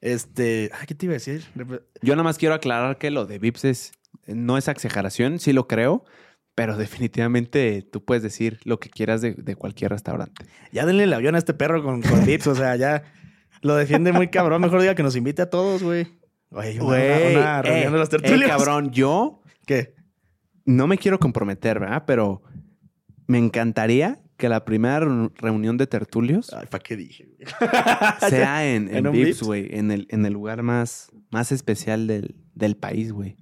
Este. 0.00 0.70
Ay, 0.78 0.86
¿qué 0.86 0.94
te 0.94 1.06
iba 1.06 1.12
a 1.12 1.14
decir? 1.14 1.44
Yo 2.02 2.14
nada 2.14 2.22
más 2.24 2.38
quiero 2.38 2.54
aclarar 2.54 2.98
que 2.98 3.10
lo 3.10 3.26
de 3.26 3.38
Vips 3.38 3.64
es, 3.64 3.92
no 4.26 4.58
es 4.58 4.68
exageración, 4.68 5.38
sí 5.38 5.52
lo 5.52 5.66
creo, 5.68 6.04
pero 6.54 6.76
definitivamente 6.78 7.82
tú 7.82 8.04
puedes 8.04 8.22
decir 8.22 8.58
lo 8.64 8.78
que 8.80 8.90
quieras 8.90 9.20
de, 9.22 9.34
de 9.34 9.56
cualquier 9.56 9.90
restaurante. 9.92 10.46
Ya 10.72 10.84
denle 10.86 11.04
el 11.04 11.12
avión 11.12 11.34
a 11.34 11.38
este 11.38 11.54
perro 11.54 11.82
con, 11.82 12.02
con 12.02 12.24
Vips, 12.26 12.46
o 12.46 12.54
sea, 12.54 12.76
ya 12.76 13.02
lo 13.62 13.76
defiende 13.76 14.12
muy 14.12 14.28
cabrón. 14.28 14.60
Mejor 14.62 14.80
diga 14.80 14.94
que 14.94 15.02
nos 15.02 15.16
invite 15.16 15.42
a 15.42 15.50
todos, 15.50 15.82
güey. 15.82 16.06
Güey, 16.50 16.78
una, 16.78 16.86
una- 16.86 17.28
una 17.40 17.62
reunión 17.62 17.92
de 17.92 17.98
los 17.98 18.12
eh, 18.12 18.46
cabrón, 18.46 18.90
yo 18.92 19.42
¿Qué? 19.66 19.94
no 20.64 20.86
me 20.86 20.98
quiero 20.98 21.18
comprometer, 21.18 21.80
¿verdad? 21.80 22.04
Pero 22.06 22.42
me 23.26 23.38
encantaría 23.38 24.20
que 24.36 24.48
la 24.48 24.64
primera 24.64 25.00
reun- 25.00 25.32
reunión 25.36 25.76
de 25.76 25.86
tertulios 25.86 26.52
Ay, 26.52 26.66
¿para 26.70 26.82
qué 26.82 26.96
dije? 26.96 27.26
güey? 27.36 27.48
sea 28.30 28.66
en, 28.74 28.88
en, 28.88 28.96
¿En 28.96 29.06
un 29.06 29.12
Vips, 29.12 29.42
güey, 29.42 29.68
en 29.76 29.90
el, 29.90 30.06
en 30.10 30.26
el 30.26 30.32
lugar 30.32 30.62
más, 30.62 31.10
más 31.30 31.52
especial 31.52 32.06
del, 32.06 32.34
del 32.54 32.76
país, 32.76 33.12
güey. 33.12 33.36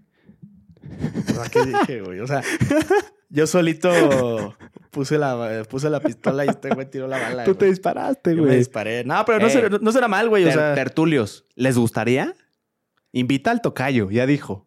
¿Para 1.35 1.49
qué 1.49 1.65
dije, 1.65 2.01
güey? 2.03 2.21
O 2.21 2.27
sea, 2.27 2.43
yo 3.31 3.47
solito 3.47 4.57
puse 4.91 5.17
la, 5.19 5.63
puse 5.69 5.89
la 5.89 6.01
pistola 6.01 6.45
y 6.45 6.49
este 6.51 6.69
güey 6.71 6.91
tiró 6.91 7.07
la 7.09 7.19
bala. 7.19 7.45
güey. 7.55 7.71
disparaste, 7.71 8.37
Yo 8.37 8.43
me 8.43 8.57
disparé. 8.57 9.05
No, 9.05 9.25
pero 9.25 9.39
no, 9.41 9.47
Eh. 9.47 9.51
será, 9.51 9.69
no, 9.69 9.79
no 9.79 9.93
será 9.93 10.09
mal, 10.09 10.29
güey. 10.29 10.43
O 10.45 10.47
Ter- 10.49 10.55
sea, 10.55 10.75
tertulios, 10.75 11.47
¿les 11.55 11.79
gustaría? 11.79 12.35
Invita 13.13 13.51
al 13.51 13.63
tocayo, 13.63 14.11
ya 14.11 14.27
dijo. 14.27 14.67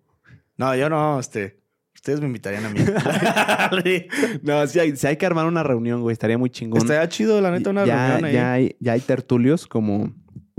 no, 0.57 0.76
yo 0.76 0.89
no, 0.89 1.19
este. 1.19 1.59
Ustedes 2.06 2.22
me 2.22 2.28
invitarían 2.28 2.64
a 2.66 2.70
mí. 2.70 2.82
No, 4.43 4.68
sí 4.68 4.80
hay, 4.80 4.95
sí 4.95 5.08
hay 5.08 5.18
que 5.18 5.26
armar 5.26 5.47
una 5.47 5.64
reunión, 5.64 6.01
güey. 6.01 6.14
Estaría 6.14 6.38
muy 6.38 6.51
chingón. 6.51 6.78
Estaría 6.78 7.10
chido, 7.10 7.41
la 7.41 7.49
neta, 7.49 7.72
una 7.72 7.84
ya, 7.84 8.10
reunión 8.20 8.26
ahí. 8.26 8.34
ya 8.34 8.53
hay, 8.53 8.76
ya 8.80 8.91
hay 8.91 8.99
tertulios 9.01 9.66
como... 9.66 10.14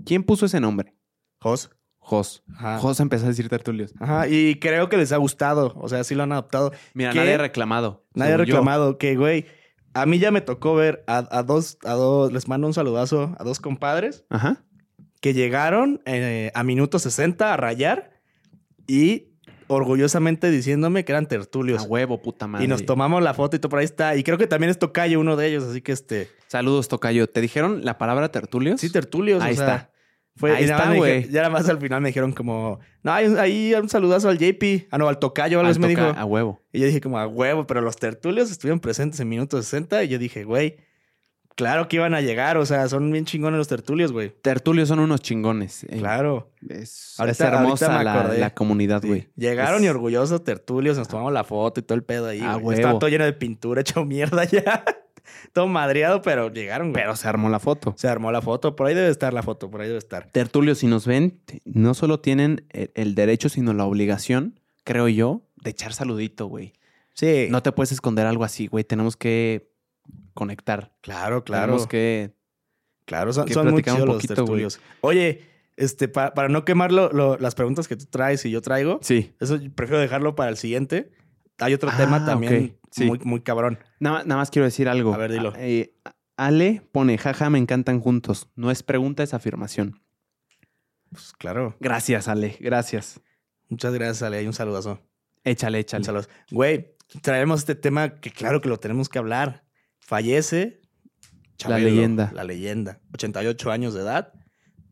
¿Quién 0.05 0.25
puso 0.25 0.47
ese 0.47 0.59
nombre? 0.59 0.97
Jos. 1.41 1.71
Jos. 1.99 2.43
Ajá. 2.53 2.79
Jos 2.81 2.99
empezó 2.99 3.27
a 3.27 3.29
decir 3.29 3.49
tertulios. 3.49 3.95
Ajá, 4.01 4.27
y 4.27 4.57
creo 4.57 4.89
que 4.89 4.97
les 4.97 5.13
ha 5.13 5.19
gustado. 5.19 5.73
O 5.77 5.89
sea, 5.89 6.03
sí 6.03 6.17
lo 6.17 6.25
han 6.25 6.33
adoptado. 6.33 6.73
Mira, 6.95 7.13
¿Qué? 7.13 7.19
nadie 7.21 7.35
ha 7.35 7.39
reclamado. 7.39 8.05
Nadie 8.15 8.33
ha 8.33 8.37
según 8.39 8.47
yo. 8.47 8.55
reclamado 8.57 8.99
que, 8.99 9.15
güey, 9.15 9.47
a 9.95 10.05
mí 10.05 10.19
ya 10.19 10.33
me 10.33 10.41
tocó 10.41 10.75
ver 10.75 11.05
a, 11.07 11.29
a 11.31 11.45
dos, 11.45 11.79
a 11.85 11.93
dos, 11.93 12.33
les 12.33 12.49
mando 12.49 12.67
un 12.67 12.75
saludazo 12.75 13.37
a 13.39 13.45
dos 13.45 13.61
compadres 13.61 14.25
Ajá. 14.31 14.65
que 15.21 15.33
llegaron 15.33 16.03
eh, 16.07 16.51
a 16.57 16.65
minuto 16.65 16.99
60 16.99 17.55
a 17.55 17.57
rayar 17.57 18.11
y 18.89 19.29
orgullosamente 19.69 20.51
diciéndome 20.51 21.05
que 21.05 21.13
eran 21.13 21.25
A 21.25 21.29
tertulios. 21.29 21.87
huevo, 21.89 22.23
puta 22.23 22.47
madre. 22.47 22.65
y 22.65 22.69
nos 22.69 22.85
tomamos 22.85 23.23
la 23.23 23.35
foto 23.35 23.57
y 23.57 23.59
todo 23.59 23.71
por 23.71 23.79
ahí 23.79 23.85
está. 23.85 24.17
Y 24.17 24.23
creo 24.23 24.39
que 24.39 24.47
también 24.47 24.71
es 24.71 24.79
Tocayo 24.79 25.21
uno 25.21 25.37
de 25.37 25.49
ellos, 25.49 25.65
así 25.65 25.81
que 25.81 25.93
este. 25.93 26.31
Saludos, 26.47 26.89
tocayo. 26.89 27.29
¿Te 27.29 27.41
dijeron 27.41 27.85
la 27.85 27.99
palabra 27.99 28.31
tertulios? 28.31 28.81
Sí, 28.81 28.91
tertulios. 28.91 29.43
Ahí 29.43 29.55
o 29.55 29.57
sea, 29.57 29.65
está. 29.65 29.91
Fue, 30.37 30.55
Ahí 30.55 30.65
está, 30.65 30.93
güey. 30.95 31.29
Ya 31.31 31.41
nada 31.41 31.51
más 31.51 31.67
al 31.69 31.79
final 31.81 32.03
me 32.03 32.11
dijeron 32.11 32.33
como, 32.33 32.79
no, 33.03 33.13
hay, 33.13 33.27
ahí 33.39 33.75
un 33.75 33.89
saludazo 33.89 34.29
al 34.29 34.37
JP. 34.37 34.89
Ah, 34.91 34.99
no, 34.99 35.09
al 35.09 35.19
Tocayo, 35.19 35.59
algo 35.59 35.81
me 35.81 35.89
dijo. 35.89 36.03
A 36.03 36.25
huevo. 36.27 36.61
Y 36.73 36.81
yo 36.81 36.87
dije 36.87 37.01
como 37.01 37.19
a 37.19 37.27
huevo, 37.27 37.67
pero 37.67 37.81
los 37.81 37.97
tertulios 37.97 38.51
estuvieron 38.51 38.79
presentes 38.79 39.19
en 39.21 39.29
minuto 39.31 39.57
60 39.57 40.05
y 40.05 40.09
yo 40.09 40.19
dije, 40.19 40.45
güey, 40.45 40.77
claro 41.57 41.89
que 41.89 41.97
iban 41.97 42.15
a 42.15 42.21
llegar, 42.21 42.57
o 42.59 42.65
sea, 42.65 42.89
son 42.89 43.11
bien 43.11 43.25
chingones 43.25 43.59
los 43.59 43.67
tertulios, 43.67 44.13
güey. 44.13 44.31
Tertulios 44.43 44.89
son 44.89 45.01
unos 45.01 45.21
chingones. 45.21 45.83
Eh, 45.85 45.97
Claro. 45.99 46.53
Es, 46.69 47.15
Ahorita- 47.19 47.33
es 47.33 47.41
hermosa 47.53 48.03
la, 48.05 48.55
comunidad, 48.55 49.03
Sí. 49.03 49.09
güey. 49.09 49.29
Llegaron 49.37 49.81
Es- 49.81 49.87
y 49.87 49.89
orgullosos 49.89 50.45
tertulios, 50.45 50.97
nos 50.97 51.09
tomamos 51.09 51.33
la 51.33 51.43
foto 51.43 51.81
y 51.81 51.83
todo 51.83 51.97
el 51.97 52.05
pedo 52.05 52.27
ahí. 52.29 52.41
A 52.41 52.55
güey. 52.55 52.79
Estaba 52.79 52.99
todo 52.99 53.11
lleno 53.11 53.25
de 53.25 53.33
pintura, 53.33 53.81
hecho 54.01 54.05
mierda 54.05 54.45
ya. 54.45 54.85
todo 55.53 55.67
madreado, 55.67 56.23
pero 56.23 56.53
llegaron, 56.53 56.93
güey. 56.93 57.03
Pero 57.03 57.17
se 57.17 57.27
armó 57.29 57.49
la 57.49 57.59
foto. 57.59 57.95
Se 57.97 58.07
armó 58.09 58.31
la 58.31 58.43
foto. 58.43 58.77
Por 58.77 58.87
ahí 58.87 58.95
debe 58.95 59.09
estar 59.09 59.33
la 59.35 59.43
foto, 59.43 59.69
por 59.71 59.81
ahí 59.81 59.89
debe 59.89 59.99
estar. 59.99 60.31
Tertulio, 60.31 60.75
si 60.77 60.87
nos 60.87 61.05
ven, 61.07 61.41
no 61.65 61.95
solo 61.95 62.21
tienen 62.21 62.65
el 62.71 63.15
derecho, 63.17 63.49
sino 63.49 63.73
la 63.73 63.85
obligación, 63.87 64.61
creo 64.85 65.09
yo, 65.09 65.43
de 65.63 65.71
echar 65.71 65.93
saludito, 65.95 66.47
güey. 66.47 66.75
Sí. 67.15 67.49
No 67.51 67.63
te 67.63 67.73
puedes 67.73 67.91
esconder 67.93 68.27
algo 68.27 68.45
así, 68.45 68.67
güey. 68.69 68.85
Tenemos 68.85 69.17
que 69.17 69.69
conectar. 70.37 70.95
claro, 71.03 71.43
claro. 71.43 71.65
Tenemos 71.73 71.87
que... 71.89 72.37
Claro, 73.07 73.33
son, 73.33 73.47
que 73.47 73.55
son 73.55 73.67
muy 73.67 73.75
un 73.75 73.83
chidos 73.83 74.07
los 74.07 74.23
tertulios. 74.27 74.81
Oye, 75.01 75.43
este, 75.77 76.07
pa- 76.09 76.35
para 76.35 76.49
no 76.49 76.65
quemar 76.65 76.91
lo- 76.93 77.11
lo- 77.13 77.37
las 77.39 77.55
preguntas 77.55 77.87
que 77.89 77.97
tú 77.97 78.07
traes 78.07 78.45
y 78.45 78.51
yo 78.51 78.61
traigo, 78.63 78.99
Sí. 79.03 79.35
eso 79.41 79.59
prefiero 79.75 80.01
dejarlo 80.01 80.35
para 80.35 80.51
el 80.51 80.57
siguiente. 80.57 81.13
Hay 81.59 81.73
otro 81.75 81.91
Ah, 81.93 81.97
tema 81.97 82.25
también 82.27 82.77
ok. 82.83 82.89
Sí. 82.91 83.05
muy, 83.05 83.19
muy 83.25 83.41
cabrón. 83.41 83.79
Nada, 84.01 84.25
nada 84.25 84.37
más 84.41 84.51
quiero 84.51 84.65
decir 84.67 84.89
algo. 84.89 85.15
A 85.15 85.19
ver, 85.19 85.33
dilo. 85.33 85.53
Ah, 85.55 85.59
eh, 85.61 85.95
Ale 86.37 86.83
pone, 86.93 87.17
jaja, 87.17 87.49
me 87.49 87.59
encantan 87.59 88.01
juntos. 88.01 88.49
No 88.57 88.71
es 88.71 88.83
pregunta, 88.83 89.23
es 89.23 89.33
afirmación. 89.35 90.03
Pues 91.11 91.33
claro. 91.33 91.77
Gracias, 91.81 92.29
Ale. 92.29 92.57
Gracias. 92.61 93.21
Muchas 93.69 93.95
gracias, 93.95 94.23
Ale. 94.23 94.39
Hay 94.39 94.47
un 94.47 94.53
saludazo. 94.53 95.01
Échale, 95.45 95.79
Un 95.79 95.81
échale. 95.83 96.05
saludo. 96.05 96.25
Güey, 96.51 96.97
traemos 97.23 97.61
este 97.61 97.75
tema 97.77 98.21
que 98.21 98.31
claro 98.33 98.61
que 98.61 98.69
lo 98.69 98.79
tenemos 98.79 99.09
que 99.09 99.19
hablar. 99.19 99.65
Fallece 100.07 100.81
La 101.67 101.79
leyenda. 101.79 102.31
La 102.35 102.45
leyenda. 102.45 103.01
88 103.15 103.71
años 103.71 103.95
de 103.95 104.01
edad. 104.03 104.33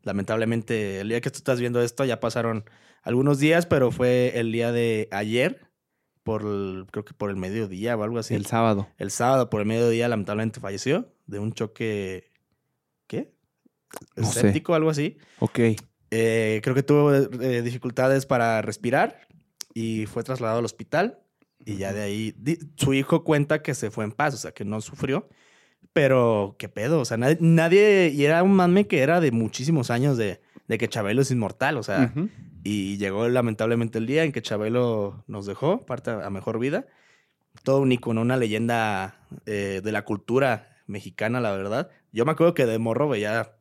Lamentablemente, 0.03 1.01
el 1.01 1.09
día 1.09 1.21
que 1.21 1.31
tú 1.31 1.39
estás 1.39 1.61
viendo 1.61 1.81
esto 1.83 2.05
ya 2.05 2.21
pasaron 2.21 2.65
algunos 3.03 3.39
días, 3.39 3.67
pero 3.67 3.91
fue 3.91 4.39
el 4.39 4.51
día 4.53 4.73
de 4.73 5.09
ayer, 5.13 5.61
por 6.23 6.43
el- 6.43 6.87
creo 6.91 7.05
que 7.05 7.15
por 7.15 7.31
el 7.31 7.37
mediodía 7.37 7.97
o 7.97 8.03
algo 8.03 8.19
así. 8.19 8.35
El 8.35 8.47
sábado. 8.47 8.89
El 8.99 9.11
sábado 9.11 9.51
por 9.51 9.61
el 9.61 9.67
mediodía 9.67 10.09
lamentablemente 10.09 10.61
falleció 10.61 11.15
de 11.27 11.39
un 11.39 11.53
choque, 11.53 12.31
¿qué? 13.07 13.35
No 14.17 14.25
sé. 14.27 14.41
Escéptico, 14.41 14.75
algo 14.75 14.91
así. 14.91 15.19
Ok. 15.39 15.59
Eh, 16.11 16.61
creo 16.63 16.75
que 16.75 16.83
tuvo 16.83 17.15
eh, 17.15 17.63
dificultades 17.63 18.27
para 18.27 18.63
respirar 18.63 19.27
y 19.75 20.07
fue 20.07 20.23
trasladado 20.25 20.59
al 20.61 20.65
hospital. 20.65 21.21
Y 21.65 21.77
ya 21.77 21.93
de 21.93 22.03
ahí, 22.03 22.35
su 22.77 22.93
hijo 22.95 23.25
cuenta 23.25 23.63
que 23.63 23.75
se 23.75 23.91
fue 23.91 24.05
en 24.05 24.13
paz, 24.13 24.35
o 24.35 24.37
sea, 24.37 24.53
que 24.53 24.65
no 24.65 24.81
sufrió. 24.81 25.29
Pero, 25.93 26.57
¿qué 26.59 26.69
pedo? 26.69 27.01
O 27.01 27.05
sea, 27.05 27.17
nadie, 27.17 27.39
nadie- 27.41 28.11
y 28.13 28.25
era 28.25 28.43
un 28.43 28.55
mame 28.55 28.87
que 28.87 29.01
era 29.01 29.21
de 29.21 29.31
muchísimos 29.31 29.91
años 29.91 30.17
de, 30.17 30.41
de 30.67 30.79
que 30.79 30.89
Chabelo 30.89 31.23
es 31.23 31.31
inmortal, 31.31 31.77
o 31.77 31.83
sea, 31.83 32.13
y 32.65 32.97
llegó 32.97 33.29
lamentablemente 33.29 33.99
el 33.99 34.07
día 34.07 34.25
en 34.25 34.33
que 34.33 34.43
Chabelo 34.43 35.23
nos 35.27 35.47
dejó, 35.47 35.85
parte 35.87 36.11
a 36.11 36.31
mejor 36.31 36.59
vida. 36.59 36.87
Todo 37.63 37.81
un 37.81 37.93
icono, 37.93 38.23
una 38.23 38.37
leyenda 38.37 39.21
eh, 39.47 39.81
de 39.85 39.93
la 39.93 40.05
cultura 40.05 40.77
mexicana, 40.87 41.41
la 41.41 41.53
verdad. 41.53 41.91
Yo 42.11 42.25
me 42.25 42.33
acuerdo 42.33 42.55
que 42.55 42.67
de 42.67 42.79
morro 42.79 43.09
veía, 43.09 43.53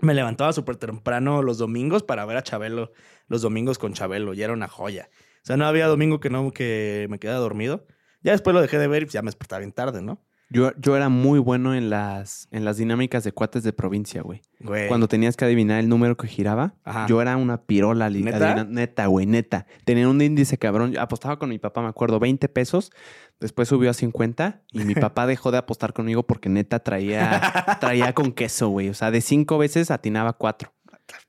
me 0.00 0.14
levantaba 0.14 0.52
súper 0.52 0.76
temprano 0.76 1.42
los 1.42 1.58
domingos 1.58 2.02
para 2.04 2.24
ver 2.26 2.36
a 2.36 2.42
Chabelo, 2.42 2.92
los 3.26 3.42
domingos 3.42 3.78
con 3.78 3.92
Chabelo, 3.94 4.34
y 4.34 4.42
era 4.42 4.52
una 4.52 4.68
joya. 4.68 5.08
O 5.44 5.46
sea, 5.46 5.58
no 5.58 5.66
había 5.66 5.86
domingo 5.86 6.20
que 6.20 6.30
no 6.30 6.50
que 6.52 7.06
me 7.10 7.18
quedara 7.18 7.38
dormido. 7.38 7.86
Ya 8.22 8.32
después 8.32 8.54
lo 8.54 8.62
dejé 8.62 8.78
de 8.78 8.88
ver 8.88 9.02
y 9.02 9.04
pues 9.04 9.12
ya 9.12 9.20
me 9.20 9.26
despertaba 9.26 9.58
bien 9.58 9.72
tarde, 9.72 10.00
¿no? 10.00 10.18
Yo, 10.48 10.72
yo 10.78 10.96
era 10.96 11.08
muy 11.08 11.38
bueno 11.38 11.74
en 11.74 11.90
las, 11.90 12.48
en 12.50 12.64
las 12.64 12.76
dinámicas 12.76 13.24
de 13.24 13.32
cuates 13.32 13.62
de 13.62 13.72
provincia, 13.72 14.22
güey. 14.22 14.40
Güey. 14.60 14.88
Cuando 14.88 15.08
tenías 15.08 15.36
que 15.36 15.44
adivinar 15.44 15.80
el 15.80 15.88
número 15.88 16.16
que 16.16 16.28
giraba, 16.28 16.74
Ajá. 16.84 17.06
yo 17.06 17.20
era 17.20 17.36
una 17.36 17.62
pirola. 17.62 18.08
¿Neta? 18.08 18.64
Neta, 18.64 19.06
güey, 19.06 19.26
neta. 19.26 19.66
Tenía 19.84 20.08
un 20.08 20.20
índice 20.20 20.56
cabrón. 20.56 20.92
Yo 20.92 21.00
apostaba 21.00 21.38
con 21.38 21.48
mi 21.50 21.58
papá, 21.58 21.82
me 21.82 21.88
acuerdo, 21.88 22.20
20 22.20 22.48
pesos. 22.48 22.92
Después 23.40 23.68
subió 23.68 23.90
a 23.90 23.94
50 23.94 24.62
y 24.72 24.84
mi 24.84 24.94
papá 24.94 25.26
dejó 25.26 25.50
de 25.50 25.58
apostar 25.58 25.92
conmigo 25.92 26.22
porque 26.22 26.48
neta 26.48 26.78
traía, 26.78 27.76
traía 27.80 28.14
con 28.14 28.32
queso, 28.32 28.68
güey. 28.68 28.88
O 28.88 28.94
sea, 28.94 29.10
de 29.10 29.20
cinco 29.20 29.58
veces 29.58 29.90
atinaba 29.90 30.34
cuatro. 30.34 30.72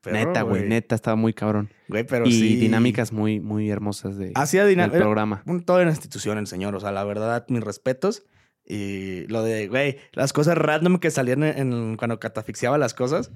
Perro, 0.02 0.16
neta, 0.18 0.42
güey, 0.44 0.68
neta, 0.68 0.96
estaba 0.96 1.16
muy 1.16 1.34
cabrón. 1.34 1.70
Güey, 1.88 2.06
pero 2.06 2.26
y 2.26 2.32
sí. 2.32 2.56
dinámicas 2.56 3.12
muy, 3.12 3.40
muy 3.40 3.70
hermosas 3.70 4.18
de, 4.18 4.32
Hacía 4.36 4.66
del 4.66 4.90
programa. 4.92 5.44
un, 5.46 5.64
toda 5.66 5.82
una 5.82 5.92
institución 5.92 6.38
el 6.38 6.48
señor. 6.48 6.76
O 6.76 6.80
sea, 6.80 6.92
la 6.92 7.04
verdad, 7.04 7.46
mis 7.50 7.64
respetos. 7.64 8.24
Y 8.66 9.28
lo 9.28 9.44
de, 9.44 9.68
güey, 9.68 9.98
las 10.14 10.34
cosas 10.34 10.58
random 10.58 10.98
que 10.98 11.12
salían 11.12 11.44
en, 11.44 11.72
en- 11.74 11.98
cuando 11.98 12.20
catafixiaba 12.20 12.78
las 12.78 12.94
cosas. 12.94 13.32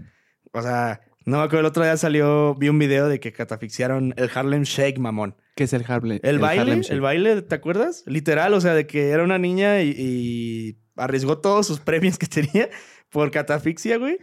O 0.54 0.62
sea, 0.62 1.02
no 1.26 1.38
me 1.38 1.44
acuerdo, 1.44 1.60
el 1.60 1.66
otro 1.68 1.84
día 1.84 1.96
salió, 1.98 2.56
vi 2.56 2.70
un 2.70 2.80
video 2.80 3.08
de 3.08 3.20
que 3.20 3.32
catafixiaron 3.32 4.14
el 4.18 4.32
Harlem 4.34 4.64
Shake, 4.64 4.98
mamón. 4.98 5.36
¿Qué 5.56 5.66
es 5.66 5.74
el 5.74 5.84
Harlem? 5.88 6.20
El, 6.24 6.40
baile, 6.40 6.62
Harlem 6.62 6.80
el 6.80 6.84
Shake? 6.86 7.02
baile, 7.02 7.42
¿te 7.44 7.54
acuerdas? 7.54 8.04
Literal, 8.08 8.54
o 8.56 8.62
sea, 8.62 8.74
de 8.74 8.88
que 8.88 9.10
era 9.10 9.24
una 9.24 9.38
niña 9.38 9.82
y, 9.84 9.90
y 9.96 10.80
arriesgó 10.96 11.38
todos 11.40 11.68
sus 11.68 11.80
premios 11.80 12.18
que 12.18 12.26
tenía 12.28 12.70
por 13.10 13.32
catafixia, 13.32 13.98
güey. 13.98 14.18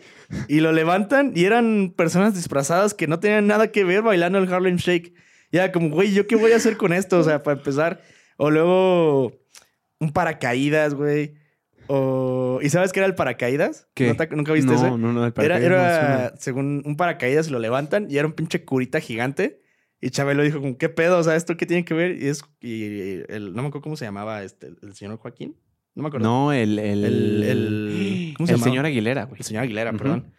Y 0.48 0.60
lo 0.60 0.72
levantan 0.72 1.32
y 1.34 1.44
eran 1.44 1.92
personas 1.96 2.34
disfrazadas 2.34 2.94
que 2.94 3.06
no 3.06 3.20
tenían 3.20 3.46
nada 3.46 3.70
que 3.72 3.84
ver 3.84 4.02
bailando 4.02 4.38
el 4.38 4.52
Harlem 4.52 4.76
Shake. 4.76 5.12
Y 5.50 5.56
era 5.58 5.72
como, 5.72 5.90
güey, 5.90 6.12
¿yo 6.12 6.26
qué 6.26 6.36
voy 6.36 6.52
a 6.52 6.56
hacer 6.56 6.76
con 6.76 6.92
esto? 6.92 7.18
O 7.18 7.22
sea, 7.22 7.42
para 7.42 7.58
empezar. 7.58 8.00
O 8.36 8.50
luego 8.50 9.32
un 9.98 10.12
paracaídas, 10.12 10.94
güey. 10.94 11.34
O... 11.88 12.58
¿Y 12.62 12.68
sabes 12.70 12.92
qué 12.92 13.00
era 13.00 13.06
el 13.06 13.14
paracaídas? 13.14 13.88
¿Qué? 13.94 14.08
¿No 14.08 14.16
te- 14.16 14.34
¿Nunca 14.34 14.52
viste 14.52 14.72
no, 14.72 14.76
ese? 14.76 14.90
No, 14.90 15.12
no, 15.12 15.24
el 15.24 15.32
paracaídas 15.32 15.64
era 15.64 16.34
según 16.38 16.82
un 16.84 16.96
paracaídas 16.96 17.50
lo 17.50 17.58
levantan 17.58 18.08
y 18.10 18.18
era 18.18 18.26
un 18.26 18.32
pinche 18.32 18.64
curita 18.64 19.00
gigante. 19.00 19.62
Y 20.00 20.10
Chabelo 20.10 20.42
dijo, 20.42 20.60
como, 20.60 20.76
¿qué 20.76 20.88
pedo? 20.88 21.18
O 21.18 21.22
sea, 21.22 21.36
¿esto 21.36 21.56
qué 21.56 21.64
tiene 21.64 21.84
que 21.84 21.94
ver? 21.94 22.20
Y 22.20 22.28
es, 22.28 22.42
y 22.60 23.22
el, 23.28 23.54
no 23.54 23.62
me 23.62 23.68
acuerdo 23.68 23.82
cómo 23.82 23.96
se 23.96 24.04
llamaba 24.04 24.42
este, 24.42 24.72
el 24.82 24.94
señor 24.94 25.16
Joaquín. 25.16 25.56
No 25.96 26.02
me 26.02 26.08
acuerdo. 26.08 26.28
No, 26.28 26.52
el... 26.52 26.78
El, 26.78 27.04
El- 27.04 27.42
el- 27.42 28.34
¿cómo 28.36 28.46
se 28.46 28.52
el 28.54 28.60
señor 28.60 28.86
Aguilera, 28.86 29.24
güey. 29.24 29.40
El 29.40 29.44
señor 29.44 29.64
Aguilera, 29.64 29.92
perdón. 29.92 30.32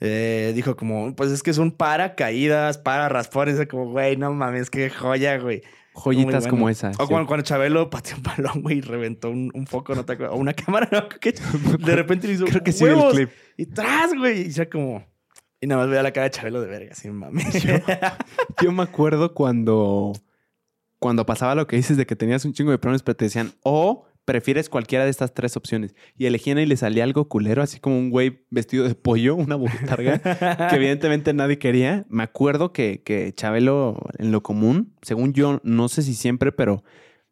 Eh, 0.00 0.52
dijo 0.54 0.76
como, 0.76 1.14
pues 1.14 1.30
es 1.30 1.42
que 1.42 1.52
son 1.52 1.70
paracaídas, 1.70 2.76
para 2.76 3.08
raspones. 3.08 3.58
Es 3.58 3.68
como, 3.68 3.90
güey, 3.90 4.16
no 4.16 4.32
mames, 4.34 4.68
qué 4.68 4.90
joya, 4.90 5.38
güey. 5.38 5.62
Joyitas 5.94 6.46
como 6.48 6.62
bueno. 6.62 6.72
esa. 6.72 6.90
O 6.90 6.92
sí. 6.92 7.08
cuando, 7.08 7.26
cuando 7.26 7.44
Chabelo 7.44 7.88
pateó 7.90 8.16
un 8.16 8.22
balón, 8.22 8.62
güey, 8.62 8.78
y 8.78 8.80
reventó 8.80 9.30
un, 9.30 9.50
un 9.54 9.66
foco, 9.66 9.94
¿no 9.94 10.04
te 10.04 10.14
acuerdas? 10.14 10.34
O 10.34 10.38
una 10.40 10.52
cámara, 10.54 10.88
¿no? 10.90 11.08
Que 11.08 11.32
de 11.78 11.94
repente 11.96 12.26
le 12.26 12.32
hizo 12.34 12.46
Creo 12.46 12.64
que 12.64 12.72
sí 12.72 12.84
el 12.84 12.98
clip. 13.12 13.30
Y 13.56 13.66
tras, 13.66 14.12
güey. 14.14 14.48
Y 14.48 14.50
ya 14.50 14.68
como... 14.68 15.04
Y 15.60 15.68
nada 15.68 15.82
más 15.82 15.90
veía 15.90 16.02
la 16.02 16.12
cara 16.12 16.24
de 16.24 16.30
Chabelo 16.30 16.60
de 16.60 16.66
verga, 16.66 16.90
así, 16.90 17.08
mami. 17.08 17.44
Yo 18.60 18.72
me 18.72 18.82
acuerdo 18.82 19.32
cuando, 19.32 20.12
cuando 20.98 21.24
pasaba 21.24 21.54
lo 21.54 21.68
que 21.68 21.76
dices 21.76 21.96
de 21.96 22.04
que 22.04 22.16
tenías 22.16 22.44
un 22.44 22.52
chingo 22.52 22.72
de 22.72 22.78
premios, 22.78 23.04
pero 23.04 23.14
te 23.14 23.26
decían, 23.26 23.52
o 23.62 24.04
prefieres 24.24 24.68
cualquiera 24.68 25.04
de 25.04 25.10
estas 25.10 25.34
tres 25.34 25.56
opciones. 25.56 25.94
Y 26.16 26.26
elegían 26.26 26.58
y 26.58 26.66
le 26.66 26.76
salía 26.76 27.04
algo 27.04 27.28
culero, 27.28 27.62
así 27.62 27.80
como 27.80 27.98
un 27.98 28.10
güey 28.10 28.44
vestido 28.50 28.86
de 28.86 28.94
pollo, 28.94 29.34
una 29.34 29.56
botarga, 29.56 30.18
que 30.70 30.76
evidentemente 30.76 31.32
nadie 31.32 31.58
quería. 31.58 32.06
Me 32.08 32.22
acuerdo 32.22 32.72
que, 32.72 33.02
que 33.02 33.32
Chabelo, 33.34 33.98
en 34.18 34.32
lo 34.32 34.42
común, 34.42 34.94
según 35.02 35.32
yo, 35.32 35.60
no 35.64 35.88
sé 35.88 36.02
si 36.02 36.14
siempre, 36.14 36.52
pero 36.52 36.84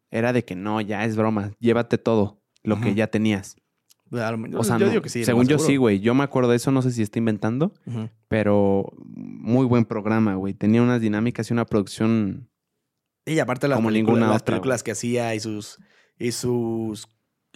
era 0.09 0.33
de 0.33 0.43
que 0.43 0.55
no, 0.55 0.81
ya 0.81 1.05
es 1.05 1.15
broma, 1.15 1.51
llévate 1.59 1.97
todo 1.97 2.41
lo 2.63 2.79
que 2.79 2.93
ya 2.93 3.07
tenías. 3.07 3.55
O 4.11 4.17
sea, 4.63 4.77
yo 4.77 4.85
no, 4.85 4.89
digo 4.89 5.01
que 5.01 5.09
sí. 5.09 5.23
según 5.23 5.47
yo 5.47 5.57
sí, 5.57 5.77
güey. 5.77 6.01
Yo 6.01 6.13
me 6.13 6.23
acuerdo 6.23 6.49
de 6.49 6.57
eso, 6.57 6.69
no 6.71 6.81
sé 6.81 6.91
si 6.91 7.01
está 7.01 7.17
inventando. 7.17 7.73
Pero 8.27 8.91
muy 9.05 9.65
buen 9.65 9.85
programa, 9.85 10.35
güey. 10.35 10.53
Tenía 10.53 10.81
unas 10.81 10.99
dinámicas 10.99 11.49
y 11.49 11.53
una 11.53 11.65
producción. 11.65 12.49
Y 13.25 13.39
aparte 13.39 13.69
las, 13.69 13.77
Como 13.77 13.87
películas, 13.87 14.15
ninguna 14.15 14.33
las 14.33 14.41
otra, 14.41 14.55
películas 14.55 14.83
que 14.83 14.91
hacía 14.91 15.33
y 15.33 15.39
sus, 15.39 15.79
y 16.21 16.31
sus 16.31 17.07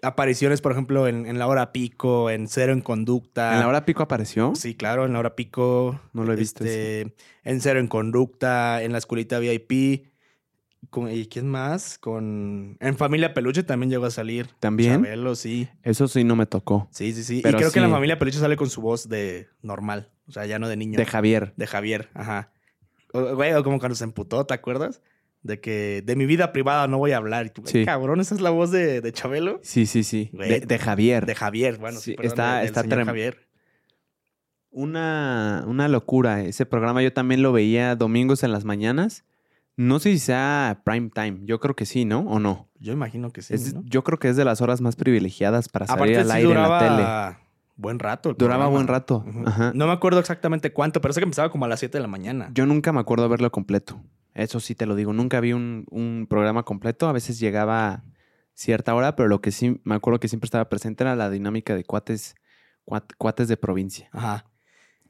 apariciones, 0.01 0.61
por 0.61 0.71
ejemplo, 0.71 1.07
en, 1.07 1.25
en 1.25 1.39
La 1.39 1.47
Hora 1.47 1.71
Pico, 1.71 2.29
en 2.29 2.47
Cero 2.47 2.73
en 2.73 2.81
Conducta. 2.81 3.53
¿En 3.53 3.59
la 3.59 3.67
hora 3.67 3.85
pico 3.85 4.03
apareció? 4.03 4.53
Sí, 4.55 4.75
claro, 4.75 5.05
en 5.05 5.13
La 5.13 5.19
Hora 5.19 5.35
Pico. 5.35 5.99
No 6.13 6.23
lo 6.23 6.33
he 6.33 6.35
visto 6.35 6.63
Este, 6.63 7.15
en 7.43 7.61
Cero 7.61 7.79
en 7.79 7.87
Conducta, 7.87 8.83
en 8.83 8.91
la 8.91 8.97
escuelita 8.97 9.39
VIP. 9.39 10.07
Con- 10.91 11.09
¿Y 11.11 11.25
quién 11.25 11.47
más? 11.49 11.97
Con... 11.97 12.77
En 12.79 12.95
Familia 12.97 13.33
Peluche 13.33 13.63
también 13.63 13.89
llegó 13.89 14.05
a 14.05 14.11
salir. 14.11 14.47
¿También? 14.59 15.01
Chabelo, 15.01 15.33
sí. 15.35 15.67
Eso 15.81 16.07
sí 16.07 16.23
no 16.23 16.35
me 16.35 16.45
tocó. 16.45 16.87
Sí, 16.91 17.11
sí, 17.13 17.23
sí. 17.23 17.39
Pero 17.41 17.57
y 17.57 17.61
creo 17.61 17.71
que 17.71 17.79
en 17.79 17.85
la. 17.85 17.91
Familia 17.91 18.19
Peluche 18.19 18.37
sale 18.37 18.55
con 18.55 18.69
su 18.69 18.81
voz 18.81 19.09
de 19.09 19.47
normal. 19.63 20.11
O 20.27 20.31
sea, 20.31 20.45
ya 20.45 20.59
no 20.59 20.67
de 20.69 20.77
niño. 20.77 20.97
De 20.97 21.05
Javier. 21.05 21.53
De 21.57 21.65
Javier, 21.67 22.09
ajá. 22.13 22.51
O, 23.13 23.35
güey, 23.35 23.53
o 23.53 23.63
como 23.63 23.79
cuando 23.79 23.95
se 23.95 24.03
emputó, 24.03 24.45
¿te 24.45 24.53
acuerdas? 24.53 25.01
De 25.45 25.59
que 25.61 26.01
de 26.03 26.15
mi 26.15 26.25
vida 26.25 26.51
privada 26.51 26.87
no 26.87 26.97
voy 26.97 27.11
a 27.11 27.17
hablar. 27.17 27.45
Y 27.45 27.49
tú, 27.51 27.61
güey, 27.61 27.71
Sí. 27.71 27.85
cabrón, 27.85 28.19
esa 28.19 28.33
es 28.33 28.41
la 28.41 28.49
voz 28.49 28.71
de, 28.71 28.99
de 29.01 29.11
Chabelo. 29.13 29.59
Sí, 29.61 29.85
sí, 29.85 30.03
sí. 30.03 30.31
De, 30.33 30.59
de 30.61 30.79
Javier. 30.79 31.27
De 31.27 31.35
Javier, 31.35 31.77
bueno, 31.77 31.99
sí, 31.99 32.11
Sí, 32.11 32.15
perdón, 32.17 32.29
está- 32.31 32.63
está 32.63 32.81
señor 32.81 33.05
Javier. 33.05 33.47
Una, 34.71 35.63
una 35.67 35.87
locura. 35.87 36.41
Ese 36.41 36.65
programa 36.65 37.01
yo 37.01 37.13
también 37.13 37.41
lo 37.41 37.51
veía 37.53 37.95
domingos 37.95 38.43
en 38.43 38.51
las 38.51 38.65
mañanas. 38.65 39.23
No 39.77 39.99
sé 39.99 40.11
si 40.13 40.19
sea 40.19 40.81
prime 40.83 41.11
time. 41.13 41.39
Yo 41.43 41.59
creo 41.59 41.75
que 41.75 41.85
sí, 41.85 42.05
¿no? 42.05 42.21
¿O 42.21 42.39
no? 42.39 42.67
Yo 42.79 42.91
imagino 42.93 43.29
que 43.31 43.41
sí, 43.41 43.53
Es- 43.53 43.73
¿no? 43.73 43.83
Yo 43.85 44.03
creo 44.03 44.17
que 44.19 44.29
es 44.29 44.35
de 44.35 44.45
las 44.45 44.61
horas 44.61 44.81
más 44.81 44.95
privilegiadas 44.95 45.69
para 45.69 45.85
salir 45.85 46.15
Aparte, 46.15 46.17
al 46.21 46.25
sí 46.27 46.31
aire 46.37 46.47
duraba 46.47 46.79
en 46.87 46.97
la 46.97 46.97
tele. 47.35 47.45
buen 47.75 47.99
rato. 47.99 48.33
Duraba 48.33 48.63
programa. 48.65 48.69
buen 48.69 48.87
rato. 48.87 49.25
Ajá. 49.45 49.71
No 49.75 49.85
me 49.85 49.93
acuerdo 49.93 50.19
exactamente 50.19 50.73
cuánto, 50.73 51.01
pero 51.01 51.13
sé 51.13 51.19
que 51.19 51.25
empezaba 51.25 51.49
como 51.51 51.65
a 51.65 51.67
las 51.67 51.79
7 51.79 51.97
de 51.97 52.01
la 52.01 52.07
mañana. 52.07 52.49
Yo 52.53 52.65
nunca 52.65 52.91
me 52.91 52.99
acuerdo 52.99 53.29
verlo 53.29 53.51
completo. 53.51 54.01
Eso 54.35 54.59
sí 54.59 54.75
te 54.75 54.85
lo 54.85 54.95
digo. 54.95 55.11
Nunca 55.13 55.39
vi 55.39 55.53
un, 55.53 55.85
un 55.89 56.27
programa 56.29 56.63
completo. 56.63 57.07
A 57.07 57.13
veces 57.13 57.39
llegaba 57.39 58.03
cierta 58.53 58.93
hora, 58.93 59.15
pero 59.15 59.27
lo 59.29 59.41
que 59.41 59.51
sí 59.51 59.81
me 59.83 59.95
acuerdo 59.95 60.19
que 60.19 60.27
siempre 60.27 60.45
estaba 60.45 60.69
presente 60.69 61.03
era 61.03 61.15
la 61.15 61.29
dinámica 61.29 61.73
de 61.75 61.83
cuates, 61.83 62.35
cuat- 62.85 63.15
cuates 63.17 63.47
de 63.47 63.57
provincia. 63.57 64.09
Ajá. 64.11 64.45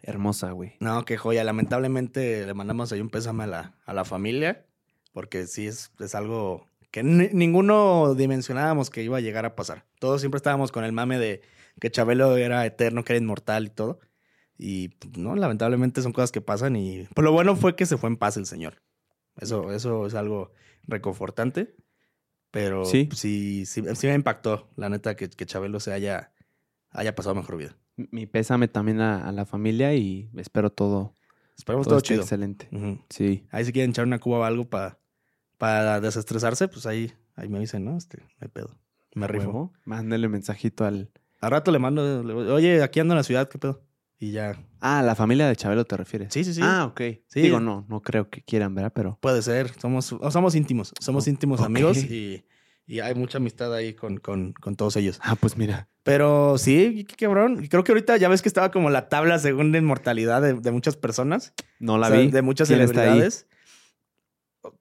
Hermosa, 0.01 0.51
güey. 0.51 0.73
No, 0.79 1.03
qué 1.05 1.17
joya. 1.17 1.43
Lamentablemente 1.43 2.45
le 2.45 2.53
mandamos 2.53 2.91
ahí 2.91 3.01
un 3.01 3.09
pésame 3.09 3.43
a 3.45 3.47
la, 3.47 3.75
a 3.85 3.93
la 3.93 4.05
familia, 4.05 4.65
porque 5.13 5.47
sí 5.47 5.65
es, 5.67 5.91
es 5.99 6.13
algo 6.13 6.67
que 6.91 7.01
ni- 7.03 7.29
ninguno 7.33 8.13
dimensionábamos 8.13 8.89
que 8.91 9.01
iba 9.03 9.17
a 9.17 9.21
llegar 9.21 9.45
a 9.45 9.55
pasar. 9.55 9.85
Todos 9.99 10.21
siempre 10.21 10.37
estábamos 10.37 10.71
con 10.71 10.83
el 10.83 10.91
mame 10.91 11.17
de 11.17 11.41
que 11.81 11.89
Chabelo 11.89 12.37
era 12.37 12.65
eterno, 12.65 13.03
que 13.03 13.13
era 13.13 13.21
inmortal 13.21 13.65
y 13.65 13.69
todo. 13.69 13.99
Y 14.57 14.89
pues, 14.89 15.17
no, 15.17 15.35
lamentablemente 15.35 16.01
son 16.03 16.13
cosas 16.13 16.31
que 16.31 16.39
pasan 16.41 16.75
y 16.75 17.07
pues 17.13 17.25
lo 17.25 17.31
bueno 17.31 17.55
fue 17.55 17.75
que 17.75 17.85
se 17.85 17.97
fue 17.97 18.09
en 18.09 18.15
paz 18.17 18.37
el 18.37 18.45
señor. 18.45 18.81
Eso, 19.37 19.71
eso 19.73 20.05
es 20.07 20.13
algo 20.15 20.51
reconfortante. 20.83 21.75
Pero 22.51 22.85
Sí. 22.85 23.09
sí, 23.13 23.65
sí, 23.65 23.83
sí, 23.95 24.07
me 24.07 24.13
impactó, 24.13 24.69
la 24.77 24.87
neta, 24.89 25.15
que, 25.15 25.29
que 25.29 25.45
Chabelo 25.45 25.79
se 25.81 25.91
haya, 25.91 26.31
haya 26.91 27.13
pasado 27.15 27.35
mejor 27.35 27.57
vida. 27.57 27.75
Mi 27.97 28.25
pésame 28.27 28.67
también 28.67 29.01
a, 29.01 29.27
a 29.27 29.31
la 29.31 29.45
familia 29.45 29.93
y 29.93 30.29
espero 30.37 30.69
todo, 30.69 31.13
Esperemos 31.57 31.85
todo 31.87 31.95
todo 31.95 32.01
chido. 32.01 32.21
excelente. 32.21 32.69
Sí. 33.09 33.45
Ahí 33.51 33.65
si 33.65 33.71
quieren 33.73 33.91
echar 33.91 34.05
una 34.05 34.19
cuba 34.19 34.39
o 34.39 34.43
algo 34.43 34.69
para 34.69 34.99
para 35.57 36.01
desestresarse, 36.01 36.67
pues 36.67 36.85
ahí, 36.85 37.13
ahí 37.35 37.47
me 37.47 37.59
dicen, 37.59 37.85
¿no? 37.85 37.95
Este, 37.97 38.21
hay 38.41 38.49
pedo. 38.49 38.77
Me 39.13 39.25
rifo. 39.27 39.45
Huevo. 39.47 39.73
Mándale 39.85 40.27
mensajito 40.27 40.83
al... 40.83 41.11
Al 41.39 41.51
rato 41.51 41.71
le 41.71 41.79
mando, 41.79 42.23
le- 42.23 42.33
oye, 42.33 42.83
aquí 42.83 42.99
ando 42.99 43.13
en 43.13 43.17
la 43.19 43.23
ciudad, 43.23 43.47
¿qué 43.47 43.57
pedo? 43.57 43.84
Y 44.17 44.31
ya. 44.31 44.57
Ah, 44.79 45.01
la 45.01 45.15
familia 45.15 45.47
de 45.47 45.55
Chabelo 45.55 45.85
te 45.85 45.97
refieres. 45.97 46.33
Sí, 46.33 46.43
sí, 46.43 46.53
sí. 46.53 46.61
Ah, 46.63 46.85
ok. 46.85 47.01
Sí. 47.27 47.41
Digo, 47.41 47.59
no, 47.59 47.85
no 47.89 48.01
creo 48.01 48.29
que 48.29 48.41
quieran, 48.43 48.73
¿verdad? 48.73 48.93
Pero... 48.95 49.17
Puede 49.21 49.41
ser. 49.41 49.73
Somos, 49.79 50.13
o 50.13 50.31
somos 50.31 50.55
íntimos. 50.55 50.93
Somos 50.99 51.27
íntimos 51.27 51.59
amigos 51.61 51.97
y, 51.97 52.45
y 52.85 53.01
hay 53.01 53.13
mucha 53.13 53.39
amistad 53.39 53.73
ahí 53.73 53.93
con, 53.93 54.17
con, 54.17 54.53
con 54.53 54.75
todos 54.75 54.95
ellos. 54.95 55.19
Ah, 55.21 55.35
pues 55.35 55.57
mira. 55.57 55.89
Pero 56.03 56.57
sí, 56.57 57.05
qué 57.09 57.15
cabrón. 57.25 57.67
Creo 57.67 57.83
que 57.83 57.91
ahorita 57.91 58.15
ya 58.17 58.29
ves 58.29 58.41
que 58.41 58.47
estaba 58.47 58.71
como 58.71 58.89
la 58.89 59.09
tabla 59.09 59.37
según 59.39 59.71
la 59.71 59.79
inmortalidad 59.79 60.41
de, 60.41 60.53
de 60.53 60.71
muchas 60.71 60.95
personas. 60.95 61.53
No 61.79 61.97
la 61.97 62.07
O 62.07 62.11
sea, 62.11 62.19
vi. 62.19 62.31
De 62.31 62.41
muchas 62.41 62.67
celebridades. 62.69 63.47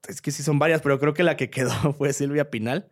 Es 0.07 0.21
que 0.21 0.31
sí 0.31 0.43
son 0.43 0.59
varias, 0.59 0.81
pero 0.81 0.99
creo 0.99 1.13
que 1.13 1.23
la 1.23 1.35
que 1.35 1.49
quedó 1.51 1.93
fue 1.93 2.13
Silvia 2.13 2.49
Pinal. 2.49 2.89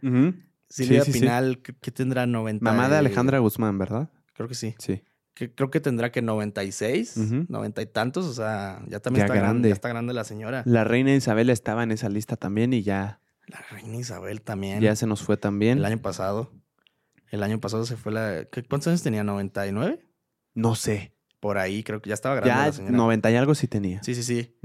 Silvia 0.69 1.03
sí, 1.05 1.13
sí. 1.13 1.19
Pinal, 1.19 1.61
¿qué, 1.61 1.73
qué 1.79 1.91
tendrá? 1.91 2.25
90. 2.25 2.63
Mamá 2.63 2.89
de 2.89 2.97
Alejandra 2.97 3.39
Guzmán, 3.39 3.77
¿verdad? 3.77 4.09
Creo 4.33 4.49
que 4.49 4.55
sí. 4.55 4.75
Sí. 4.79 5.03
Que 5.34 5.53
creo 5.53 5.71
que 5.71 5.79
tendrá 5.79 6.11
que 6.11 6.21
96, 6.21 7.17
Ujú. 7.17 7.45
90 7.49 7.81
y 7.81 7.86
tantos. 7.88 8.25
O 8.25 8.34
sea, 8.34 8.81
ya 8.88 8.99
también 8.99 9.25
Ya 9.27 9.34
está 9.34 9.39
grande. 9.43 9.69
Ya 9.69 9.73
está 9.73 9.89
grande 9.89 10.13
la 10.13 10.23
señora. 10.23 10.63
La 10.65 10.84
reina 10.84 11.13
Isabel 11.15 11.49
estaba 11.49 11.84
en 11.84 11.91
esa 11.91 12.09
lista 12.09 12.36
también 12.36 12.71
y 12.73 12.84
ya, 12.84 13.19
La 13.47 13.59
reina 13.71 13.97
Isabel 13.97 14.41
también. 14.41 14.79
ya 14.81 14.95
se 14.95 15.07
nos 15.07 15.23
fue 15.23 15.38
también. 15.38 15.79
El 15.79 15.86
año 15.86 15.97
pasado. 16.01 16.51
El 17.31 17.41
año 17.41 17.59
pasado 17.59 17.86
se 17.86 17.97
fue 17.97 18.11
la. 18.11 18.45
¿qué- 18.51 18.63
¿Cuántos 18.63 18.88
años 18.89 19.01
tenía? 19.01 19.23
¿99? 19.23 19.99
No 20.53 20.75
sé. 20.75 21.15
Por 21.39 21.57
ahí, 21.57 21.84
creo 21.84 22.01
que 22.01 22.09
ya 22.09 22.13
estaba 22.13 22.36
grande 22.36 22.49
Ya 22.49 22.65
la 22.67 22.71
señora. 22.71 22.95
90 22.95 23.31
y 23.31 23.36
algo 23.36 23.53
sí 23.55 23.67
tenía. 23.67 24.01
Sí, 24.03 24.13
sí, 24.15 24.23
sí. 24.23 24.55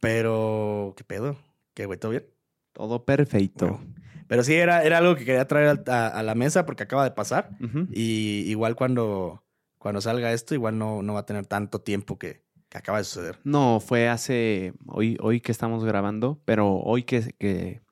Pero, 0.00 0.94
¿qué 0.96 1.04
pedo? 1.04 1.36
¿Qué, 1.74 1.86
güey? 1.86 1.98
¿Todo 1.98 2.12
bien? 2.12 2.24
Todo 2.72 3.04
perfecto. 3.04 3.66
Bueno. 3.68 3.94
Pero 4.26 4.42
sí, 4.42 4.54
era, 4.54 4.82
era 4.84 4.98
algo 4.98 5.16
que 5.16 5.24
quería 5.24 5.46
traer 5.46 5.82
a, 5.88 6.08
a 6.08 6.22
la 6.22 6.34
mesa 6.34 6.64
porque 6.66 6.82
acaba 6.82 7.04
de 7.04 7.10
pasar. 7.10 7.50
Y 7.92 8.44
igual 8.46 8.74
cuando, 8.74 9.43
cuando 9.84 10.00
salga 10.00 10.32
esto, 10.32 10.54
igual 10.54 10.78
no, 10.78 11.02
no 11.02 11.12
va 11.12 11.20
a 11.20 11.26
tener 11.26 11.44
tanto 11.46 11.82
tiempo 11.82 12.18
que, 12.18 12.42
que 12.70 12.78
acaba 12.78 12.96
de 12.96 13.04
suceder. 13.04 13.38
No, 13.44 13.80
fue 13.80 14.08
hace, 14.08 14.72
hoy, 14.86 15.18
hoy 15.20 15.42
que 15.42 15.52
estamos 15.52 15.84
grabando, 15.84 16.40
pero 16.46 16.76
hoy 16.76 17.02
que, 17.02 17.34
que, 17.38 17.82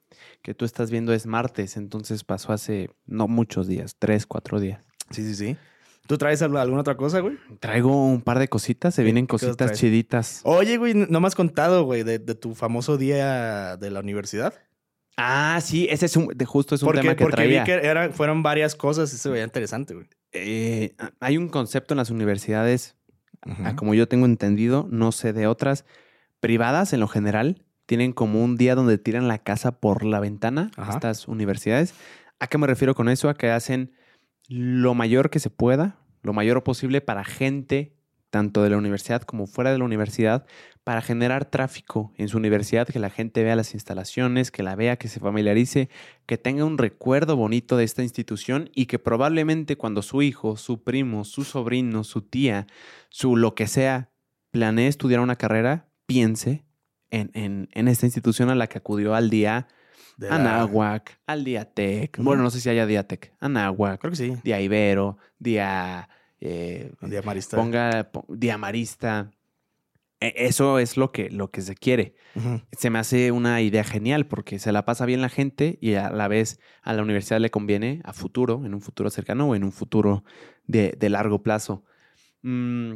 que 0.41 0.55
tú 0.55 0.65
estás 0.65 0.91
viendo 0.91 1.13
es 1.13 1.27
martes, 1.27 1.77
entonces 1.77 2.25
pasó 2.25 2.55
hace 2.55 2.89
no 3.05 3.29
muchos 3.29 3.69
días, 3.69 3.95
tres, 3.99 4.25
cuatro 4.27 4.59
días. 4.59 4.83
Sí, 5.11 5.23
sí, 5.23 5.35
sí. 5.35 5.57
¿Tú 6.07 6.17
traes 6.17 6.41
al- 6.41 6.57
alguna 6.57 6.81
otra 6.81 6.97
cosa, 6.97 7.21
güey? 7.21 7.37
Traigo 7.61 8.07
un 8.07 8.23
par 8.23 8.39
de 8.39 8.49
cositas, 8.49 8.95
se 8.95 9.03
¿Qué- 9.03 9.05
vienen 9.05 9.27
cositas 9.27 9.79
chiditas. 9.79 10.41
Oye, 10.45 10.79
güey, 10.79 10.95
no 10.95 11.21
me 11.21 11.27
has 11.27 11.35
contado, 11.35 11.85
güey, 11.85 12.03
de, 12.05 12.19
de 12.19 12.35
tu 12.35 12.55
famoso 12.55 12.97
día 12.97 13.77
de 13.77 13.91
la 13.91 14.01
universidad. 14.01 14.55
Ah, 15.19 15.61
sí, 15.63 15.87
ese 15.91 16.07
es 16.07 16.17
un, 16.17 16.29
de 16.29 16.45
justo 16.47 16.75
es 16.75 16.83
un 16.83 16.87
Porque, 16.87 17.03
tema 17.03 17.15
que 17.17 17.25
porque 17.25 17.37
traía. 17.37 17.61
vi 17.61 17.67
que 17.67 17.75
era- 17.87 18.11
fueron 18.13 18.43
varias 18.43 18.75
cosas 18.75 19.13
y 19.13 19.19
se 19.19 19.29
veía 19.29 19.45
interesante, 19.45 19.93
güey. 19.95 20.07
Eh, 20.33 20.95
hay 21.21 21.37
un 21.37 21.49
concepto 21.49 21.95
en 21.95 21.99
las 21.99 22.11
universidades 22.11 22.97
como 23.77 23.95
yo 23.95 24.09
tengo 24.09 24.27
entendido, 24.27 24.87
no 24.91 25.13
sé 25.13 25.33
de 25.33 25.47
otras 25.47 25.85
privadas 26.41 26.93
en 26.93 27.01
lo 27.01 27.09
general, 27.09 27.65
tienen 27.87 28.13
como 28.13 28.43
un 28.43 28.57
día 28.57 28.75
donde 28.75 28.99
tiran 28.99 29.29
la 29.29 29.39
casa 29.39 29.81
por 29.81 30.05
la 30.05 30.21
ventana, 30.21 30.71
Ajá. 30.77 30.93
estas 30.93 31.29
universidades. 31.29 31.95
¿A 32.39 32.47
qué 32.47 32.59
me 32.59 32.67
refiero 32.67 32.95
con 32.95 33.09
eso? 33.09 33.29
A 33.29 33.35
que 33.35 33.51
hacen 33.51 33.93
lo 34.49 34.95
mayor 34.95 35.31
que 35.31 35.41
se 35.41 35.51
pueda, 35.51 35.99
lo 36.23 36.33
mayor 36.33 36.63
posible 36.63 37.01
para 37.01 37.25
gente, 37.25 37.97
tanto 38.33 38.63
de 38.63 38.71
la 38.71 38.79
universidad 38.79 39.21
como 39.23 39.47
fuera 39.47 39.71
de 39.73 39.79
la 39.79 39.85
universidad, 39.85 40.47
para 40.85 41.03
generar 41.03 41.45
tráfico 41.45 42.13
en 42.17 42.29
su 42.29 42.39
universidad, 42.39 42.89
que 42.89 42.99
la 42.99 43.11
gente 43.11 43.45
vea 43.45 43.55
las 43.57 43.75
instalaciones, 43.75 44.51
que 44.51 44.63
la 44.63 44.75
vea, 44.75 44.97
que 44.97 45.09
se 45.09 45.21
familiarice, 45.21 45.91
que 46.25 46.39
tenga 46.39 46.65
un 46.65 46.79
recuerdo 46.79 47.37
bonito 47.37 47.77
de 47.77 47.85
esta 47.85 48.03
institución 48.03 48.71
y 48.75 48.87
que 48.87 48.99
probablemente 48.99 49.77
cuando 49.77 50.01
su 50.01 50.23
hijo, 50.23 50.57
su 50.57 50.83
primo, 50.83 51.25
su 51.25 51.45
sobrino, 51.45 52.05
su 52.05 52.23
tía, 52.23 52.67
su 53.11 53.37
lo 53.37 53.55
que 53.55 53.67
sea, 53.67 54.09
planee 54.51 54.89
estudiar 54.89 55.21
una 55.21 55.37
carrera, 55.37 55.89
piense 56.07 56.65
en, 57.11 57.31
en- 57.35 57.69
en 57.73 57.87
esta 57.87 58.07
institución 58.07 58.49
a 58.49 58.55
la 58.55 58.67
que 58.67 58.79
acudió 58.79 59.15
al 59.15 59.29
día 59.29 59.69
De 60.17 60.31
la- 60.31 60.37
Anáhuac, 60.37 61.21
al 61.27 61.45
día 61.45 61.67
Tec. 61.67 62.15
Ujú. 62.17 62.25
Bueno, 62.25 62.43
no 62.43 62.51
sé 62.51 62.61
si 62.61 62.71
haya 62.71 62.87
día 62.87 63.07
Tec. 63.07 63.35
Anáhuac, 63.41 64.01
Creo 64.01 64.11
que 64.11 64.17
sí. 64.17 64.37
día 64.43 64.59
Ibero, 64.59 65.19
día... 65.39 66.09
eh, 66.45 66.93
Un 67.01 67.11
día 67.11 67.23
marista. 67.23 67.57
ponga 67.57 68.11
po- 68.13 68.27
día 68.29 68.59
Marista. 68.59 69.31
E- 70.21 70.35
Eso 70.37 70.79
es 70.81 70.97
lo 70.97 71.13
que, 71.13 71.31
lo 71.31 71.51
que 71.51 71.63
se 71.63 71.75
quiere. 71.75 72.15
Se 72.79 72.91
me 72.91 72.99
hace 72.99 73.31
una 73.33 73.61
idea 73.61 73.85
genial 73.85 74.27
porque 74.27 74.59
se 74.59 74.73
la 74.73 74.85
pasa 74.85 75.07
bien 75.07 75.21
la 75.21 75.29
gente 75.29 75.79
y 75.81 75.95
a 75.95 76.11
la 76.11 76.27
vez 76.29 76.59
a 76.83 76.93
la 76.95 77.03
universidad 77.03 77.41
le 77.41 77.51
conviene 77.51 78.01
a 78.05 78.13
futuro, 78.13 78.63
en 78.65 78.75
un 78.75 78.81
futuro 78.81 79.09
cercano 79.11 79.49
o 79.49 79.55
en 79.55 79.63
un 79.65 79.73
futuro 79.73 80.25
de, 80.67 80.95
de 80.99 81.09
largo 81.11 81.43
plazo. 81.43 81.85
Mm, 82.43 82.95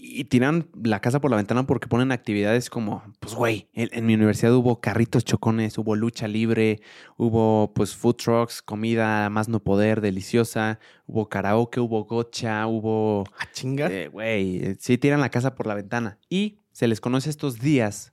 y, 0.00 0.24
tiran 0.24 0.68
la 0.82 1.00
casa 1.00 1.20
por 1.20 1.30
la 1.30 1.36
ventana 1.36 1.66
porque 1.66 1.88
ponen 1.88 2.12
actividades 2.12 2.70
como, 2.70 3.02
pues 3.20 3.34
güey, 3.34 3.68
en, 3.72 3.88
en 3.92 4.06
mi 4.06 4.14
universidad 4.14 4.54
hubo 4.54 4.80
carritos 4.80 5.24
chocones, 5.24 5.78
hubo 5.78 5.96
lucha 5.96 6.28
libre, 6.28 6.80
hubo 7.16 7.72
pues 7.74 7.94
food 7.94 8.16
trucks, 8.16 8.62
comida 8.62 9.30
más 9.30 9.48
no 9.48 9.62
poder, 9.62 10.00
deliciosa, 10.00 10.78
hubo 11.06 11.28
karaoke, 11.28 11.80
hubo 11.80 12.04
gocha, 12.04 12.66
hubo... 12.66 13.24
Ah, 13.38 13.46
chinga. 13.52 13.88
Eh, 13.90 14.08
Güey, 14.08 14.64
eh, 14.64 14.76
sí 14.78 14.98
tiran 14.98 15.20
la 15.20 15.30
casa 15.30 15.54
por 15.54 15.66
la 15.66 15.74
ventana. 15.74 16.18
Y 16.28 16.58
se 16.72 16.88
les 16.88 17.00
conoce 17.00 17.30
estos 17.30 17.60
días, 17.60 18.12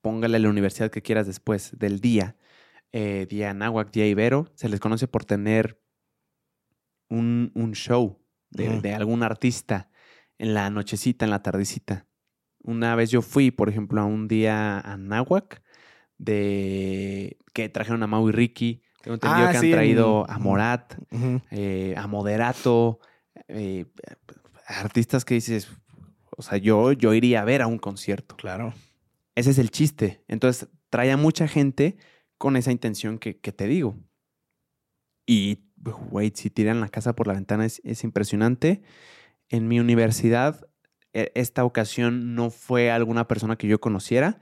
póngale 0.00 0.38
la 0.38 0.48
universidad 0.48 0.90
que 0.90 1.02
quieras 1.02 1.26
después, 1.26 1.78
del 1.78 2.00
día, 2.00 2.36
eh, 2.92 3.26
día 3.28 3.50
Anáhuac, 3.50 3.90
día 3.90 4.06
Ibero, 4.06 4.50
se 4.54 4.68
les 4.68 4.80
conoce 4.80 5.08
por 5.08 5.24
tener 5.24 5.80
un, 7.08 7.52
un 7.54 7.72
show 7.72 8.20
de, 8.50 8.80
de 8.80 8.94
algún 8.94 9.22
artista 9.22 9.90
en 10.38 10.54
la 10.54 10.70
nochecita, 10.70 11.24
en 11.24 11.30
la 11.30 11.42
tardecita. 11.42 12.06
Una 12.62 12.94
vez 12.96 13.10
yo 13.10 13.22
fui, 13.22 13.50
por 13.50 13.68
ejemplo, 13.68 14.00
a 14.00 14.04
un 14.04 14.28
día 14.28 14.78
a 14.78 14.94
Anáhuac, 14.94 15.62
de 16.18 17.38
que 17.52 17.68
trajeron 17.68 18.02
a 18.02 18.06
Mau 18.06 18.28
y 18.28 18.32
Ricky. 18.32 18.82
Tengo 19.02 19.14
entendido 19.14 19.48
Ah, 19.48 19.52
que 19.52 19.58
sí, 19.58 19.66
han 19.66 19.72
traído 19.72 20.28
a. 20.28 20.38
Morat, 20.38 20.94
eh, 21.50 21.94
a 21.96 22.06
Moderato, 22.06 22.98
eh, 23.48 23.86
artistas 24.66 25.24
que 25.24 25.34
dices, 25.34 25.68
o 26.36 26.42
sea, 26.42 26.58
yo, 26.58 26.92
yo 26.92 27.14
iría 27.14 27.42
a 27.42 27.44
ver 27.44 27.62
a 27.62 27.66
un 27.66 27.78
concierto. 27.78 28.36
Claro. 28.36 28.74
Ese 29.34 29.50
es 29.50 29.58
el 29.58 29.70
chiste. 29.70 30.24
Entonces, 30.26 30.68
trae 30.90 31.12
a 31.12 31.16
mucha 31.16 31.46
gente 31.46 31.96
con 32.38 32.56
esa 32.56 32.72
intención 32.72 33.18
que, 33.18 33.38
que 33.38 33.52
te 33.52 33.66
digo. 33.66 33.98
Y, 35.26 35.70
güey, 36.10 36.32
si 36.34 36.50
tiran 36.50 36.80
la 36.80 36.88
casa 36.88 37.14
por 37.14 37.26
la 37.26 37.34
ventana 37.34 37.64
es, 37.64 37.80
es 37.84 38.02
impresionante. 38.04 38.82
En 39.48 39.68
mi 39.68 39.80
universidad, 39.80 40.66
e- 41.12 41.32
esta 41.34 41.64
ocasión 41.64 42.34
no 42.34 42.50
fue 42.50 42.90
alguna 42.90 43.28
persona 43.28 43.56
que 43.56 43.68
yo 43.68 43.80
conociera. 43.80 44.38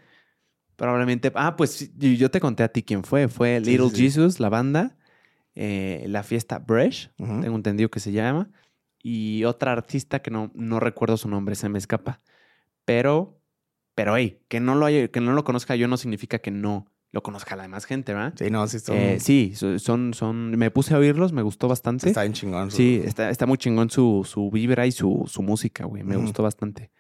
Probablemente, 0.77 1.31
ah, 1.35 1.57
pues 1.57 1.93
yo 1.97 2.31
te 2.31 2.41
conté 2.41 2.63
a 2.63 2.69
ti 2.69 2.83
quién 2.83 3.05
fue. 3.05 3.29
Fue 3.29 3.61
Little 3.61 3.91
sí, 3.91 3.97
sí. 3.97 4.03
Jesus, 4.05 4.41
la 4.41 4.49
banda, 4.49 4.97
eh, 5.55 6.05
la 6.09 6.23
fiesta 6.25 6.59
Bresh, 6.59 7.11
tengo 7.17 7.55
entendido 7.57 7.91
que 7.91 8.01
se 8.01 8.11
llama, 8.13 8.51
y 9.03 9.45
otra 9.45 9.73
artista 9.73 10.21
que 10.21 10.31
no, 10.31 10.51
no 10.55 10.81
recuerdo 10.81 11.17
su 11.17 11.29
nombre, 11.29 11.55
se 11.55 11.69
me 11.69 11.79
escapa. 11.79 12.21
Pero, 12.85 13.41
pero, 13.95 14.17
hey, 14.17 14.41
que 14.49 14.59
no 14.59 14.75
lo 14.75 14.87
haya- 14.87 15.09
que 15.09 15.21
no 15.21 15.33
lo 15.33 15.45
conozca 15.45 15.77
yo 15.77 15.87
no 15.87 15.97
significa 15.97 16.39
que 16.41 16.51
no 16.51 16.87
lo 17.15 17.23
conozca 17.23 17.55
la 17.55 17.63
demás 17.63 17.85
gente, 17.85 18.13
¿verdad? 18.13 18.35
Sí, 18.37 18.51
no, 18.51 18.67
sí, 18.67 18.81
son, 18.81 18.97
Eh, 18.97 19.21
sí, 19.21 19.53
so- 19.55 19.79
son, 19.79 20.13
son, 20.15 20.51
me 20.59 20.71
puse 20.73 20.95
a 20.95 20.99
oírlos, 20.99 21.33
me 21.33 21.43
gustó 21.43 21.69
bastante. 21.69 22.09
está 22.09 22.23
bien 22.23 22.33
chingón. 22.33 22.71
su- 22.73 22.77
Sí, 22.77 23.01
está, 23.05 23.31
está 23.31 23.47
muy 23.47 23.57
chingón 23.57 23.89
su, 23.89 24.27
su 24.29 24.51
vibra 24.51 24.85
y 24.87 24.91
su, 24.93 25.23
su 25.29 25.41
música, 25.43 25.85
güey. 25.85 26.03
Me 26.03 26.17
gustó 26.17 26.43
bastante. 26.43 26.91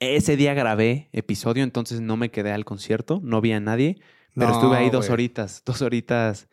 Ese 0.00 0.36
día 0.36 0.54
grabé 0.54 1.08
episodio, 1.12 1.62
entonces 1.62 2.00
no 2.00 2.16
me 2.16 2.30
quedé 2.30 2.50
al 2.50 2.64
concierto, 2.64 3.20
no 3.22 3.40
vi 3.40 3.52
a 3.52 3.60
nadie, 3.60 4.00
Pero 4.34 4.48
No, 4.48 4.54
estuve 4.54 4.76
ahí 4.78 4.88
dos 4.90 5.06
güey. 5.06 5.12
horitas, 5.12 5.62
dos 5.64 5.82
horitas. 5.82 6.48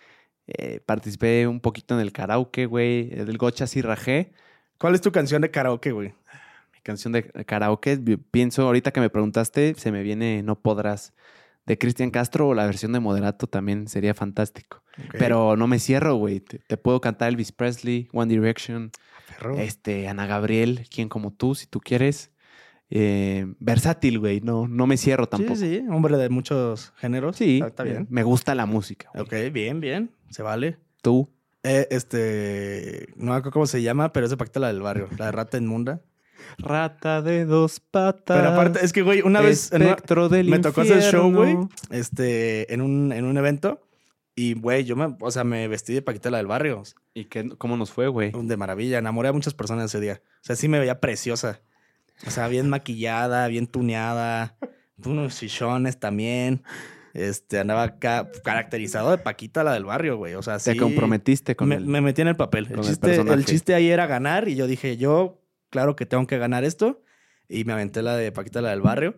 eh, 0.51 0.81
participé 0.85 1.47
un 1.47 1.59
poquito 1.61 1.93
en 1.93 2.01
el 2.01 2.11
karaoke, 2.11 2.65
güey. 2.65 3.09
Del 3.09 3.37
Gocha 3.37 3.65
sí 3.67 3.81
rajé. 3.81 4.31
¿Cuál 4.77 4.95
es 4.95 5.01
tu 5.01 5.11
canción 5.11 5.41
de 5.43 5.51
karaoke, 5.51 5.91
güey? 5.91 6.09
Mi 6.73 6.81
canción 6.81 7.13
de 7.13 7.23
karaoke, 7.45 7.97
pienso, 8.31 8.63
ahorita 8.63 8.91
que 8.91 8.99
me 8.99 9.09
preguntaste, 9.09 9.75
se 9.77 9.91
me 9.91 10.01
viene 10.03 10.41
No 10.43 10.59
Podrás 10.59 11.13
de 11.65 11.77
Cristian 11.77 12.09
Castro 12.11 12.47
o 12.49 12.53
la 12.53 12.65
versión 12.65 12.91
de 12.93 12.99
Moderato 12.99 13.47
también 13.47 13.87
sería 13.87 14.13
fantástico. 14.13 14.83
Pero 15.17 15.55
no 15.55 15.67
me 15.67 15.79
cierro, 15.79 16.15
güey. 16.15 16.39
Te, 16.41 16.59
te 16.59 16.77
puedo 16.77 16.99
cantar 16.99 17.29
Elvis 17.29 17.51
Presley, 17.51 18.09
One 18.11 18.29
Direction, 18.33 18.91
Perro. 19.27 19.57
este, 19.57 20.07
Ana 20.07 20.25
Gabriel, 20.27 20.87
quien 20.93 21.07
como 21.09 21.31
tú, 21.31 21.55
si 21.55 21.67
tú 21.67 21.79
quieres. 21.79 22.31
Eh, 22.89 23.45
versátil, 23.59 24.17
güey. 24.19 24.41
No, 24.41 24.67
no 24.67 24.87
me 24.87 24.97
cierro 24.97 25.27
tampoco. 25.27 25.55
Sí, 25.55 25.79
sí, 25.79 25.85
hombre 25.89 26.17
de 26.17 26.27
muchos 26.29 26.91
géneros. 26.97 27.35
Sí, 27.37 27.55
Está, 27.57 27.67
está 27.67 27.83
bien. 27.83 28.07
Me 28.09 28.23
gusta 28.23 28.55
la 28.55 28.65
música. 28.65 29.09
güey. 29.13 29.23
Ok, 29.47 29.53
bien, 29.53 29.79
bien. 29.79 30.11
Se 30.31 30.41
vale. 30.41 30.77
Tú. 31.01 31.29
Eh, 31.63 31.87
este. 31.91 33.09
No 33.15 33.25
me 33.31 33.37
acuerdo 33.37 33.51
cómo 33.51 33.67
se 33.67 33.81
llama, 33.83 34.11
pero 34.11 34.25
es 34.25 34.31
de 34.31 34.37
Paquita 34.37 34.59
la 34.59 34.67
del 34.69 34.81
barrio. 34.81 35.07
La 35.17 35.27
de 35.27 35.31
Rata 35.33 35.57
Inmunda. 35.57 36.01
Rata 36.57 37.21
de 37.21 37.45
dos 37.45 37.79
patas. 37.79 38.37
Pero 38.37 38.49
aparte, 38.49 38.79
es 38.83 38.93
que, 38.93 39.01
güey, 39.01 39.21
una 39.21 39.41
vez. 39.41 39.71
en 39.71 39.81
una- 39.81 39.91
Espectro 39.91 40.29
del 40.29 40.47
me 40.49 40.59
tocó 40.59 40.81
hacer 40.81 41.01
show, 41.01 41.31
güey. 41.33 41.57
Este, 41.89 42.73
en 42.73 42.81
un, 42.81 43.11
en 43.11 43.25
un 43.25 43.37
evento. 43.37 43.81
Y, 44.35 44.53
güey, 44.53 44.85
yo 44.85 44.95
me, 44.95 45.15
o 45.19 45.31
sea, 45.31 45.43
me 45.43 45.67
vestí 45.67 45.93
de 45.93 46.01
Paquita 46.01 46.29
la 46.31 46.37
del 46.37 46.47
barrio. 46.47 46.83
¿Y 47.13 47.25
qué, 47.25 47.49
cómo 47.57 47.75
nos 47.75 47.91
fue, 47.91 48.07
güey? 48.07 48.31
De 48.33 48.55
maravilla. 48.57 48.97
Enamoré 48.97 49.29
a 49.29 49.33
muchas 49.33 49.53
personas 49.53 49.85
ese 49.85 49.99
día. 49.99 50.21
O 50.35 50.43
sea, 50.43 50.55
sí 50.55 50.69
me 50.69 50.79
veía 50.79 50.99
preciosa. 51.01 51.61
O 52.25 52.31
sea, 52.31 52.47
bien 52.47 52.69
maquillada, 52.69 53.47
bien 53.47 53.67
tuneada. 53.67 54.55
Unos 55.05 55.37
chichones 55.37 55.99
también. 55.99 56.63
Este, 57.13 57.59
andaba 57.59 57.97
caracterizado 58.43 59.11
de 59.11 59.17
Paquita 59.17 59.63
la 59.63 59.73
del 59.73 59.83
barrio, 59.85 60.15
güey. 60.17 60.35
O 60.35 60.41
sea, 60.43 60.59
sí. 60.59 60.71
Te 60.71 60.77
comprometiste 60.77 61.55
con 61.55 61.69
me, 61.69 61.75
él. 61.75 61.85
me 61.85 62.01
metí 62.01 62.21
en 62.21 62.27
el 62.29 62.35
papel. 62.35 62.67
El 62.69 62.79
el 62.79 62.85
chiste, 62.85 63.07
personaje. 63.07 63.35
el 63.35 63.45
chiste 63.45 63.73
ahí 63.73 63.89
era 63.89 64.05
ganar 64.07 64.47
y 64.47 64.55
yo 64.55 64.67
dije, 64.67 64.95
yo, 64.97 65.38
claro 65.69 65.95
que 65.95 66.05
tengo 66.05 66.27
que 66.27 66.37
ganar 66.37 66.63
esto. 66.63 67.01
Y 67.47 67.63
me 67.65 67.73
aventé 67.73 68.01
la 68.01 68.15
de 68.15 68.31
Paquita, 68.31 68.61
la 68.61 68.69
del 68.69 68.81
barrio. 68.81 69.17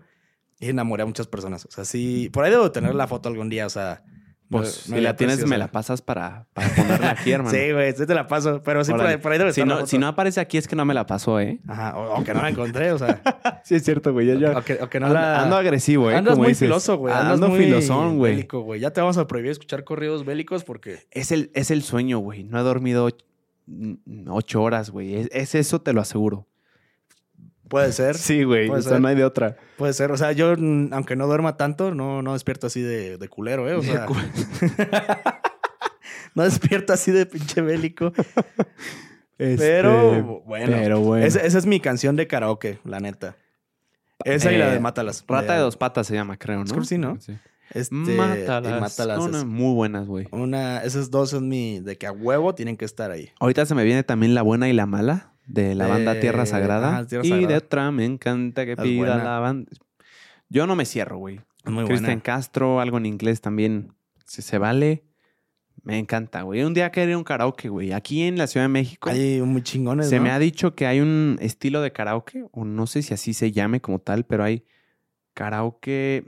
Y 0.59 0.69
enamoré 0.69 1.03
a 1.03 1.05
muchas 1.05 1.27
personas. 1.27 1.65
O 1.65 1.71
sea, 1.71 1.85
sí. 1.85 2.29
Por 2.31 2.43
ahí 2.45 2.51
debo 2.51 2.71
tener 2.71 2.95
la 2.95 3.07
foto 3.07 3.29
algún 3.29 3.49
día. 3.49 3.65
O 3.65 3.69
sea. 3.69 4.03
Pues 4.49 4.69
si 4.69 4.99
la 4.99 5.15
tienes, 5.15 5.45
me 5.47 5.57
la 5.57 5.71
pasas 5.71 6.01
para, 6.01 6.45
para 6.51 6.67
ponerla 6.75 7.11
aquí, 7.11 7.31
hermano. 7.33 7.57
Sí, 7.57 7.71
güey, 7.71 7.93
sí 7.93 8.05
te 8.05 8.13
la 8.13 8.27
paso. 8.27 8.61
Pero 8.63 8.83
sí, 8.83 8.91
por 8.91 9.05
ahí, 9.05 9.15
por 9.15 9.31
ahí 9.31 9.37
debe 9.37 9.53
si, 9.53 9.61
estar 9.61 9.67
la 9.69 9.73
no, 9.75 9.79
foto. 9.79 9.87
si 9.89 9.97
no 9.97 10.07
aparece 10.07 10.41
aquí 10.41 10.57
es 10.57 10.67
que 10.67 10.75
no 10.75 10.83
me 10.83 10.93
la 10.93 11.05
pasó, 11.05 11.39
¿eh? 11.39 11.61
Ajá, 11.69 11.97
o, 11.97 12.19
o 12.19 12.23
que 12.25 12.33
no 12.33 12.41
la 12.41 12.49
encontré, 12.49 12.91
o 12.91 12.97
sea. 12.97 13.21
Sí, 13.63 13.75
es 13.75 13.83
cierto, 13.85 14.11
güey. 14.11 14.29
o, 14.43 14.61
que, 14.63 14.73
o 14.81 14.89
que 14.89 14.99
no 14.99 15.05
ando, 15.05 15.19
la. 15.19 15.41
ando 15.43 15.55
agresivo, 15.55 16.11
¿eh? 16.11 16.15
Andas 16.15 16.33
como 16.33 16.43
muy 16.43 16.49
dices. 16.49 16.67
filoso, 16.67 16.97
güey. 16.97 17.13
Andas 17.13 17.35
Ando 17.35 17.47
muy 17.47 17.59
filosón, 17.59 18.17
güey. 18.17 18.33
bélico, 18.33 18.59
güey. 18.61 18.81
Ya 18.81 18.91
te 18.91 18.99
vamos 18.99 19.17
a 19.17 19.25
prohibir 19.27 19.51
escuchar 19.51 19.85
corridos 19.85 20.25
bélicos 20.25 20.65
porque. 20.65 20.99
Es 21.11 21.31
el, 21.31 21.49
es 21.53 21.71
el 21.71 21.81
sueño, 21.81 22.19
güey. 22.19 22.43
No 22.43 22.59
he 22.59 22.63
dormido 22.63 23.07
ocho 24.27 24.61
horas, 24.61 24.89
güey. 24.89 25.15
Es, 25.15 25.29
es 25.31 25.55
eso, 25.55 25.81
te 25.81 25.93
lo 25.93 26.01
aseguro. 26.01 26.47
Puede 27.67 27.91
ser. 27.93 28.15
Sí, 28.17 28.43
güey. 28.43 28.69
O 28.69 28.81
sea, 28.81 28.99
no 28.99 29.07
hay 29.07 29.15
de 29.15 29.23
otra. 29.25 29.57
Puede 29.77 29.93
ser. 29.93 30.11
O 30.11 30.17
sea, 30.17 30.31
yo, 30.33 30.51
aunque 30.51 31.15
no 31.15 31.27
duerma 31.27 31.57
tanto, 31.57 31.93
no, 31.95 32.21
no 32.21 32.33
despierto 32.33 32.67
así 32.67 32.81
de, 32.81 33.17
de 33.17 33.27
culero, 33.29 33.69
¿eh? 33.69 33.75
O 33.75 33.81
sea. 33.81 34.05
no 36.35 36.43
despierto 36.43 36.93
así 36.93 37.11
de 37.11 37.25
pinche 37.25 37.61
bélico. 37.61 38.13
Pero, 39.37 40.11
Este, 40.13 40.21
bueno. 40.45 40.77
Pero 40.77 40.99
bueno. 40.99 41.25
Esa, 41.25 41.39
esa 41.41 41.57
es 41.57 41.65
mi 41.65 41.79
canción 41.79 42.15
de 42.15 42.27
karaoke, 42.27 42.79
la 42.83 42.99
neta. 42.99 43.35
Esa 44.23 44.51
y 44.51 44.57
la 44.57 44.69
Eh, 44.69 44.73
de 44.73 44.79
Mátalas. 44.79 45.25
Rata 45.27 45.55
de 45.55 45.61
dos 45.61 45.77
patas 45.77 46.05
se 46.05 46.13
llama, 46.13 46.37
creo, 46.37 46.59
¿no? 46.59 46.65
Creo 46.65 46.81
que 46.81 46.85
sí, 46.85 46.97
¿no? 46.99 47.17
Este, 47.73 47.95
y 47.95 48.17
Mátalas. 48.17 48.81
Mátalas. 48.81 49.17
Son 49.17 49.33
es 49.35 49.45
muy 49.45 49.73
buenas, 49.73 50.07
güey. 50.07 50.27
una, 50.31 50.83
esas 50.83 51.09
dos 51.09 51.29
son 51.29 51.47
mi. 51.47 51.79
de 51.79 51.97
que 51.97 52.05
a 52.07 52.11
huevo 52.11 52.53
tienen 52.53 52.77
que 52.77 52.85
estar 52.85 53.11
ahí. 53.11 53.29
Ahorita 53.39 53.65
se 53.65 53.75
me 53.75 53.83
viene 53.83 54.03
también 54.03 54.35
La 54.35 54.41
Buena 54.41 54.69
y 54.69 54.73
la 54.73 54.85
Mala 54.85 55.33
de 55.47 55.75
la 55.75 55.87
banda 55.87 56.19
Tierra 56.19 56.45
Sagrada. 56.45 57.05
Tierra 57.07 57.25
y 57.25 57.45
de 57.45 57.55
otra 57.55 57.91
me 57.91 58.05
encanta 58.05 58.65
que 58.65 58.73
Es 58.73 58.77
pida 58.79 58.97
buena. 59.15 59.23
la 59.23 59.39
banda. 59.39 59.71
Yo 60.49 60.67
no 60.67 60.75
me 60.75 60.85
cierro, 60.85 61.17
güey. 61.17 61.39
Muy 61.65 61.85
Cristian. 61.85 62.19
Castro, 62.19 62.79
algo 62.81 62.97
en 62.97 63.05
inglés 63.05 63.39
también. 63.41 63.93
Si 64.25 64.41
se 64.41 64.57
vale, 64.57 65.03
me 65.83 65.97
encanta, 65.97 66.41
güey. 66.41 66.63
Un 66.63 66.73
día 66.73 66.91
quería 66.91 67.17
un 67.17 67.23
karaoke, 67.23 67.69
güey. 67.69 67.93
Aquí 67.93 68.23
en 68.23 68.37
la 68.37 68.47
Ciudad 68.47 68.65
de 68.65 68.69
México 68.69 69.09
Hay 69.09 69.41
muy 69.41 69.61
chingones. 69.61 70.09
se 70.09 70.17
¿no? 70.17 70.23
me 70.23 70.31
ha 70.31 70.39
dicho 70.39 70.75
que 70.75 70.87
hay 70.87 70.99
un 70.99 71.37
estilo 71.39 71.81
de 71.81 71.91
karaoke, 71.91 72.45
o 72.51 72.65
no 72.65 72.87
sé 72.87 73.01
si 73.01 73.13
así 73.13 73.33
se 73.33 73.51
llame 73.51 73.79
como 73.81 73.99
tal, 73.99 74.25
pero 74.25 74.43
hay 74.43 74.65
karaoke. 75.33 76.25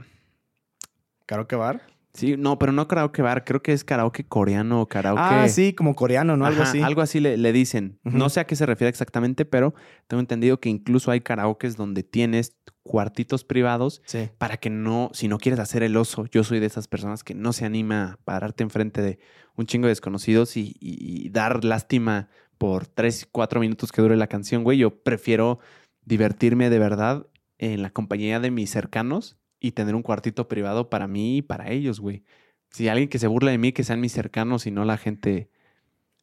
Karaoke 1.33 1.55
bar. 1.55 1.81
Sí, 2.13 2.35
no, 2.37 2.59
pero 2.59 2.71
no 2.71 2.87
karaoke 2.87 3.23
bar, 3.23 3.43
creo 3.43 3.63
que 3.63 3.73
es 3.73 3.83
karaoke 3.83 4.23
coreano 4.23 4.81
o 4.81 4.87
karaoke. 4.87 5.21
Ah, 5.23 5.47
sí, 5.49 5.73
como 5.73 5.95
coreano, 5.95 6.37
¿no? 6.37 6.45
Algo 6.45 6.61
Ajá, 6.61 6.69
así. 6.69 6.79
Algo 6.83 7.01
así 7.01 7.19
le, 7.19 7.37
le 7.37 7.51
dicen. 7.51 7.97
No 8.03 8.29
sé 8.29 8.39
a 8.39 8.45
qué 8.45 8.55
se 8.55 8.67
refiere 8.67 8.89
exactamente, 8.89 9.45
pero 9.45 9.73
tengo 10.05 10.21
entendido 10.21 10.59
que 10.59 10.69
incluso 10.69 11.09
hay 11.09 11.21
karaokes 11.21 11.75
donde 11.75 12.03
tienes 12.03 12.55
cuartitos 12.83 13.43
privados 13.43 14.03
Sí. 14.05 14.29
para 14.37 14.57
que 14.57 14.69
no, 14.69 15.09
si 15.13 15.27
no 15.27 15.39
quieres 15.39 15.59
hacer 15.59 15.81
el 15.81 15.97
oso, 15.97 16.25
yo 16.27 16.43
soy 16.43 16.59
de 16.59 16.67
esas 16.67 16.87
personas 16.87 17.23
que 17.23 17.33
no 17.33 17.51
se 17.51 17.65
anima 17.65 18.03
a 18.11 18.17
pararte 18.23 18.61
enfrente 18.61 19.01
de 19.01 19.17
un 19.55 19.65
chingo 19.65 19.87
de 19.87 19.91
desconocidos 19.91 20.55
y, 20.55 20.75
y- 20.79 21.25
y 21.25 21.29
dar 21.29 21.63
lástima 21.65 22.29
por 22.59 22.85
tres, 22.85 23.27
cuatro 23.31 23.59
minutos 23.59 23.91
que 23.91 24.03
dure 24.03 24.17
la 24.17 24.27
canción, 24.27 24.63
güey. 24.63 24.77
Yo 24.77 25.01
prefiero 25.01 25.57
divertirme 26.05 26.69
de 26.69 26.77
verdad 26.77 27.25
en 27.57 27.81
la 27.81 27.89
compañía 27.89 28.39
de 28.39 28.51
mis 28.51 28.69
cercanos 28.69 29.37
y 29.63 29.71
tener 29.71 29.95
un 29.95 30.03
cuartito 30.03 30.47
privado 30.47 30.89
para 30.89 31.07
mí 31.07 31.37
y 31.37 31.41
para 31.41 31.71
ellos, 31.71 31.99
güey. 32.01 32.23
Si 32.69 32.89
alguien 32.89 33.07
que 33.07 33.17
se 33.17 33.27
burla 33.27 33.49
de 33.51 33.57
mí, 33.57 33.71
que 33.71 33.83
sean 33.83 34.01
mis 34.01 34.11
cercanos 34.11 34.67
y 34.67 34.71
no 34.71 34.83
la 34.83 34.97
gente 34.97 35.49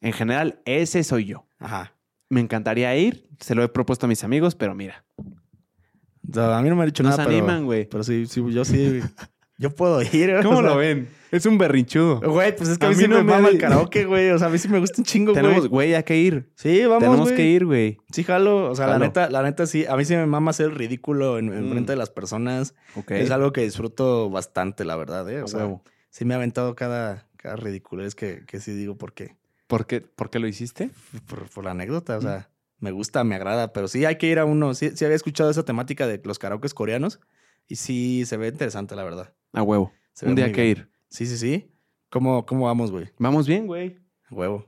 en 0.02 0.12
general, 0.12 0.60
ese 0.66 1.02
soy 1.02 1.24
yo. 1.24 1.46
Ajá. 1.58 1.94
Me 2.28 2.40
encantaría 2.40 2.94
ir, 2.96 3.28
se 3.40 3.54
lo 3.54 3.62
he 3.64 3.68
propuesto 3.68 4.06
a 4.06 4.08
mis 4.08 4.22
amigos, 4.24 4.54
pero 4.54 4.74
mira, 4.74 5.04
O 5.18 6.32
sea, 6.34 6.58
a 6.58 6.62
mí 6.62 6.68
no 6.68 6.76
me 6.76 6.82
ha 6.82 6.86
dicho 6.86 7.02
nos 7.02 7.16
nada, 7.16 7.24
pero- 7.24 7.38
animan, 7.38 7.64
güey. 7.64 7.86
Pero, 7.88 8.04
sí, 8.04 8.26
sí, 8.26 8.42
yo 8.52 8.64
sí. 8.64 9.00
yo 9.60 9.70
puedo 9.70 10.00
ir. 10.02 10.34
o 10.34 10.42
¿Cómo 10.42 10.60
sea, 10.62 10.70
lo 10.70 10.76
ven? 10.76 11.08
Es 11.30 11.46
un 11.46 11.58
berrinchudo. 11.58 12.20
Güey, 12.20 12.56
pues 12.56 12.70
es 12.70 12.78
que 12.78 12.86
a, 12.86 12.88
mí, 12.88 12.94
sí 12.96 13.06
no 13.06 13.18
me 13.18 13.22
mama 13.22 13.50
el 13.50 13.58
karaoke, 13.58 14.04
güey. 14.04 14.30
O 14.30 14.38
sea, 14.38 14.48
a 14.48 14.50
mí 14.50 14.58
sí 14.58 14.68
me 14.68 14.80
gusta 14.80 14.96
un 15.00 15.04
chingo, 15.04 15.32
Tenemos, 15.32 15.58
güey. 15.58 15.68
güey, 15.68 15.94
hay 15.94 16.02
que 16.02 16.16
ir. 16.16 16.50
Sí, 16.56 16.82
vamos, 16.86 16.98
Tenemos 17.04 17.20
güey. 17.28 17.36
que 17.36 17.44
ir, 17.46 17.66
güey. 17.66 17.98
Sí, 18.10 18.24
jalo. 18.24 18.68
O 18.70 18.74
sea, 18.74 18.88
la 18.88 18.98
neta, 18.98 19.30
la 19.30 19.42
neta 19.42 19.66
sí. 19.66 19.86
A 19.86 19.96
mí 19.96 20.04
sí 20.04 20.16
me 20.16 20.26
mama 20.26 20.50
hacer 20.50 20.66
el 20.66 20.74
ridículo 20.74 21.38
en, 21.38 21.52
en 21.52 21.68
Mm. 21.68 21.70
frente 21.72 21.92
de 21.92 21.98
las 21.98 22.10
personas. 22.10 22.74
Ok. 22.96 23.12
Es 23.12 23.30
algo 23.30 23.52
que 23.52 23.60
disfruto 23.62 24.28
bastante, 24.30 24.84
la 24.84 24.96
verdad, 24.96 25.30
¿eh? 25.30 25.38
A 25.40 25.44
O 25.44 25.46
sea, 25.46 25.60
huevo. 25.60 25.84
sí 26.08 26.24
me 26.24 26.34
ha 26.34 26.38
aventado 26.38 26.74
cada, 26.74 27.28
cada 27.36 27.54
ridiculez 27.54 28.16
que, 28.16 28.44
que 28.46 28.58
sí 28.58 28.72
digo 28.72 28.96
por 28.98 29.12
qué. 29.12 29.36
¿Por 29.68 29.86
qué, 29.86 30.00
¿Por 30.00 30.30
qué 30.30 30.40
lo 30.40 30.48
hiciste? 30.48 30.90
Por, 31.28 31.48
por 31.48 31.62
la 31.64 31.70
anécdota, 31.70 32.18
o 32.18 32.20
sea, 32.22 32.50
me 32.80 32.90
gusta, 32.90 33.22
me 33.22 33.36
agrada, 33.36 33.72
pero 33.72 33.86
sí 33.86 34.04
hay 34.04 34.16
que 34.16 34.26
ir 34.26 34.40
a 34.40 34.44
uno. 34.44 34.74
Sí, 34.74 34.90
sí 34.96 35.04
había 35.04 35.14
escuchado 35.14 35.48
esa 35.48 35.64
temática 35.64 36.08
de 36.08 36.20
los 36.24 36.40
karaokes 36.40 36.74
coreanos 36.74 37.20
y 37.68 37.76
sí 37.76 38.24
se 38.26 38.36
ve 38.36 38.48
interesante, 38.48 38.96
la 38.96 39.04
verdad. 39.04 39.32
A 39.52 39.62
huevo. 39.62 39.92
Se 40.12 40.26
Un 40.26 40.34
día 40.34 40.46
hay 40.46 40.52
que 40.52 40.62
bien. 40.62 40.78
ir. 40.78 40.90
Sí, 41.08 41.26
sí, 41.26 41.36
sí. 41.36 41.70
¿Cómo, 42.10 42.44
cómo 42.46 42.66
vamos, 42.66 42.90
güey? 42.90 43.10
Vamos 43.18 43.46
bien, 43.46 43.66
güey. 43.66 43.98
Huevo. 44.30 44.66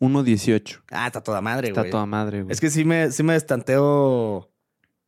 1.18. 0.00 0.82
Ah, 0.90 1.06
está 1.06 1.22
toda 1.22 1.40
madre, 1.40 1.68
Está 1.68 1.80
güey. 1.82 1.90
toda 1.90 2.06
madre, 2.06 2.42
güey. 2.42 2.52
Es 2.52 2.60
que 2.60 2.70
sí 2.70 2.84
me, 2.84 3.10
sí 3.10 3.22
me 3.22 3.32
destanteo 3.32 4.50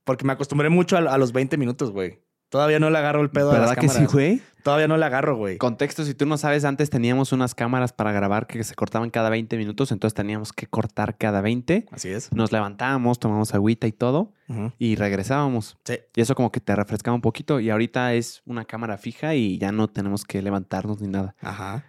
porque 0.04 0.24
me 0.24 0.32
acostumbré 0.32 0.68
mucho 0.68 0.96
a, 0.96 1.00
a 1.00 1.18
los 1.18 1.32
20 1.32 1.56
minutos, 1.56 1.90
güey. 1.92 2.20
Todavía 2.50 2.78
no 2.78 2.90
le 2.90 2.98
agarro 2.98 3.22
el 3.22 3.30
pedo 3.30 3.50
a 3.50 3.54
las 3.54 3.60
¿Verdad 3.62 3.76
que 3.76 3.88
sí, 3.88 3.94
cámaras. 3.94 4.12
güey? 4.12 4.42
Todavía 4.62 4.88
no 4.88 4.96
le 4.98 5.04
agarro, 5.06 5.36
güey. 5.36 5.56
Contexto, 5.56 6.04
si 6.04 6.12
tú 6.14 6.26
no 6.26 6.36
sabes, 6.36 6.64
antes 6.66 6.90
teníamos 6.90 7.32
unas 7.32 7.54
cámaras 7.54 7.92
para 7.94 8.12
grabar 8.12 8.46
que 8.46 8.62
se 8.64 8.74
cortaban 8.74 9.08
cada 9.08 9.30
20 9.30 9.56
minutos, 9.56 9.90
entonces 9.92 10.14
teníamos 10.14 10.52
que 10.52 10.66
cortar 10.66 11.16
cada 11.16 11.40
20. 11.40 11.86
Así 11.90 12.10
es. 12.10 12.30
Nos 12.32 12.52
levantábamos, 12.52 13.18
tomamos 13.18 13.54
agüita 13.54 13.86
y 13.86 13.92
todo, 13.92 14.32
y 14.78 14.96
regresábamos. 14.96 15.78
Sí. 15.84 15.94
Y 16.14 16.20
eso 16.20 16.34
como 16.34 16.52
que 16.52 16.60
te 16.60 16.76
refrescaba 16.76 17.14
un 17.14 17.22
poquito. 17.22 17.58
Y 17.60 17.70
ahorita 17.70 18.12
es 18.14 18.42
una 18.44 18.64
cámara 18.66 18.98
fija 18.98 19.34
y 19.34 19.56
ya 19.56 19.72
no 19.72 19.88
tenemos 19.88 20.24
que 20.24 20.42
levantarnos 20.42 21.00
ni 21.00 21.08
nada. 21.08 21.34
Ajá. 21.40 21.84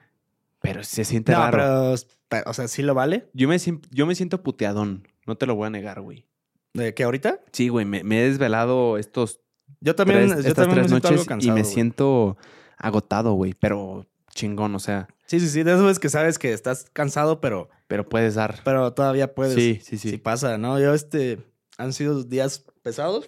Pero 0.62 0.84
se 0.84 1.04
siente 1.04 1.32
No, 1.34 1.40
raro. 1.40 1.58
pero, 1.58 1.96
pero, 2.30 2.50
o 2.52 2.54
sea, 2.54 2.68
¿sí 2.68 2.84
lo 2.84 2.94
vale? 2.94 3.28
Yo, 3.34 3.48
me, 3.50 3.58
yo 3.90 4.06
me 4.06 4.14
siento 4.16 4.44
puteadón. 4.44 5.08
No 5.26 5.36
te 5.36 5.48
lo 5.48 5.56
voy 5.56 5.68
a 5.68 5.70
negar, 5.72 6.02
güey. 6.02 6.28
¿De 6.76 6.94
qué 6.94 7.04
ahorita? 7.04 7.40
Sí, 7.52 7.68
güey. 7.68 7.84
Me, 7.86 8.04
me 8.04 8.20
he 8.22 8.30
desvelado 8.30 8.98
estos 9.00 9.42
Yo 9.82 9.96
también, 9.96 10.30
tres, 10.30 10.44
yo 10.44 10.50
estas 10.50 10.68
también 10.68 10.88
tres 10.88 10.92
noches 11.04 11.26
cansado, 11.26 11.52
y 11.52 11.56
me 11.56 11.62
güey. 11.62 11.74
siento 11.74 12.38
agotado, 12.78 13.34
güey. 13.34 13.54
Pero 13.60 14.06
chingón, 14.34 14.74
o 14.76 14.80
sea. 14.80 15.08
Sí, 15.26 15.40
sí, 15.40 15.48
sí. 15.50 15.64
De 15.64 15.74
eso 15.74 15.90
es 15.90 16.00
que 16.00 16.10
sabes 16.10 16.38
que 16.40 16.54
estás 16.54 16.90
cansado, 16.94 17.42
pero, 17.42 17.70
Pero 17.88 18.08
puedes 18.08 18.36
dar. 18.36 18.60
pero 18.64 18.94
todavía 18.94 19.34
puedes. 19.34 19.56
sí, 19.56 19.80
sí, 19.84 19.98
Sí 19.98 20.10
sí. 20.12 20.18
pasa, 20.18 20.58
¿no? 20.58 20.80
Yo, 20.80 20.94
este... 20.94 21.40
Han 21.78 21.94
sido 21.94 22.24
días 22.24 22.66
pesados. 22.84 23.26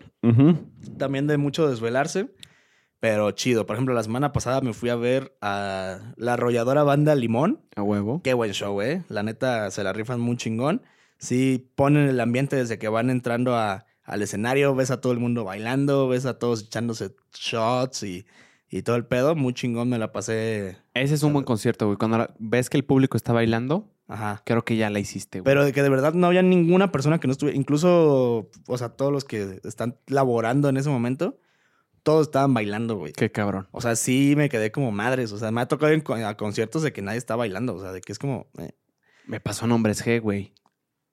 También 0.98 1.26
de 1.28 1.38
mucho 1.38 1.68
desvelarse. 1.70 2.30
Pero 3.00 3.32
chido. 3.32 3.66
Por 3.66 3.76
ejemplo, 3.76 3.94
la 3.96 4.04
semana 4.04 4.32
pasada 4.32 4.62
me 4.62 4.74
fui 4.74 4.90
a 4.90 4.96
ver 4.96 5.36
a 5.42 6.14
la 6.18 6.34
arrolladora 6.34 6.84
banda 6.84 7.16
Limón. 7.16 7.62
A 7.76 7.82
huevo. 7.82 8.22
Qué 8.24 8.34
buen 8.34 8.52
show, 8.52 8.80
¿eh? 8.82 9.04
La 9.10 9.24
neta, 9.24 9.72
se 9.72 9.84
la 9.84 9.92
rifan 9.92 10.20
muy 10.20 10.38
chingón. 10.38 10.84
Sí, 11.18 11.72
ponen 11.76 12.08
el 12.08 12.20
ambiente 12.20 12.56
desde 12.56 12.78
que 12.78 12.88
van 12.90 13.10
entrando 13.10 13.56
a- 13.56 13.86
al 14.04 14.22
escenario. 14.22 14.76
Ves 14.76 14.92
a 14.92 15.02
todo 15.02 15.14
el 15.14 15.20
mundo 15.20 15.44
bailando, 15.44 16.08
ves 16.08 16.26
a 16.26 16.38
todos 16.40 16.64
echándose 16.64 17.16
shots 17.34 18.04
y, 18.04 18.26
y 18.70 18.82
todo 18.84 18.96
el 18.96 19.06
pedo, 19.06 19.36
muy 19.36 19.54
chingón, 19.54 19.90
me 19.90 19.98
la 20.00 20.12
pasé. 20.12 20.78
Ese 20.94 21.14
es 21.16 21.24
un 21.24 21.34
buen 21.34 21.46
concierto, 21.46 21.86
güey. 21.86 21.98
Cuando 21.98 22.28
ves 22.40 22.70
que 22.70 22.78
el 22.78 22.84
público 22.86 23.18
está 23.18 23.34
bailando, 23.34 23.90
Ajá. 24.08 24.42
creo 24.46 24.64
que 24.66 24.76
ya 24.76 24.90
la 24.90 25.00
hiciste, 25.00 25.40
güey. 25.40 25.46
Pero 25.46 25.64
de 25.66 25.72
que 25.74 25.82
de 25.84 25.90
verdad 25.90 26.14
no 26.14 26.28
había 26.28 26.42
ninguna 26.42 26.92
persona 26.92 27.20
que 27.20 27.28
no 27.28 27.32
estuviera, 27.34 27.58
incluso, 27.58 28.50
o 28.68 28.78
sea, 28.78 28.90
todos 28.90 29.12
los 29.12 29.26
que 29.26 29.60
están 29.64 29.98
laborando 30.08 30.70
en 30.70 30.78
ese 30.78 30.90
momento, 30.90 31.38
todos 32.04 32.28
estaban 32.28 32.54
bailando, 32.54 32.98
güey. 32.98 33.14
Qué 33.14 33.32
cabrón. 33.32 33.70
O 33.72 33.80
sea, 33.80 33.96
sí 33.96 34.34
me 34.36 34.50
quedé 34.50 34.72
como 34.74 34.92
madres. 34.92 35.32
O 35.32 35.38
sea, 35.38 35.52
me 35.52 35.62
ha 35.62 35.68
tocado 35.68 35.94
co- 36.04 36.16
a 36.16 36.36
conciertos 36.36 36.82
de 36.84 36.92
que 36.92 37.02
nadie 37.02 37.18
está 37.18 37.36
bailando. 37.38 37.76
O 37.76 37.80
sea, 37.82 37.94
de 37.94 38.02
que 38.02 38.12
es 38.12 38.20
como. 38.20 38.48
eh, 38.58 38.72
Me 39.26 39.40
pasó 39.40 39.64
en 39.66 39.72
Hombres 39.72 40.06
G, 40.06 40.20
güey. 40.20 40.52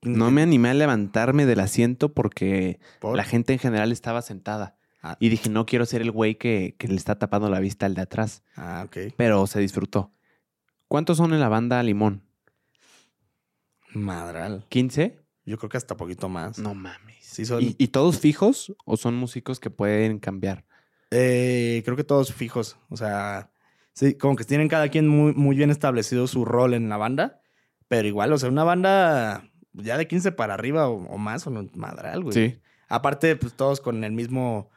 No 0.02 0.30
me 0.30 0.42
animé 0.42 0.70
a 0.70 0.74
levantarme 0.74 1.44
del 1.46 1.60
asiento 1.60 2.12
porque 2.14 2.80
por- 3.00 3.16
la 3.16 3.24
gente 3.24 3.52
en 3.52 3.58
general 3.58 3.92
estaba 3.92 4.22
sentada. 4.22 4.76
Ah. 5.02 5.16
Y 5.20 5.28
dije, 5.30 5.48
no 5.50 5.66
quiero 5.66 5.86
ser 5.86 6.02
el 6.02 6.10
güey 6.10 6.36
que, 6.36 6.74
que 6.78 6.88
le 6.88 6.94
está 6.96 7.18
tapando 7.18 7.48
la 7.50 7.60
vista 7.60 7.86
al 7.86 7.94
de 7.94 8.02
atrás. 8.02 8.42
Ah, 8.56 8.82
ok. 8.86 9.14
Pero 9.16 9.46
se 9.46 9.60
disfrutó. 9.60 10.12
¿Cuántos 10.88 11.16
son 11.18 11.32
en 11.32 11.40
la 11.40 11.48
banda 11.48 11.82
Limón? 11.82 12.22
Madral. 13.92 14.66
¿15? 14.70 15.16
Yo 15.44 15.58
creo 15.58 15.68
que 15.70 15.76
hasta 15.76 15.96
poquito 15.96 16.28
más. 16.28 16.58
No 16.58 16.74
mames. 16.74 17.16
Sí, 17.20 17.44
son. 17.44 17.62
¿Y, 17.62 17.74
y 17.78 17.88
todos 17.88 18.18
fijos 18.20 18.74
o 18.84 18.96
son 18.96 19.14
músicos 19.16 19.58
que 19.60 19.70
pueden 19.70 20.18
cambiar? 20.18 20.64
Eh, 21.10 21.82
creo 21.84 21.96
que 21.96 22.04
todos 22.04 22.32
fijos. 22.32 22.76
O 22.88 22.96
sea, 22.96 23.50
sí, 23.92 24.14
como 24.14 24.36
que 24.36 24.44
tienen 24.44 24.68
cada 24.68 24.88
quien 24.88 25.08
muy, 25.08 25.32
muy 25.34 25.56
bien 25.56 25.70
establecido 25.70 26.26
su 26.26 26.44
rol 26.44 26.74
en 26.74 26.88
la 26.88 26.96
banda. 26.98 27.40
Pero 27.88 28.06
igual, 28.06 28.32
o 28.32 28.38
sea, 28.38 28.48
una 28.48 28.62
banda 28.64 29.50
ya 29.72 29.96
de 29.98 30.06
15 30.06 30.32
para 30.32 30.54
arriba 30.54 30.88
o, 30.88 30.96
o 31.06 31.18
más, 31.18 31.46
o 31.46 31.50
no, 31.50 31.66
madral, 31.74 32.22
güey. 32.22 32.34
Sí. 32.34 32.60
Aparte, 32.88 33.36
pues 33.36 33.54
todos 33.54 33.80
con 33.80 34.02
el 34.04 34.12
mismo 34.12 34.70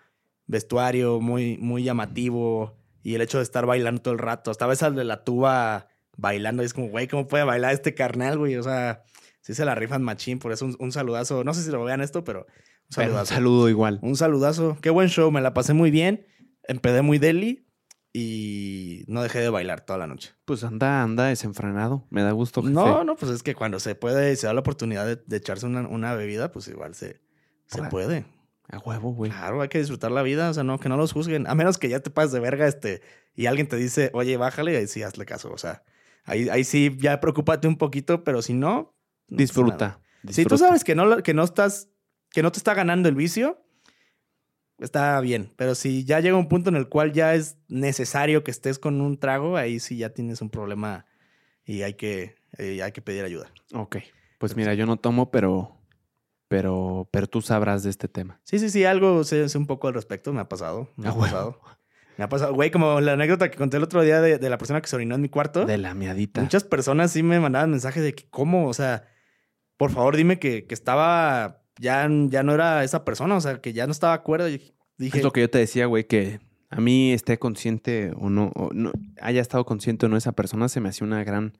vestuario, 0.47 1.19
muy, 1.19 1.57
muy 1.57 1.83
llamativo. 1.83 2.77
Y 3.01 3.15
el 3.15 3.21
hecho 3.21 3.37
de 3.37 3.43
estar 3.43 3.65
bailando 3.65 4.01
todo 4.01 4.13
el 4.13 4.19
rato. 4.19 4.51
Hasta 4.51 4.65
ves 4.67 4.83
al 4.83 4.95
de 4.95 5.03
la 5.03 5.23
tuba 5.23 5.87
bailando 6.15 6.63
y 6.63 6.65
es 6.65 6.73
como, 6.73 6.87
güey, 6.89 7.07
¿cómo 7.07 7.27
puede 7.27 7.43
bailar 7.43 7.73
este 7.73 7.93
carnal, 7.95 8.37
güey? 8.37 8.55
O 8.55 8.63
sea, 8.63 9.03
sí 9.41 9.53
se 9.53 9.65
la 9.65 9.75
rifan 9.75 10.03
machín. 10.03 10.39
Por 10.39 10.51
eso 10.51 10.65
un, 10.65 10.75
un 10.79 10.91
saludazo. 10.91 11.43
No 11.43 11.53
sé 11.53 11.63
si 11.63 11.71
lo 11.71 11.83
vean 11.83 12.01
esto, 12.01 12.23
pero 12.23 12.41
un 12.41 12.45
Pero 12.95 13.07
un 13.07 13.13
saludazo. 13.13 13.33
saludo 13.33 13.69
igual. 13.69 13.99
Un 14.01 14.15
saludazo. 14.15 14.77
Qué 14.81 14.89
buen 14.89 15.09
show. 15.09 15.31
Me 15.31 15.41
la 15.41 15.53
pasé 15.53 15.73
muy 15.73 15.91
bien. 15.91 16.25
Empedé 16.67 17.01
muy 17.01 17.17
deli. 17.17 17.65
Y 18.15 19.05
no 19.07 19.23
dejé 19.23 19.39
de 19.39 19.49
bailar 19.49 19.81
toda 19.81 19.97
la 19.97 20.05
noche. 20.05 20.33
Pues 20.45 20.63
anda, 20.63 21.01
anda 21.01 21.25
desenfrenado. 21.25 22.05
Me 22.11 22.21
da 22.21 22.31
gusto. 22.31 22.61
jefe. 22.61 22.71
No, 22.71 23.03
no, 23.03 23.15
pues 23.15 23.31
es 23.31 23.41
que 23.41 23.55
cuando 23.55 23.79
se 23.79 23.95
puede 23.95 24.31
y 24.31 24.35
se 24.35 24.45
da 24.45 24.53
la 24.53 24.59
oportunidad 24.59 25.07
de, 25.07 25.15
de 25.15 25.37
echarse 25.37 25.65
una, 25.65 25.87
una 25.87 26.13
bebida, 26.13 26.51
pues 26.51 26.67
igual 26.67 26.93
se, 26.93 27.21
se 27.65 27.81
puede. 27.83 28.25
A 28.69 28.77
huevo, 28.77 29.13
güey. 29.13 29.31
Claro, 29.31 29.61
hay 29.61 29.67
que 29.67 29.79
disfrutar 29.79 30.11
la 30.11 30.21
vida, 30.21 30.49
o 30.49 30.53
sea, 30.53 30.63
no, 30.63 30.79
que 30.79 30.89
no 30.89 30.97
los 30.97 31.11
juzguen. 31.11 31.47
A 31.47 31.55
menos 31.55 31.77
que 31.77 31.89
ya 31.89 31.99
te 31.99 32.11
pases 32.11 32.31
de 32.31 32.39
verga 32.39 32.67
este 32.67 33.01
y 33.35 33.47
alguien 33.47 33.67
te 33.67 33.75
dice, 33.75 34.09
oye, 34.13 34.37
bájale, 34.37 34.73
y 34.73 34.75
ahí 34.75 34.87
sí 34.87 35.03
hazle 35.03 35.25
caso. 35.25 35.51
O 35.51 35.57
sea, 35.57 35.83
ahí, 36.23 36.49
ahí 36.49 36.63
sí 36.63 36.95
ya 36.99 37.19
preocúpate 37.19 37.67
un 37.67 37.77
poquito, 37.77 38.23
pero 38.23 38.41
si 38.41 38.53
no. 38.53 38.67
no 38.67 38.75
nada. 39.27 39.37
Disfruta. 39.37 39.99
Si 40.21 40.43
tú 40.43 40.55
disfruta. 40.55 40.57
sabes 40.57 40.83
que 40.83 40.95
no, 40.95 41.17
que 41.23 41.33
no 41.33 41.43
estás, 41.43 41.89
que 42.31 42.43
no 42.43 42.51
te 42.51 42.59
está 42.59 42.73
ganando 42.73 43.09
el 43.09 43.15
vicio, 43.15 43.62
está 44.79 45.19
bien. 45.21 45.51
Pero 45.55 45.75
si 45.75 46.03
ya 46.05 46.19
llega 46.19 46.37
un 46.37 46.47
punto 46.49 46.69
en 46.69 46.75
el 46.75 46.89
cual 46.89 47.13
ya 47.13 47.35
es 47.35 47.57
necesario 47.67 48.43
que 48.43 48.51
estés 48.51 48.79
con 48.79 49.01
un 49.01 49.17
trago, 49.19 49.57
ahí 49.57 49.79
sí 49.79 49.97
ya 49.97 50.09
tienes 50.11 50.41
un 50.41 50.49
problema 50.49 51.05
y 51.65 51.81
hay 51.83 51.93
que, 51.95 52.35
eh, 52.57 52.81
hay 52.83 52.91
que 52.91 53.01
pedir 53.01 53.23
ayuda. 53.23 53.47
Ok. 53.73 53.97
Pues 54.37 54.55
mira, 54.55 54.73
yo 54.73 54.85
no 54.85 54.97
tomo, 54.97 55.31
pero. 55.31 55.77
Pero, 56.49 57.09
pero 57.11 57.25
tú 57.25 57.41
sabrás 57.41 57.81
de 57.81 57.89
este 57.89 58.07
tema. 58.07 58.39
Sí, 58.43 58.59
sí, 58.59 58.69
sí, 58.69 58.85
algo 58.85 59.23
sé, 59.23 59.49
sé 59.49 59.57
un 59.57 59.65
poco 59.65 59.87
al 59.87 59.95
respecto, 59.95 60.31
me 60.33 60.41
ha 60.41 60.49
pasado. 60.49 60.87
Me 60.97 61.07
Ah, 61.07 61.11
ha 61.11 61.17
pasado. 61.17 61.59
Me 62.15 62.25
ha 62.25 62.29
pasado, 62.29 62.53
güey, 62.53 62.69
como 62.69 63.01
la 63.01 63.13
anécdota 63.13 63.49
que 63.49 63.57
conté 63.57 63.77
el 63.77 63.83
otro 63.83 64.03
día 64.03 64.21
de, 64.21 64.37
de 64.37 64.49
la 64.51 64.59
persona 64.59 64.79
que 64.79 64.87
se 64.87 64.95
orinó 64.95 65.15
en 65.15 65.21
mi 65.21 65.29
cuarto. 65.29 65.65
De 65.65 65.79
la 65.79 65.95
miadita. 65.95 66.41
Muchas 66.41 66.63
personas 66.63 67.09
sí 67.11 67.23
me 67.23 67.39
mandaban 67.39 67.71
mensajes 67.71 68.03
de 68.03 68.13
que, 68.13 68.29
¿cómo? 68.29 68.67
O 68.67 68.73
sea, 68.75 69.07
por 69.77 69.89
favor, 69.89 70.15
dime 70.15 70.37
que, 70.37 70.67
que 70.67 70.75
estaba, 70.75 71.62
ya, 71.79 72.07
ya 72.29 72.43
no 72.43 72.53
era 72.53 72.83
esa 72.83 73.03
persona, 73.05 73.35
o 73.35 73.41
sea, 73.41 73.61
que 73.61 73.73
ya 73.73 73.85
no 73.85 73.91
estaba 73.91 74.13
de 74.13 74.19
acuerdo. 74.19 74.49
Y 74.49 74.73
dije, 74.97 75.17
Es 75.17 75.23
lo 75.23 75.31
que 75.31 75.41
yo 75.41 75.49
te 75.49 75.57
decía, 75.57 75.85
güey, 75.85 76.05
que 76.05 76.39
a 76.69 76.81
mí 76.81 77.13
esté 77.13 77.37
consciente 77.39 78.11
o 78.17 78.29
no, 78.29 78.51
o 78.55 78.71
no 78.73 78.91
haya 79.21 79.41
estado 79.41 79.65
consciente 79.65 80.05
o 80.05 80.09
no 80.09 80.17
esa 80.17 80.31
persona, 80.31 80.69
se 80.69 80.79
me 80.79 80.89
hacía 80.89 81.05
una 81.05 81.23
gran 81.23 81.57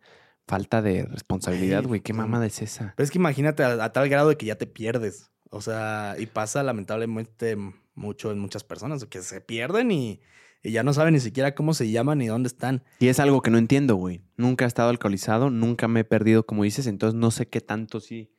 falta 0.48 0.82
de 0.82 1.06
responsabilidad, 1.06 1.84
Güey. 1.86 2.02
¿Qué 2.02 2.14
mamada 2.14 2.46
es 2.46 2.62
esa? 2.62 2.94
pero 2.98 3.06
es 3.06 3.12
que 3.12 3.18
imagínate 3.18 3.64
a, 3.64 3.84
a 3.84 3.92
tal 3.94 4.10
grado 4.10 4.30
de 4.30 4.38
que 4.38 4.46
ya 4.46 4.58
te 4.58 4.68
pierdes. 4.68 5.32
O 5.50 5.62
sea, 5.62 6.16
y 6.18 6.26
pasa 6.26 6.64
lamentablemente 6.64 7.56
mucho 7.96 8.32
en 8.32 8.40
muchas 8.40 8.64
personas, 8.64 9.06
que 9.06 9.22
se 9.22 9.40
pierden 9.40 9.92
y, 9.92 10.20
y 10.64 10.72
ya 10.72 10.82
no 10.84 10.94
saben 10.94 11.14
ni 11.14 11.20
siquiera 11.20 11.54
cómo 11.54 11.74
se 11.76 11.92
llaman 11.92 12.18
ni 12.18 12.28
dónde 12.28 12.48
están. 12.48 12.84
Y 13.00 13.08
es 13.08 13.20
algo 13.20 13.42
que 13.42 13.52
no 13.52 13.60
entiendo, 13.60 13.96
güey. 13.96 14.24
Nunca 14.36 14.66
he 14.66 14.68
estado 14.68 14.90
alcoholizado, 14.90 15.52
nunca 15.52 15.88
me 15.88 16.00
he 16.00 16.04
perdido, 16.04 16.46
como 16.46 16.64
dices, 16.64 16.88
entonces 16.88 17.20
no 17.20 17.30
sé 17.30 17.48
qué 17.48 17.62
tanto 17.62 18.00
sí 18.00 18.33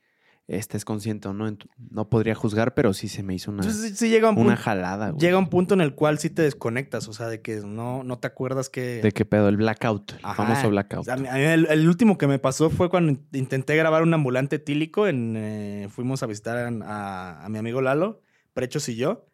estés 0.46 0.84
consciente 0.84 1.26
o 1.28 1.32
no. 1.32 1.56
No 1.90 2.08
podría 2.10 2.34
juzgar, 2.34 2.74
pero 2.74 2.92
sí 2.92 3.08
se 3.08 3.22
me 3.22 3.34
hizo 3.34 3.50
una, 3.50 3.62
Entonces, 3.62 3.98
sí, 3.98 4.08
llega 4.10 4.28
un 4.30 4.36
una 4.38 4.48
punto, 4.50 4.62
jalada, 4.62 5.10
güey. 5.10 5.20
llega 5.20 5.38
un 5.38 5.48
punto 5.48 5.72
en 5.74 5.80
el 5.80 5.94
cual 5.94 6.18
sí 6.18 6.28
te 6.30 6.42
desconectas, 6.42 7.08
o 7.08 7.12
sea, 7.14 7.28
de 7.28 7.40
que 7.40 7.56
no, 7.64 8.04
no 8.04 8.18
te 8.18 8.26
acuerdas 8.26 8.68
que... 8.68 9.00
¿De 9.02 9.12
qué 9.12 9.24
pedo? 9.24 9.48
El 9.48 9.56
blackout, 9.56 10.12
el 10.12 10.18
Ajá. 10.22 10.34
famoso 10.34 10.68
blackout. 10.68 11.08
A 11.08 11.16
mí- 11.16 11.28
a 11.28 11.32
mí 11.34 11.40
el, 11.40 11.66
el 11.70 11.88
último 11.88 12.18
que 12.18 12.26
me 12.26 12.38
pasó 12.38 12.68
fue 12.68 12.90
cuando 12.90 13.12
in- 13.12 13.26
intenté 13.32 13.74
grabar 13.76 14.02
un 14.02 14.12
ambulante 14.12 14.58
tílico. 14.58 15.06
En, 15.08 15.34
eh, 15.36 15.88
fuimos 15.90 16.22
a 16.22 16.26
visitar 16.26 16.58
a, 16.58 16.68
a- 16.84 17.44
a 17.46 17.48
mi 17.48 17.58
amigo 17.58 17.80
Lalo, 17.80 18.20
Prechos 18.52 18.88
y 18.90 18.96
yo. 18.96 19.26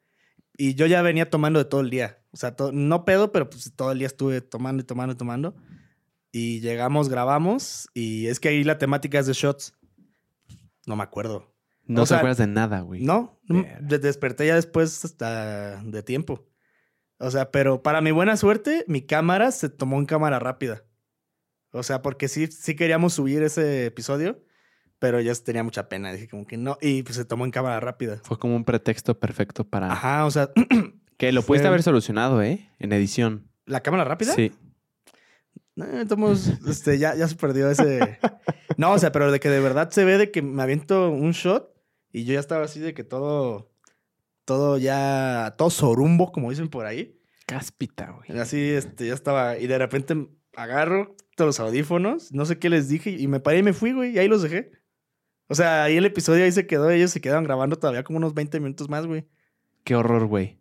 Y 0.56 0.74
yo 0.74 0.86
ya 0.86 1.02
venía 1.02 1.28
tomando 1.30 1.58
de 1.58 1.64
todo 1.64 1.80
el 1.80 1.90
día. 1.90 2.18
O 2.32 2.36
sea, 2.36 2.54
to- 2.54 2.70
no 2.70 3.04
pedo, 3.04 3.32
pero 3.32 3.50
pues 3.50 3.72
todo 3.74 3.90
el 3.92 3.98
día 3.98 4.06
estuve 4.06 4.40
tomando 4.42 4.82
y 4.82 4.86
tomando 4.86 5.14
y 5.14 5.16
tomando. 5.16 5.56
Y 6.32 6.60
llegamos, 6.60 7.08
grabamos. 7.08 7.88
Y 7.94 8.26
es 8.28 8.38
que 8.38 8.50
ahí 8.50 8.62
la 8.62 8.78
temática 8.78 9.18
es 9.18 9.26
de 9.26 9.32
shots. 9.32 9.74
No 10.86 10.96
me 10.96 11.02
acuerdo. 11.02 11.54
no 11.86 12.02
o 12.02 12.04
te 12.04 12.08
sea, 12.08 12.18
acuerdas 12.18 12.38
de 12.38 12.46
nada, 12.46 12.80
güey. 12.80 13.02
No, 13.02 13.40
desperté 13.80 14.46
ya 14.46 14.54
después 14.54 15.04
hasta 15.04 15.82
de 15.82 16.02
tiempo. 16.02 16.46
O 17.18 17.30
sea, 17.30 17.50
pero 17.50 17.82
para 17.82 18.00
mi 18.00 18.10
buena 18.12 18.36
suerte, 18.36 18.84
mi 18.88 19.02
cámara 19.02 19.50
se 19.52 19.68
tomó 19.68 19.98
en 19.98 20.06
cámara 20.06 20.38
rápida. 20.38 20.84
O 21.72 21.82
sea, 21.82 22.02
porque 22.02 22.28
sí, 22.28 22.46
sí 22.48 22.74
queríamos 22.74 23.12
subir 23.12 23.42
ese 23.42 23.86
episodio, 23.86 24.42
pero 24.98 25.20
ya 25.20 25.34
tenía 25.34 25.62
mucha 25.62 25.88
pena. 25.88 26.12
Dije 26.12 26.28
como 26.28 26.46
que 26.46 26.56
no, 26.56 26.78
y 26.80 27.02
pues 27.02 27.16
se 27.16 27.24
tomó 27.24 27.44
en 27.44 27.50
cámara 27.50 27.78
rápida. 27.80 28.20
Fue 28.24 28.38
como 28.38 28.56
un 28.56 28.64
pretexto 28.64 29.18
perfecto 29.20 29.68
para... 29.68 29.92
Ajá, 29.92 30.24
o 30.24 30.30
sea, 30.30 30.50
Que 31.18 31.32
lo 31.32 31.42
pudiste 31.42 31.64
Fue- 31.64 31.68
haber 31.68 31.82
solucionado, 31.82 32.42
¿eh? 32.42 32.70
En 32.78 32.92
edición. 32.94 33.50
¿la 33.66 33.82
cámara 33.82 34.04
rápida? 34.04 34.32
Sí. 34.32 34.52
No, 35.76 35.86
entonces, 36.00 36.58
este, 36.68 36.98
ya, 36.98 37.14
ya 37.14 37.28
se 37.28 37.36
perdió 37.36 37.70
ese... 37.70 38.18
No, 38.76 38.92
o 38.92 38.98
sea, 38.98 39.12
pero 39.12 39.30
de 39.30 39.40
que 39.40 39.48
de 39.48 39.60
verdad 39.60 39.90
se 39.90 40.04
ve 40.04 40.18
de 40.18 40.30
que 40.30 40.42
me 40.42 40.62
aviento 40.62 41.10
un 41.10 41.32
shot 41.32 41.74
y 42.12 42.24
yo 42.24 42.34
ya 42.34 42.40
estaba 42.40 42.64
así 42.64 42.80
de 42.80 42.94
que 42.94 43.04
todo, 43.04 43.70
todo 44.44 44.78
ya, 44.78 45.54
todo 45.56 45.70
sorumbo, 45.70 46.32
como 46.32 46.50
dicen 46.50 46.68
por 46.68 46.86
ahí. 46.86 47.18
Cáspita, 47.46 48.10
güey. 48.12 48.38
Así, 48.40 48.60
este, 48.60 49.06
ya 49.06 49.14
estaba. 49.14 49.58
Y 49.58 49.66
de 49.66 49.78
repente 49.78 50.28
agarro 50.54 51.16
todos 51.36 51.48
los 51.48 51.60
audífonos, 51.60 52.32
no 52.32 52.44
sé 52.44 52.58
qué 52.58 52.68
les 52.68 52.88
dije, 52.88 53.10
y 53.10 53.26
me 53.28 53.40
paré 53.40 53.58
y 53.58 53.62
me 53.62 53.72
fui, 53.72 53.92
güey, 53.92 54.12
y 54.12 54.18
ahí 54.18 54.28
los 54.28 54.42
dejé. 54.42 54.72
O 55.46 55.54
sea, 55.54 55.84
ahí 55.84 55.96
el 55.96 56.04
episodio 56.04 56.44
ahí 56.44 56.52
se 56.52 56.66
quedó, 56.66 56.90
ellos 56.90 57.10
se 57.10 57.20
quedaron 57.20 57.44
grabando 57.44 57.76
todavía 57.76 58.04
como 58.04 58.18
unos 58.18 58.34
20 58.34 58.60
minutos 58.60 58.88
más, 58.88 59.06
güey. 59.06 59.26
Qué 59.84 59.94
horror, 59.94 60.26
güey. 60.26 60.60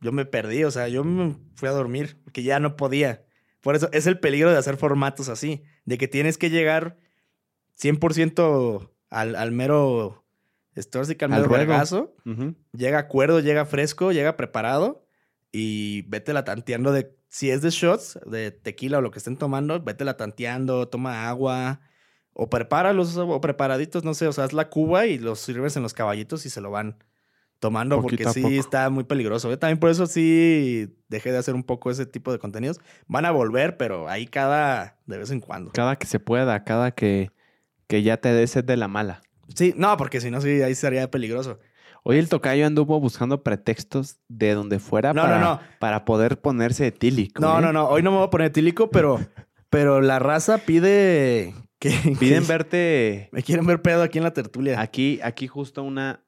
Yo 0.00 0.12
me 0.12 0.24
perdí, 0.24 0.64
o 0.64 0.70
sea, 0.70 0.88
yo 0.88 1.04
me 1.04 1.36
fui 1.56 1.68
a 1.68 1.72
dormir, 1.72 2.18
porque 2.24 2.42
ya 2.42 2.60
no 2.60 2.76
podía. 2.76 3.24
Por 3.60 3.76
eso 3.76 3.88
es 3.92 4.06
el 4.06 4.18
peligro 4.18 4.50
de 4.50 4.58
hacer 4.58 4.76
formatos 4.76 5.28
así, 5.28 5.62
de 5.84 5.98
que 5.98 6.08
tienes 6.08 6.38
que 6.38 6.50
llegar 6.50 6.96
100% 7.78 8.90
al, 9.10 9.36
al 9.36 9.52
mero 9.52 10.24
Storsy, 10.76 11.16
al 11.20 11.48
mero. 11.48 12.14
Ujú. 12.24 12.54
llega 12.72 12.98
acuerdo, 12.98 13.40
llega 13.40 13.66
fresco, 13.66 14.12
llega 14.12 14.36
preparado 14.36 15.04
y 15.52 16.02
vete 16.02 16.32
la 16.32 16.44
tanteando 16.44 16.92
de 16.92 17.16
si 17.28 17.50
es 17.50 17.62
de 17.62 17.70
shots, 17.70 18.18
de 18.26 18.50
tequila 18.50 18.98
o 18.98 19.00
lo 19.00 19.10
que 19.10 19.18
estén 19.18 19.36
tomando, 19.36 19.80
vete 19.80 20.04
la 20.04 20.16
tanteando, 20.16 20.88
toma 20.88 21.28
agua 21.28 21.80
o 22.32 22.48
prepáralos 22.48 23.16
o 23.16 23.40
preparaditos, 23.40 24.04
no 24.04 24.14
sé, 24.14 24.26
o 24.26 24.32
sea, 24.32 24.44
haz 24.44 24.52
la 24.52 24.68
cuba 24.68 25.06
y 25.06 25.18
los 25.18 25.40
sirves 25.40 25.76
en 25.76 25.82
los 25.82 25.94
caballitos 25.94 26.46
y 26.46 26.50
se 26.50 26.60
lo 26.60 26.70
van 26.70 26.96
tomando 27.60 28.00
porque 28.02 28.24
sí 28.30 28.42
poco. 28.42 28.54
está 28.54 28.90
muy 28.90 29.04
peligroso. 29.04 29.48
Yo 29.50 29.58
también 29.58 29.78
por 29.78 29.90
eso 29.90 30.06
sí 30.06 30.88
dejé 31.08 31.30
de 31.30 31.38
hacer 31.38 31.54
un 31.54 31.62
poco 31.62 31.90
ese 31.90 32.06
tipo 32.06 32.32
de 32.32 32.38
contenidos. 32.38 32.80
Van 33.06 33.24
a 33.26 33.30
volver, 33.30 33.76
pero 33.76 34.08
ahí 34.08 34.26
cada 34.26 34.98
de 35.06 35.18
vez 35.18 35.30
en 35.30 35.40
cuando. 35.40 35.70
Cada 35.72 35.96
que 35.96 36.06
se 36.06 36.18
pueda, 36.18 36.64
cada 36.64 36.90
que, 36.90 37.30
que 37.86 38.02
ya 38.02 38.16
te 38.16 38.32
des 38.32 38.54
de 38.66 38.76
la 38.76 38.88
mala. 38.88 39.20
Sí, 39.54 39.74
no, 39.76 39.96
porque 39.96 40.20
si 40.20 40.30
no, 40.30 40.40
sí, 40.40 40.62
ahí 40.62 40.74
sería 40.74 41.10
peligroso. 41.10 41.58
Hoy 42.02 42.16
el 42.16 42.30
tocayo 42.30 42.66
anduvo 42.66 42.98
buscando 42.98 43.42
pretextos 43.42 44.16
de 44.28 44.54
donde 44.54 44.78
fuera 44.78 45.12
No, 45.12 45.20
para, 45.22 45.38
no, 45.38 45.44
no. 45.56 45.60
para 45.80 46.06
poder 46.06 46.40
ponerse 46.40 46.86
etílico. 46.86 47.42
No, 47.42 47.58
¿eh? 47.58 47.60
no, 47.62 47.72
no. 47.74 47.88
Hoy 47.88 48.02
no 48.02 48.10
me 48.10 48.16
voy 48.18 48.26
a 48.26 48.30
poner 48.30 48.46
etílico, 48.46 48.88
pero, 48.90 49.20
pero 49.68 50.00
la 50.00 50.18
raza 50.18 50.56
pide 50.58 51.52
que. 51.78 51.90
Piden 52.18 52.42
que- 52.44 52.48
verte 52.48 53.28
Me 53.32 53.42
quieren 53.42 53.66
ver 53.66 53.82
pedo 53.82 54.02
aquí 54.02 54.16
en 54.16 54.24
la 54.24 54.32
tertulia. 54.32 54.80
aquí, 54.80 55.20
aquí 55.22 55.46
justo 55.46 55.82
una, 55.82 56.24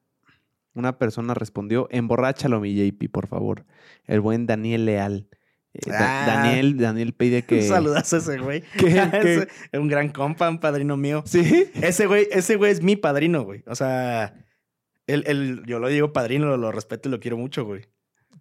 una 0.73 0.97
persona 0.97 1.33
respondió, 1.33 1.87
emborráchalo 1.91 2.59
mi 2.59 2.73
JP, 2.75 3.09
por 3.11 3.27
favor. 3.27 3.65
El 4.05 4.21
buen 4.21 4.45
Daniel 4.45 4.85
Leal. 4.85 5.27
Eh, 5.73 5.79
Da- 5.89 6.23
Ah. 6.23 6.25
Daniel, 6.43 6.77
Daniel 6.77 7.13
pide 7.13 7.41
que. 7.45 7.55
Un 7.55 7.61
saludazo 7.63 8.15
a 8.17 8.19
ese 8.19 8.37
güey. 8.39 8.61
¿Qué? 8.77 9.47
Es 9.71 9.79
un 9.79 9.87
gran 9.87 10.09
compa, 10.09 10.49
un 10.49 10.59
padrino 10.59 10.97
mío. 10.97 11.23
¿Sí? 11.25 11.67
Ese 11.75 12.05
güey, 12.07 12.27
ese 12.31 12.55
güey 12.55 12.71
es 12.71 12.81
mi 12.83 12.95
padrino, 12.95 13.43
güey. 13.43 13.63
O 13.67 13.75
sea, 13.75 14.35
él, 15.07 15.23
él- 15.27 15.63
yo 15.65 15.79
lo 15.79 15.87
digo 15.87 16.13
padrino, 16.13 16.45
lo, 16.45 16.57
lo 16.57 16.71
respeto 16.71 17.09
y 17.09 17.11
lo 17.11 17.19
quiero 17.19 17.37
mucho, 17.37 17.65
güey. 17.65 17.81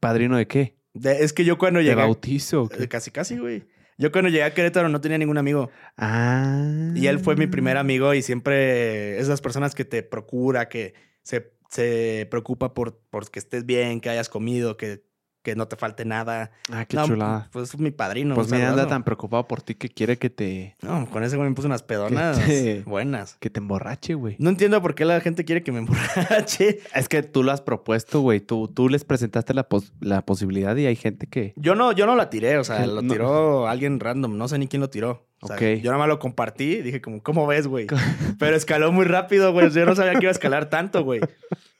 ¿Padrino 0.00 0.36
de 0.36 0.46
qué? 0.46 0.76
De- 0.94 1.24
es 1.24 1.32
que 1.32 1.44
yo 1.44 1.56
cuando 1.58 1.78
¿De 1.78 1.84
llegué... 1.86 1.96
bautizo? 1.96 2.64
o 2.64 2.68
qué? 2.68 2.84
eh, 2.84 2.88
Casi, 2.88 3.10
casi, 3.10 3.38
güey. 3.38 3.64
Yo 3.98 4.10
cuando 4.10 4.28
llegué 4.30 4.42
a 4.42 4.52
Querétaro 4.52 4.88
no 4.88 5.00
tenía 5.00 5.16
ningún 5.18 5.38
amigo. 5.38 5.70
Ah. 5.96 6.90
Y 6.94 7.06
él 7.06 7.18
fue 7.20 7.36
mi 7.36 7.46
primer 7.46 7.76
amigo 7.76 8.12
y 8.14 8.22
siempre 8.22 9.18
esas 9.18 9.40
personas 9.40 9.74
que 9.74 9.84
te 9.84 10.02
procura, 10.02 10.68
que 10.68 10.94
se, 11.22 11.52
se 11.72 12.26
preocupa 12.30 12.74
por, 12.74 12.98
por 13.10 13.30
que 13.30 13.38
estés 13.38 13.66
bien, 13.66 14.00
que 14.00 14.10
hayas 14.10 14.28
comido, 14.28 14.76
que, 14.76 15.04
que 15.42 15.56
no 15.56 15.66
te 15.66 15.76
falte 15.76 16.04
nada. 16.04 16.50
Ah, 16.70 16.84
qué 16.84 16.96
No, 16.96 17.06
chulada. 17.06 17.48
Pues 17.52 17.70
es 17.74 17.78
mi 17.80 17.90
padrino. 17.90 18.34
Pues 18.34 18.50
mira, 18.50 18.70
anda 18.70 18.86
tan 18.86 19.02
preocupado 19.04 19.46
por 19.48 19.60
ti 19.62 19.74
que 19.74 19.88
quiere 19.88 20.16
que 20.18 20.30
te, 20.30 20.76
No, 20.82 21.08
con 21.10 21.24
ese 21.24 21.36
güey 21.36 21.48
me 21.48 21.54
puse 21.54 21.66
unas 21.66 21.82
pedonas 21.82 22.38
te- 22.44 22.82
buenas. 22.86 23.36
que 23.40 23.50
te 23.50 23.58
emborrache, 23.60 24.14
güey. 24.14 24.36
No 24.38 24.50
entiendo 24.50 24.80
por 24.80 24.94
qué 24.94 25.04
la 25.04 25.20
gente 25.20 25.44
quiere 25.44 25.62
que 25.62 25.72
me 25.72 25.78
emborrache. 25.80 26.80
Es 26.94 27.08
que 27.08 27.22
tú 27.22 27.42
lo 27.42 27.52
has 27.52 27.60
propuesto, 27.60 28.20
güey. 28.20 28.40
Tú, 28.40 28.68
tú 28.68 28.88
les 28.88 29.04
presentaste 29.04 29.52
la, 29.54 29.68
pos- 29.68 29.92
la 30.00 30.24
posibilidad 30.24 30.76
y 30.76 30.86
hay 30.86 30.96
gente 30.96 31.26
que. 31.26 31.52
Yo 31.56 31.74
no, 31.74 31.92
yo 31.92 32.06
no 32.06 32.14
la 32.14 32.30
tiré, 32.30 32.58
o 32.58 32.64
sea, 32.64 32.86
lo 32.86 33.02
No. 33.02 33.12
tiró 33.12 33.66
alguien 33.68 33.98
random, 34.00 34.36
no 34.38 34.48
sé 34.48 34.58
ni 34.58 34.68
quién 34.68 34.80
lo 34.80 34.90
tiró. 34.90 35.26
O 35.40 35.48
sea, 35.48 35.56
Ok. 35.56 35.62
Yo 35.82 35.90
nada 35.90 35.98
más 35.98 36.06
lo 36.08 36.20
compartí, 36.20 36.82
dije 36.82 37.00
como, 37.00 37.20
¿cómo 37.20 37.48
ves, 37.48 37.66
güey? 37.66 37.88
Pero 38.38 38.54
escaló 38.54 38.92
muy 38.92 39.04
rápido, 39.06 39.52
güey. 39.52 39.70
Yo 39.70 39.84
no 39.86 39.96
sabía 39.96 40.12
que 40.12 40.20
iba 40.26 40.28
a 40.30 40.32
escalar 40.32 40.70
tanto, 40.70 41.02
güey. 41.02 41.20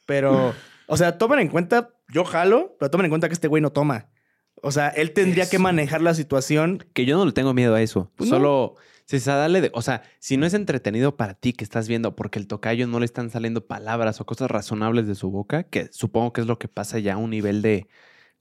Pero, 0.05 0.53
o 0.93 0.97
sea, 0.99 1.17
tomen 1.17 1.39
en 1.39 1.49
cuenta, 1.49 1.95
yo 2.13 2.23
jalo, 2.23 2.77
pero 2.79 2.91
tomen 2.91 3.07
en 3.07 3.11
cuenta 3.11 3.27
que 3.27 3.33
este 3.33 3.49
güey 3.49 3.63
no 3.63 3.71
toma. 3.73 4.11
O 4.57 4.71
sea, 4.71 4.89
él 4.91 5.13
tendría 5.13 5.49
que 5.49 5.59
manejar 5.59 6.03
la 6.03 6.13
situación. 6.13 6.85
Que 6.93 7.07
yo 7.07 7.17
no 7.17 7.25
le 7.25 7.33
tengo 7.33 7.55
miedo 7.55 7.75
a 7.75 7.81
eso. 7.81 8.13
Pues 8.15 8.29
no. 8.29 8.37
Solo. 8.37 8.75
Si 9.07 9.19
se 9.19 9.31
dale 9.31 9.63
de. 9.63 9.71
O 9.73 9.81
sea, 9.81 10.03
si 10.19 10.37
no 10.37 10.45
es 10.45 10.53
entretenido 10.53 11.17
para 11.17 11.33
ti 11.33 11.55
que 11.55 11.65
estás 11.65 11.89
viendo 11.89 12.15
porque 12.15 12.39
el 12.39 12.47
tocayo 12.47 12.87
no 12.87 12.99
le 12.99 13.07
están 13.07 13.31
saliendo 13.31 13.67
palabras 13.67 14.21
o 14.21 14.27
cosas 14.27 14.51
razonables 14.51 15.07
de 15.07 15.15
su 15.15 15.31
boca, 15.31 15.63
que 15.63 15.89
supongo 15.93 16.35
que 16.35 16.43
es 16.43 16.47
lo 16.47 16.59
que 16.59 16.69
pasa 16.69 16.99
ya 16.99 17.15
a 17.15 17.17
un 17.17 17.31
nivel 17.31 17.63
de. 17.63 17.87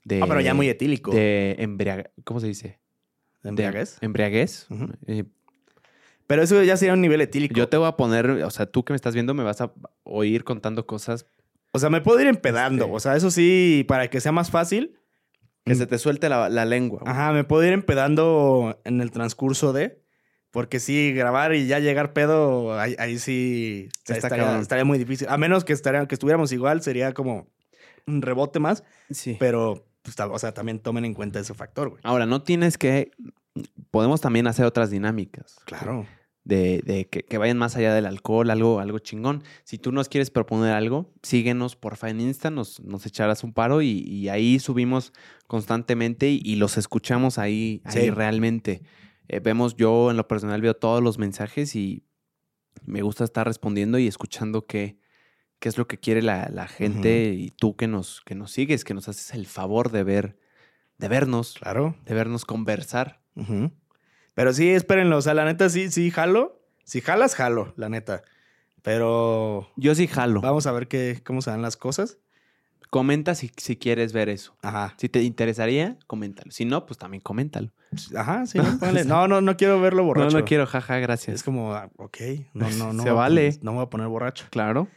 de 0.04 0.22
Ah, 0.22 0.26
pero 0.28 0.42
ya 0.42 0.54
muy 0.54 0.68
etílico. 0.68 1.12
De 1.12 1.56
embriaguez. 1.58 2.10
¿Cómo 2.26 2.42
se 2.42 2.48
dice? 2.48 2.82
¿De 3.44 3.50
embriaguez? 3.50 3.98
De 4.02 4.06
embriaguez. 4.08 4.68
Eh, 5.08 5.24
Pero 6.28 6.44
eso 6.44 6.62
ya 6.64 6.76
sería 6.76 6.96
un 6.96 7.02
nivel 7.02 7.22
etílico. 7.22 7.56
yo 7.56 7.70
te 7.70 7.78
voy 7.78 7.88
a 7.88 7.96
poner. 7.96 8.30
O 8.30 8.50
sea, 8.50 8.66
tú 8.66 8.84
que 8.84 8.92
me 8.92 8.98
estás 8.98 9.14
viendo 9.14 9.34
me 9.34 9.44
vas 9.44 9.62
a 9.62 9.72
oír 10.04 10.44
contando 10.44 10.86
cosas 10.86 11.28
O 11.72 11.80
sea, 11.80 11.90
me 11.90 12.02
puedo 12.02 12.20
ir 12.20 12.28
empedando. 12.28 12.92
O 12.92 13.00
sea, 13.00 13.16
eso 13.16 13.32
sí, 13.32 13.86
para 13.88 14.10
que 14.10 14.22
sea 14.22 14.32
más 14.32 14.52
fácil. 14.52 15.00
que 15.66 15.76
se 15.76 15.88
te 15.88 15.98
suelte 15.98 16.30
la, 16.30 16.50
la 16.50 16.66
lengua. 16.66 17.00
güey. 17.02 17.12
Ajá, 17.12 17.32
me 17.32 17.44
puedo 17.44 17.64
ir 17.66 17.74
empedando 17.74 18.80
en 18.84 19.02
el 19.02 19.12
transcurso 19.12 19.74
de. 19.74 20.02
Porque 20.52 20.82
sí, 20.82 21.14
grabar 21.14 21.56
y 21.56 21.66
ya 21.66 21.80
llegar 21.80 22.12
pedo, 22.12 22.78
ahí, 22.78 22.96
ahí 23.00 23.18
sí 23.20 23.88
Está 24.06 24.60
estaría, 24.60 24.84
muy 24.84 24.98
difícil. 24.98 25.28
A 25.30 25.38
menos 25.38 25.64
que, 25.64 25.72
estaría, 25.72 26.06
que 26.08 26.16
estuviéramos 26.16 26.52
igual, 26.52 26.82
sería 26.82 27.14
como 27.14 27.48
un 28.06 28.22
rebote 28.22 28.60
más. 28.60 28.84
Sí. 29.12 29.38
Pero, 29.40 29.88
pues, 30.02 30.20
o 30.20 30.40
sea, 30.40 30.54
también 30.54 30.80
tomen 30.80 31.06
en 31.06 31.14
cuenta 31.14 31.40
ese 31.40 31.54
factor, 31.54 31.90
güey. 31.90 32.02
Ahora, 32.04 32.26
no 32.26 32.44
tienes 32.44 32.78
que. 32.78 33.12
Podemos 33.92 34.20
también 34.20 34.46
hacer 34.48 34.66
otras 34.66 34.90
dinámicas. 34.90 35.56
Claro. 35.66 36.06
De, 36.44 36.82
de 36.84 37.08
que, 37.08 37.22
que 37.24 37.38
vayan 37.38 37.60
más 37.60 37.76
allá 37.76 37.94
del 37.94 38.08
alcohol, 38.08 38.50
algo, 38.50 38.80
algo 38.80 38.98
chingón. 38.98 39.44
Si 39.64 39.78
tú 39.78 39.92
nos 39.92 40.10
quieres 40.10 40.32
proponer 40.32 40.74
algo, 40.74 41.14
síguenos 41.22 41.76
porfa 41.76 42.10
en 42.10 42.20
Insta, 42.20 42.50
nos, 42.50 42.80
nos 42.80 43.06
echarás 43.06 43.44
un 43.44 43.54
paro 43.54 43.84
y, 43.84 43.90
y 44.08 44.28
ahí 44.30 44.58
subimos 44.60 45.14
constantemente 45.46 46.30
y, 46.32 46.42
y 46.44 46.56
los 46.56 46.78
escuchamos 46.78 47.38
ahí, 47.38 47.82
ahí 47.86 48.10
realmente. 48.10 48.82
Eh, 49.28 49.40
vemos, 49.40 49.76
yo 49.76 50.10
en 50.10 50.18
lo 50.18 50.28
personal 50.28 50.62
veo 50.62 50.74
todos 50.74 51.04
los 51.04 51.20
mensajes 51.20 51.76
y 51.76 52.06
me 52.86 53.04
gusta 53.04 53.24
estar 53.24 53.46
respondiendo 53.46 54.00
y 54.00 54.08
escuchando 54.08 54.66
qué, 54.66 54.98
qué 55.60 55.70
es 55.70 55.78
lo 55.78 55.88
que 55.88 56.00
quiere 56.00 56.24
la, 56.24 56.50
la 56.52 56.68
gente 56.68 57.34
y 57.38 57.52
tú 57.52 57.76
que 57.76 57.88
nos, 57.88 58.22
que 58.22 58.34
nos 58.34 58.52
sigues, 58.52 58.84
que 58.84 58.96
nos 58.96 59.08
haces 59.08 59.36
el 59.36 59.46
favor 59.46 59.92
de 59.92 60.04
ver, 60.04 60.40
de 60.98 61.08
vernos, 61.08 61.54
Claro. 61.60 61.96
de 62.04 62.16
vernos 62.16 62.46
conversar. 62.46 63.22
Pero 64.34 64.54
sí, 64.54 64.70
espérenlo. 64.70 65.18
O 65.18 65.22
sea, 65.22 65.34
la 65.34 65.46
neta, 65.46 65.70
sí, 65.70 65.92
sí, 65.92 66.12
jalo. 66.12 66.60
Si 66.84 67.02
jalas, 67.02 67.36
jalo, 67.36 67.74
la 67.78 67.90
neta. 67.90 68.24
Pero 68.82 69.70
Yo 69.76 69.94
sí 69.96 70.08
jalo. 70.08 70.42
vamos 70.42 70.66
a 70.66 70.72
ver 70.72 70.88
qué, 70.88 71.22
cómo 71.24 71.42
se 71.42 71.52
dan 71.52 71.62
las 71.62 71.78
cosas. 71.78 72.18
Comenta 72.90 73.36
si, 73.36 73.52
si 73.56 73.78
quieres 73.78 74.12
ver 74.12 74.28
eso. 74.28 74.56
Ajá. 74.62 74.96
Si 74.98 75.08
te 75.08 75.22
interesaría, 75.22 75.98
coméntalo. 76.08 76.52
Si 76.52 76.66
no, 76.66 76.86
pues 76.86 76.98
también 76.98 77.22
coméntalo. 77.22 77.72
Ajá, 78.16 78.46
sí, 78.46 78.58
no, 78.58 78.78
ponle. 78.80 79.04
No, 79.06 79.28
no, 79.28 79.40
no 79.40 79.56
quiero 79.56 79.80
verlo 79.80 80.04
borracho. 80.04 80.32
No, 80.32 80.40
no 80.40 80.46
quiero, 80.46 80.66
jaja, 80.66 80.98
gracias. 81.00 81.36
Es 81.36 81.44
como, 81.44 81.74
ah, 81.74 81.90
ok, 81.98 82.18
no, 82.54 82.70
no, 82.72 82.92
no. 82.92 83.04
Se 83.04 83.12
vale. 83.12 83.58
no 83.62 83.72
me 83.72 83.78
voy 83.78 83.86
a 83.86 83.90
poner 83.90 84.08
borracho. 84.08 84.46
Claro. 84.50 84.88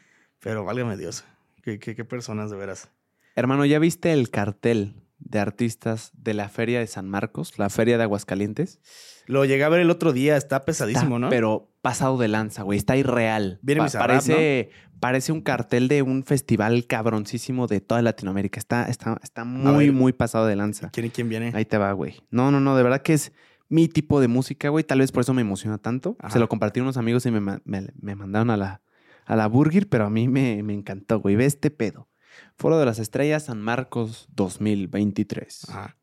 Pero 0.41 0.65
válgame 0.65 0.97
Dios. 0.97 1.25
¿Qué, 1.63 1.79
qué, 1.79 1.95
qué 1.95 2.05
personas 2.05 2.51
de 2.51 2.57
veras? 2.57 2.91
Hermano, 3.37 3.65
¿ya 3.65 3.79
viste 3.79 4.13
el 4.13 4.31
cartel 4.31 4.95
de 5.19 5.39
artistas 5.39 6.11
de 6.15 6.35
la 6.35 6.49
Feria 6.49 6.81
de 6.81 6.87
San 6.87 7.09
Marcos, 7.09 7.59
la 7.59 7.71
Feria 7.71 7.97
de 7.97 8.05
Aguascalientes? 8.05 8.81
Lo 9.27 9.45
llegué 9.45 9.65
a 9.65 9.69
ver 9.69 9.81
el 9.81 9.91
otro 9.91 10.13
día, 10.13 10.37
está 10.37 10.65
pesadísimo, 10.65 11.17
Está, 11.17 11.19
¿no? 11.19 11.29
Pero 11.31 11.71
pasado 11.83 12.19
de 12.19 12.29
lanza, 12.29 12.63
güey. 12.63 12.79
Está 12.79 12.97
irreal. 12.97 13.59
Viene 13.63 13.81
Pa- 13.81 13.85
Bizarrap, 13.87 14.09
parece, 14.09 14.71
parece 15.01 15.33
un 15.33 15.41
cartel 15.41 15.89
de 15.89 16.03
un 16.03 16.25
festival 16.25 16.87
cabroncísimo 16.87 17.67
de 17.67 17.81
toda 17.81 18.03
Latinoamérica. 18.03 18.59
Está, 18.61 18.85
está, 18.85 19.19
está 19.23 19.45
muy, 19.45 19.91
muy 19.91 20.13
pasado 20.13 20.47
de 20.47 20.57
lanza. 20.57 20.91
¿Quién, 20.91 21.09
quién 21.11 21.29
viene? 21.29 21.53
Ahí 21.55 21.65
te 21.65 21.79
va, 21.79 21.91
güey. 21.93 22.17
No, 22.31 22.51
no, 22.51 22.61
no, 22.61 22.77
de 22.77 22.83
verdad 22.83 23.01
que 23.03 23.15
es 23.15 23.33
mi 23.71 23.89
tipo 23.89 24.21
de 24.21 24.29
música, 24.29 24.69
güey. 24.69 24.85
Tal 24.85 24.99
vez 24.99 25.11
por 25.11 25.23
eso 25.23 25.33
me 25.33 25.41
emociona 25.43 25.79
tanto. 25.79 26.17
Ajá. 26.19 26.31
Se 26.35 26.39
lo 26.39 26.49
compartí 26.49 26.81
a 26.81 26.83
unos 26.83 26.97
amigos 26.99 27.25
y 27.25 27.31
me, 27.31 27.41
me- 27.41 27.89
me 27.99 28.15
mandaron 28.15 28.51
a 28.51 28.57
la, 28.59 28.83
a 29.25 29.37
la 29.37 29.47
Burger, 29.47 29.89
pero 29.89 30.05
a 30.05 30.11
mí 30.11 30.29
me, 30.29 30.63
me 30.63 30.75
encantó, 30.75 31.21
güey. 31.21 31.35
Ve 31.37 31.47
este 31.47 31.71
pedo. 31.71 32.09
Foro 32.57 32.79
de 32.79 32.87
las 32.87 32.99
Estrellas 32.99 33.45
San 33.45 33.61
Marcos 33.61 34.29
2023. 34.35 35.69
Ajá. 35.71 35.97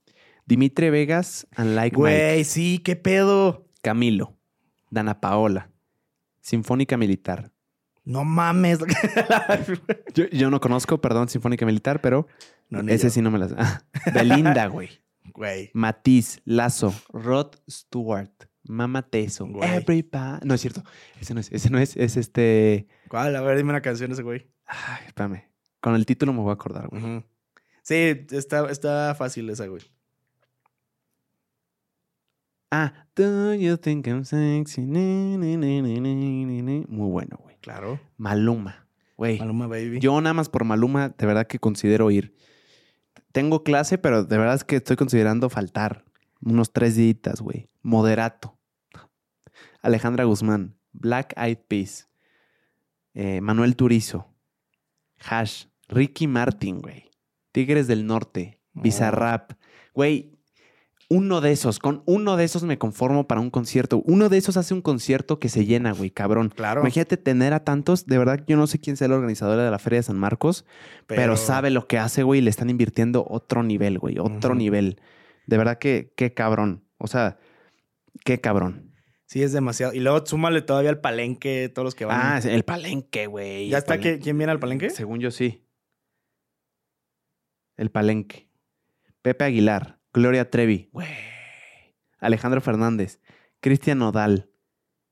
Dimitri 0.46 0.90
Vegas 0.90 1.48
and 1.56 1.76
Like 1.76 1.96
Mike. 1.96 1.98
Güey, 1.98 2.44
sí, 2.44 2.80
qué 2.80 2.96
pedo. 2.96 3.68
Camilo. 3.82 4.38
Dana 4.90 5.22
Paola. 5.22 5.70
Sinfónica 6.42 6.98
Militar. 6.98 7.52
No 8.04 8.24
mames. 8.26 8.80
Yo, 10.16 10.26
yo 10.32 10.50
no 10.50 10.60
conozco, 10.60 11.00
perdón, 11.00 11.30
Sinfónica 11.30 11.66
Militar, 11.66 12.02
pero 12.02 12.28
No, 12.70 12.80
ese 12.92 13.06
yo. 13.08 13.10
sí 13.12 13.22
no 13.22 13.30
me 13.32 13.38
las... 13.40 13.54
Ah, 13.58 13.84
Belinda, 14.14 14.66
güey. 14.68 14.90
Güey. 15.34 15.70
Matiz, 15.74 16.42
Lazo, 16.44 16.94
Rod 17.14 17.56
Stewart, 17.70 18.32
Mama 18.64 19.04
Teso, 19.04 19.46
Güey. 19.46 19.70
Everybody. 19.70 20.46
No 20.46 20.56
es 20.56 20.62
cierto. 20.62 20.84
Ese 21.22 21.34
no 21.36 21.40
es, 21.40 21.52
ese 21.52 21.70
no 21.70 21.78
es, 21.78 21.96
es 21.96 22.18
este. 22.18 22.88
¿Cuál? 23.08 23.36
A 23.36 23.42
ver, 23.42 23.56
dime 23.56 23.70
una 23.70 23.82
canción 23.82 24.12
ese 24.12 24.24
güey. 24.24 24.50
Ay, 24.66 25.06
espérame. 25.08 25.44
Con 25.82 25.96
el 25.96 26.06
título 26.06 26.32
me 26.34 26.40
voy 26.42 26.52
a 26.52 26.54
acordar, 26.54 26.88
güey. 26.88 27.26
Sí, 27.82 28.26
está, 28.32 28.70
está 28.70 29.16
fácil 29.16 29.50
esa, 29.50 29.66
güey. 29.68 29.82
Ah, 32.72 32.94
Do 33.16 33.54
you 33.56 33.76
think 33.78 34.08
I'm 34.08 34.24
sexy? 34.24 34.82
Ni, 34.82 35.38
ni, 35.38 35.58
ni. 35.58 36.86
Muy 36.88 37.10
bueno, 37.10 37.38
güey. 37.44 37.58
Claro. 37.62 38.00
Maluma. 38.18 38.88
Güey. 39.18 39.40
Maluma 39.40 39.68
Baby. 39.68 40.00
Yo 40.00 40.20
nada 40.22 40.34
más 40.34 40.48
por 40.50 40.64
Maluma, 40.64 41.10
de 41.10 41.26
verdad 41.26 41.48
que 41.48 41.60
considero 41.60 42.10
ir. 42.12 42.34
Tengo 43.34 43.64
clase, 43.64 43.98
pero 43.98 44.24
de 44.24 44.38
verdad 44.38 44.56
es 44.56 44.64
que 44.64 44.78
estoy 44.78 44.96
considerando 44.96 45.50
faltar. 45.50 46.06
Unos 46.42 46.72
tres 46.72 46.96
días, 46.96 47.42
güey. 47.42 47.70
Moderato. 47.82 48.58
Alejandra 49.82 50.24
Guzmán. 50.24 50.76
Black 50.94 51.34
Eyed 51.38 51.60
Peas. 51.68 52.10
eh, 53.14 53.42
Manuel 53.42 53.76
Turizo. 53.76 54.28
Hash. 55.20 55.66
Ricky 55.92 56.26
Martin, 56.28 56.80
güey. 56.80 57.12
Tigres 57.52 57.86
del 57.88 58.08
Norte. 58.08 58.60
Oh. 58.76 58.82
Bizarrap. 58.82 59.52
Güey, 59.94 60.32
uno 61.10 61.42
de 61.42 61.52
esos, 61.52 61.78
con 61.80 62.04
uno 62.06 62.38
de 62.38 62.46
esos 62.46 62.64
me 62.64 62.78
conformo 62.78 63.28
para 63.28 63.42
un 63.42 63.50
concierto. 63.50 64.02
Uno 64.06 64.30
de 64.30 64.38
esos 64.38 64.56
hace 64.56 64.74
un 64.74 64.82
concierto 64.82 65.40
que 65.40 65.50
se 65.50 65.66
llena, 65.66 65.92
güey, 65.92 66.10
cabrón. 66.10 66.54
Claro. 66.56 66.80
Imagínate 66.80 67.18
tener 67.18 67.54
a 67.54 67.66
tantos, 67.66 68.06
de 68.06 68.18
verdad, 68.18 68.42
yo 68.48 68.56
no 68.56 68.66
sé 68.66 68.80
quién 68.80 68.96
sea 68.96 69.08
el 69.08 69.12
organizador 69.12 69.60
de 69.60 69.70
la 69.70 69.78
Feria 69.80 70.00
de 70.00 70.04
San 70.04 70.18
Marcos, 70.18 70.66
pero, 71.08 71.36
sabe 71.36 71.70
lo 71.70 71.86
que 71.88 71.98
hace, 71.98 72.24
güey, 72.24 72.40
y 72.40 72.44
le 72.44 72.50
están 72.50 72.70
invirtiendo 72.70 73.26
otro 73.30 73.62
nivel, 73.62 74.00
güey, 74.00 74.18
otro 74.20 74.56
nivel. 74.56 75.02
De 75.48 75.58
verdad 75.58 75.78
que, 75.80 76.14
qué 76.16 76.34
cabrón. 76.34 76.86
O 76.98 77.08
sea, 77.08 77.38
qué 78.24 78.40
cabrón. 78.40 78.94
Sí, 79.26 79.44
es 79.44 79.52
demasiado. 79.52 79.94
Y 79.94 80.00
luego 80.00 80.26
súmale 80.26 80.62
todavía 80.62 80.90
al 80.92 81.00
palenque, 81.02 81.70
todos 81.74 81.84
los 81.86 81.96
que 81.96 82.06
van. 82.06 82.20
Ah, 82.22 82.40
el 82.44 82.64
palenque, 82.64 83.28
güey. 83.28 83.68
¿Ya 83.70 83.80
está? 83.80 83.96
palenque. 83.96 84.14
que- 84.18 84.20
¿Quién 84.24 84.38
viene 84.38 84.52
al 84.52 84.60
palenque? 84.60 84.90
Según 84.90 85.20
yo, 85.20 85.32
sí. 85.32 85.66
El 87.82 87.90
palenque. 87.90 88.48
Pepe 89.24 89.44
Aguilar, 89.44 89.98
Gloria 90.14 90.52
Trevi, 90.52 90.90
güey. 90.92 91.08
Alejandro 92.20 92.62
Fernández, 92.62 93.20
Cristian 93.60 93.98
Nodal, 93.98 94.52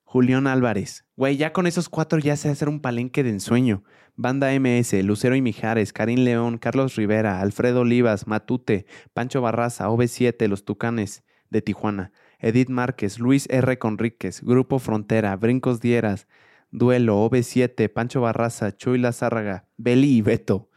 Julián 0.03 0.45
Álvarez. 0.45 1.03
Güey, 1.15 1.35
ya 1.35 1.51
con 1.51 1.65
esos 1.65 1.89
cuatro 1.89 2.19
ya 2.19 2.35
se 2.35 2.47
hacer 2.47 2.69
un 2.69 2.79
palenque 2.79 3.23
de 3.23 3.31
ensueño. 3.31 3.83
Banda 4.15 4.51
MS, 4.51 5.03
Lucero 5.03 5.35
y 5.35 5.41
Mijares, 5.41 5.93
Karim 5.93 6.19
León, 6.19 6.59
Carlos 6.59 6.95
Rivera, 6.95 7.41
Alfredo 7.41 7.81
Olivas, 7.81 8.27
Matute, 8.27 8.85
Pancho 9.13 9.41
Barraza, 9.41 9.89
OV7, 9.89 10.47
Los 10.47 10.63
Tucanes 10.63 11.23
de 11.49 11.63
Tijuana, 11.63 12.11
Edith 12.37 12.69
Márquez, 12.69 13.17
Luis 13.17 13.47
R. 13.49 13.79
Conríquez, 13.79 14.43
Grupo 14.43 14.77
Frontera, 14.77 15.35
Brincos 15.37 15.81
Dieras, 15.81 16.27
Duelo, 16.69 17.27
OV7, 17.27 17.91
Pancho 17.91 18.21
Barraza, 18.21 18.77
Chuy 18.77 18.99
Lazárraga, 18.99 19.67
Beli 19.75 20.17
y 20.17 20.21
Beto 20.21 20.69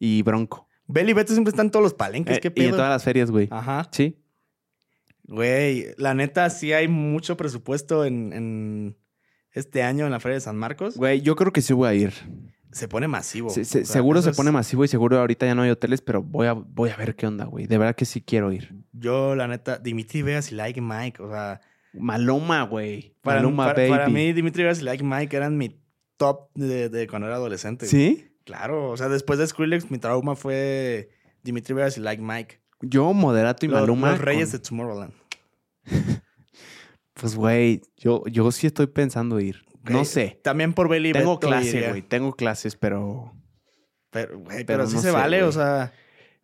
y 0.00 0.22
Bronco. 0.22 0.69
Beli 0.92 1.10
y 1.10 1.14
Beto 1.14 1.32
siempre 1.32 1.50
están 1.50 1.70
todos 1.70 1.82
los 1.82 1.94
palenques. 1.94 2.36
Eh, 2.36 2.40
¿Qué 2.40 2.48
y 2.48 2.50
pedo? 2.50 2.66
en 2.66 2.70
todas 2.72 2.90
las 2.90 3.04
ferias, 3.04 3.30
güey. 3.30 3.48
Ajá. 3.50 3.88
Sí. 3.92 4.16
Güey, 5.24 5.86
la 5.96 6.14
neta, 6.14 6.50
sí 6.50 6.72
hay 6.72 6.88
mucho 6.88 7.36
presupuesto 7.36 8.04
en, 8.04 8.32
en 8.32 8.96
este 9.52 9.82
año 9.82 10.04
en 10.06 10.10
la 10.10 10.18
Feria 10.20 10.34
de 10.34 10.40
San 10.40 10.56
Marcos. 10.56 10.96
Güey, 10.96 11.20
yo 11.20 11.36
creo 11.36 11.52
que 11.52 11.62
sí 11.62 11.72
voy 11.72 11.88
a 11.88 11.94
ir. 11.94 12.12
Se 12.72 12.88
pone 12.88 13.06
masivo. 13.08 13.50
Se- 13.50 13.64
se- 13.64 13.82
O 13.82 13.84
sea, 13.84 13.92
seguro 13.94 14.22
se 14.22 14.30
es- 14.30 14.36
pone 14.36 14.50
masivo 14.50 14.84
y 14.84 14.88
seguro 14.88 15.18
ahorita 15.18 15.46
ya 15.46 15.54
no 15.54 15.62
hay 15.62 15.70
hoteles, 15.70 16.00
pero 16.02 16.22
voy 16.22 16.46
a, 16.46 16.52
voy 16.54 16.90
a 16.90 16.96
ver 16.96 17.14
qué 17.16 17.26
onda, 17.26 17.44
güey. 17.44 17.66
De 17.66 17.78
verdad 17.78 17.94
que 17.94 18.04
sí 18.04 18.20
quiero 18.22 18.52
ir. 18.52 18.74
Yo, 18.92 19.34
la 19.36 19.46
neta, 19.48 19.78
Dimitri 19.78 20.22
Vegas 20.22 20.50
y 20.52 20.54
Like 20.56 20.80
Mike, 20.80 21.22
o 21.22 21.30
sea, 21.30 21.60
Maluma, 21.92 22.62
güey. 22.62 23.16
para, 23.22 23.40
Maluma, 23.40 23.64
para, 23.66 23.76
baby. 23.82 23.90
para 23.90 24.08
mí 24.08 24.32
Dimitri 24.32 24.62
Vegas 24.62 24.80
y 24.80 24.84
Like 24.84 25.02
Mike 25.04 25.36
eran 25.36 25.56
mi 25.58 25.80
top 26.16 26.50
de, 26.54 26.88
de 26.88 27.06
cuando 27.08 27.26
era 27.28 27.36
adolescente. 27.36 27.86
güey. 27.90 28.29
Claro, 28.50 28.90
o 28.90 28.96
sea, 28.96 29.08
después 29.08 29.38
de 29.38 29.46
Skrillex, 29.46 29.90
mi 29.90 29.98
trauma 29.98 30.34
fue 30.34 31.10
Dimitri 31.42 31.72
Vegas 31.74 31.96
y 31.96 32.00
Like 32.00 32.20
Mike. 32.22 32.60
Yo, 32.80 33.12
Moderato 33.12 33.64
y 33.64 33.68
Los, 33.68 33.80
Maluma. 33.80 34.10
los 34.10 34.20
reyes 34.20 34.50
con- 34.50 34.52
de 34.52 34.58
Tomorrowland. 34.68 35.12
Pues, 37.14 37.34
güey, 37.36 37.82
yo, 37.98 38.22
yo 38.26 38.50
sí 38.50 38.66
estoy 38.66 38.86
pensando 38.86 39.40
ir. 39.40 39.62
No 39.84 40.04
sé. 40.06 40.40
También 40.42 40.72
por 40.72 40.88
Belly 40.88 41.12
Tengo 41.12 41.34
Beto 41.36 41.48
clase, 41.48 41.88
güey. 41.90 42.02
Tengo 42.02 42.32
clases, 42.32 42.76
pero... 42.76 43.34
Pero, 44.10 44.38
güey, 44.38 44.64
Pero 44.64 44.66
pero, 44.66 44.86
sí 44.86 44.94
no 44.96 45.02
se 45.02 45.08
sé, 45.08 45.12
vale, 45.14 45.42
o 45.42 45.52
sea. 45.52 45.92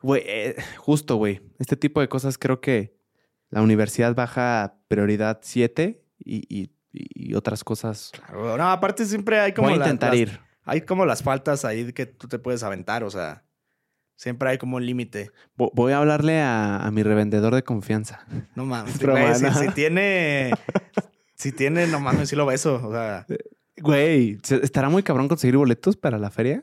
Güey, 0.02 0.22
eh, 0.26 0.56
justo, 0.76 1.16
güey. 1.16 1.40
Este 1.58 1.76
tipo 1.76 2.00
de 2.00 2.08
cosas 2.08 2.36
creo 2.38 2.60
que 2.60 2.94
la 3.50 3.62
universidad 3.62 4.14
baja 4.14 4.76
prioridad 4.88 5.40
7 5.42 6.04
y, 6.18 6.42
y- 6.54 6.70
y 6.92 7.34
otras 7.34 7.64
cosas. 7.64 8.12
claro, 8.14 8.56
No, 8.58 8.70
aparte 8.70 9.04
siempre 9.06 9.38
hay 9.40 9.52
como 9.52 9.68
Voy 9.68 9.74
a 9.78 9.82
intentar 9.82 10.10
las- 10.10 10.20
ir. 10.20 10.40
Hay 10.66 10.82
como 10.82 11.06
las 11.06 11.22
faltas 11.22 11.64
ahí 11.64 11.92
que 11.94 12.04
tú 12.04 12.28
te 12.28 12.38
puedes 12.38 12.62
aventar, 12.62 13.02
o 13.04 13.10
sea. 13.10 13.44
Siempre 14.18 14.48
hay 14.48 14.58
como 14.58 14.76
un 14.76 14.86
límite. 14.86 15.30
Vo- 15.58 15.70
Voy 15.74 15.92
a 15.92 15.98
hablarle 15.98 16.40
a, 16.40 16.78
a 16.78 16.90
mi 16.90 17.02
revendedor 17.02 17.54
de 17.54 17.62
confianza. 17.62 18.26
No 18.54 18.64
mames. 18.66 18.98
Güey, 19.02 19.34
si, 19.34 19.50
si 19.52 19.68
tiene. 19.72 20.52
si 21.34 21.52
tiene, 21.52 21.86
no 21.86 22.00
mames, 22.00 22.28
sí 22.30 22.36
lo 22.36 22.46
beso. 22.46 22.80
O 22.82 22.92
sea. 22.92 23.26
Güey, 23.78 24.38
¿se- 24.42 24.64
¿estará 24.64 24.88
muy 24.88 25.02
cabrón 25.02 25.28
conseguir 25.28 25.56
boletos 25.58 25.96
para 25.96 26.18
la 26.18 26.30
feria? 26.30 26.62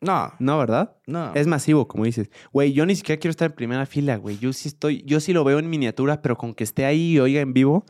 No, 0.00 0.32
No, 0.40 0.58
¿verdad? 0.58 0.96
no. 1.06 1.32
Es 1.34 1.46
masivo, 1.46 1.88
como 1.88 2.04
dices. 2.04 2.30
Güey, 2.52 2.72
yo 2.72 2.84
ni 2.84 2.96
siquiera 2.96 3.18
quiero 3.18 3.30
estar 3.30 3.46
en 3.50 3.56
primera 3.56 3.86
fila, 3.86 4.16
güey. 4.16 4.36
Yo 4.38 4.52
sí 4.52 4.68
estoy, 4.68 5.02
yo 5.06 5.20
sí 5.20 5.32
lo 5.32 5.42
veo 5.44 5.58
en 5.58 5.70
miniatura, 5.70 6.20
pero 6.20 6.36
con 6.36 6.52
que 6.52 6.64
esté 6.64 6.84
ahí 6.84 7.12
y 7.12 7.18
oiga 7.20 7.40
en 7.40 7.52
vivo. 7.54 7.86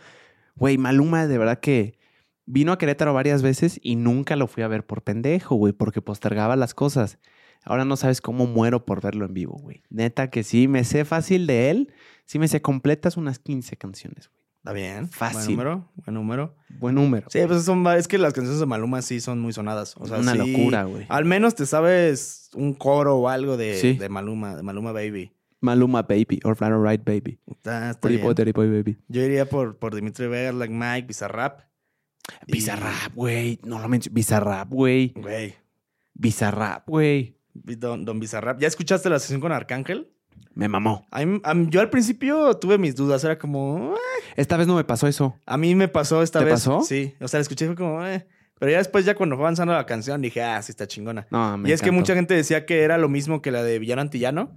Güey, 0.55 0.77
Maluma, 0.78 1.27
de 1.27 1.39
verdad 1.39 1.59
que 1.61 1.95
vino 2.47 2.73
a 2.73 2.78
Querétaro 2.78 3.12
varias 3.12 3.43
veces 3.43 3.78
y 3.82 3.97
nunca 3.97 4.36
lo 4.36 4.47
fui 4.47 4.62
a 4.62 4.68
ver 4.68 4.86
por 4.86 5.02
pendejo, 5.02 5.56
güey, 5.56 5.73
porque 5.73 6.01
postergaba 6.02 6.56
las 6.56 6.74
cosas. 6.74 7.18
Ahora 7.64 7.85
no 7.85 7.97
sabes 7.97 8.20
cómo 8.20 8.47
muero 8.47 8.85
por 8.86 9.01
verlo 9.02 9.27
en 9.27 9.35
vivo, 9.35 9.59
güey. 9.60 9.82
Neta 9.90 10.31
que 10.31 10.44
sí, 10.44 10.68
me 10.68 10.85
sé 10.85 11.05
fácil 11.05 11.47
de 11.47 11.70
él. 11.70 11.93
Sí 12.24 12.39
me 12.39 12.48
sé 12.48 12.62
completas 12.62 13.16
unas 13.16 13.39
15 13.39 13.77
canciones, 13.77 14.28
güey. 14.28 14.36
Está 14.59 14.73
bien. 14.73 15.09
Fácil. 15.09 15.55
Buen 15.55 15.68
número. 15.68 15.93
Buen 15.94 16.14
número. 16.14 16.55
Buen 16.81 16.94
número. 16.97 17.27
Sí, 17.31 17.39
pues 17.47 17.62
son, 17.62 17.86
es 17.89 18.09
que 18.09 18.18
las 18.18 18.32
canciones 18.32 18.59
de 18.59 18.66
Maluma 18.66 19.01
sí 19.01 19.20
son 19.20 19.40
muy 19.40 19.52
sonadas. 19.52 19.94
O 19.97 20.06
sea, 20.06 20.18
Una 20.18 20.32
sí- 20.32 20.39
locura, 20.39 20.82
güey. 20.85 21.06
Al 21.09 21.24
menos 21.24 21.55
te 21.55 21.66
sabes 21.66 22.51
un 22.55 22.74
coro 22.74 23.16
o 23.16 23.28
algo 23.28 23.56
de, 23.56 23.77
Sí. 23.77 23.93
de 23.94 24.09
Maluma, 24.09 24.56
de 24.56 24.64
Maluma 24.64 24.90
Baby. 24.90 25.32
Maluma 25.60 26.02
Baby, 26.02 26.40
or 26.44 26.56
Flat 26.56 26.73
Right 26.73 27.05
Baby. 27.05 27.39
Está, 27.47 27.90
está 27.90 28.09
bien. 28.09 28.23
Boy 28.23 28.68
Baby. 28.70 28.98
Yo 29.09 29.23
iría 29.23 29.48
por, 29.48 29.78
por 29.78 29.94
Dimitri 29.94 30.27
Vegas, 30.27 30.55
Like 30.55 30.74
Mike, 30.74 31.06
Bizarrap. 31.06 31.60
Bizarrap, 32.47 33.15
güey. 33.15 33.59
No 33.65 33.78
lo 33.78 33.89
menciono. 33.89 34.15
Bizarrap, 34.15 34.69
güey. 34.70 35.12
Güey. 35.16 35.55
Bizarrap, 36.15 36.89
güey. 36.89 37.36
Don, 37.55 38.05
Don 38.05 38.20
Bizarrap. 38.20 38.61
¿Ya 38.61 38.69
escuchaste 38.69 39.09
la 39.11 39.19
sesión 39.19 39.40
con 39.40 39.53
Arcángel? 39.53 40.11
Me 40.55 40.69
mamó. 40.69 41.07
Yo 41.69 41.81
al 41.81 41.90
principio 41.90 42.55
tuve 42.55 42.78
mis 42.78 42.94
dudas. 42.94 43.24
Era 43.24 43.39
como... 43.39 43.94
"Ah". 43.94 44.01
Esta 44.36 44.57
vez 44.57 44.66
no 44.66 44.77
me 44.77 44.85
pasó 44.85 45.07
eso. 45.07 45.39
A 45.47 45.57
mí 45.57 45.74
me 45.74 45.89
pasó 45.89 46.23
esta 46.23 46.39
¿Te 46.39 46.47
vez. 46.47 46.55
pasó? 46.55 46.82
Sí. 46.82 47.15
O 47.20 47.28
sea, 47.28 47.39
la 47.39 47.43
escuché 47.43 47.65
y 47.66 47.69
fue 47.69 47.77
como... 47.77 48.05
"Eh". 48.07 48.27
Pero 48.59 48.73
ya 48.73 48.78
después, 48.78 49.05
ya 49.05 49.15
cuando 49.15 49.36
fue 49.36 49.44
avanzando 49.44 49.74
la 49.74 49.85
canción, 49.85 50.23
dije, 50.23 50.43
ah, 50.43 50.62
sí 50.62 50.73
está 50.73 50.86
chingona. 50.86 51.27
No, 51.31 51.59
me 51.59 51.69
y 51.69 51.73
es 51.73 51.82
que 51.82 51.90
mucha 51.90 52.15
gente 52.15 52.32
decía 52.32 52.65
que 52.65 52.82
era 52.85 52.97
lo 52.97 53.11
mismo 53.11 53.43
que 53.43 53.51
la 53.51 53.62
de 53.62 53.78
Villano 53.78 54.01
Antillano, 54.01 54.57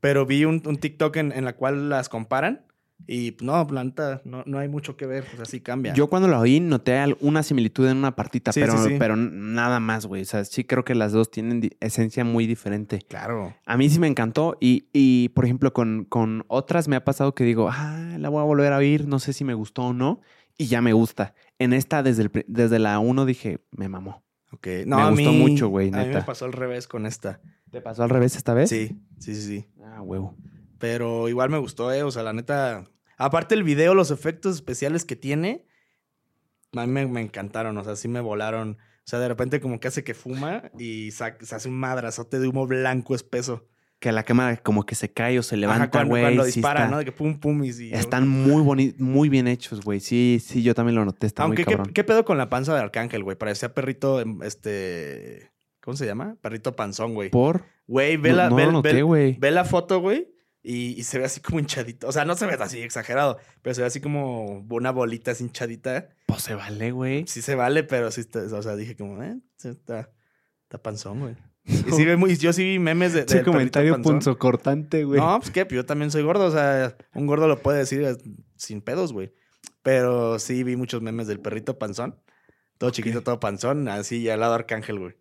pero 0.00 0.24
vi 0.24 0.46
un, 0.46 0.62
un 0.64 0.76
TikTok 0.78 1.14
en, 1.16 1.30
en 1.30 1.44
la 1.44 1.54
cual 1.54 1.90
las 1.90 2.08
comparan 2.08 2.64
y 3.06 3.32
pues, 3.32 3.44
no, 3.46 3.66
planta, 3.66 4.22
no, 4.24 4.42
no 4.46 4.58
hay 4.58 4.68
mucho 4.68 4.96
que 4.96 5.06
ver, 5.06 5.24
pues 5.24 5.40
así 5.40 5.60
cambia. 5.60 5.92
Yo 5.94 6.08
cuando 6.08 6.28
lo 6.28 6.38
oí 6.40 6.60
noté 6.60 6.96
alguna 6.98 7.42
similitud 7.42 7.86
en 7.88 7.98
una 7.98 8.16
partita, 8.16 8.52
Sí, 8.52 8.60
pero, 8.60 8.76
sí, 8.82 8.90
sí. 8.90 8.96
pero 8.98 9.16
nada 9.16 9.78
más, 9.80 10.06
güey. 10.06 10.22
O 10.22 10.24
sea, 10.24 10.44
sí 10.44 10.64
creo 10.64 10.84
que 10.84 10.94
las 10.94 11.12
dos 11.12 11.30
tienen 11.30 11.70
esencia 11.80 12.24
muy 12.24 12.46
diferente. 12.46 13.00
Claro. 13.08 13.54
A 13.66 13.76
mí 13.76 13.90
sí 13.90 13.98
me 13.98 14.06
encantó 14.06 14.56
y, 14.60 14.88
y, 14.92 15.28
por 15.30 15.44
ejemplo, 15.44 15.72
con, 15.72 16.04
con 16.08 16.44
otras 16.48 16.88
me 16.88 16.96
ha 16.96 17.04
pasado 17.04 17.34
que 17.34 17.44
digo, 17.44 17.68
ah, 17.70 18.16
la 18.18 18.28
voy 18.30 18.40
a 18.40 18.44
volver 18.44 18.72
a 18.72 18.78
oír, 18.78 19.06
no 19.06 19.18
sé 19.18 19.32
si 19.32 19.44
me 19.44 19.54
gustó 19.54 19.82
o 19.82 19.92
no, 19.92 20.20
y 20.56 20.66
ya 20.66 20.80
me 20.80 20.92
gusta. 20.92 21.34
En 21.58 21.72
esta, 21.72 22.02
desde, 22.02 22.22
el, 22.22 22.44
desde 22.48 22.78
la 22.78 22.98
1 23.00 23.26
dije, 23.26 23.58
me 23.70 23.88
mamó. 23.88 24.24
Ok. 24.52 24.68
No, 24.86 24.96
Me 24.96 25.02
a 25.02 25.10
gustó 25.10 25.32
mí- 25.32 25.38
mucho, 25.38 25.68
güey, 25.68 25.88
A 25.92 26.04
mí 26.04 26.14
me 26.14 26.22
pasó 26.22 26.44
al 26.44 26.52
revés 26.52 26.86
con 26.88 27.06
esta. 27.06 27.40
¿Te 27.70 27.80
pasó 27.80 28.04
al 28.04 28.10
revés 28.10 28.36
esta 28.36 28.54
vez? 28.54 28.70
Sí, 28.70 28.96
sí, 29.18 29.34
sí, 29.34 29.42
sí. 29.42 29.66
Ah, 29.84 30.00
huevo. 30.00 30.36
Pero 30.78 31.28
igual 31.28 31.50
me 31.50 31.58
gustó, 31.58 31.92
eh. 31.92 32.02
O 32.02 32.10
sea, 32.10 32.22
la 32.22 32.32
neta. 32.32 32.84
Aparte 33.16 33.54
el 33.54 33.62
video, 33.62 33.94
los 33.94 34.10
efectos 34.10 34.54
especiales 34.56 35.04
que 35.04 35.16
tiene, 35.16 35.66
a 36.74 36.86
mí 36.86 36.92
me, 36.92 37.06
me 37.06 37.20
encantaron. 37.20 37.76
O 37.78 37.84
sea, 37.84 37.96
sí 37.96 38.08
me 38.08 38.20
volaron. 38.20 38.78
O 38.80 39.06
sea, 39.06 39.18
de 39.18 39.28
repente 39.28 39.60
como 39.60 39.80
que 39.80 39.88
hace 39.88 40.02
que 40.02 40.14
fuma 40.14 40.70
y 40.78 41.10
se 41.10 41.24
hace 41.24 41.68
un 41.68 41.78
madrazote 41.78 42.38
de 42.38 42.48
humo 42.48 42.66
blanco 42.66 43.14
espeso. 43.14 43.68
Que 44.00 44.12
la 44.12 44.22
cámara 44.24 44.56
como 44.58 44.84
que 44.84 44.94
se 44.94 45.12
cae 45.12 45.38
o 45.38 45.42
se 45.42 45.56
levanta, 45.56 46.02
güey. 46.04 46.22
cuando 46.22 46.42
sí 46.44 46.52
dispara, 46.54 46.80
está- 46.80 46.90
¿no? 46.90 46.98
De 46.98 47.04
que 47.04 47.12
pum, 47.12 47.38
pum 47.38 47.64
y 47.64 47.72
sí. 47.72 47.90
Están 47.92 48.26
muy 48.28 48.62
boni 48.62 48.94
muy 48.98 49.28
bien 49.28 49.46
hechos, 49.46 49.82
güey. 49.82 50.00
Sí, 50.00 50.42
sí, 50.44 50.62
yo 50.62 50.74
también 50.74 50.96
lo 50.96 51.04
noté. 51.04 51.26
Está 51.26 51.44
Aunque, 51.44 51.64
muy 51.64 51.76
¿qué, 51.86 51.92
qué 51.92 52.04
pedo 52.04 52.24
con 52.24 52.36
la 52.36 52.48
panza 52.50 52.74
de 52.74 52.80
Arcángel, 52.80 53.22
güey? 53.22 53.36
Parecía 53.38 53.72
perrito, 53.72 54.20
em, 54.20 54.42
este... 54.42 55.52
¿Cómo 55.80 55.96
se 55.96 56.06
llama? 56.06 56.36
Perrito 56.40 56.74
panzón, 56.74 57.14
güey. 57.14 57.30
¿Por? 57.30 57.64
Güey, 57.86 58.16
ve, 58.16 58.32
No- 58.32 58.82
ve 58.82 59.50
la 59.50 59.64
foto, 59.64 60.00
güey, 60.00 60.33
y, 60.66 60.98
y 60.98 61.04
se 61.04 61.18
ve 61.18 61.26
así 61.26 61.40
como 61.40 61.58
hinchadito. 61.58 62.08
O 62.08 62.12
sea, 62.12 62.24
no 62.24 62.34
se 62.34 62.46
ve 62.46 62.54
así 62.58 62.80
exagerado, 62.80 63.38
pero 63.60 63.74
se 63.74 63.82
ve 63.82 63.86
así 63.86 64.00
como 64.00 64.66
una 64.70 64.90
bolita 64.90 65.32
así 65.32 65.44
hinchadita. 65.44 66.08
Pues 66.26 66.42
se 66.42 66.54
vale, 66.54 66.90
güey. 66.90 67.26
Sí 67.26 67.42
se 67.42 67.54
vale, 67.54 67.84
pero 67.84 68.10
sí 68.10 68.22
está, 68.22 68.40
o 68.40 68.62
sea, 68.62 68.74
dije 68.74 68.96
como, 68.96 69.22
eh, 69.22 69.38
está, 69.62 70.10
está 70.62 70.82
panzón, 70.82 71.20
güey. 71.20 71.36
Y 71.66 71.74
sí 71.92 72.04
ve 72.06 72.16
muy, 72.16 72.36
yo 72.36 72.54
sí 72.54 72.64
vi 72.64 72.78
memes 72.78 73.12
de, 73.12 73.24
perrito 73.24 73.52
comentario 73.52 74.00
punzocortante, 74.00 75.04
güey. 75.04 75.20
No, 75.20 75.38
pues 75.38 75.50
qué, 75.50 75.66
pues 75.66 75.76
yo 75.76 75.84
también 75.84 76.10
soy 76.10 76.22
gordo, 76.22 76.46
o 76.46 76.50
sea, 76.50 76.96
un 77.14 77.26
gordo 77.26 77.46
lo 77.46 77.60
puede 77.60 77.78
decir 77.78 78.02
eh, 78.02 78.16
sin 78.56 78.80
pedos, 78.80 79.12
güey. 79.12 79.34
Pero 79.82 80.38
sí 80.38 80.64
vi 80.64 80.76
muchos 80.76 81.02
memes 81.02 81.26
del 81.26 81.40
perrito 81.40 81.78
panzón. 81.78 82.18
Todo 82.78 82.88
chiquito, 82.88 83.22
todo 83.22 83.38
panzón, 83.38 83.86
así 83.88 84.22
y 84.22 84.30
al 84.30 84.40
lado 84.40 84.54
Arcángel, 84.54 84.98
güey. 84.98 85.14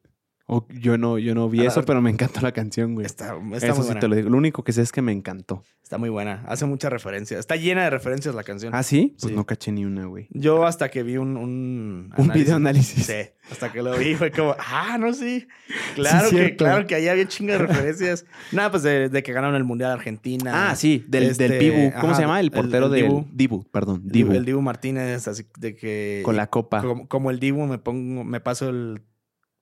Yo 0.70 0.98
no, 0.98 1.18
yo 1.18 1.34
no 1.34 1.50
vi 1.50 1.62
A 1.62 1.64
la- 1.64 1.70
eso, 1.70 1.84
pero 1.86 2.02
me 2.02 2.10
encantó 2.12 2.42
la 2.42 2.52
canción, 2.52 2.94
güey. 2.94 3.06
Está, 3.06 3.36
está 3.54 3.68
Eso 3.68 3.76
muy 3.76 3.76
sí 3.76 3.82
buena. 3.88 4.00
te 4.02 4.08
lo 4.08 4.16
digo. 4.16 4.30
Lo 4.30 4.38
único 4.38 4.64
que 4.64 4.72
sé 4.74 4.82
es 4.82 4.92
que 4.92 5.02
me 5.02 5.12
encantó. 5.12 5.64
Está 5.82 5.98
muy 5.98 6.10
buena. 6.10 6.44
Hace 6.48 6.66
mucha 6.66 6.90
referencia. 6.90 7.40
Está 7.40 7.56
llena 7.56 7.84
de 7.86 7.90
referencias 7.90 8.36
la 8.36 8.44
canción. 8.44 8.76
¿Ah, 8.76 8.84
sí? 8.84 9.16
Pues 9.20 9.32
Sí. 9.32 9.36
no 9.36 9.46
caché 9.46 9.72
ni 9.72 9.86
una, 9.86 10.06
güey. 10.06 10.28
Yo 10.32 10.66
hasta 10.66 10.90
que 10.90 11.02
vi 11.04 11.18
un... 11.18 11.38
Un, 11.38 12.14
Un 12.16 12.28
video 12.30 12.58
análisis. 12.58 13.06
Sí, 13.06 13.14
hasta 13.52 13.72
que 13.72 13.82
lo 13.82 13.98
vi 13.98 14.16
fue 14.16 14.32
como, 14.32 14.56
ah, 14.60 14.98
no, 15.00 15.14
sí. 15.14 15.48
Claro 15.96 16.30
Sí, 16.30 16.36
que, 16.36 16.42
cierto. 16.42 16.66
claro 16.66 16.88
que 16.88 16.96
ahí 16.96 17.08
había 17.08 17.28
chingas 17.28 17.60
de 17.60 17.68
referencias. 17.68 18.26
Nada, 18.52 18.70
pues 18.72 18.84
de, 18.84 19.10
de 19.10 19.24
que 19.24 19.32
ganaron 19.34 19.56
el 19.56 19.64
Mundial 19.64 19.92
Argentina. 19.92 20.70
Ah, 20.72 20.76
sí, 20.76 21.04
del, 21.08 21.24
Este, 21.24 21.48
del 21.48 21.58
Pibu. 21.60 21.92
¿Cómo 21.94 22.08
ajá, 22.10 22.16
se 22.16 22.22
llama? 22.24 22.40
El 22.40 22.48
el- 22.48 22.52
portero 22.52 22.86
el 22.88 22.92
del 22.92 23.02
Dibu. 23.04 23.26
Dibu. 23.32 23.64
perdón. 23.72 24.02
El 24.06 24.12
Dibu. 24.12 24.28
Dibu. 24.30 24.40
El 24.40 24.46
Dibu 24.46 24.62
Martínez, 24.62 25.28
así 25.28 25.46
de 25.58 25.76
que... 25.76 26.22
Con 26.26 26.36
la 26.36 26.48
copa. 26.48 26.82
Como, 26.82 27.08
como 27.08 27.32
el 27.32 27.40
Dibu 27.40 27.66
me 27.66 27.78
pongo, 27.78 28.24
me 28.24 28.40
paso 28.42 28.70
el... 28.70 29.02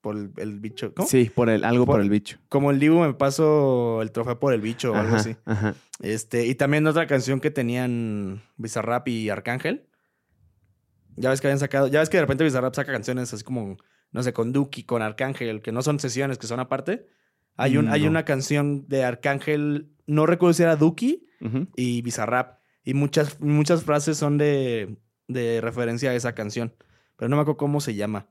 Por 0.01 0.17
el, 0.17 0.31
el 0.37 0.59
bicho. 0.59 0.93
¿Cómo? 0.95 1.07
Sí, 1.07 1.29
por 1.33 1.49
el, 1.49 1.63
algo 1.63 1.85
por, 1.85 1.95
Por- 1.95 2.01
el 2.01 2.09
bicho. 2.09 2.39
Como 2.49 2.71
el 2.71 2.79
Dibu 2.79 2.99
me 2.99 3.13
paso 3.13 4.01
el 4.01 4.11
trofeo 4.11 4.39
por 4.39 4.53
el 4.53 4.59
bicho 4.61 4.91
o 4.93 4.95
algo 4.95 5.15
así. 5.15 5.35
ajá. 5.45 5.75
Este, 5.99 6.47
y 6.47 6.55
también 6.55 6.87
otra 6.87 7.05
canción 7.05 7.39
que 7.39 7.51
tenían 7.51 8.41
Bizarrap 8.57 9.07
y 9.07 9.29
Arcángel. 9.29 9.87
Ya 11.17 11.29
ves 11.29 11.41
que 11.41 11.47
habían 11.47 11.59
sacado, 11.59 11.87
ya 11.87 11.99
ves 11.99 12.09
que 12.09 12.17
de 12.17 12.21
repente 12.21 12.43
Bizarrap 12.43 12.73
saca 12.73 12.91
canciones 12.91 13.31
así 13.33 13.43
como, 13.43 13.77
no 14.11 14.23
sé, 14.23 14.33
con 14.33 14.51
Duki, 14.53 14.83
con 14.83 15.01
Arcángel, 15.01 15.61
que 15.61 15.71
no 15.71 15.81
son 15.83 15.99
sesiones, 15.99 16.37
que 16.37 16.47
son 16.47 16.59
aparte. 16.59 17.05
Hay, 17.57 17.77
un, 17.77 17.89
hay 17.89 18.07
una 18.07 18.25
canción 18.25 18.87
de 18.87 19.03
Arcángel, 19.03 19.91
no 20.07 20.25
recuerdo 20.25 20.53
si 20.53 20.63
era 20.63 20.75
Duki 20.77 21.27
y 21.75 22.01
Bizarrap. 22.01 22.59
Y 22.83 22.95
muchas, 22.95 23.39
muchas 23.39 23.83
frases 23.83 24.17
son 24.17 24.39
de, 24.39 24.97
de 25.27 25.61
referencia 25.61 26.09
a 26.09 26.15
esa 26.15 26.33
canción. 26.33 26.73
Pero 27.17 27.29
no 27.29 27.35
me 27.35 27.43
acuerdo 27.43 27.57
cómo 27.57 27.81
se 27.81 27.93
llama. 27.93 28.27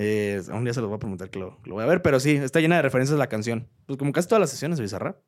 Eh, 0.00 0.40
un 0.52 0.62
día 0.62 0.72
se 0.72 0.80
los 0.80 0.88
voy 0.88 0.96
a 0.96 1.00
preguntar 1.00 1.28
que 1.28 1.40
lo, 1.40 1.58
lo 1.64 1.74
voy 1.74 1.82
a 1.82 1.86
ver, 1.86 2.02
pero 2.02 2.20
sí, 2.20 2.36
está 2.36 2.60
llena 2.60 2.76
de 2.76 2.82
referencias 2.82 3.16
a 3.16 3.18
la 3.18 3.26
canción. 3.26 3.68
Pues 3.84 3.98
como 3.98 4.12
casi 4.12 4.28
todas 4.28 4.40
las 4.40 4.48
sesiones 4.50 4.78
de 4.78 4.82
Bizarrap. 4.82 5.18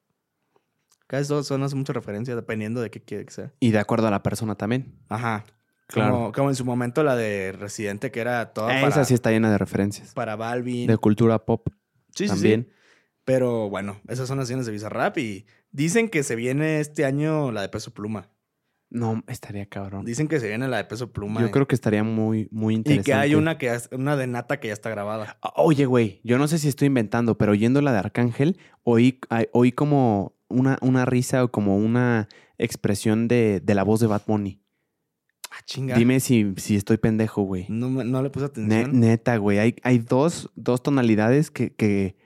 Casi 1.09 1.27
todas 1.27 1.45
son 1.47 1.61
hace 1.65 1.75
mucha 1.75 1.93
referencia 1.93 2.37
dependiendo 2.37 2.81
de 2.81 2.89
qué 2.89 3.01
quiere 3.01 3.25
que 3.25 3.33
sea. 3.33 3.53
Y 3.59 3.73
de 3.73 3.81
acuerdo 3.81 4.07
a 4.07 4.13
la 4.13 4.23
persona 4.23 4.55
también. 4.55 4.95
Ajá. 5.09 5.45
Claro. 5.89 6.13
Como, 6.13 6.33
como 6.33 6.49
en 6.51 6.55
su 6.55 6.65
momento 6.65 7.03
la 7.03 7.17
de 7.17 7.51
Residente, 7.51 8.13
que 8.13 8.21
era 8.21 8.53
toda 8.53 8.77
Esa 8.79 8.91
para, 8.91 9.05
sí 9.05 9.15
está 9.15 9.33
llena 9.33 9.51
de 9.51 9.59
referencias. 9.59 10.15
para 10.15 10.37
Balvin. 10.37 10.87
De 10.87 10.97
cultura 10.99 11.45
pop 11.45 11.67
sí, 12.15 12.27
sí, 12.27 12.29
también. 12.29 12.69
sí. 12.71 12.77
Pero 13.25 13.69
bueno, 13.69 14.01
esas 14.07 14.29
son 14.29 14.39
las 14.39 14.47
sesiones 14.47 14.67
de 14.67 14.73
Bizarrap 14.73 15.19
y 15.19 15.47
dicen 15.73 16.09
que 16.09 16.23
se 16.23 16.37
viene 16.37 16.79
este 16.79 17.05
año 17.05 17.51
la 17.51 17.63
de 17.63 17.69
Peso 17.71 17.93
Pluma. 17.93 18.29
No, 18.91 19.23
estaría 19.29 19.67
cabrón. 19.67 20.05
Dicen 20.05 20.27
que 20.27 20.41
se 20.41 20.49
viene 20.49 20.67
la 20.67 20.79
de 20.79 20.85
Peso 20.85 21.13
Pluma. 21.13 21.41
Yo 21.41 21.51
creo 21.53 21.69
que 21.69 21.77
estaría 21.77 22.03
muy, 22.03 22.49
muy 22.51 22.75
Y 22.75 22.77
interesante. 22.79 23.05
que 23.07 23.15
hay 23.15 23.35
una 23.37 23.57
que 23.57 23.67
ya- 23.67 23.81
una 23.97 24.17
de 24.17 24.27
Nata 24.27 24.59
que 24.59 24.67
ya 24.69 24.75
está 24.75 24.91
grabada. 24.91 25.39
Oye, 25.55 25.87
güey, 25.87 26.21
yo 26.25 26.39
no 26.39 26.49
sé 26.49 26.59
si 26.59 26.67
estoy 26.69 26.87
inventando, 26.87 27.39
pero 27.39 27.53
oyendo 27.53 27.81
la 27.83 27.93
de 27.93 27.99
Arcángel, 27.99 28.59
oí, 28.83 29.21
oí 29.53 29.71
como 29.73 30.35
una, 30.49 30.77
una 30.83 31.05
risa 31.05 31.45
o 31.45 31.53
como 31.53 31.77
una 31.77 32.29
expresión 32.59 33.29
de, 33.29 33.61
de 33.61 33.75
la 33.77 33.85
voz 33.85 34.01
de 34.01 34.09
Bad 34.09 34.23
Bunny. 34.27 34.61
Ah, 35.53 35.63
chinga. 35.65 35.97
Dime 35.97 36.21
si, 36.21 36.53
si 36.57 36.77
estoy 36.77 36.97
pendejo, 36.97 37.43
güey. 37.43 37.67
No, 37.69 37.89
no 37.89 38.23
le 38.23 38.31
puse 38.31 38.47
Ne- 38.57 38.77
atención. 38.81 39.01
neta, 39.01 39.37
güey. 39.37 39.59
Hay, 39.59 39.77
hay 39.83 39.99
dos, 39.99 40.51
dos 40.57 40.83
tonalidades 40.83 41.51
que, 41.51 41.73
que 41.75 42.07
eh, 42.07 42.17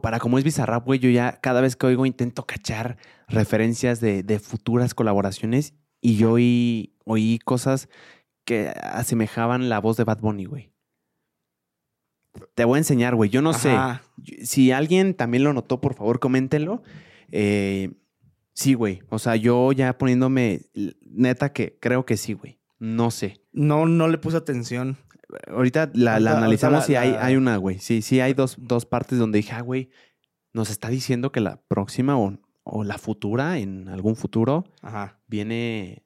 para 0.00 0.18
como 0.20 0.38
es 0.38 0.44
Bizarrap, 0.44 0.84
güey, 0.84 0.98
yo 1.00 1.10
ya 1.10 1.40
cada 1.40 1.60
vez 1.60 1.76
que 1.76 1.86
oigo 1.86 2.06
intento 2.06 2.46
cachar 2.46 2.96
referencias 3.28 4.00
de, 4.00 4.22
de 4.22 4.38
futuras 4.38 4.94
colaboraciones 4.94 5.74
y 6.00 6.16
yo 6.16 6.32
oí, 6.32 6.94
oí 7.04 7.38
cosas 7.44 7.88
que 8.44 8.68
asemejaban 8.68 9.68
la 9.68 9.80
voz 9.80 9.96
de 9.96 10.04
Bad 10.04 10.20
Bunny, 10.20 10.44
güey. 10.44 10.70
Te 12.54 12.64
voy 12.64 12.76
a 12.76 12.78
enseñar, 12.78 13.14
güey. 13.14 13.30
Yo 13.30 13.42
no 13.42 13.52
sé. 13.52 13.74
Si 14.42 14.70
alguien 14.70 15.14
también 15.14 15.44
lo 15.44 15.52
notó, 15.52 15.80
por 15.80 15.94
favor, 15.94 16.20
coméntenlo. 16.20 16.82
Eh, 17.32 17.92
sí, 18.52 18.74
güey. 18.74 19.02
O 19.08 19.18
sea, 19.18 19.36
yo 19.36 19.72
ya 19.72 19.98
poniéndome 19.98 20.62
neta 21.02 21.52
que 21.52 21.78
creo 21.80 22.06
que 22.06 22.16
sí, 22.16 22.34
güey. 22.34 22.58
No 22.78 23.10
sé. 23.10 23.40
No, 23.52 23.86
no 23.86 24.06
le 24.08 24.18
puse 24.18 24.36
atención. 24.36 24.96
Ahorita 25.48 25.90
la, 25.94 26.16
analizamos 26.16 26.88
y 26.88 26.92
la- 26.92 27.00
hay, 27.00 27.10
hay 27.18 27.36
una, 27.36 27.56
güey. 27.56 27.78
Sí, 27.78 28.02
sí, 28.02 28.20
hay 28.20 28.32
dos, 28.34 28.56
dos 28.60 28.86
partes 28.86 29.18
donde 29.18 29.38
dije, 29.38 29.52
ah, 29.52 29.60
güey, 29.60 29.90
nos 30.52 30.70
está 30.70 30.88
diciendo 30.88 31.32
que 31.32 31.40
la 31.40 31.60
próxima 31.68 32.16
o, 32.18 32.38
o 32.64 32.84
la 32.84 32.98
futura, 32.98 33.58
en 33.58 33.88
algún 33.88 34.16
futuro, 34.16 34.64
Ajá. 34.82 35.20
viene, 35.26 36.04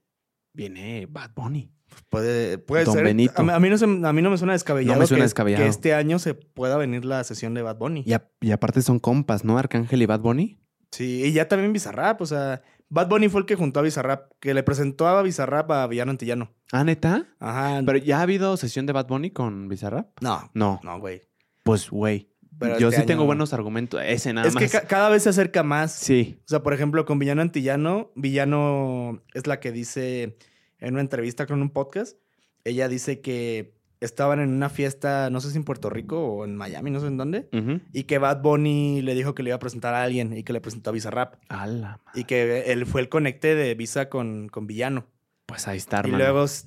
viene 0.55 1.07
Bad 1.11 1.33
Bunny. 1.35 1.71
Puede, 2.09 2.59
puede 2.59 2.85
Don 2.85 2.95
ser. 2.95 3.05
Benito. 3.05 3.35
A, 3.37 3.43
mí- 3.43 3.51
a 3.53 3.59
mí 3.59 3.69
no 3.69 3.77
se- 3.77 3.85
a 3.85 4.13
mí 4.13 4.23
no 4.23 4.31
me 4.31 4.39
suena 4.39 4.53
descabellado, 4.53 4.95
No 4.95 5.01
me 5.01 5.07
suena 5.07 5.21
que, 5.23 5.25
descabellado. 5.25 5.65
que 5.65 5.69
este 5.69 5.93
año 5.93 6.19
se 6.19 6.35
pueda 6.35 6.77
venir 6.77 7.05
la 7.05 7.23
sesión 7.25 7.53
de 7.55 7.63
Bad 7.63 7.79
Bunny. 7.79 8.05
Y, 8.07 8.13
a- 8.13 8.31
y 8.41 8.53
aparte 8.53 8.81
son 8.83 9.01
compas, 9.01 9.45
¿no? 9.45 9.59
Arcángel 9.59 10.01
y 10.03 10.07
Bad 10.07 10.21
Bunny. 10.21 10.61
Sí, 10.93 11.23
y 11.25 11.33
ya 11.33 11.47
también 11.49 11.73
Bizarrap. 11.73 12.21
O 12.21 12.27
sea, 12.27 12.63
Bad 12.91 13.09
Bunny 13.09 13.29
fue 13.29 13.41
el 13.41 13.47
que 13.47 13.55
juntó 13.55 13.81
a 13.81 13.83
Bizarrap, 13.85 14.33
que 14.41 14.53
le 14.53 14.63
presentó 14.63 15.07
a 15.07 15.23
Bizarrap 15.23 15.71
a 15.71 15.87
Villano 15.87 16.11
Antillano. 16.11 16.51
Ah, 16.73 16.83
neta. 16.85 17.27
Ajá. 17.39 17.81
Pero 17.87 17.99
ya 17.99 18.19
ha 18.19 18.23
habido 18.23 18.57
sesión 18.57 18.85
de 18.87 18.93
Bad 18.93 19.07
Bunny 19.07 19.31
con 19.31 19.69
Bizarrap. 19.69 20.09
no, 20.21 20.51
No. 20.55 20.81
no, 20.83 20.99
güey. 21.01 21.23
Pues, 21.63 21.89
güey. 21.91 22.29
Pero 22.59 22.79
Yo 22.79 22.89
este 22.89 23.01
sí 23.03 23.07
tengo 23.07 23.25
buenos 23.25 23.55
argumentos. 23.55 24.03
Ese 24.05 24.33
nada 24.35 24.47
Es 24.49 24.55
más. 24.55 24.63
que 24.65 24.69
ca- 24.69 24.87
cada 24.87 25.09
vez 25.09 25.23
se 25.23 25.31
acerca 25.31 25.63
más. 25.63 25.93
Sí. 25.93 26.41
O 26.45 26.49
sea, 26.49 26.63
por 26.63 26.75
ejemplo, 26.75 27.07
con 27.07 27.19
Villano 27.19 27.41
Antillano, 27.41 28.11
Villano 28.17 29.23
es 29.35 29.47
la 29.47 29.61
que 29.61 29.73
dice 29.73 30.37
en 30.79 30.93
una 30.95 31.01
entrevista 31.01 31.47
con 31.47 31.63
un 31.63 31.71
podcast, 31.71 32.19
ella 32.65 32.89
dice 32.89 33.21
que 33.21 33.79
estaban 34.01 34.41
en 34.41 34.51
una 34.51 34.69
fiesta, 34.71 35.29
no 35.31 35.41
sé 35.41 35.51
si 35.51 35.57
en 35.59 35.65
Puerto 35.65 35.91
Rico 35.91 36.19
o 36.25 36.45
en 36.45 36.57
Miami, 36.57 36.91
no 36.91 37.01
sé 37.01 37.07
en 37.07 37.17
dónde, 37.19 37.49
y 37.93 38.05
que 38.05 38.19
Bad 38.19 38.41
Bunny 38.43 39.03
le 39.03 39.15
dijo 39.15 39.35
que 39.35 39.43
le 39.43 39.51
iba 39.51 39.57
a 39.57 39.61
presentar 39.61 39.95
a 39.95 40.03
alguien 40.03 40.37
y 40.37 40.43
que 40.43 40.53
le 40.53 40.61
presentó 40.61 40.91
a 40.91 40.93
Bizarrap. 40.95 41.35
A 41.49 41.67
la 41.67 42.01
ma- 42.05 42.13
Y 42.15 42.25
que 42.25 42.73
él 42.73 42.87
fue 42.87 43.01
el 43.03 43.09
conecte 43.09 43.55
de 43.55 43.75
Visa 43.75 44.09
con, 44.09 44.49
con 44.49 44.67
Villano. 44.67 45.07
Pues 45.47 45.69
ahí 45.69 45.77
está, 45.79 45.99
Y 45.99 46.01
hermano. 46.01 46.19
luego, 46.19 46.45
s- 46.45 46.67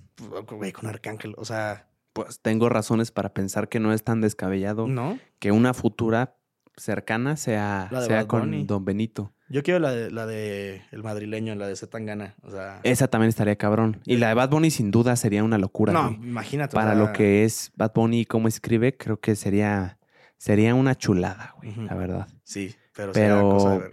güey, 0.52 0.72
con 0.72 0.88
Arcángel. 0.90 1.34
O 1.38 1.46
sea, 1.46 1.88
Pues 2.14 2.40
tengo 2.42 2.70
razones 2.70 3.12
para 3.12 3.34
pensar 3.34 3.68
que 3.70 3.80
no 3.80 3.92
es 3.94 4.04
tan 4.04 4.22
descabellado 4.22 4.88
¿no? 4.88 5.18
que 5.40 5.52
una 5.52 5.74
futura 5.74 6.36
cercana 6.78 7.36
sea, 7.38 7.90
sea 8.08 8.28
con. 8.28 8.68
Don 8.68 8.86
Benito. 8.86 9.33
Yo 9.50 9.62
quiero 9.62 9.80
la 9.80 9.92
de, 9.92 10.10
la 10.10 10.26
de 10.26 10.82
el 10.92 11.04
madrileño, 11.04 11.54
la 11.56 11.68
de 11.68 11.76
Zetangana. 11.76 12.36
O 12.42 12.50
sea, 12.52 12.80
Esa 12.84 13.08
también 13.08 13.30
estaría 13.30 13.56
cabrón. 13.56 14.00
Y 14.06 14.18
la 14.18 14.30
de 14.30 14.34
Bad 14.34 14.50
Bunny 14.50 14.72
sin 14.72 14.90
duda 14.90 15.16
sería 15.16 15.44
una 15.44 15.58
locura. 15.58 15.94
no, 15.94 16.16
güey. 16.16 16.30
imagínate. 16.30 16.74
Para 16.74 16.96
lo 16.96 17.12
que 17.14 17.44
es 17.44 17.72
Bad 17.76 17.92
Bunny 17.94 18.22
y 18.22 18.26
cómo 18.26 18.48
escribe, 18.48 18.96
creo 18.98 19.20
que 19.20 19.36
sería, 19.36 20.00
sería 20.38 20.74
una 20.76 20.96
chulada, 20.96 21.54
güey, 21.58 21.76
la 21.76 21.94
verdad. 21.94 22.28
Sí, 22.44 22.74
pero, 22.96 23.12
Pero- 23.12 23.50
cosa 23.50 23.72
de 23.72 23.80
ver. 23.80 23.92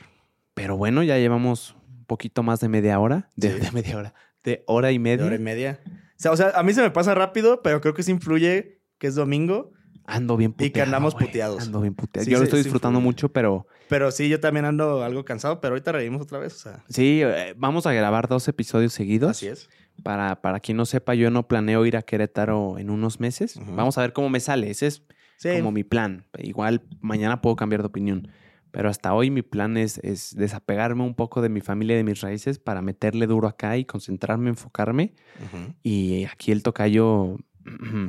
Pero 0.55 0.77
bueno, 0.77 1.03
ya 1.03 1.17
llevamos 1.19 1.75
un 1.89 2.05
poquito 2.05 2.43
más 2.43 2.61
de 2.61 2.69
media 2.69 2.99
hora. 2.99 3.29
De, 3.37 3.53
Sí. 3.55 3.61
de 3.61 3.71
media 3.73 3.97
hora. 3.97 4.15
De 4.45 4.63
hora 4.67 4.91
y 4.91 4.95
De 4.95 4.99
media. 5.01 5.27
hora 5.27 5.35
y 5.37 5.39
media. 5.41 5.81
O 5.87 5.91
sea, 6.17 6.33
o 6.33 6.37
sea, 6.37 6.51
a 6.55 6.63
mí 6.63 6.73
se 6.75 6.83
me 6.83 6.91
pasa 6.91 7.15
rápido, 7.15 7.63
pero 7.63 7.81
creo 7.81 7.95
que 7.95 8.03
sí 8.03 8.11
influye 8.11 8.81
que 8.99 9.07
es 9.07 9.15
domingo. 9.15 9.73
Ando 10.11 10.37
bien 10.37 10.53
puteado. 10.53 10.69
Y 10.69 10.71
que 10.73 10.83
andamos 10.83 11.15
puteados. 11.15 11.63
Ando 11.63 11.81
bien 11.81 11.95
puteado. 11.95 12.25
Sí, 12.25 12.31
Yo 12.31 12.39
lo 12.39 12.45
estoy 12.45 12.63
disfrutando 12.63 13.01
mucho, 13.01 13.31
pero 13.31 13.67
Pero 13.89 14.11
sí, 14.11 14.29
yo 14.29 14.41
también 14.41 14.65
ando 14.65 15.03
algo 15.03 15.25
cansado, 15.25 15.61
pero 15.61 15.75
ahorita 15.75 15.93
reímos 15.93 16.23
otra 16.23 16.39
vez. 16.39 16.55
O 16.55 16.59
sea, 16.59 16.85
sí, 16.89 17.21
eh, 17.23 17.55
vamos 17.57 17.87
a 17.87 17.93
grabar 17.93 18.29
dos 18.29 18.47
episodios 18.49 18.93
seguidos. 18.93 19.31
así 19.31 19.49
es. 19.49 19.69
Para, 20.03 20.41
para 20.41 20.61
quien 20.61 20.77
no 20.77 20.87
sepa, 20.87 21.15
yo 21.15 21.31
no 21.31 21.47
planeo 21.47 21.85
ir 21.85 21.97
a 21.97 22.03
Querétaro 22.03 22.79
en 22.79 22.89
unos 22.91 23.21
meses. 23.21 23.59
Vamos 23.67 23.99
a 23.99 24.01
ver 24.01 24.13
cómo 24.13 24.31
me 24.31 24.41
sale. 24.41 24.71
Ese 24.71 24.87
es 24.87 25.03
como 25.43 25.73
mi 25.73 25.85
plan. 25.85 26.27
Igual 26.39 26.83
mañana 27.01 27.41
puedo 27.43 27.57
cambiar 27.57 27.83
de 27.83 27.89
opinión. 27.89 28.29
Pero 28.71 28.89
hasta 28.89 29.13
hoy 29.15 29.31
mi 29.31 29.43
plan 29.43 29.77
es, 29.77 29.99
es 29.99 30.35
desapegarme 30.37 31.03
un 31.03 31.15
poco 31.15 31.43
de 31.43 31.49
mi 31.49 31.61
familia 31.61 31.95
y 31.95 31.97
de 31.99 32.05
mis 32.05 32.21
raíces 32.21 32.59
para 32.61 32.83
meterle 32.83 33.27
duro 33.27 33.49
acá 33.49 33.77
y 33.77 33.85
concentrarme, 33.85 34.51
enfocarme. 34.51 35.15
Ujú. 35.45 35.75
Y 35.83 36.25
aquí 36.25 36.53
el 36.53 36.63
tocayo, 36.63 37.37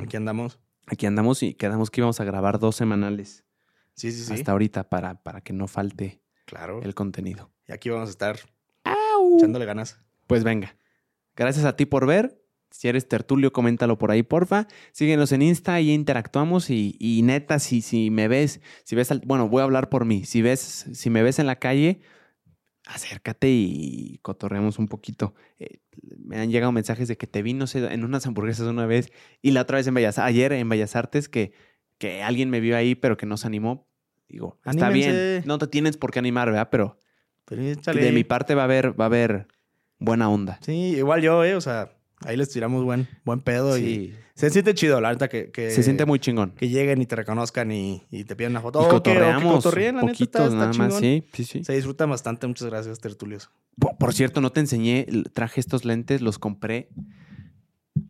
Aquí 0.02 0.16
andamos. 0.16 0.60
Aquí 0.86 1.06
andamos 1.06 1.42
y 1.42 1.54
quedamos 1.54 1.90
que 1.90 2.00
íbamos 2.00 2.20
a 2.20 2.24
grabar 2.24 2.58
dos 2.58 2.76
semanales 2.76 3.44
Sí, 3.94 4.10
sí, 4.12 4.24
sí. 4.24 4.32
hasta 4.34 4.52
ahorita 4.52 4.88
para, 4.88 5.22
para 5.22 5.40
que 5.42 5.52
no 5.52 5.68
falte 5.68 6.22
Claro. 6.46 6.80
el 6.82 6.94
contenido. 6.94 7.50
Y 7.68 7.72
aquí 7.72 7.88
vamos 7.90 8.08
a 8.08 8.10
estar 8.12 8.38
echándole 9.36 9.64
ganas. 9.64 10.00
Pues 10.26 10.44
venga. 10.44 10.76
Gracias 11.36 11.64
a 11.64 11.76
ti 11.76 11.86
por 11.86 12.06
ver. 12.06 12.38
Si 12.70 12.88
eres 12.88 13.06
tertulio, 13.06 13.52
coméntalo 13.52 13.98
por 13.98 14.10
ahí, 14.10 14.22
porfa. 14.22 14.66
Síguenos 14.92 15.30
en 15.32 15.42
Insta 15.42 15.78
y 15.80 15.92
interactuamos. 15.92 16.70
Y, 16.70 16.96
y 16.98 17.20
neta, 17.22 17.58
si, 17.58 17.82
si 17.82 18.10
me 18.10 18.28
ves, 18.28 18.60
si 18.84 18.96
ves, 18.96 19.10
al- 19.10 19.22
bueno, 19.26 19.48
voy 19.48 19.60
a 19.60 19.64
hablar 19.64 19.88
por 19.90 20.04
mí. 20.06 20.24
Si 20.24 20.40
ves, 20.42 20.86
si 20.92 21.10
me 21.10 21.22
ves 21.22 21.38
en 21.38 21.46
la 21.46 21.56
calle, 21.56 22.00
acércate 22.86 23.48
y 23.50 24.18
cotorreamos 24.22 24.78
un 24.78 24.88
poquito. 24.88 25.34
Eh, 25.58 25.78
me 26.18 26.38
han 26.38 26.50
llegado 26.50 26.72
mensajes 26.72 27.08
de 27.08 27.16
que 27.16 27.26
te 27.26 27.42
vi, 27.42 27.54
no 27.54 27.66
sé, 27.66 27.84
en 27.92 28.04
unas 28.04 28.26
hamburguesas 28.26 28.66
una 28.66 28.86
vez 28.86 29.12
y 29.40 29.52
la 29.52 29.62
otra 29.62 29.76
vez 29.78 29.86
en 29.86 29.94
Bellas 29.94 30.18
ayer 30.18 30.52
en 30.52 30.68
Bellas 30.68 30.96
Artes, 30.96 31.28
que, 31.28 31.52
que 31.98 32.22
alguien 32.22 32.50
me 32.50 32.60
vio 32.60 32.76
ahí, 32.76 32.94
pero 32.94 33.16
que 33.16 33.26
no 33.26 33.36
se 33.36 33.46
animó. 33.46 33.88
Digo, 34.28 34.58
está 34.64 34.86
Anímense. 34.86 35.10
bien. 35.10 35.42
No 35.46 35.58
te 35.58 35.66
tienes 35.66 35.96
por 35.96 36.10
qué 36.10 36.18
animar, 36.18 36.48
¿verdad? 36.48 36.68
Pero 36.70 36.98
Pero 37.44 37.62
de 37.62 38.12
mi 38.12 38.24
parte 38.24 38.54
va 38.54 38.62
a 38.62 38.64
haber, 38.64 38.98
va 38.98 39.04
a 39.04 39.06
haber 39.06 39.46
buena 39.98 40.28
onda. 40.30 40.58
Sí, 40.62 40.94
igual 40.96 41.20
yo, 41.22 41.44
¿eh? 41.44 41.54
O 41.54 41.60
sea, 41.60 41.98
ahí 42.24 42.36
les 42.36 42.48
tiramos 42.50 42.84
buen, 42.84 43.08
buen 43.24 43.40
pedo 43.40 43.76
y 43.78 44.14
se 44.34 44.50
siente 44.50 44.74
chido, 44.74 45.00
la 45.00 45.10
neta, 45.12 45.28
que, 45.28 45.50
que, 45.50 45.70
Se 45.70 45.82
siente 45.82 46.04
muy 46.06 46.18
chingón. 46.18 46.52
que 46.52 46.68
lleguen 46.68 47.00
y 47.02 47.06
te 47.06 47.16
reconozcan 47.16 47.70
y, 47.70 48.02
y 48.10 48.24
te 48.24 48.34
piden 48.34 48.52
una 48.52 48.60
foto. 48.62 48.82
Y 48.84 48.88
cotorreamos 48.88 49.56
cotorreen, 49.56 49.96
la 49.96 50.02
neta, 50.02 50.12
poquitos 50.12 50.42
está- 50.52 50.64
está 50.64 50.78
nada 50.78 50.90
más. 50.90 50.98
Sí, 51.00 51.24
sí, 51.32 51.44
sí. 51.44 51.64
Se 51.64 51.74
disfrutan 51.74 52.08
bastante. 52.10 52.46
Muchas 52.46 52.68
gracias, 52.68 52.98
tertulios. 52.98 53.50
Por, 53.78 53.96
por 53.98 54.14
cierto, 54.14 54.40
no 54.40 54.50
te 54.50 54.60
enseñé, 54.60 55.06
traje 55.32 55.60
estos 55.60 55.84
lentes, 55.84 56.22
los 56.22 56.38
compré. 56.38 56.88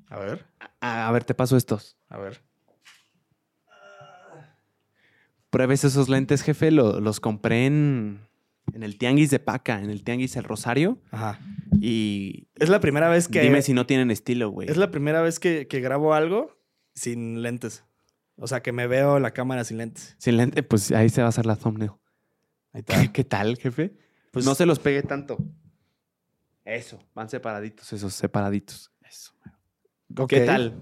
A 0.09 0.19
ver, 0.19 0.45
A, 0.81 1.09
a 1.09 1.13
ver, 1.13 1.25
te 1.25 1.35
paso 1.35 1.57
estos. 1.57 1.97
a 2.09 2.19
ver. 2.19 2.41
Pruebes 5.51 5.85
esos 5.85 6.09
lentes, 6.09 6.43
jefe. 6.43 6.71
lo- 6.71 7.01
los 7.01 7.21
compré 7.21 7.67
en, 7.67 8.21
en 8.75 8.83
el 8.83 8.99
Tianguis 8.99 9.31
de 9.31 9.39
Paca, 9.39 9.81
en 9.81 9.91
el 9.91 10.05
Tianguis 10.05 10.37
El 10.37 10.45
Rosario. 10.45 10.99
Ajá. 11.11 11.41
Y 11.81 12.49
Es 12.57 12.69
la 12.69 12.81
primera 12.81 13.09
vez 13.09 13.29
que. 13.29 13.41
dime 13.41 13.63
si 13.63 13.75
no 13.75 13.87
tienen 13.87 14.11
estilo, 14.11 14.51
güey. 14.51 14.71
Es 14.71 14.77
la 14.77 14.91
primera 14.91 15.23
vez 15.23 15.41
que, 15.41 15.67
que 15.67 15.81
grabo 15.81 16.15
algo 16.15 16.59
sin 16.95 17.43
lentes. 17.43 17.85
O 18.37 18.47
sea, 18.47 18.63
que 18.63 18.73
me 18.73 18.87
veo 18.87 19.19
la 19.19 19.33
cámara 19.33 19.65
sin 19.65 19.79
lentes. 19.79 20.17
Sin 20.19 20.37
lente, 20.37 20.63
pues 20.63 20.91
ahí 20.93 21.09
se 21.09 21.21
va 21.21 21.27
a 21.27 21.29
hacer 21.29 21.47
la 21.47 21.57
thumbnail. 21.57 21.93
Ahí 22.73 22.81
está. 22.81 23.13
¿Qué 23.13 23.25
tal, 23.25 23.57
jefe? 23.57 23.97
Pues 24.31 24.45
no 24.45 24.55
se 24.55 24.67
los 24.67 24.79
pegue 24.79 25.03
tanto. 25.03 25.39
Eso, 26.65 27.03
van 27.15 27.29
separaditos, 27.29 27.93
esos 27.93 28.15
separaditos. 28.15 28.91
Eso. 29.03 29.33
ok. 30.17 30.29
¿Qué 30.29 30.41
tal? 30.41 30.81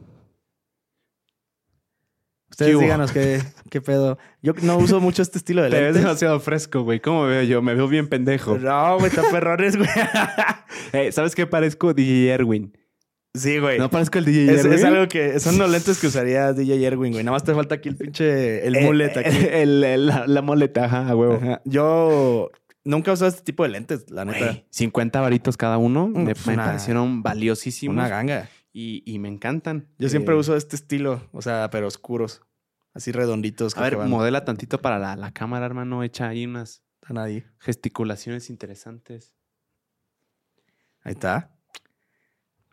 Ustedes 2.65 2.77
¿Qué 2.78 2.85
díganos 2.85 3.12
qué, 3.12 3.41
qué 3.70 3.81
pedo. 3.81 4.19
Yo 4.43 4.53
no 4.62 4.77
uso 4.78 5.01
mucho 5.01 5.23
este 5.23 5.39
estilo 5.39 5.62
de 5.62 5.70
Te 5.70 5.77
ves 5.77 5.85
lentes. 5.87 6.03
demasiado 6.03 6.41
fresco, 6.41 6.82
güey. 6.82 7.01
¿Cómo 7.01 7.23
me 7.24 7.28
veo 7.31 7.43
yo? 7.45 7.62
Me 7.62 7.74
veo 7.74 7.89
bien 7.89 8.09
pendejo. 8.09 8.59
No, 8.59 8.97
güey, 8.99 9.09
está 9.09 9.23
perrones, 9.31 9.77
güey. 9.77 9.89
Eh, 10.93 11.12
¿Sabes 11.12 11.35
qué 11.35 11.47
parezco? 11.47 11.95
DJ 11.95 12.31
Erwin. 12.31 12.77
Sí, 13.35 13.59
güey. 13.59 13.78
No 13.78 13.91
parezco 13.91 14.19
el 14.19 14.24
DJ 14.24 14.53
es, 14.53 14.61
Erwin? 14.61 14.73
es 14.73 14.85
algo 14.85 15.09
que 15.09 15.39
son 15.41 15.57
los 15.59 15.70
lentes 15.70 15.99
que 16.01 16.09
usaría 16.09 16.53
DJ 16.53 16.85
Erwin, 16.85 17.12
güey. 17.12 17.24
Nada 17.24 17.37
más 17.37 17.45
te 17.45 17.55
falta 17.55 17.77
aquí 17.77 17.89
el 17.89 17.97
pinche 17.97 18.66
el 18.66 18.74
Eh, 18.77 18.85
mullet 18.85 19.16
aquí. 19.16 19.37
el- 19.51 19.85
el- 19.85 20.07
la, 20.07 20.27
la 20.27 20.43
muleta, 20.43 20.85
ajá, 20.87 21.09
a 21.09 21.15
huevo. 21.16 21.35
Ajá. 21.35 21.62
Yo 21.65 22.51
nunca 22.85 23.11
he 23.11 23.15
usado 23.15 23.28
este 23.28 23.43
tipo 23.43 23.62
de 23.62 23.69
lentes, 23.69 24.11
la 24.11 24.24
neta. 24.24 24.39
Güey, 24.47 24.65
50 24.70 25.20
varitos 25.20 25.57
cada 25.57 25.78
uno. 25.78 26.09
Mm, 26.09 26.19
me, 26.24 26.35
pues 26.35 26.47
me 26.49 26.57
parecieron 26.57 27.23
valiosísimos. 27.23 27.95
Una 27.95 28.09
ganga. 28.09 28.49
y, 28.73 29.03
y 29.07 29.19
me 29.20 29.28
encantan. 29.28 29.87
Yo 29.99 30.09
siempre 30.09 30.35
Eh, 30.35 30.39
uso 30.39 30.57
este 30.57 30.74
estilo, 30.77 31.23
o 31.32 31.43
sea, 31.43 31.69
pero 31.70 31.87
oscuros. 31.87 32.43
Así 32.92 33.12
redonditos. 33.12 33.74
A 33.76 33.86
creo 33.86 33.98
ver, 33.98 34.06
que 34.06 34.10
modela 34.10 34.44
tantito 34.44 34.80
para 34.80 34.98
la, 34.98 35.16
la 35.16 35.32
cámara, 35.32 35.66
hermano. 35.66 36.02
Echa 36.02 36.28
ahí 36.28 36.46
unas 36.46 36.82
gesticulaciones 37.58 38.50
interesantes. 38.50 39.34
Ahí 41.02 41.12
está. 41.12 41.50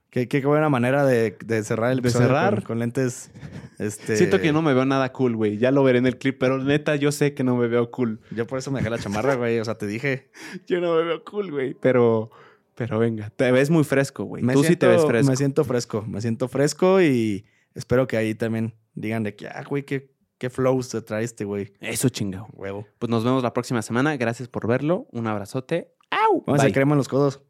Qué, 0.09 0.27
qué 0.27 0.45
buena 0.45 0.69
manera 0.69 1.05
de, 1.05 1.37
de 1.45 1.63
cerrar 1.63 1.91
el 1.91 1.97
De 1.97 2.09
episodio 2.09 2.27
cerrar. 2.27 2.55
Con, 2.55 2.63
con 2.63 2.79
lentes. 2.79 3.31
Este... 3.79 4.17
Siento 4.17 4.41
que 4.41 4.51
no 4.51 4.63
me 4.63 4.73
veo 4.73 4.85
nada 4.85 5.13
cool, 5.13 5.35
güey. 5.35 5.59
Ya 5.59 5.69
lo 5.69 5.83
veré 5.83 5.99
en 5.99 6.07
el 6.07 6.17
clip, 6.17 6.39
pero 6.39 6.57
neta, 6.57 6.95
yo 6.95 7.11
sé 7.11 7.35
que 7.35 7.43
no 7.43 7.55
me 7.55 7.67
veo 7.67 7.91
cool. 7.91 8.21
Yo 8.31 8.47
por 8.47 8.57
eso 8.57 8.71
me 8.71 8.79
dejé 8.79 8.89
la 8.89 8.97
chamarra, 8.97 9.35
güey. 9.35 9.59
O 9.59 9.65
sea, 9.65 9.77
te 9.77 9.85
dije. 9.85 10.31
Yo 10.65 10.81
no 10.81 10.95
me 10.95 11.03
veo 11.03 11.23
cool, 11.23 11.51
güey. 11.51 11.75
Pero, 11.79 12.31
pero 12.73 12.97
venga, 12.97 13.29
te 13.29 13.51
ves 13.51 13.69
muy 13.69 13.83
fresco, 13.83 14.23
güey. 14.23 14.43
Tú 14.47 14.63
sí 14.63 14.75
te 14.75 14.87
ves 14.87 15.05
fresco. 15.05 15.29
Me 15.29 15.37
siento 15.37 15.63
fresco. 15.63 16.03
Me 16.07 16.21
siento 16.21 16.47
fresco 16.47 16.99
y 17.03 17.45
espero 17.75 18.07
que 18.07 18.17
ahí 18.17 18.33
también 18.33 18.73
digan 18.97 19.23
de 19.23 19.35
que, 19.35 19.47
ah, 19.47 19.63
güey, 19.67 19.83
qué, 19.83 20.11
qué 20.37 20.49
flow 20.49 20.81
se 20.83 21.01
trae 21.01 21.23
este 21.23 21.45
güey. 21.45 21.73
Eso 21.79 22.09
chingado. 22.09 22.47
Huevo. 22.53 22.85
Pues 22.99 23.09
nos 23.09 23.23
vemos 23.23 23.43
la 23.43 23.53
próxima 23.53 23.81
semana. 23.81 24.17
Gracias 24.17 24.47
por 24.49 24.67
verlo. 24.67 25.07
Un 25.11 25.27
abrazote. 25.27 25.93
¡Au! 26.11 26.43
Vamos 26.45 26.61
a 26.61 26.65
Bye. 26.65 26.73
crema 26.73 26.93
en 26.93 26.97
los 26.97 27.07
codos. 27.07 27.41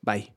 Bye. 0.00 0.34